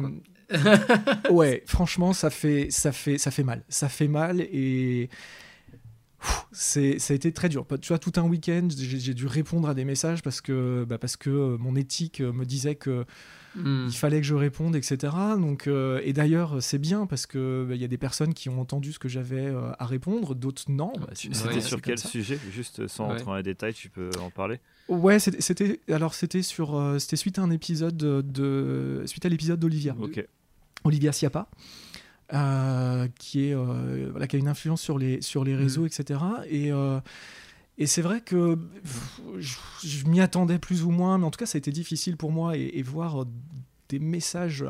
ouais, 1.30 1.62
franchement, 1.66 2.12
ça 2.12 2.30
fait, 2.30 2.68
ça 2.70 2.92
fait, 2.92 3.18
ça 3.18 3.30
fait 3.30 3.44
mal. 3.44 3.64
Ça 3.68 3.88
fait 3.88 4.08
mal 4.08 4.40
et 4.40 5.10
c'est 6.52 6.98
ça 6.98 7.12
a 7.12 7.16
été 7.16 7.32
très 7.32 7.48
dur. 7.48 7.66
Tu 7.80 7.88
vois, 7.88 7.98
tout 7.98 8.12
un 8.16 8.22
week-end, 8.22 8.68
j'ai 8.76 9.14
dû 9.14 9.26
répondre 9.26 9.68
à 9.68 9.74
des 9.74 9.84
messages 9.84 10.22
parce 10.22 10.40
que, 10.40 10.84
bah 10.88 10.98
parce 10.98 11.16
que 11.16 11.30
euh, 11.30 11.56
mon 11.58 11.76
éthique 11.76 12.20
me 12.20 12.44
disait 12.44 12.74
que 12.74 13.04
hmm. 13.56 13.86
il 13.88 13.96
fallait 13.96 14.20
que 14.20 14.26
je 14.26 14.34
réponde, 14.34 14.74
etc. 14.74 15.12
Donc, 15.38 15.66
euh, 15.66 16.00
et 16.04 16.12
d'ailleurs, 16.12 16.62
c'est 16.62 16.78
bien 16.78 17.06
parce 17.06 17.26
que 17.26 17.66
bah, 17.68 17.74
il 17.74 17.80
y 17.80 17.84
a 17.84 17.88
des 17.88 17.98
personnes 17.98 18.34
qui 18.34 18.48
ont 18.48 18.60
entendu 18.60 18.92
ce 18.92 18.98
que 18.98 19.08
j'avais 19.08 19.46
euh, 19.46 19.70
à 19.78 19.86
répondre, 19.86 20.34
d'autres 20.34 20.64
non. 20.68 20.92
Bah, 20.98 21.10
c'était 21.14 21.60
sur 21.60 21.80
quel 21.80 21.98
sujet 21.98 22.38
Juste 22.50 22.88
sans 22.88 23.08
rentrer 23.08 23.24
dans 23.24 23.36
les 23.36 23.42
détails, 23.42 23.74
tu 23.74 23.88
peux 23.88 24.10
en 24.20 24.30
parler? 24.30 24.60
Ouais, 24.88 25.18
c'était 25.18 25.80
alors 25.90 26.14
c'était 26.14 26.42
sur 26.42 26.96
c'était 26.98 27.16
suite 27.16 27.38
à 27.38 27.42
un 27.42 27.50
épisode 27.50 27.96
de, 27.96 29.02
suite 29.06 29.26
à 29.26 29.28
l'épisode 29.28 29.60
d'Olivia. 29.60 29.94
Olivia 30.84 31.12
Siapa. 31.12 31.48
Euh, 32.34 33.08
qui, 33.18 33.46
est, 33.46 33.54
euh, 33.54 34.08
voilà, 34.10 34.26
qui 34.26 34.36
a 34.36 34.38
une 34.38 34.48
influence 34.48 34.82
sur 34.82 34.98
les, 34.98 35.22
sur 35.22 35.44
les 35.44 35.56
réseaux, 35.56 35.86
etc. 35.86 36.20
Mm. 36.20 36.42
Et, 36.50 36.70
euh, 36.72 37.00
et 37.78 37.86
c'est 37.86 38.02
vrai 38.02 38.20
que 38.20 38.58
je, 39.38 40.06
m'y 40.06 40.20
attendais 40.20 40.58
plus 40.58 40.84
ou 40.84 40.90
moins, 40.90 41.16
mais 41.16 41.24
en 41.24 41.30
tout 41.30 41.38
cas, 41.38 41.46
ça 41.46 41.56
a 41.56 41.60
été 41.60 41.70
difficile 41.70 42.18
pour 42.18 42.30
moi 42.30 42.54
et, 42.56 42.82
voir 42.82 43.24
des 43.88 43.98
messages, 43.98 44.62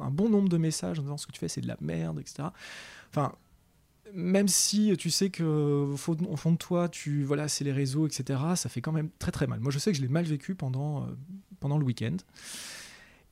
un, 0.00 0.10
bon 0.10 0.30
nombre 0.30 0.48
de 0.48 0.56
messages 0.56 0.98
en 1.00 1.02
disant 1.02 1.18
ce 1.18 1.26
que 1.26 1.32
tu 1.32 1.38
fais, 1.38 1.48
c'est 1.48 1.60
de 1.60 1.68
la 1.68 1.76
merde, 1.82 2.18
etc. 2.18 2.48
Enfin, 3.10 3.34
même 4.14 4.48
si 4.48 4.96
tu 4.96 5.10
sais 5.10 5.28
que 5.28 5.92
au 5.92 5.96
fond 5.96 6.52
de 6.52 6.56
toi, 6.56 6.88
tu 6.88 7.24
voilà, 7.24 7.46
c'est 7.48 7.64
les 7.64 7.72
réseaux, 7.72 8.06
etc. 8.06 8.40
Ça 8.56 8.70
fait 8.70 8.80
quand 8.80 8.92
même 8.92 9.10
très 9.18 9.32
très 9.32 9.46
mal. 9.46 9.60
Moi, 9.60 9.70
je 9.70 9.78
sais 9.78 9.90
que 9.90 9.98
je 9.98 10.02
l'ai 10.02 10.08
mal 10.08 10.24
vécu 10.24 10.54
pendant 10.54 11.06
pendant 11.60 11.76
le 11.76 11.84
week-end. 11.84 12.16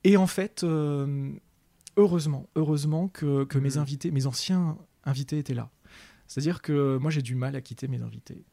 Et 0.03 0.17
en 0.17 0.27
fait, 0.27 0.63
heureusement, 1.97 2.49
heureusement 2.55 3.07
que, 3.07 3.43
que 3.45 3.57
mes 3.57 3.75
mm. 3.75 3.79
invités, 3.79 4.11
mes 4.11 4.27
anciens 4.27 4.77
invités 5.03 5.37
étaient 5.37 5.53
là. 5.53 5.69
C'est-à-dire 6.27 6.61
que 6.61 6.97
moi, 6.97 7.11
j'ai 7.11 7.21
du 7.21 7.35
mal 7.35 7.57
à 7.57 7.61
quitter 7.61 7.89
mes 7.89 8.01
invités. 8.03 8.45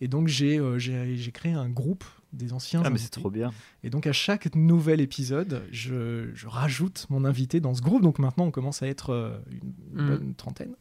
Et 0.00 0.06
donc, 0.06 0.28
j'ai 0.28 0.58
euh, 0.58 0.78
j'ai 0.78 1.32
créé 1.32 1.52
un 1.52 1.68
groupe 1.68 2.04
des 2.32 2.52
anciens 2.52 2.82
ah, 2.84 2.90
mais 2.90 2.98
c'est 2.98 3.10
trop 3.10 3.30
bien. 3.30 3.50
Et 3.82 3.90
donc, 3.90 4.06
à 4.06 4.12
chaque 4.12 4.54
nouvel 4.54 5.00
épisode, 5.00 5.64
je, 5.72 6.30
je, 6.34 6.46
rajoute 6.46 7.06
mon 7.10 7.24
invité 7.24 7.60
dans 7.60 7.74
ce 7.74 7.82
groupe. 7.82 8.02
Donc, 8.02 8.20
maintenant, 8.20 8.44
on 8.44 8.50
commence 8.52 8.82
à 8.82 8.86
être 8.86 9.10
euh, 9.10 9.38
une, 9.50 10.04
mm. 10.04 10.06
bonne 10.06 10.34
trentaine. 10.34 10.76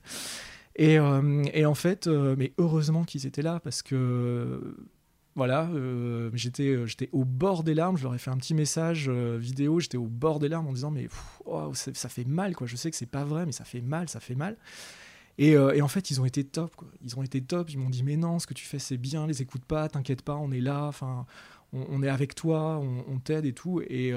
Et, 0.76 0.99
euh, 0.99 1.43
et, 1.53 1.66
en 1.66 1.76
fait, 1.76 2.08
mais 2.08 2.53
heureusement 2.60 3.06
qu'ils 3.06 3.26
étaient 3.26 3.41
là 3.41 3.60
parce 3.62 3.82
que 3.82 4.76
voilà, 5.36 5.67
euh, 5.73 6.29
j'étais, 6.33 6.69
euh, 6.69 6.86
j'étais 6.86 7.09
au 7.11 7.25
bord 7.25 7.65
des 7.65 7.73
larmes. 7.73 7.97
Je 7.97 8.03
leur 8.03 8.15
ai 8.15 8.17
fait 8.17 8.31
un 8.31 8.38
petit 8.38 8.53
message 8.53 9.07
euh, 9.09 9.38
vidéo. 9.38 9.81
J'étais 9.81 9.97
au 9.97 10.07
bord 10.07 10.39
des 10.39 10.47
larmes 10.47 10.67
en 10.67 10.71
disant 10.71 10.91
mais 10.91 11.09
oh, 11.45 11.73
ça, 11.73 12.09
fait 12.09 12.23
mal 12.23 12.55
quoi. 12.55 12.67
Je 12.67 12.77
sais 12.77 12.89
que 12.89 12.95
c'est 12.95 13.05
pas 13.05 13.25
vrai, 13.25 13.45
mais 13.45 13.51
ça 13.51 13.65
fait 13.65 13.81
mal, 13.81 14.07
ça 14.07 14.21
fait 14.21 14.36
mal. 14.36 14.55
Et, 15.38 15.57
en 15.57 15.88
fait, 15.89 16.09
ils 16.11 16.21
ont 16.21 16.25
été 16.25 16.45
top. 16.45 16.73
Ils 17.03 17.19
ont 17.19 17.23
été 17.23 17.41
top. 17.41 17.69
Ils 17.69 17.77
m'ont 17.77 17.89
dit 17.89 18.03
mais 18.03 18.15
non, 18.15 18.39
ce 18.39 18.47
que 18.47 18.53
tu 18.53 18.65
fais 18.65 18.79
c'est 18.79 18.95
bien. 18.95 19.27
Les 19.27 19.41
écoute 19.41 19.65
pas, 19.65 19.89
t'inquiète 19.89 20.21
pas, 20.21 20.36
on 20.36 20.51
est 20.51 20.61
là. 20.61 20.86
Enfin, 20.86 21.25
on, 21.73 22.01
est 22.01 22.07
avec 22.07 22.36
toi, 22.36 22.79
on, 22.79 23.19
t'aide 23.19 23.45
et 23.45 23.51
tout. 23.51 23.81
Et, 23.81 24.11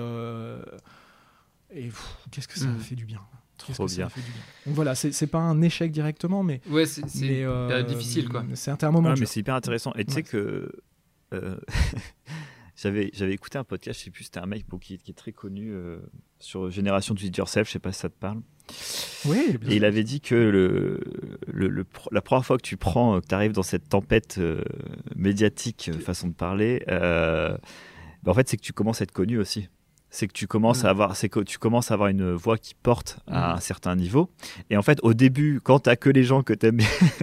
et 1.74 1.90
qu'est-ce 2.30 2.46
que 2.46 2.60
ça 2.60 2.68
mmh. 2.68 2.78
fait 2.78 2.94
du 2.94 3.06
bien. 3.06 3.20
Trop 3.56 3.86
bien. 3.86 4.08
Donc 4.66 4.76
voilà, 4.76 4.94
c'est 4.94 5.26
pas 5.26 5.40
un 5.40 5.60
échec 5.62 5.90
directement, 5.90 6.44
mais 6.44 6.60
ouais, 6.70 6.86
c'est 6.86 7.04
difficile 7.04 8.28
quoi. 8.28 8.44
C'est 8.54 8.84
un 8.84 8.90
moment. 8.92 9.14
mais 9.18 9.26
c'est 9.26 9.40
hyper 9.40 9.56
intéressant. 9.56 9.92
Et 9.96 10.04
tu 10.04 10.12
sais 10.12 10.22
que 10.22 10.70
euh, 11.32 11.56
j'avais 12.76 13.10
j'avais 13.12 13.32
écouté 13.32 13.58
un 13.58 13.64
podcast, 13.64 13.98
je 13.98 14.04
sais 14.04 14.10
plus, 14.10 14.24
c'était 14.24 14.40
un 14.40 14.46
mec 14.46 14.64
qui, 14.80 14.94
est 14.94 15.16
très 15.16 15.32
connu 15.32 15.72
euh, 15.72 15.98
sur 16.38 16.70
Génération 16.70 17.14
It 17.14 17.36
Yourself, 17.36 17.68
je 17.68 17.72
sais 17.72 17.78
pas 17.78 17.92
si 17.92 18.00
ça 18.00 18.08
te 18.08 18.18
parle. 18.18 18.40
Oui. 19.24 19.56
Et 19.68 19.76
il 19.76 19.84
avait 19.84 20.04
dit 20.04 20.20
que 20.20 20.34
le, 20.34 21.00
le, 21.46 21.86
la 22.12 22.20
première 22.20 22.44
fois 22.44 22.58
que 22.58 22.62
tu 22.62 22.76
prends, 22.76 23.20
que 23.20 23.26
tu 23.26 23.34
arrives 23.34 23.52
dans 23.52 23.62
cette 23.62 23.88
tempête 23.88 24.36
euh, 24.38 24.62
médiatique, 25.16 25.90
façon 26.00 26.28
de 26.28 26.34
parler, 26.34 26.84
bah, 26.86 28.32
en 28.32 28.34
fait, 28.34 28.48
c'est 28.48 28.56
que 28.56 28.62
tu 28.62 28.72
commences 28.72 29.00
à 29.00 29.04
être 29.04 29.12
connu 29.12 29.38
aussi 29.38 29.68
c'est 30.10 30.26
que 30.26 30.32
tu 30.32 30.46
commences 30.46 30.84
à 30.84 30.88
mm. 30.88 30.90
avoir 30.90 31.16
c'est 31.16 31.28
que 31.28 31.40
tu 31.40 31.58
commences 31.58 31.90
à 31.90 31.94
avoir 31.94 32.08
une 32.08 32.32
voix 32.32 32.58
qui 32.58 32.74
porte 32.74 33.18
à 33.26 33.52
mm. 33.52 33.56
un 33.56 33.60
certain 33.60 33.96
niveau 33.96 34.30
et 34.70 34.76
en 34.76 34.82
fait 34.82 34.98
au 35.02 35.14
début 35.14 35.60
quand 35.62 35.80
tu 35.80 35.96
que 35.96 36.10
les 36.10 36.24
gens 36.24 36.42
que 36.42 36.52
tu 36.52 36.66
aimes 36.66 36.80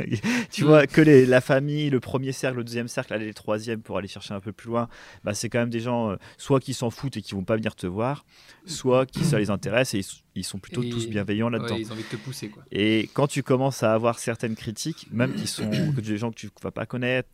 tu 0.51 0.63
vois 0.63 0.87
que 0.87 1.01
les, 1.01 1.25
la 1.25 1.41
famille 1.41 1.89
le 1.89 1.99
premier 1.99 2.31
cercle 2.31 2.57
le 2.57 2.63
deuxième 2.63 2.87
cercle 2.87 3.13
aller 3.13 3.27
le 3.27 3.33
troisième 3.33 3.81
pour 3.81 3.97
aller 3.97 4.07
chercher 4.07 4.33
un 4.33 4.39
peu 4.39 4.51
plus 4.51 4.67
loin 4.67 4.87
bah 5.23 5.33
c'est 5.33 5.49
quand 5.49 5.59
même 5.59 5.69
des 5.69 5.79
gens 5.79 6.11
euh, 6.11 6.15
soit 6.37 6.59
qui 6.59 6.73
s'en 6.73 6.89
foutent 6.89 7.17
et 7.17 7.21
qui 7.21 7.33
vont 7.33 7.43
pas 7.43 7.55
venir 7.55 7.75
te 7.75 7.87
voir 7.87 8.25
soit 8.65 9.05
qui 9.05 9.23
ça 9.23 9.39
les 9.39 9.49
intéresse 9.49 9.93
et 9.93 10.01
ils, 10.35 10.43
sont 10.43 10.59
plutôt 10.59 10.83
tous 10.83 11.07
bienveillants 11.07 11.49
là-dedans 11.49 11.75
ils 11.77 11.89
ont 11.89 11.93
envie 11.93 12.03
de 12.03 12.07
te 12.07 12.15
pousser 12.15 12.49
quoi 12.49 12.63
et 12.71 13.09
quand 13.13 13.27
tu 13.27 13.43
commences 13.43 13.83
à 13.83 13.93
avoir 13.93 14.19
certaines 14.19 14.55
critiques 14.55 15.07
même 15.11 15.33
qui 15.33 15.47
sont 15.47 15.69
des 15.69 16.17
gens 16.17 16.31
que 16.31 16.37
tu 16.37 16.49
vas 16.61 16.71
pas 16.71 16.85
connaître 16.85 17.29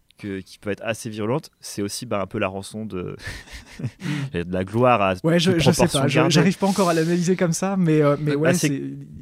qui 0.46 0.60
peut 0.60 0.70
être 0.70 0.84
assez 0.84 1.10
violente, 1.10 1.52
c'est 1.60 1.82
aussi 1.82 2.06
bah, 2.06 2.22
un 2.22 2.28
peu 2.28 2.40
la 2.40 2.48
rançon 2.48 2.86
de, 2.86 3.16
de 4.34 4.52
la 4.52 4.64
gloire 4.64 5.02
à 5.02 5.14
ouais 5.24 5.40
je, 5.40 5.60
je 5.60 5.72
sais 5.72 5.88
pas 5.88 6.08
j'arrive 6.08 6.58
pas 6.58 6.68
encore 6.68 6.90
à 6.90 6.94
l'analyser 6.94 7.36
comme 7.36 7.54
ça 7.54 7.76
mais 7.78 8.02
euh, 8.02 8.16
mais 8.20 8.36
ouais 8.36 8.54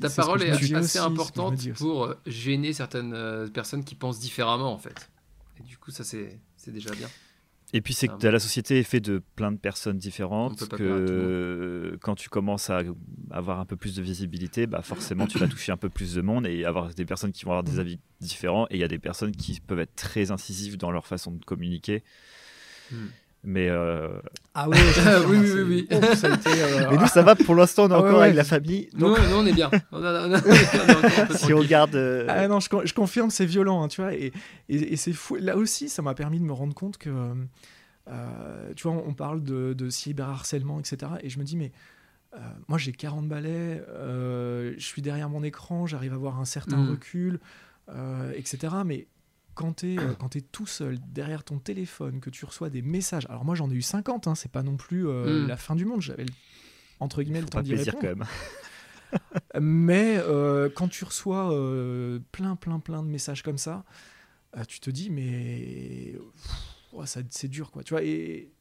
ta 0.02 0.10
parole 0.10 0.44
est, 0.44 0.74
assez 0.74 1.00
importante 1.00 1.72
pour 1.74 2.06
euh, 2.06 2.18
gêner 2.26 2.74
certaines 2.74 3.14
euh, 3.14 3.48
personnes 3.48 3.84
qui 3.84 3.96
pensent 3.96 4.20
différemment 4.20 4.72
en 4.72 4.78
fait. 4.78 5.10
Et 5.60 5.64
du 5.64 5.78
coup 5.78 5.92
ça 5.92 6.04
c'est 6.04 6.40
déjà 6.68 6.92
bien 6.92 7.08
et 7.72 7.82
puis 7.82 7.94
c'est 7.94 8.08
que 8.08 8.28
la 8.28 8.40
société 8.40 8.80
est 8.80 8.84
faite 8.84 9.06
de 9.06 9.22
plein 9.36 9.52
de 9.52 9.58
personnes 9.58 9.98
différentes, 9.98 10.68
que 10.70 11.98
quand 12.02 12.16
tu 12.16 12.30
commences 12.30 12.70
à 12.70 12.82
avoir 13.30 13.60
un 13.60 13.66
peu 13.66 13.76
plus 13.76 13.96
de 13.96 14.02
visibilité, 14.02 14.66
bah 14.66 14.82
forcément 14.82 15.28
tu 15.28 15.38
vas 15.38 15.48
toucher 15.50 15.72
un 15.72 15.78
peu 15.78 15.90
plus 15.90 16.16
de 16.16 16.22
monde 16.22 16.48
et 16.48 16.66
avoir 16.66 16.94
des 16.94 17.06
personnes 17.06 17.32
qui 17.32 17.46
vont 17.46 17.52
avoir 17.52 17.64
des 17.64 17.74
mm. 17.74 17.80
avis 17.80 18.00
différents 18.22 18.66
et 18.70 18.76
il 18.76 18.80
y 18.80 18.84
a 18.84 18.88
des 18.88 19.00
personnes 19.00 19.32
qui 19.32 19.60
peuvent 19.60 19.80
être 19.80 19.96
très 19.96 20.32
incisives 20.32 20.78
dans 20.78 20.92
leur 20.92 21.06
façon 21.06 21.32
de 21.32 21.46
communiquer. 21.46 22.04
Mm. 22.92 23.06
Mais 23.44 23.70
euh, 23.70 24.10
ah 24.54 24.68
oui, 24.68 24.78
oui, 25.28 25.38
oui, 25.38 25.62
oui, 25.62 25.88
oh, 25.92 25.96
euh, 25.96 26.88
Mais 26.92 26.98
nous, 26.98 27.08
ça 27.08 27.22
va 27.22 27.36
pour 27.36 27.56
l'instant, 27.56 27.86
on 27.86 27.90
est 27.90 27.94
encore 27.94 28.22
avec 28.22 28.36
la 28.36 28.44
famille. 28.44 28.90
Donc... 28.94 29.18
Nous, 29.18 29.36
on 29.36 29.46
est 29.46 29.54
bien. 29.54 29.72
si 31.36 31.54
on 31.54 31.60
regarde. 31.60 31.96
Euh, 31.96 32.26
ah 32.28 32.48
non, 32.50 32.60
je, 32.60 32.68
je 32.84 32.94
confirme, 32.94 33.30
c'est 33.30 33.46
violent, 33.46 33.82
hein, 33.82 33.88
tu 33.88 34.02
vois. 34.02 34.14
Et, 34.14 34.34
et, 34.68 34.98
c'est 34.98 35.14
fou. 35.14 35.36
Là 35.36 35.56
aussi, 35.56 35.88
ça 35.88 36.02
m'a 36.02 36.14
permis 36.16 36.40
de 36.40 36.44
me 36.44 36.52
rendre 36.52 36.74
compte 36.74 36.98
que, 36.98 37.10
tu 38.76 38.84
vois, 38.84 39.04
on 39.08 39.14
parle 39.14 39.42
de, 39.42 39.72
de 39.72 39.90
cyberharcèlement, 39.90 40.80
etc. 40.80 41.14
Et 41.24 41.30
je 41.30 41.40
me 41.40 41.46
dis, 41.46 41.56
mais 41.56 41.72
moi, 42.68 42.78
j'ai 42.78 42.92
40 42.92 43.30
balais, 43.30 43.82
je 43.98 44.86
suis 44.86 45.02
derrière 45.02 45.30
mon 45.30 45.44
écran, 45.44 45.88
j'arrive 45.88 46.12
à 46.12 46.16
avoir 46.16 46.42
un 46.42 46.46
certain 46.46 46.78
mm. 46.78 46.90
recul, 46.90 47.40
etc. 48.36 48.74
Mais 48.86 49.08
quand 49.60 49.74
tu 49.82 49.96
es, 49.96 50.38
es, 50.38 50.42
tout 50.42 50.66
seul 50.66 50.98
derrière 51.12 51.44
ton 51.44 51.60
téléphone, 51.60 52.22
que 52.22 52.30
tu 52.30 52.46
reçois 52.46 52.70
des 52.70 52.82
messages. 52.82 53.26
Alors 53.28 53.44
moi 53.44 53.56
j'en 53.56 53.70
ai 53.70 53.74
eu 53.74 53.82
50, 53.82 54.28
hein, 54.28 54.36
c'est 54.36 54.52
pas 54.52 54.64
non 54.64 54.78
plus 54.78 55.04
mm. 55.04 55.48
la 55.48 55.58
fin 55.58 55.76
du 55.76 55.84
monde. 55.84 56.02
J'avais 56.02 56.26
entre 57.02 57.22
guillemets 57.22 57.42
le 57.42 57.48
temps 57.48 57.62
d'y 57.62 57.76
répondre. 57.76 58.00
quand 58.00 58.08
même. 58.08 58.26
Mais 59.60 60.18
euh, 60.18 60.70
quand 60.74 60.88
tu 60.88 61.04
reçois 61.04 61.52
euh, 61.54 62.20
plein, 62.32 62.56
plein, 62.56 62.80
plein 62.80 63.04
de 63.04 63.08
messages 63.08 63.42
comme 63.42 63.58
ça, 63.58 63.84
euh, 64.56 64.64
tu 64.66 64.80
te 64.80 64.90
dis, 64.90 65.10
mais 65.10 66.16
ça, 67.06 67.22
c'est 67.30 67.48
dur, 67.48 67.72
quoi. 67.72 67.84
Tu 67.84 67.94
vois, 67.94 68.04
et 68.04 68.52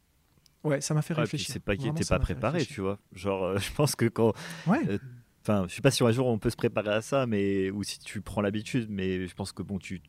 ouais, 0.65 0.81
ça 0.81 0.95
m'a 0.95 1.03
fait 1.03 1.15
réfléchir. 1.15 1.53
C'est 1.53 1.61
pas 1.61 1.77
qu'il 1.77 1.93
n'était 1.93 2.05
pas 2.05 2.19
préparé, 2.19 2.65
tu 2.65 2.81
vois. 2.81 2.99
Genre, 3.13 3.59
je 3.59 3.73
pense 3.73 3.95
que 3.95 4.07
quand. 4.07 4.33
Ouais. 4.67 4.99
Enfin, 5.43 5.67
je 5.69 5.75
sais 5.75 5.83
pas 5.83 5.91
si 5.91 6.03
un 6.03 6.11
jour 6.11 6.27
on 6.27 6.39
peut 6.39 6.51
se 6.51 6.57
préparer 6.57 6.93
à 6.93 7.01
ça, 7.01 7.27
mais 7.27 7.71
ou 7.71 7.83
si 7.83 7.99
tu 7.99 8.21
prends 8.21 8.43
l'habitude, 8.43 8.89
mais 8.91 9.27
je 9.27 9.35
pense 9.35 9.53
que 9.53 9.63
bon, 9.63 9.79
tu, 9.79 10.03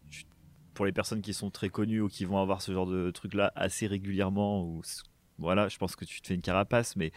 pour 0.80 0.86
les 0.86 0.94
personnes 0.94 1.22
qui 1.22 1.34
sont 1.34 1.50
très 1.50 1.68
connues 1.68 2.00
ou 2.00 2.08
qui 2.08 2.24
vont 2.24 2.38
avoir 2.38 2.62
ce 2.62 2.72
genre 2.72 2.88
de 2.88 3.12
truc 3.12 3.34
là 3.34 3.52
assez 3.54 3.86
régulièrement, 3.86 4.64
ou 4.64 4.82
voilà, 5.38 5.68
je 5.68 5.78
pense 5.78 5.98
que 5.98 6.06
tu 6.06 6.22
te 6.22 6.28
fais 6.28 6.36
une 6.36 6.42
carapace, 6.42 6.96
mais 6.96 7.12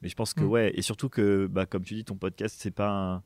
mais 0.00 0.08
je 0.08 0.14
pense 0.14 0.32
que, 0.32 0.40
mm. 0.40 0.48
ouais, 0.48 0.72
et 0.74 0.80
surtout 0.80 1.10
que, 1.10 1.46
bah, 1.48 1.66
comme 1.66 1.84
tu 1.84 1.92
dis, 1.92 2.04
ton 2.06 2.16
podcast, 2.16 2.56
c'est 2.58 2.70
pas 2.70 3.22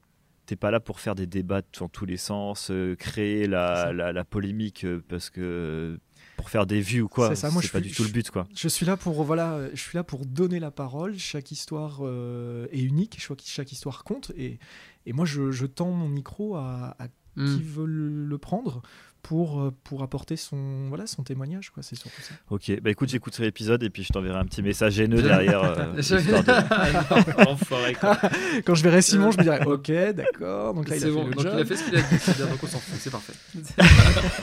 T'es 0.47 0.57
pas 0.57 0.73
là 0.73 0.81
pour 0.81 0.99
faire 0.99 1.15
des 1.15 1.29
débats 1.29 1.63
dans 1.79 1.89
tous 1.89 2.07
les 2.07 2.17
sens, 2.17 2.73
euh, 2.73 2.97
créer 2.97 3.47
la, 3.47 3.93
la, 3.93 4.25
polémique 4.25 4.85
euh, 4.85 5.01
parce 5.09 5.31
que 5.31 6.01
pour 6.37 6.51
faire 6.51 6.67
des 6.67 6.81
vues 6.81 7.03
ou 7.03 7.09
quoi. 7.09 7.37
C'est 7.37 7.71
pas 7.71 7.81
du 7.81 7.93
tout 7.93 8.03
le 8.03 8.11
but 8.11 8.29
quoi. 8.33 8.49
Je 8.53 8.67
suis 8.67 8.85
là 8.85 8.97
pour 8.97 9.23
voilà, 9.23 9.69
je 9.73 9.81
suis 9.81 9.97
là 9.97 10.03
pour 10.03 10.27
donner 10.27 10.59
la 10.59 10.73
parole. 10.73 11.17
Chaque 11.17 11.53
histoire 11.53 12.01
euh, 12.01 12.67
est 12.73 12.83
unique, 12.83 13.21
chaque, 13.21 13.43
chaque 13.45 13.71
histoire 13.71 14.03
compte 14.03 14.33
et, 14.37 14.59
et 15.07 15.13
moi 15.13 15.25
je, 15.25 15.53
je, 15.53 15.67
tends 15.67 15.93
mon 15.93 16.09
micro 16.09 16.57
à, 16.57 16.97
à 16.99 17.07
mm. 17.37 17.47
qui 17.47 17.63
veut 17.63 17.87
le 17.87 18.39
prendre 18.39 18.83
pour, 19.23 19.61
euh, 19.61 19.73
pour 19.85 20.03
apporter 20.03 20.37
son, 20.37 20.89
voilà, 20.89 21.07
son 21.07 21.23
témoignage. 21.23 21.71
Quoi. 21.71 21.83
C'est 21.83 21.97
surtout 21.97 22.21
ça. 22.21 22.35
Ok, 22.51 22.81
bah 22.81 22.91
écoute, 22.91 23.09
j'écouterai 23.09 23.45
l'épisode 23.45 23.83
et 23.83 23.91
puis 23.91 24.03
je 24.03 24.13
t'enverrai 24.13 24.39
un 24.39 24.45
petit 24.45 24.63
message 24.63 24.99
haineux 24.99 25.23
derrière. 25.23 25.63
Euh, 25.63 25.95
Quand 28.65 28.75
je 28.75 28.83
verrai 28.83 29.03
Simon, 29.03 29.31
je 29.31 29.39
me 29.39 29.43
dirai 29.45 29.65
Ok, 29.65 29.91
d'accord. 30.15 30.75
Donc 30.75 30.89
là, 30.89 30.97
il 30.97 31.05
a, 31.05 31.11
bon. 31.11 31.27
fait 31.27 31.35
donc 31.35 31.45
il 31.45 31.61
a 31.61 31.65
fait 31.65 31.77
ce 31.77 31.85
qu'il 31.85 31.97
a 31.97 32.03
dit. 32.03 32.51
donc 32.51 32.63
on 32.63 32.67
s'en 32.67 32.79
fout, 32.79 32.99
c'est 32.99 33.11
parfait. 33.11 33.35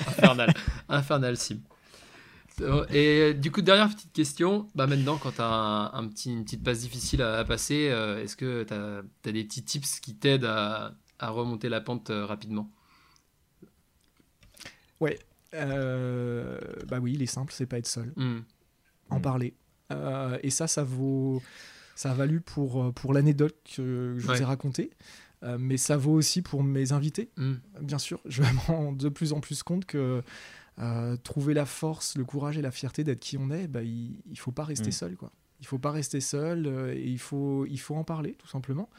Infernal. 0.08 0.54
Infernal, 0.88 1.38
Sim. 1.38 1.60
Et 2.92 3.34
du 3.34 3.52
coup, 3.52 3.62
dernière 3.62 3.90
petite 3.90 4.12
question. 4.12 4.68
Bah 4.76 4.88
maintenant, 4.88 5.18
quand 5.18 5.32
tu 5.32 5.42
as 5.42 5.92
un, 5.94 6.08
petit, 6.08 6.32
une 6.32 6.44
petite 6.44 6.64
passe 6.64 6.82
difficile 6.82 7.22
à, 7.22 7.46
passer, 7.46 7.88
euh, 7.90 8.22
est-ce 8.22 8.36
que 8.36 8.64
tu 8.64 8.74
as, 8.74 9.02
as, 9.30 9.32
des 9.32 9.46
petits 9.46 9.64
tips 9.64 10.02
qui 10.02 10.16
t'aident 10.16 10.46
à, 10.46 10.94
à, 11.20 11.30
remonter 11.30 11.70
la 11.70 11.80
pente 11.80 12.12
rapidement? 12.14 12.70
Ouais. 15.00 15.20
Euh, 15.56 16.58
bah 16.88 17.00
oui, 17.00 17.14
il 17.14 17.22
est 17.22 17.28
simple, 17.28 17.54
c'est 17.54 17.66
pas 17.66 17.78
être 17.78 17.88
seul. 17.88 18.14
Hmm. 18.16 18.40
En 19.10 19.20
hmm. 19.20 19.22
parler. 19.22 19.54
Euh, 19.92 20.38
et 20.44 20.50
ça, 20.50 20.68
ça 20.68 20.84
vaut. 20.84 21.42
Ça 21.96 22.12
a 22.12 22.14
valu 22.14 22.40
pour, 22.40 22.84
euh, 22.84 22.92
pour 22.92 23.14
l'anecdote 23.14 23.58
que 23.76 24.16
je 24.18 24.26
vous 24.26 24.42
ai 24.42 24.46
racontée. 24.46 24.92
mais 25.58 25.78
ça 25.78 25.98
vaut 25.98 26.14
aussi 26.14 26.42
pour 26.42 26.64
mes 26.64 26.92
invités, 26.92 27.30
hmm. 27.38 27.56
bien 27.82 27.98
sûr. 27.98 28.22
Je 28.26 28.42
me 28.42 28.68
rends 28.68 28.92
de 28.92 29.10
plus 29.10 29.34
en 29.34 29.40
plus 29.40 29.64
compte 29.64 29.86
que 29.86 30.22
trouver 31.24 31.54
la 31.54 31.66
force, 31.66 32.16
le 32.18 32.24
courage 32.24 32.58
et 32.58 32.62
la 32.62 32.72
fierté 32.72 33.04
d'être 33.04 33.20
qui 33.20 33.38
on 33.38 33.52
est, 33.52 33.68
bah, 33.68 33.84
il 33.84 34.16
ne 34.30 34.36
faut 34.36 34.52
pas 34.52 34.64
rester 34.64 34.92
seul. 34.92 35.16
Quoi. 35.16 35.32
Il 35.60 35.68
faut 35.68 35.80
pas 35.80 35.92
rester 35.92 36.22
seul 36.22 36.94
et 36.96 37.06
il 37.06 37.20
faut, 37.20 37.66
il 37.66 37.80
faut 37.80 37.96
en 37.96 38.06
parler, 38.06 38.36
tout 38.40 38.48
simplement. 38.48 38.90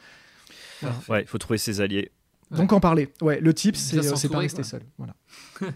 Ouais, 1.09 1.23
il 1.23 1.27
faut 1.27 1.39
trouver 1.39 1.59
ses 1.59 1.81
alliés. 1.81 2.11
Donc 2.51 2.73
en 2.73 2.81
parler. 2.81 3.13
Ouais, 3.21 3.41
le 3.41 3.55
tip, 3.55 3.77
c'est 3.77 3.99
euh, 3.99 4.29
pas 4.29 4.39
rester 4.39 4.63
seul. 4.63 4.83
Voilà. 4.99 5.15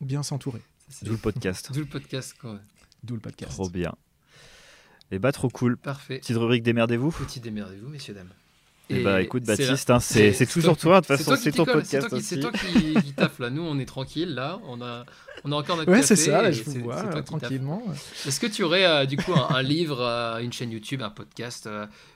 bien 0.00 0.22
s'entourer. 0.22 0.62
D'où 1.02 1.12
le 1.12 1.18
podcast. 1.18 1.70
D'où 1.72 1.80
le 1.80 1.86
podcast, 1.86 2.34
quoi. 2.40 2.58
D'où 3.02 3.14
le 3.14 3.20
podcast. 3.20 3.52
Trop 3.52 3.68
bien. 3.68 3.94
Et 5.10 5.16
eh 5.16 5.18
bah, 5.18 5.32
trop 5.32 5.48
cool. 5.48 5.78
Parfait. 5.78 6.18
Petite 6.18 6.36
rubrique 6.36 6.62
Démerdez-vous. 6.62 7.12
Petit 7.12 7.40
Démerdez-vous, 7.40 7.88
messieurs, 7.88 8.14
dames. 8.14 8.28
Et, 8.90 9.00
eh 9.00 9.02
bah 9.02 9.20
écoute 9.20 9.44
Baptiste, 9.44 9.90
hein, 9.90 10.00
c'est 10.00 10.46
toujours 10.46 10.78
toi, 10.78 11.02
de 11.02 11.06
toute 11.06 11.18
façon 11.18 11.36
c'est 11.36 11.52
ton 11.52 11.66
podcast 11.66 12.08
C'est 12.22 12.40
toi 12.40 12.50
qui, 12.50 12.94
qui 12.94 13.12
taffe 13.12 13.38
là, 13.38 13.50
nous 13.50 13.60
on 13.60 13.78
est 13.78 13.84
tranquille 13.84 14.32
là, 14.32 14.58
on 14.66 14.80
a, 14.80 15.04
on 15.44 15.52
a 15.52 15.56
encore 15.56 15.76
notre 15.76 15.92
ouais, 15.92 16.00
c'est 16.00 16.16
ça, 16.16 16.50
je 16.50 16.62
vous 16.62 16.80
vois 16.80 17.04
tranquillement. 17.22 17.82
Est-ce 18.26 18.40
que 18.40 18.46
tu 18.46 18.62
aurais 18.62 18.86
euh, 18.86 19.04
du 19.04 19.18
coup 19.18 19.34
un, 19.34 19.60
livre, 19.60 20.00
euh, 20.00 20.38
une 20.38 20.54
chaîne 20.54 20.70
YouTube, 20.70 21.02
un 21.02 21.10
podcast, 21.10 21.68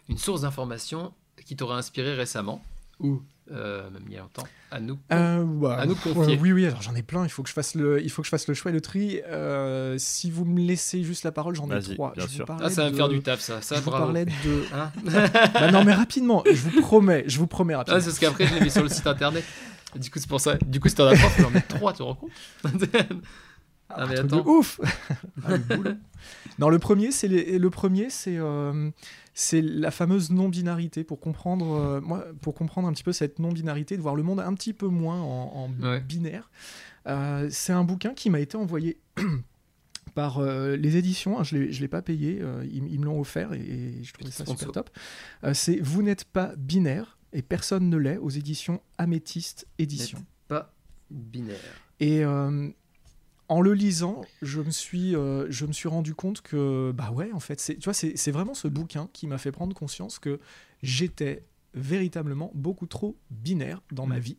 une 0.09 0.17
source 0.17 0.41
d'information 0.41 1.13
qui 1.45 1.57
t'aurait 1.57 1.77
inspiré 1.77 2.15
récemment? 2.15 2.65
Ou 3.01 3.23
euh, 3.51 3.91
même 3.91 4.05
il 4.07 4.15
y 4.15 4.17
a 4.17 4.21
longtemps, 4.21 4.47
à 4.71 4.81
nous, 4.81 4.99
euh, 5.13 5.45
bah, 5.45 5.77
à 5.81 5.87
nous 5.87 5.97
confier. 5.97 6.39
oui, 6.41 6.53
oui, 6.53 6.67
alors 6.67 6.81
j'en 6.81 6.95
ai 6.95 7.03
plein, 7.03 7.25
il 7.25 7.29
faut 7.29 7.43
que 7.43 7.49
je 7.49 7.55
fasse 7.55 7.75
le, 7.75 8.03
il 8.03 8.09
faut 8.09 8.23
que 8.23 8.27
je 8.27 8.31
fasse 8.31 8.47
le 8.47 8.55
choix 8.55 8.71
et 8.71 8.75
le 8.75 8.81
tri. 8.81 9.21
Euh, 9.27 9.97
si 9.99 10.31
vous 10.31 10.45
me 10.45 10.61
laissez 10.61 11.03
juste 11.03 11.25
la 11.25 11.33
parole, 11.33 11.57
j'en 11.57 11.69
ai 11.71 11.83
trois. 11.83 12.13
Bien 12.17 12.29
sûr. 12.29 12.47
Ah, 12.49 12.71
ça 12.71 12.85
va 12.85 12.91
me 12.91 12.97
faire 12.97 13.09
du 13.09 13.21
taf, 13.21 13.41
ça. 13.41 13.61
ça 13.61 13.77
je 13.77 13.81
bravo. 13.83 14.07
vous 14.07 14.13
parlais 14.13 14.25
de. 14.25 14.33
Hein 14.73 14.93
bah 15.55 15.71
non, 15.71 15.85
mais 15.85 15.93
rapidement, 15.93 16.45
je 16.47 16.53
vous 16.53 16.81
promets, 16.81 17.25
je 17.27 17.39
vous 17.39 17.49
promets 17.49 17.75
rapidement. 17.75 17.99
Ah, 17.99 18.01
c'est 18.01 18.07
parce 18.07 18.19
qu'après, 18.21 18.47
je 18.47 18.55
l'ai 18.55 18.61
mis 18.61 18.71
sur 18.71 18.83
le 18.83 18.89
site 18.89 19.07
internet. 19.07 19.45
Du 19.97 20.11
coup, 20.11 20.19
c'est 20.19 20.29
pour 20.29 20.41
ça. 20.41 20.55
Du 20.65 20.81
coup, 20.81 20.89
si 20.89 20.95
t'en 20.95 21.07
as 21.07 21.17
trois, 21.17 21.31
tu 21.37 21.45
en 21.45 21.51
mets 21.51 21.61
trois, 21.61 21.93
tu 21.93 21.99
te 21.99 22.03
rends 22.05 22.15
compte 22.15 22.31
Ah, 23.95 24.07
mais 24.07 24.19
attends. 24.19 24.47
ouf 24.47 24.81
ah, 25.45 25.57
le 25.57 25.99
Non, 26.59 26.69
le 26.69 26.79
premier, 26.79 27.11
c'est 27.13 27.29
le 27.29 27.71
premier, 27.71 28.11
c'est 28.11 28.37
euh, 28.37 28.91
c'est 29.35 29.63
la 29.63 29.91
fameuse 29.91 30.31
non-binarité 30.31 31.05
pour 31.05 31.21
comprendre, 31.21 31.73
euh, 31.73 32.01
moi, 32.01 32.27
pour 32.41 32.55
comprendre 32.55 32.89
un 32.89 32.93
petit 32.93 33.03
peu 33.03 33.13
cette 33.13 33.39
non-binarité, 33.39 33.97
de 33.97 34.03
voir 34.03 34.15
le 34.15 34.23
monde 34.23 34.41
un 34.41 34.55
petit 34.55 34.73
peu 34.73 34.87
moins 34.87 35.21
en, 35.21 35.71
binaire. 36.07 36.51
Euh, 37.07 37.49
c'est 37.51 37.73
un 37.73 37.85
bouquin 37.85 38.15
qui 38.15 38.31
m'a 38.31 38.41
été 38.41 38.57
envoyé 38.57 38.99
par 40.15 40.43
les 40.43 40.97
éditions, 40.97 41.41
hein, 41.41 41.45
je 41.45 41.57
ne 41.57 41.65
l'ai 41.65 41.89
pas 41.89 42.03
payé, 42.03 42.43
ils, 42.71 43.01
me 43.01 43.07
l'ont 43.07 43.21
offert 43.21 43.53
et, 43.55 44.01
je 44.03 44.13
trouvais 44.13 44.31
ça 44.31 44.45
super 44.45 44.73
top. 44.73 44.91
c'est 45.55 45.81
Vous 45.81 46.03
n'êtes 46.03 46.25
pas 46.25 46.53
binaire 46.57 47.19
et 47.33 47.41
personne 47.41 47.89
ne 47.89 47.97
l'est 47.97 48.19
aux 48.19 48.29
éditions 48.29 48.83
Améthyste 48.99 49.67
Édition. 49.79 50.25
Pas 50.49 50.75
binaire. 51.11 51.57
Et 51.99 52.23
en 53.49 53.61
le 53.61 53.75
lisant, 53.75 54.23
je 54.41 54.61
me 54.61 54.71
suis, 54.71 55.15
euh, 55.15 55.47
je 55.51 55.67
me 55.67 55.73
suis 55.73 55.89
rendu 55.89 56.15
compte 56.15 56.41
que, 56.41 56.93
bah 56.95 57.11
ouais, 57.11 57.33
en 57.33 57.41
fait, 57.41 57.61
c'est, 57.61 57.75
tu 57.77 57.85
vois, 57.85 57.95
c'est, 57.95 58.31
vraiment 58.31 58.55
ce 58.55 58.69
bouquin 58.69 59.09
qui 59.13 59.27
m'a 59.27 59.39
fait 59.39 59.53
prendre 59.53 59.75
conscience 59.75 60.19
que 60.19 60.41
j'étais 60.83 61.47
véritablement 61.75 62.51
beaucoup 62.55 62.87
trop 62.87 63.19
binaire 63.31 63.83
dans 63.91 64.07
ma 64.07 64.19
mm. 64.19 64.23
vie, 64.23 64.39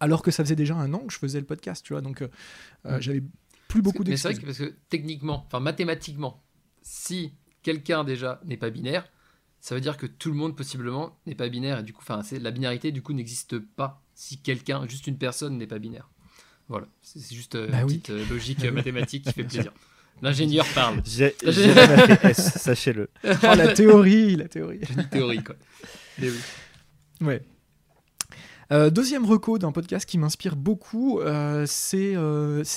alors 0.00 0.22
que 0.22 0.30
ça 0.30 0.44
faisait 0.44 0.56
déjà 0.56 0.74
un 0.74 0.92
an 0.94 1.00
que 1.00 1.12
je 1.12 1.18
faisais 1.18 1.40
le 1.40 1.46
podcast, 1.46 1.84
tu 1.84 1.92
vois, 1.92 2.02
donc 2.02 2.22
euh, 2.22 2.28
euh, 2.86 2.98
mm. 2.98 3.02
j'avais 3.02 3.22
plus 3.68 3.82
beaucoup 3.82 4.02
d'excuses. 4.02 4.24
Mais 4.24 4.30
c'est 4.32 4.42
vrai 4.42 4.54
que 4.54 4.60
parce 4.60 4.70
que 4.70 4.78
techniquement, 4.88 5.44
enfin 5.46 5.60
mathématiquement, 5.60 6.42
si 6.82 7.34
quelqu'un 7.62 8.04
déjà 8.04 8.40
n'est 8.44 8.56
pas 8.56 8.70
binaire, 8.70 9.08
ça 9.60 9.74
veut 9.74 9.80
dire 9.80 9.96
que 9.96 10.06
tout 10.06 10.30
le 10.30 10.36
monde 10.36 10.56
possiblement 10.56 11.18
n'est 11.26 11.34
pas 11.34 11.48
binaire 11.48 11.80
et 11.80 11.82
du 11.82 11.92
coup, 11.92 12.02
enfin, 12.02 12.22
la 12.38 12.50
binarité 12.50 12.92
du 12.92 13.02
coup 13.02 13.12
n'existe 13.12 13.58
pas 13.58 14.02
si 14.14 14.40
quelqu'un, 14.40 14.86
juste 14.88 15.06
une 15.06 15.18
personne 15.18 15.58
n'est 15.58 15.66
pas 15.66 15.78
binaire. 15.78 16.10
Voilà, 16.70 16.86
c'est 17.02 17.34
juste 17.34 17.56
euh, 17.56 17.66
bah 17.66 17.80
une 17.80 17.86
petite 17.88 18.10
euh, 18.10 18.24
logique 18.30 18.64
euh, 18.64 18.70
mathématique 18.70 19.24
qui 19.24 19.32
fait 19.34 19.42
plaisir. 19.42 19.72
L'ingénieur 20.22 20.64
parle. 20.72 21.02
J'ai 21.04 21.34
sachez-le. 22.32 23.10
Oh, 23.24 23.28
la 23.42 23.72
théorie, 23.72 24.36
la 24.36 24.46
théorie. 24.46 24.78
Une 24.96 25.08
théorie, 25.08 25.42
quoi. 25.42 25.56
oui. 26.20 26.30
Ouais. 27.20 27.42
deuxième 28.90 29.26
reco 29.26 29.58
d'un 29.58 29.72
podcast 29.72 30.08
qui 30.08 30.16
m'inspire 30.16 30.54
beaucoup, 30.54 31.20
c'est 31.66 32.14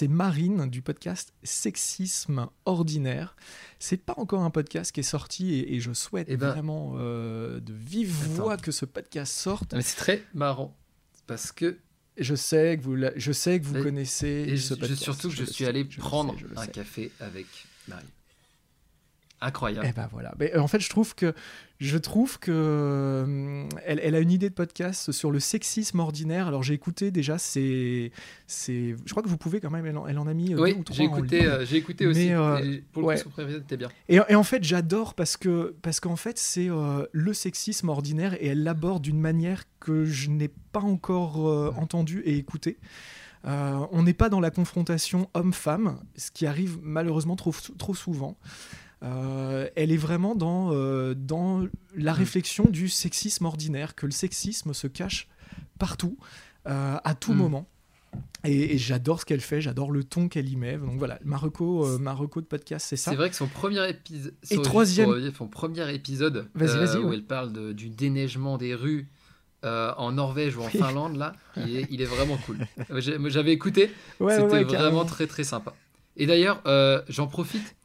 Marine 0.09 0.69
du 0.71 0.81
podcast 0.81 1.33
Sexisme 1.43 2.49
Ordinaire. 2.65 3.35
C'est 3.77 4.03
pas 4.03 4.15
encore 4.17 4.41
un 4.41 4.49
podcast 4.49 4.91
qui 4.91 5.01
est 5.01 5.03
sorti 5.03 5.59
et, 5.59 5.79
je 5.79 5.93
souhaite 5.93 6.27
eh 6.29 6.37
ben, 6.37 6.49
vraiment 6.49 6.95
de 6.95 7.73
vive 7.73 8.11
voix 8.11 8.57
que 8.57 8.71
ce 8.71 8.85
podcast 8.85 9.31
sorte. 9.31 9.75
Mais 9.75 9.83
c'est 9.83 9.97
très 9.97 10.23
marrant 10.33 10.75
parce 11.27 11.51
que 11.51 11.77
je 12.18 12.36
sais 12.36 12.78
que 12.78 12.84
vous, 12.84 12.97
je 13.16 13.32
sais 13.32 13.59
que 13.59 13.66
vous 13.66 13.82
connaissez 13.82 14.45
et 14.47 14.57
ce 14.57 14.74
podcast. 14.74 15.03
Surtout 15.03 15.30
que 15.30 15.36
je, 15.36 15.45
suis 15.45 15.66
allé 15.66 15.84
prendre 15.86 16.36
un 16.55 16.68
café 16.68 17.11
avec 17.20 17.47
Marie. 17.88 18.05
Incroyable. 19.43 19.85
Et 19.85 19.89
eh 19.89 19.93
ben 19.93 20.07
voilà. 20.09 20.33
Mais 20.39 20.55
euh, 20.55 20.61
en 20.61 20.67
fait, 20.67 20.79
je 20.79 20.89
trouve 20.89 21.15
que 21.15 21.33
je 21.81 21.97
trouve 21.97 22.39
que 22.39 22.49
euh, 22.53 23.67
elle, 23.85 24.15
a 24.15 24.19
une 24.19 24.31
idée 24.31 24.49
de 24.49 24.53
podcast 24.53 25.11
sur 25.11 25.31
le 25.31 25.41
sexisme 25.41 25.99
ordinaire. 25.99 26.47
Alors 26.47 26.63
j'ai 26.63 26.73
écouté 26.73 27.11
déjà, 27.11 27.37
c'est 27.37 28.13
c'est 28.47 28.95
je 29.05 29.11
crois 29.11 29.21
que 29.21 29.27
vous 29.27 29.37
pouvez 29.37 29.59
quand 29.59 29.69
même. 29.69 29.85
Elle 29.85 29.97
en, 29.97 30.07
elle 30.07 30.17
en 30.17 30.27
a 30.27 30.33
mis 30.33 30.53
euh, 30.53 30.61
oui, 30.61 30.77
J'ai 30.91 31.03
écouté, 31.03 31.45
j'ai 31.65 31.75
écouté 31.75 32.07
aussi. 32.07 32.31
pour 32.93 33.11
le 33.11 33.21
coup, 33.21 33.77
bien. 33.77 33.89
Et, 34.07 34.19
et, 34.29 34.35
en 34.35 34.43
fait, 34.43 34.63
j'adore 34.63 35.13
parce 35.13 35.35
que 35.35 35.75
parce 35.81 35.99
qu'en 35.99 36.15
fait, 36.15 36.39
c'est 36.39 36.69
le 37.11 37.34
sexisme 37.34 37.89
ordinaire 37.89 38.41
et 38.41 38.47
elle 38.47 38.63
l'aborde 38.63 39.03
d'une 39.03 39.19
manière 39.19 39.63
que 39.81 40.05
je 40.05 40.30
n'ai 40.30 40.51
pas 40.72 40.80
encore 40.80 41.38
entendue 41.77 42.22
et 42.23 42.38
écoutée. 42.38 42.77
on 43.43 44.03
n'est 44.03 44.13
pas 44.13 44.30
dans 44.30 44.39
la 44.39 44.51
confrontation 44.51 45.30
homme-femme, 45.34 45.99
ce 46.15 46.31
qui 46.31 46.45
arrive 46.45 46.77
malheureusement 46.81 47.35
trop, 47.35 47.53
trop 47.77 47.93
souvent. 47.93 48.38
Euh, 49.03 49.67
elle 49.75 49.91
est 49.91 49.97
vraiment 49.97 50.35
dans, 50.35 50.71
euh, 50.71 51.13
dans 51.13 51.65
la 51.95 52.13
mm. 52.13 52.17
réflexion 52.17 52.65
du 52.69 52.89
sexisme 52.89 53.45
ordinaire, 53.45 53.95
que 53.95 54.05
le 54.05 54.11
sexisme 54.11 54.73
se 54.73 54.88
cache 54.88 55.27
partout, 55.77 56.17
euh, 56.67 56.97
à 57.03 57.15
tout 57.15 57.34
mm. 57.34 57.38
moment. 57.38 57.67
Et, 58.45 58.77
j'adore 58.77 59.21
ce 59.21 59.25
qu'elle 59.25 59.41
fait, 59.41 59.59
j'adore 59.59 59.91
le 59.91 60.03
ton 60.03 60.30
qu'elle 60.30 60.47
y 60.47 60.55
met. 60.55 60.77
Donc 60.77 60.97
voilà, 60.97 61.19
Marocco, 61.23 61.97
Marocco 61.97 62.41
de 62.41 62.45
podcast, 62.45 62.85
c'est 62.88 62.95
ça. 62.95 63.11
C'est 63.11 63.17
vrai 63.17 63.30
que 63.30 63.35
son 63.35 63.47
premier 63.47 63.89
épisode, 63.89 64.34
et 64.51 64.61
troisième, 64.61 65.31
son 65.34 65.47
premier 65.47 65.93
épisode, 65.93 66.47
où 66.55 67.13
elle 67.13 67.23
parle 67.23 67.73
du 67.73 67.89
déneigement 67.89 68.57
des 68.57 68.75
rues 68.75 69.09
euh, 69.65 69.93
en 69.97 70.11
Norvège 70.11 70.57
ou 70.57 70.61
en 70.61 70.69
Finlande, 70.69 71.15
là, 71.15 71.34
il 71.57 72.01
est, 72.01 72.05
vraiment 72.05 72.38
cool. 72.45 72.59
J'avais 73.30 73.53
écouté, 73.53 73.91
c'était 74.19 74.63
vraiment 74.63 75.05
très 75.05 75.25
très 75.25 75.43
sympa. 75.43 75.73
Et 76.15 76.27
d'ailleurs, 76.27 76.61
j'en 77.09 77.27
profite, 77.27 77.75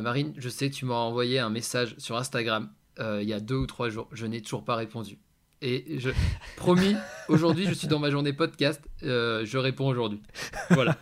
Marine, 0.00 0.32
je 0.36 0.48
sais 0.48 0.70
que 0.70 0.74
tu 0.74 0.84
m'as 0.84 0.94
envoyé 0.94 1.38
un 1.38 1.50
message 1.50 1.94
sur 1.98 2.16
Instagram 2.16 2.70
il 2.98 3.28
y 3.28 3.32
a 3.32 3.40
deux 3.40 3.56
ou 3.56 3.66
trois 3.66 3.88
jours, 3.88 4.08
je 4.12 4.26
n'ai 4.26 4.40
toujours 4.40 4.64
pas 4.64 4.76
répondu. 4.76 5.18
Et 5.62 5.98
je 5.98 6.10
promis, 6.56 6.96
aujourd'hui, 7.28 7.66
je 7.66 7.72
suis 7.72 7.88
dans 7.88 8.00
ma 8.00 8.10
journée 8.10 8.32
podcast. 8.32 8.82
Euh, 9.04 9.46
je 9.46 9.58
réponds 9.58 9.86
aujourd'hui. 9.86 10.20
Voilà. 10.70 10.98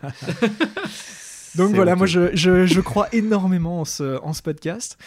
Donc 1.56 1.74
voilà, 1.74 1.96
moi 1.96 2.06
je, 2.06 2.30
je, 2.36 2.64
je, 2.66 2.80
crois 2.80 3.08
énormément 3.12 3.80
en 3.80 3.84
ce, 3.84 4.20
en 4.22 4.32
ce 4.32 4.42
podcast. 4.42 4.98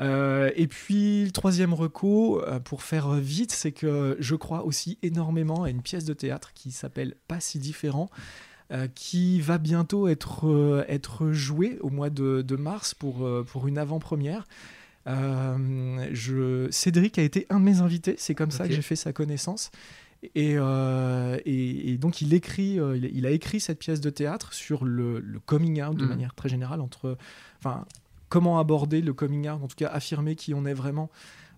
Euh, 0.00 0.52
et 0.54 0.68
puis 0.68 1.24
le 1.24 1.32
troisième 1.32 1.74
recours, 1.74 2.44
euh, 2.46 2.60
pour 2.60 2.84
faire 2.84 3.14
vite, 3.14 3.50
c'est 3.50 3.72
que 3.72 4.16
je 4.20 4.36
crois 4.36 4.64
aussi 4.64 4.98
énormément 5.02 5.64
à 5.64 5.70
une 5.70 5.82
pièce 5.82 6.04
de 6.04 6.14
théâtre 6.14 6.52
qui 6.54 6.70
s'appelle 6.70 7.16
Pas 7.26 7.40
si 7.40 7.58
différent, 7.58 8.10
qui 8.94 9.40
va 9.40 9.56
bientôt 9.56 10.08
être, 10.08 10.84
être 10.88 11.32
jouée 11.32 11.78
au 11.80 11.88
mois 11.88 12.10
de, 12.10 12.42
de 12.42 12.56
mars 12.56 12.92
pour, 12.94 13.26
pour 13.46 13.66
une 13.66 13.78
avant-première. 13.78 14.44
Euh, 15.08 16.08
je... 16.12 16.68
Cédric 16.70 17.18
a 17.18 17.22
été 17.22 17.46
un 17.50 17.60
de 17.60 17.64
mes 17.64 17.80
invités, 17.80 18.14
c'est 18.18 18.34
comme 18.34 18.50
ça 18.50 18.66
que 18.68 18.74
j'ai 18.74 18.82
fait 18.82 18.96
sa 18.96 19.12
connaissance. 19.12 19.70
Et, 20.34 20.54
euh, 20.56 21.38
et, 21.44 21.96
donc 21.96 22.20
il 22.20 22.34
écrit, 22.34 22.80
euh, 22.80 22.96
il, 22.96 23.24
a 23.24 23.30
écrit 23.30 23.60
cette 23.60 23.78
pièce 23.78 24.00
de 24.00 24.10
théâtre 24.10 24.52
sur 24.52 24.84
le, 24.84 25.22
coming 25.46 25.80
out 25.82 25.96
de 25.96 26.04
mm. 26.04 26.08
manière 26.08 26.34
très 26.34 26.48
générale 26.48 26.80
entre, 26.80 27.16
enfin, 27.60 27.84
comment 28.28 28.58
aborder 28.58 29.00
le 29.00 29.12
coming 29.12 29.48
out, 29.48 29.62
en 29.62 29.68
tout 29.68 29.76
cas 29.76 29.88
affirmer 29.88 30.34
qui 30.34 30.54
on 30.54 30.66
est 30.66 30.74
vraiment 30.74 31.10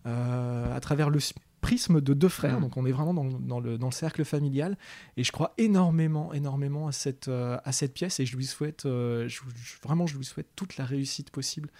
à 0.04 0.78
travers 0.80 1.10
le 1.10 1.20
prisme 1.60 2.00
de 2.00 2.14
deux 2.14 2.28
frères. 2.28 2.58
Mm. 2.58 2.62
Donc 2.62 2.76
on 2.76 2.86
est 2.86 2.92
vraiment 2.92 3.14
dans, 3.14 3.24
dans, 3.24 3.60
le, 3.60 3.78
dans, 3.78 3.88
le, 3.88 3.92
cercle 3.92 4.24
familial. 4.24 4.76
Et 5.16 5.24
je 5.24 5.32
crois 5.32 5.54
énormément, 5.58 6.32
énormément 6.32 6.88
à 6.88 6.92
cette, 6.92 7.28
à 7.28 7.72
cette 7.72 7.94
pièce 7.94 8.20
et 8.20 8.26
je 8.26 8.36
lui 8.36 8.46
souhaite, 8.46 8.86
vraiment, 9.82 10.06
je 10.06 10.16
lui 10.16 10.24
souhaite 10.24 10.48
toute 10.56 10.76
la 10.76 10.84
réussite 10.84 11.30
possible 11.30 11.70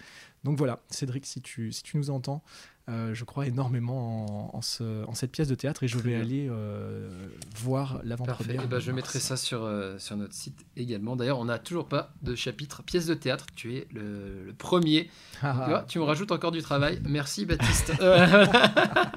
donc 0.43 0.57
voilà, 0.57 0.79
Cédric, 0.89 1.25
si 1.25 1.41
tu, 1.41 1.71
si 1.71 1.83
tu 1.83 1.97
nous 1.97 2.09
entends, 2.09 2.43
euh, 2.89 3.13
je 3.13 3.23
crois 3.25 3.45
énormément 3.45 4.55
en, 4.55 4.61
ce, 4.61 5.05
en, 5.05 5.13
cette 5.13 5.31
pièce 5.31 5.47
de 5.47 5.53
théâtre 5.53 5.83
et 5.83 5.87
je 5.87 5.99
vais 5.99 6.15
aller 6.15 6.47
euh, 6.49 7.09
voir 7.55 8.01
l'avant-première. 8.03 8.67
Ben, 8.67 8.79
je 8.79 8.91
mettrai 8.91 9.19
ça 9.19 9.37
sur, 9.37 9.63
euh, 9.63 9.99
sur 9.99 10.17
notre 10.17 10.33
site 10.33 10.65
également. 10.75 11.15
D'ailleurs, 11.15 11.39
on 11.39 11.45
n'a 11.45 11.59
toujours 11.59 11.87
pas 11.87 12.11
de 12.23 12.33
chapitre 12.33 12.81
pièce 12.81 13.05
de 13.05 13.13
théâtre. 13.13 13.45
Tu 13.55 13.75
es 13.75 13.87
le, 13.93 14.53
premier. 14.57 15.09
Ah. 15.43 15.85
tu, 15.87 15.97
me 15.97 16.03
rajoutes 16.03 16.31
encore 16.31 16.51
du 16.51 16.61
travail. 16.61 17.01
Merci, 17.03 17.47
Baptiste. 17.47 17.93
ah, 18.01 19.11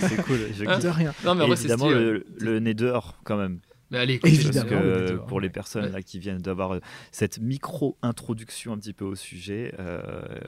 c'est 0.00 0.22
cool. 0.22 0.38
Je 0.54 0.64
de 0.64 0.88
rien. 0.88 1.12
Non, 1.22 1.34
mais 1.34 1.46
évidemment, 1.46 1.90
le, 1.90 2.26
le 2.38 2.60
nez 2.60 2.72
dehors, 2.72 3.18
quand 3.24 3.36
même. 3.36 3.60
Mais 3.90 3.98
allez, 3.98 4.18
parce 4.18 4.34
que 4.34 5.16
pour 5.28 5.40
les 5.40 5.50
personnes 5.50 5.92
là, 5.92 6.02
qui 6.02 6.18
viennent 6.18 6.40
d'avoir 6.40 6.74
euh, 6.74 6.80
cette 7.12 7.38
micro-introduction 7.38 8.72
un 8.72 8.78
petit 8.78 8.92
peu 8.92 9.04
au 9.04 9.14
sujet, 9.14 9.74
euh, 9.78 10.00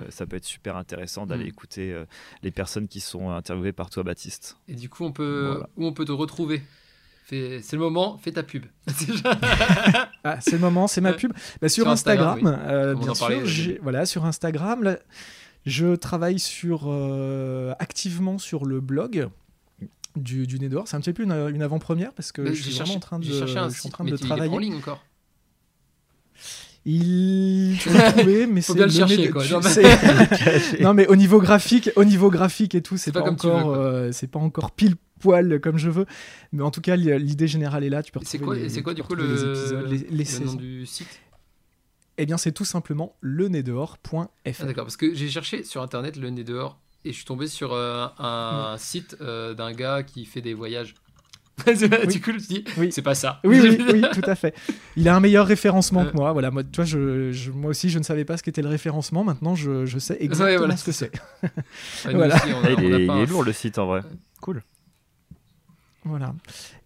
ça 0.09 0.27
peut 0.27 0.37
être 0.37 0.45
super 0.45 0.77
intéressant 0.77 1.27
d'aller 1.27 1.45
mm. 1.45 1.49
écouter 1.49 1.93
euh, 1.93 2.05
les 2.43 2.51
personnes 2.51 2.89
qui 2.89 3.01
sont 3.01 3.31
interviewées 3.31 3.73
par 3.73 3.91
toi, 3.91 4.03
Baptiste. 4.03 4.57
Et 4.67 4.75
du 4.75 4.89
coup, 4.89 5.05
on 5.05 5.13
peut, 5.13 5.63
où 5.77 5.87
on 5.87 5.93
peut 5.93 6.05
te 6.05 6.13
retrouver? 6.13 6.63
C'est 7.29 7.73
le 7.73 7.79
moment, 7.79 8.17
fais 8.17 8.33
ta 8.33 8.43
pub. 8.43 8.65
ah, 10.25 10.41
c'est 10.41 10.53
le 10.53 10.59
moment, 10.59 10.87
c'est 10.87 11.03
ma 11.03 11.13
pub. 11.13 11.33
Bah, 11.61 11.69
sur, 11.69 11.87
Instagram, 11.87 12.41
bien 12.99 13.15
sûr. 13.15 13.79
Voilà, 13.83 14.07
sur 14.07 14.25
Instagram, 14.25 14.83
là, 14.83 14.99
je 15.67 15.95
travaille 15.95 16.39
sur, 16.39 16.91
activement 17.79 18.39
sur 18.39 18.65
le 18.65 18.81
blog 18.81 19.29
du, 20.23 20.47
du 20.47 20.59
nez 20.59 20.69
dehors. 20.69 20.89
C'est 20.89 20.97
un 20.97 21.01
petit 21.01 21.13
peu 21.13 21.23
une, 21.23 21.33
une 21.33 21.63
avant-première 21.63 22.13
parce 22.13 22.33
que 22.33 22.53
je 22.53 22.63
suis 22.63 22.73
vraiment 22.73 22.95
en 22.95 23.01
train 23.01 23.19
de, 23.19 23.57
un 23.57 23.69
en 23.69 23.89
train 23.91 24.05
de 24.05 24.17
travailler. 24.17 24.51
Il 24.51 24.55
est 24.55 24.57
en 24.57 24.59
ligne 24.59 24.75
encore. 24.77 25.05
Il 26.85 27.77
tu 27.81 27.91
trouver, 27.91 28.47
mais 28.47 28.61
c'est 28.61 28.75
bien 28.75 28.87
le 28.87 28.93
chercher 28.93 29.31
quoi. 29.31 29.45
non 30.81 30.95
mais 30.95 31.07
au 31.09 31.17
niveau 31.17 31.41
graphique, 31.41 31.91
au 31.97 32.05
niveau 32.05 32.31
graphique 32.31 32.75
et 32.75 32.83
tout, 32.83 32.97
c'est 32.97 33.13
pas, 33.13 33.23
encore, 33.23 33.75
euh, 33.75 34.11
c'est 34.13 34.29
pas 34.29 34.39
encore 34.39 34.71
pile 34.71 34.95
poil 35.21 35.61
comme 35.61 35.77
je 35.77 35.91
veux. 35.91 36.07
Mais 36.53 36.63
en 36.63 36.71
tout 36.71 36.81
cas, 36.81 36.97
l'idée 36.97 37.49
générale 37.49 37.85
est 37.85 37.91
là. 37.91 38.03
Tu 38.03 38.13
peux 38.13 38.21
C'est 38.25 38.39
quoi, 38.39 38.57
c'est 38.69 38.83
quoi 38.83 38.95
du 38.95 39.03
coup 39.03 39.15
le, 39.15 39.51
épisodes, 39.51 39.87
les, 39.89 39.99
le 40.25 40.45
nom 40.47 40.55
du 40.55 40.87
site? 40.87 41.21
Eh 42.17 42.27
bien, 42.27 42.37
c'est 42.37 42.53
tout 42.53 42.65
simplement 42.65 43.17
le 43.21 43.49
dehors.fr. 43.49 44.29
Ah, 44.45 44.65
d'accord, 44.65 44.85
parce 44.85 44.97
que 44.97 45.15
j'ai 45.15 45.29
cherché 45.29 45.63
sur 45.65 45.83
internet 45.83 46.17
le 46.17 46.31
nez 46.31 46.43
dehors 46.43 46.81
et 47.05 47.13
je 47.13 47.17
suis 47.17 47.25
tombé 47.25 47.47
sur 47.47 47.73
euh, 47.73 48.07
un 48.19 48.77
site 48.79 49.17
euh, 49.21 49.55
d'un 49.55 49.73
gars 49.73 50.03
qui 50.03 50.25
fait 50.25 50.41
des 50.41 50.55
voyages. 50.55 50.95
du 51.67 52.21
coup, 52.21 52.31
je 52.31 52.37
me 52.37 52.39
dis, 52.39 52.65
oui. 52.77 52.93
c'est 52.93 53.03
pas 53.03 53.17
ça. 53.17 53.41
Oui, 53.45 53.61
oui, 53.61 53.79
oui, 53.93 54.03
tout 54.13 54.31
à 54.31 54.37
fait. 54.37 54.55
Il 54.97 55.09
a 55.09 55.17
un 55.17 55.21
meilleur 55.21 55.47
référencement 55.47 56.05
que 56.05 56.15
moi. 56.15 56.33
Voilà, 56.33 56.51
moi, 56.51 56.63
toi, 56.63 56.85
je, 56.85 57.51
moi 57.51 57.71
aussi, 57.71 57.91
je 57.91 57.99
ne 57.99 58.05
savais 58.05 58.25
pas 58.25 58.37
ce 58.37 58.43
qu'était 58.45 58.63
le 58.63 58.69
référencement. 58.69 59.25
Maintenant, 59.25 59.57
je, 59.57 59.85
je 59.85 59.99
sais 59.99 60.17
exactement 60.21 60.77
ce 60.77 60.85
que 60.85 60.93
c'est. 60.93 61.11
voilà. 62.05 62.37
Ah, 62.37 62.71
il, 62.79 62.85
est, 62.85 63.05
il 63.05 63.11
est 63.11 63.27
lourd 63.27 63.43
le 63.43 63.53
site 63.53 63.79
en 63.79 63.87
vrai. 63.87 64.03
Cool. 64.41 64.63
Voilà. 66.05 66.33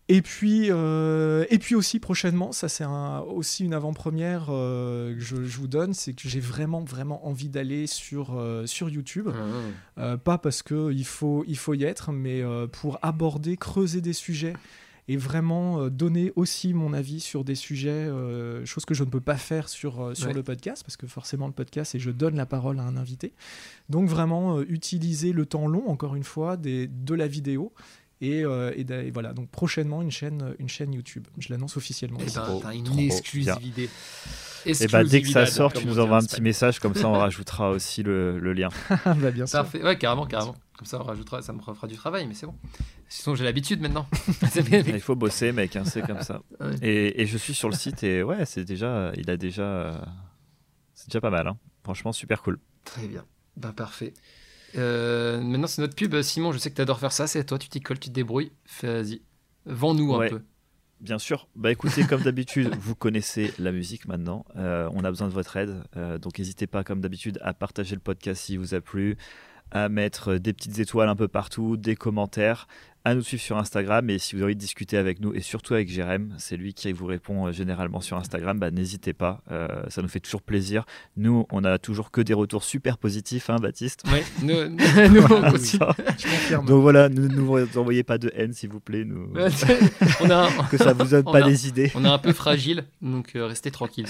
Et 0.08 0.20
puis, 0.20 0.66
euh, 0.68 1.46
et 1.48 1.58
puis 1.58 1.74
aussi 1.74 2.00
prochainement, 2.00 2.50
ça 2.52 2.68
c'est 2.68 2.84
aussi 2.84 3.64
une 3.64 3.72
avant-première 3.72 4.46
euh, 4.50 5.14
que 5.14 5.20
je, 5.20 5.36
vous 5.36 5.68
donne, 5.68 5.94
c'est 5.94 6.12
que 6.12 6.28
j'ai 6.28 6.40
vraiment 6.40 6.82
vraiment 6.82 7.26
envie 7.26 7.48
d'aller 7.48 7.86
sur, 7.86 8.36
euh, 8.36 8.66
sur 8.66 8.90
YouTube. 8.90 9.28
Ah. 9.96 10.16
pas 10.16 10.38
parce 10.38 10.62
qu'il 10.62 11.04
faut, 11.04 11.44
il 11.46 11.56
faut 11.56 11.74
y 11.74 11.84
être, 11.84 12.12
mais 12.12 12.42
pour 12.72 12.98
aborder, 13.02 13.56
creuser 13.56 14.00
des 14.00 14.12
sujets 14.12 14.54
et 15.08 15.16
vraiment 15.16 15.88
donner 15.88 16.32
aussi 16.36 16.74
mon 16.74 16.92
avis 16.92 17.18
sur 17.20 17.44
des 17.44 17.56
sujets, 17.56 18.08
chose 18.64 18.84
que 18.84 18.94
je 18.94 19.04
ne 19.04 19.10
peux 19.10 19.20
pas 19.20 19.36
faire 19.36 19.68
sur, 19.68 20.16
sur 20.16 20.32
le 20.32 20.42
podcast, 20.42 20.82
parce 20.84 20.96
que 20.96 21.06
forcément 21.06 21.46
le 21.46 21.52
podcast, 21.52 21.94
et 21.94 21.98
je 21.98 22.10
donne 22.10 22.36
la 22.36 22.46
parole 22.46 22.78
à 22.78 22.82
un 22.82 22.96
invité. 22.96 23.34
Donc 23.88 24.08
vraiment 24.08 24.60
utiliser 24.62 25.32
le 25.32 25.46
temps 25.46 25.66
long, 25.66 25.88
encore 25.88 26.14
une 26.14 26.24
fois, 26.24 26.56
des, 26.56 26.86
de 26.86 27.14
la 27.14 27.26
vidéo 27.26 27.72
euh, 28.22 28.72
et, 28.76 29.10
voilà, 29.10 29.32
donc 29.32 29.48
prochainement 29.50 30.02
une 30.02 30.10
chaîne, 30.10 30.54
une 30.58 30.68
chaîne 30.68 30.92
YouTube. 30.92 31.26
Je 31.38 31.52
l'annonce 31.52 31.76
officiellement. 31.76 32.20
Et 32.20 32.26
eh 32.28 32.34
ben, 32.34 32.60
t'as 32.62 32.74
une 32.74 32.98
exclusivité. 32.98 33.88
Et 34.64 34.74
eh 34.80 34.86
bah, 34.86 35.02
dès 35.02 35.22
que 35.22 35.28
ça 35.28 35.44
sort, 35.46 35.72
tu 35.72 35.86
nous 35.86 35.98
envoies 35.98 36.18
un 36.18 36.24
petit 36.24 36.40
message, 36.40 36.78
comme 36.78 36.94
ça 36.94 37.08
on 37.08 37.12
rajoutera 37.18 37.70
aussi 37.70 38.02
le, 38.04 38.38
le 38.38 38.52
lien. 38.52 38.68
bah, 39.04 39.30
bien 39.32 39.46
sûr. 39.46 39.58
Parfait. 39.58 39.82
Ouais, 39.82 39.98
carrément, 39.98 40.26
carrément. 40.26 40.54
Comme 40.76 40.86
ça, 40.86 41.00
on 41.00 41.04
rajoutera, 41.04 41.42
ça 41.42 41.52
me 41.52 41.60
fera 41.60 41.86
du 41.86 41.96
travail, 41.96 42.26
mais 42.26 42.34
c'est 42.34 42.46
bon. 42.46 42.54
Sinon, 43.08 43.34
j'ai 43.34 43.44
l'habitude 43.44 43.80
maintenant. 43.80 44.06
il 44.72 45.00
faut 45.00 45.16
bosser, 45.16 45.52
mec, 45.52 45.76
hein, 45.76 45.84
c'est 45.84 46.02
comme 46.02 46.22
ça. 46.22 46.42
Et, 46.80 47.22
et, 47.22 47.26
je 47.26 47.36
suis 47.36 47.54
sur 47.54 47.68
le 47.68 47.74
site 47.74 48.02
et 48.04 48.22
ouais, 48.22 48.46
c'est 48.46 48.64
déjà, 48.64 49.12
il 49.16 49.30
a 49.30 49.36
déjà, 49.36 50.00
c'est 50.94 51.08
déjà 51.08 51.20
pas 51.20 51.30
mal. 51.30 51.48
Hein. 51.48 51.58
Franchement, 51.84 52.12
super 52.12 52.42
cool. 52.42 52.58
Très 52.84 53.06
bien. 53.06 53.24
Bah, 53.56 53.72
parfait. 53.76 54.14
Euh, 54.76 55.40
maintenant, 55.40 55.66
c'est 55.66 55.82
notre 55.82 55.94
pub. 55.94 56.20
Simon, 56.22 56.52
je 56.52 56.58
sais 56.58 56.70
que 56.70 56.76
tu 56.76 56.82
adores 56.82 57.00
faire 57.00 57.12
ça. 57.12 57.26
C'est 57.26 57.44
toi, 57.44 57.58
tu 57.58 57.68
t'y 57.68 57.80
colles, 57.80 57.98
tu 57.98 58.08
te 58.08 58.14
débrouilles. 58.14 58.52
Vas-y. 58.82 59.22
Vends-nous 59.66 60.14
un 60.14 60.28
peu. 60.28 60.42
Bien 61.00 61.18
sûr. 61.18 61.48
Bah 61.56 61.72
écoutez, 61.72 62.04
comme 62.04 62.22
d'habitude, 62.22 62.74
vous 62.80 62.94
connaissez 62.94 63.52
la 63.58 63.72
musique 63.72 64.06
maintenant. 64.06 64.44
Euh, 64.56 64.88
on 64.94 65.02
a 65.04 65.10
besoin 65.10 65.26
de 65.26 65.32
votre 65.32 65.56
aide. 65.56 65.82
Euh, 65.96 66.18
donc 66.18 66.38
n'hésitez 66.38 66.68
pas, 66.68 66.84
comme 66.84 67.00
d'habitude, 67.00 67.40
à 67.42 67.54
partager 67.54 67.96
le 67.96 68.00
podcast 68.00 68.42
s'il 68.42 68.60
vous 68.60 68.74
a 68.74 68.80
plu, 68.80 69.16
à 69.72 69.88
mettre 69.88 70.36
des 70.36 70.52
petites 70.52 70.78
étoiles 70.78 71.08
un 71.08 71.16
peu 71.16 71.26
partout, 71.26 71.76
des 71.76 71.96
commentaires, 71.96 72.68
à 73.04 73.14
nous 73.14 73.22
suivre 73.22 73.42
sur 73.42 73.58
Instagram. 73.58 74.08
Et 74.10 74.18
si 74.18 74.34
vous 74.34 74.42
avez 74.42 74.46
envie 74.50 74.54
de 74.54 74.60
discuter 74.60 74.96
avec 74.96 75.20
nous 75.20 75.34
et 75.34 75.40
surtout 75.40 75.74
avec 75.74 75.88
Jérém, 75.88 76.34
c'est 76.38 76.56
lui 76.56 76.74
qui 76.74 76.92
vous 76.92 77.06
répond 77.06 77.46
euh, 77.46 77.52
généralement 77.52 78.00
sur 78.00 78.16
Instagram, 78.16 78.58
bah, 78.58 78.70
n'hésitez 78.70 79.12
pas, 79.12 79.42
euh, 79.50 79.68
ça 79.88 80.02
nous 80.02 80.08
fait 80.08 80.20
toujours 80.20 80.42
plaisir. 80.42 80.84
Nous, 81.16 81.46
on 81.50 81.64
a 81.64 81.78
toujours 81.78 82.10
que 82.10 82.20
des 82.20 82.34
retours 82.34 82.64
super 82.64 82.98
positifs, 82.98 83.50
hein, 83.50 83.56
Baptiste. 83.60 84.02
Oui, 84.12 84.20
nous, 84.42 84.68
nous 84.68 85.24
on 85.30 86.62
Donc 86.62 86.82
voilà, 86.82 87.08
ne 87.08 87.26
nous, 87.28 87.66
envoyez 87.76 88.04
pas 88.04 88.18
de 88.18 88.30
haine 88.34 88.52
s'il 88.52 88.70
vous 88.70 88.80
plaît, 88.80 89.04
nous... 89.04 89.32
on 90.20 90.30
a 90.30 90.48
que 90.70 90.76
ça 90.76 90.92
vous 90.92 91.08
donne 91.08 91.24
pas 91.32 91.42
des 91.42 91.68
idées. 91.68 91.90
On 91.94 92.04
est 92.04 92.08
un 92.08 92.18
peu 92.18 92.32
fragile, 92.32 92.84
donc 93.00 93.34
euh, 93.34 93.46
restez 93.46 93.70
tranquille. 93.70 94.06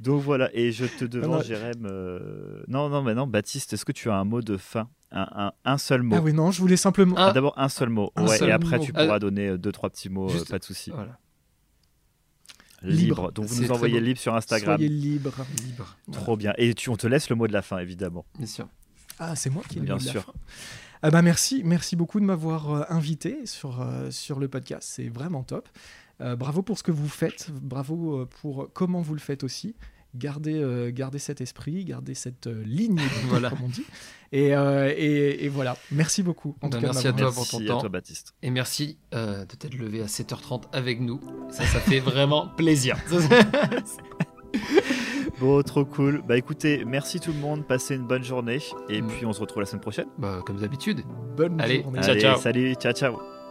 Donc 0.00 0.22
voilà, 0.22 0.50
et 0.54 0.72
je 0.72 0.84
te 0.84 1.04
demande, 1.04 1.44
Jérém, 1.44 1.80
non, 2.68 2.88
non, 2.88 3.02
mais 3.02 3.14
non, 3.14 3.26
Baptiste, 3.26 3.72
est-ce 3.72 3.84
que 3.84 3.92
tu 3.92 4.10
as 4.10 4.16
un 4.16 4.24
mot 4.24 4.42
de 4.42 4.56
fin? 4.56 4.88
Un, 5.12 5.78
seul 5.78 6.02
mot. 6.02 6.16
Ah 6.16 6.22
oui, 6.22 6.32
non, 6.32 6.50
je 6.50 6.60
voulais 6.60 6.76
simplement. 6.76 7.14
Ah, 7.18 7.32
D'abord 7.32 7.54
un 7.56 7.68
seul 7.68 7.88
mot. 7.88 8.12
ouais, 8.16 8.42
et 8.42 8.50
après, 8.50 8.80
tu 8.80 8.92
pourras 8.92 9.18
donner 9.18 9.48
euh, 9.48 9.58
deux, 9.58 9.72
trois 9.72 9.90
petits 9.90 10.08
mots, 10.08 10.30
euh, 10.30 10.44
pas 10.48 10.58
de 10.58 10.64
souci. 10.64 10.90
Voilà. 10.90 11.18
Libre. 12.82 13.30
Donc 13.30 13.44
vous 13.46 13.62
nous 13.62 13.70
envoyez 13.70 14.00
libre 14.00 14.18
sur 14.18 14.34
Instagram. 14.34 14.76
Soyez 14.76 14.88
libre. 14.88 15.32
Libre. 15.64 15.96
Trop 16.10 16.36
bien. 16.36 16.52
Et 16.58 16.74
tu, 16.74 16.90
on 16.90 16.96
te 16.96 17.06
laisse 17.06 17.30
le 17.30 17.36
mot 17.36 17.46
de 17.46 17.52
la 17.52 17.62
fin, 17.62 17.78
évidemment. 17.78 18.24
Bien 18.36 18.46
sûr. 18.46 18.68
Ah, 19.18 19.36
c'est 19.36 19.50
moi 19.50 19.62
qui 19.68 19.76
ai 19.76 19.80
le 19.80 19.86
Bien 19.86 19.94
mot 19.94 20.00
sûr. 20.00 20.12
de 20.12 20.16
la 20.16 20.22
fin. 20.22 20.32
Ah 21.04 21.10
bah 21.10 21.22
merci, 21.22 21.62
merci 21.64 21.96
beaucoup 21.96 22.20
de 22.20 22.24
m'avoir 22.24 22.70
euh, 22.70 22.82
invité 22.88 23.44
sur, 23.44 23.86
sur 24.10 24.38
le 24.38 24.48
podcast. 24.48 24.88
C'est 24.92 25.08
vraiment 25.08 25.42
top. 25.42 25.68
bravo 26.20 26.62
pour 26.62 26.78
ce 26.78 26.82
que 26.82 26.92
vous 26.92 27.08
faites, 27.08 27.50
bravo 27.52 28.26
pour 28.40 28.70
comment 28.72 29.00
vous 29.00 29.14
le 29.14 29.20
faites 29.20 29.44
aussi. 29.44 29.74
Gardez, 30.14 30.90
gardez 30.94 31.18
cet 31.18 31.40
esprit, 31.40 31.84
gardez 31.84 32.14
cette 32.14 32.46
ligne, 32.46 33.00
voilà. 33.28 33.50
comme 33.50 33.62
on 33.64 33.68
dit. 33.68 33.84
Et, 34.32 34.48
et, 34.48 35.48
voilà, 35.48 35.76
merci 35.90 36.22
beaucoup. 36.22 36.56
En 36.60 36.68
ben, 36.68 36.80
merci 36.80 37.08
à 37.08 37.12
toi 37.12 37.32
pour 37.32 37.48
ton 37.48 37.64
temps. 37.64 37.88
Baptiste. 37.88 38.34
Et 38.42 38.50
merci 38.50 38.98
de 39.12 39.44
t'être 39.44 39.74
levé 39.74 40.02
à 40.02 40.06
7h30 40.06 40.64
avec 40.72 41.00
nous. 41.00 41.20
Ça, 41.50 41.64
ça 41.64 41.80
fait 41.80 42.00
vraiment 42.00 42.48
plaisir. 42.48 42.96
Bon, 45.42 45.60
trop 45.62 45.84
cool. 45.84 46.22
Bah 46.24 46.36
écoutez, 46.36 46.84
merci 46.84 47.18
tout 47.18 47.32
le 47.32 47.38
monde, 47.38 47.66
passez 47.66 47.96
une 47.96 48.06
bonne 48.06 48.22
journée 48.22 48.58
et 48.88 49.02
mm. 49.02 49.08
puis 49.08 49.26
on 49.26 49.32
se 49.32 49.40
retrouve 49.40 49.60
la 49.60 49.66
semaine 49.66 49.80
prochaine. 49.80 50.06
Bah 50.16 50.40
comme 50.46 50.60
d'habitude. 50.60 51.02
Bonne 51.36 51.60
Allez, 51.60 51.82
journée. 51.82 52.00
Ciao, 52.00 52.16
ciao. 52.16 52.38
Salut, 52.38 52.74
ciao 52.74 52.92
ciao. 52.92 53.41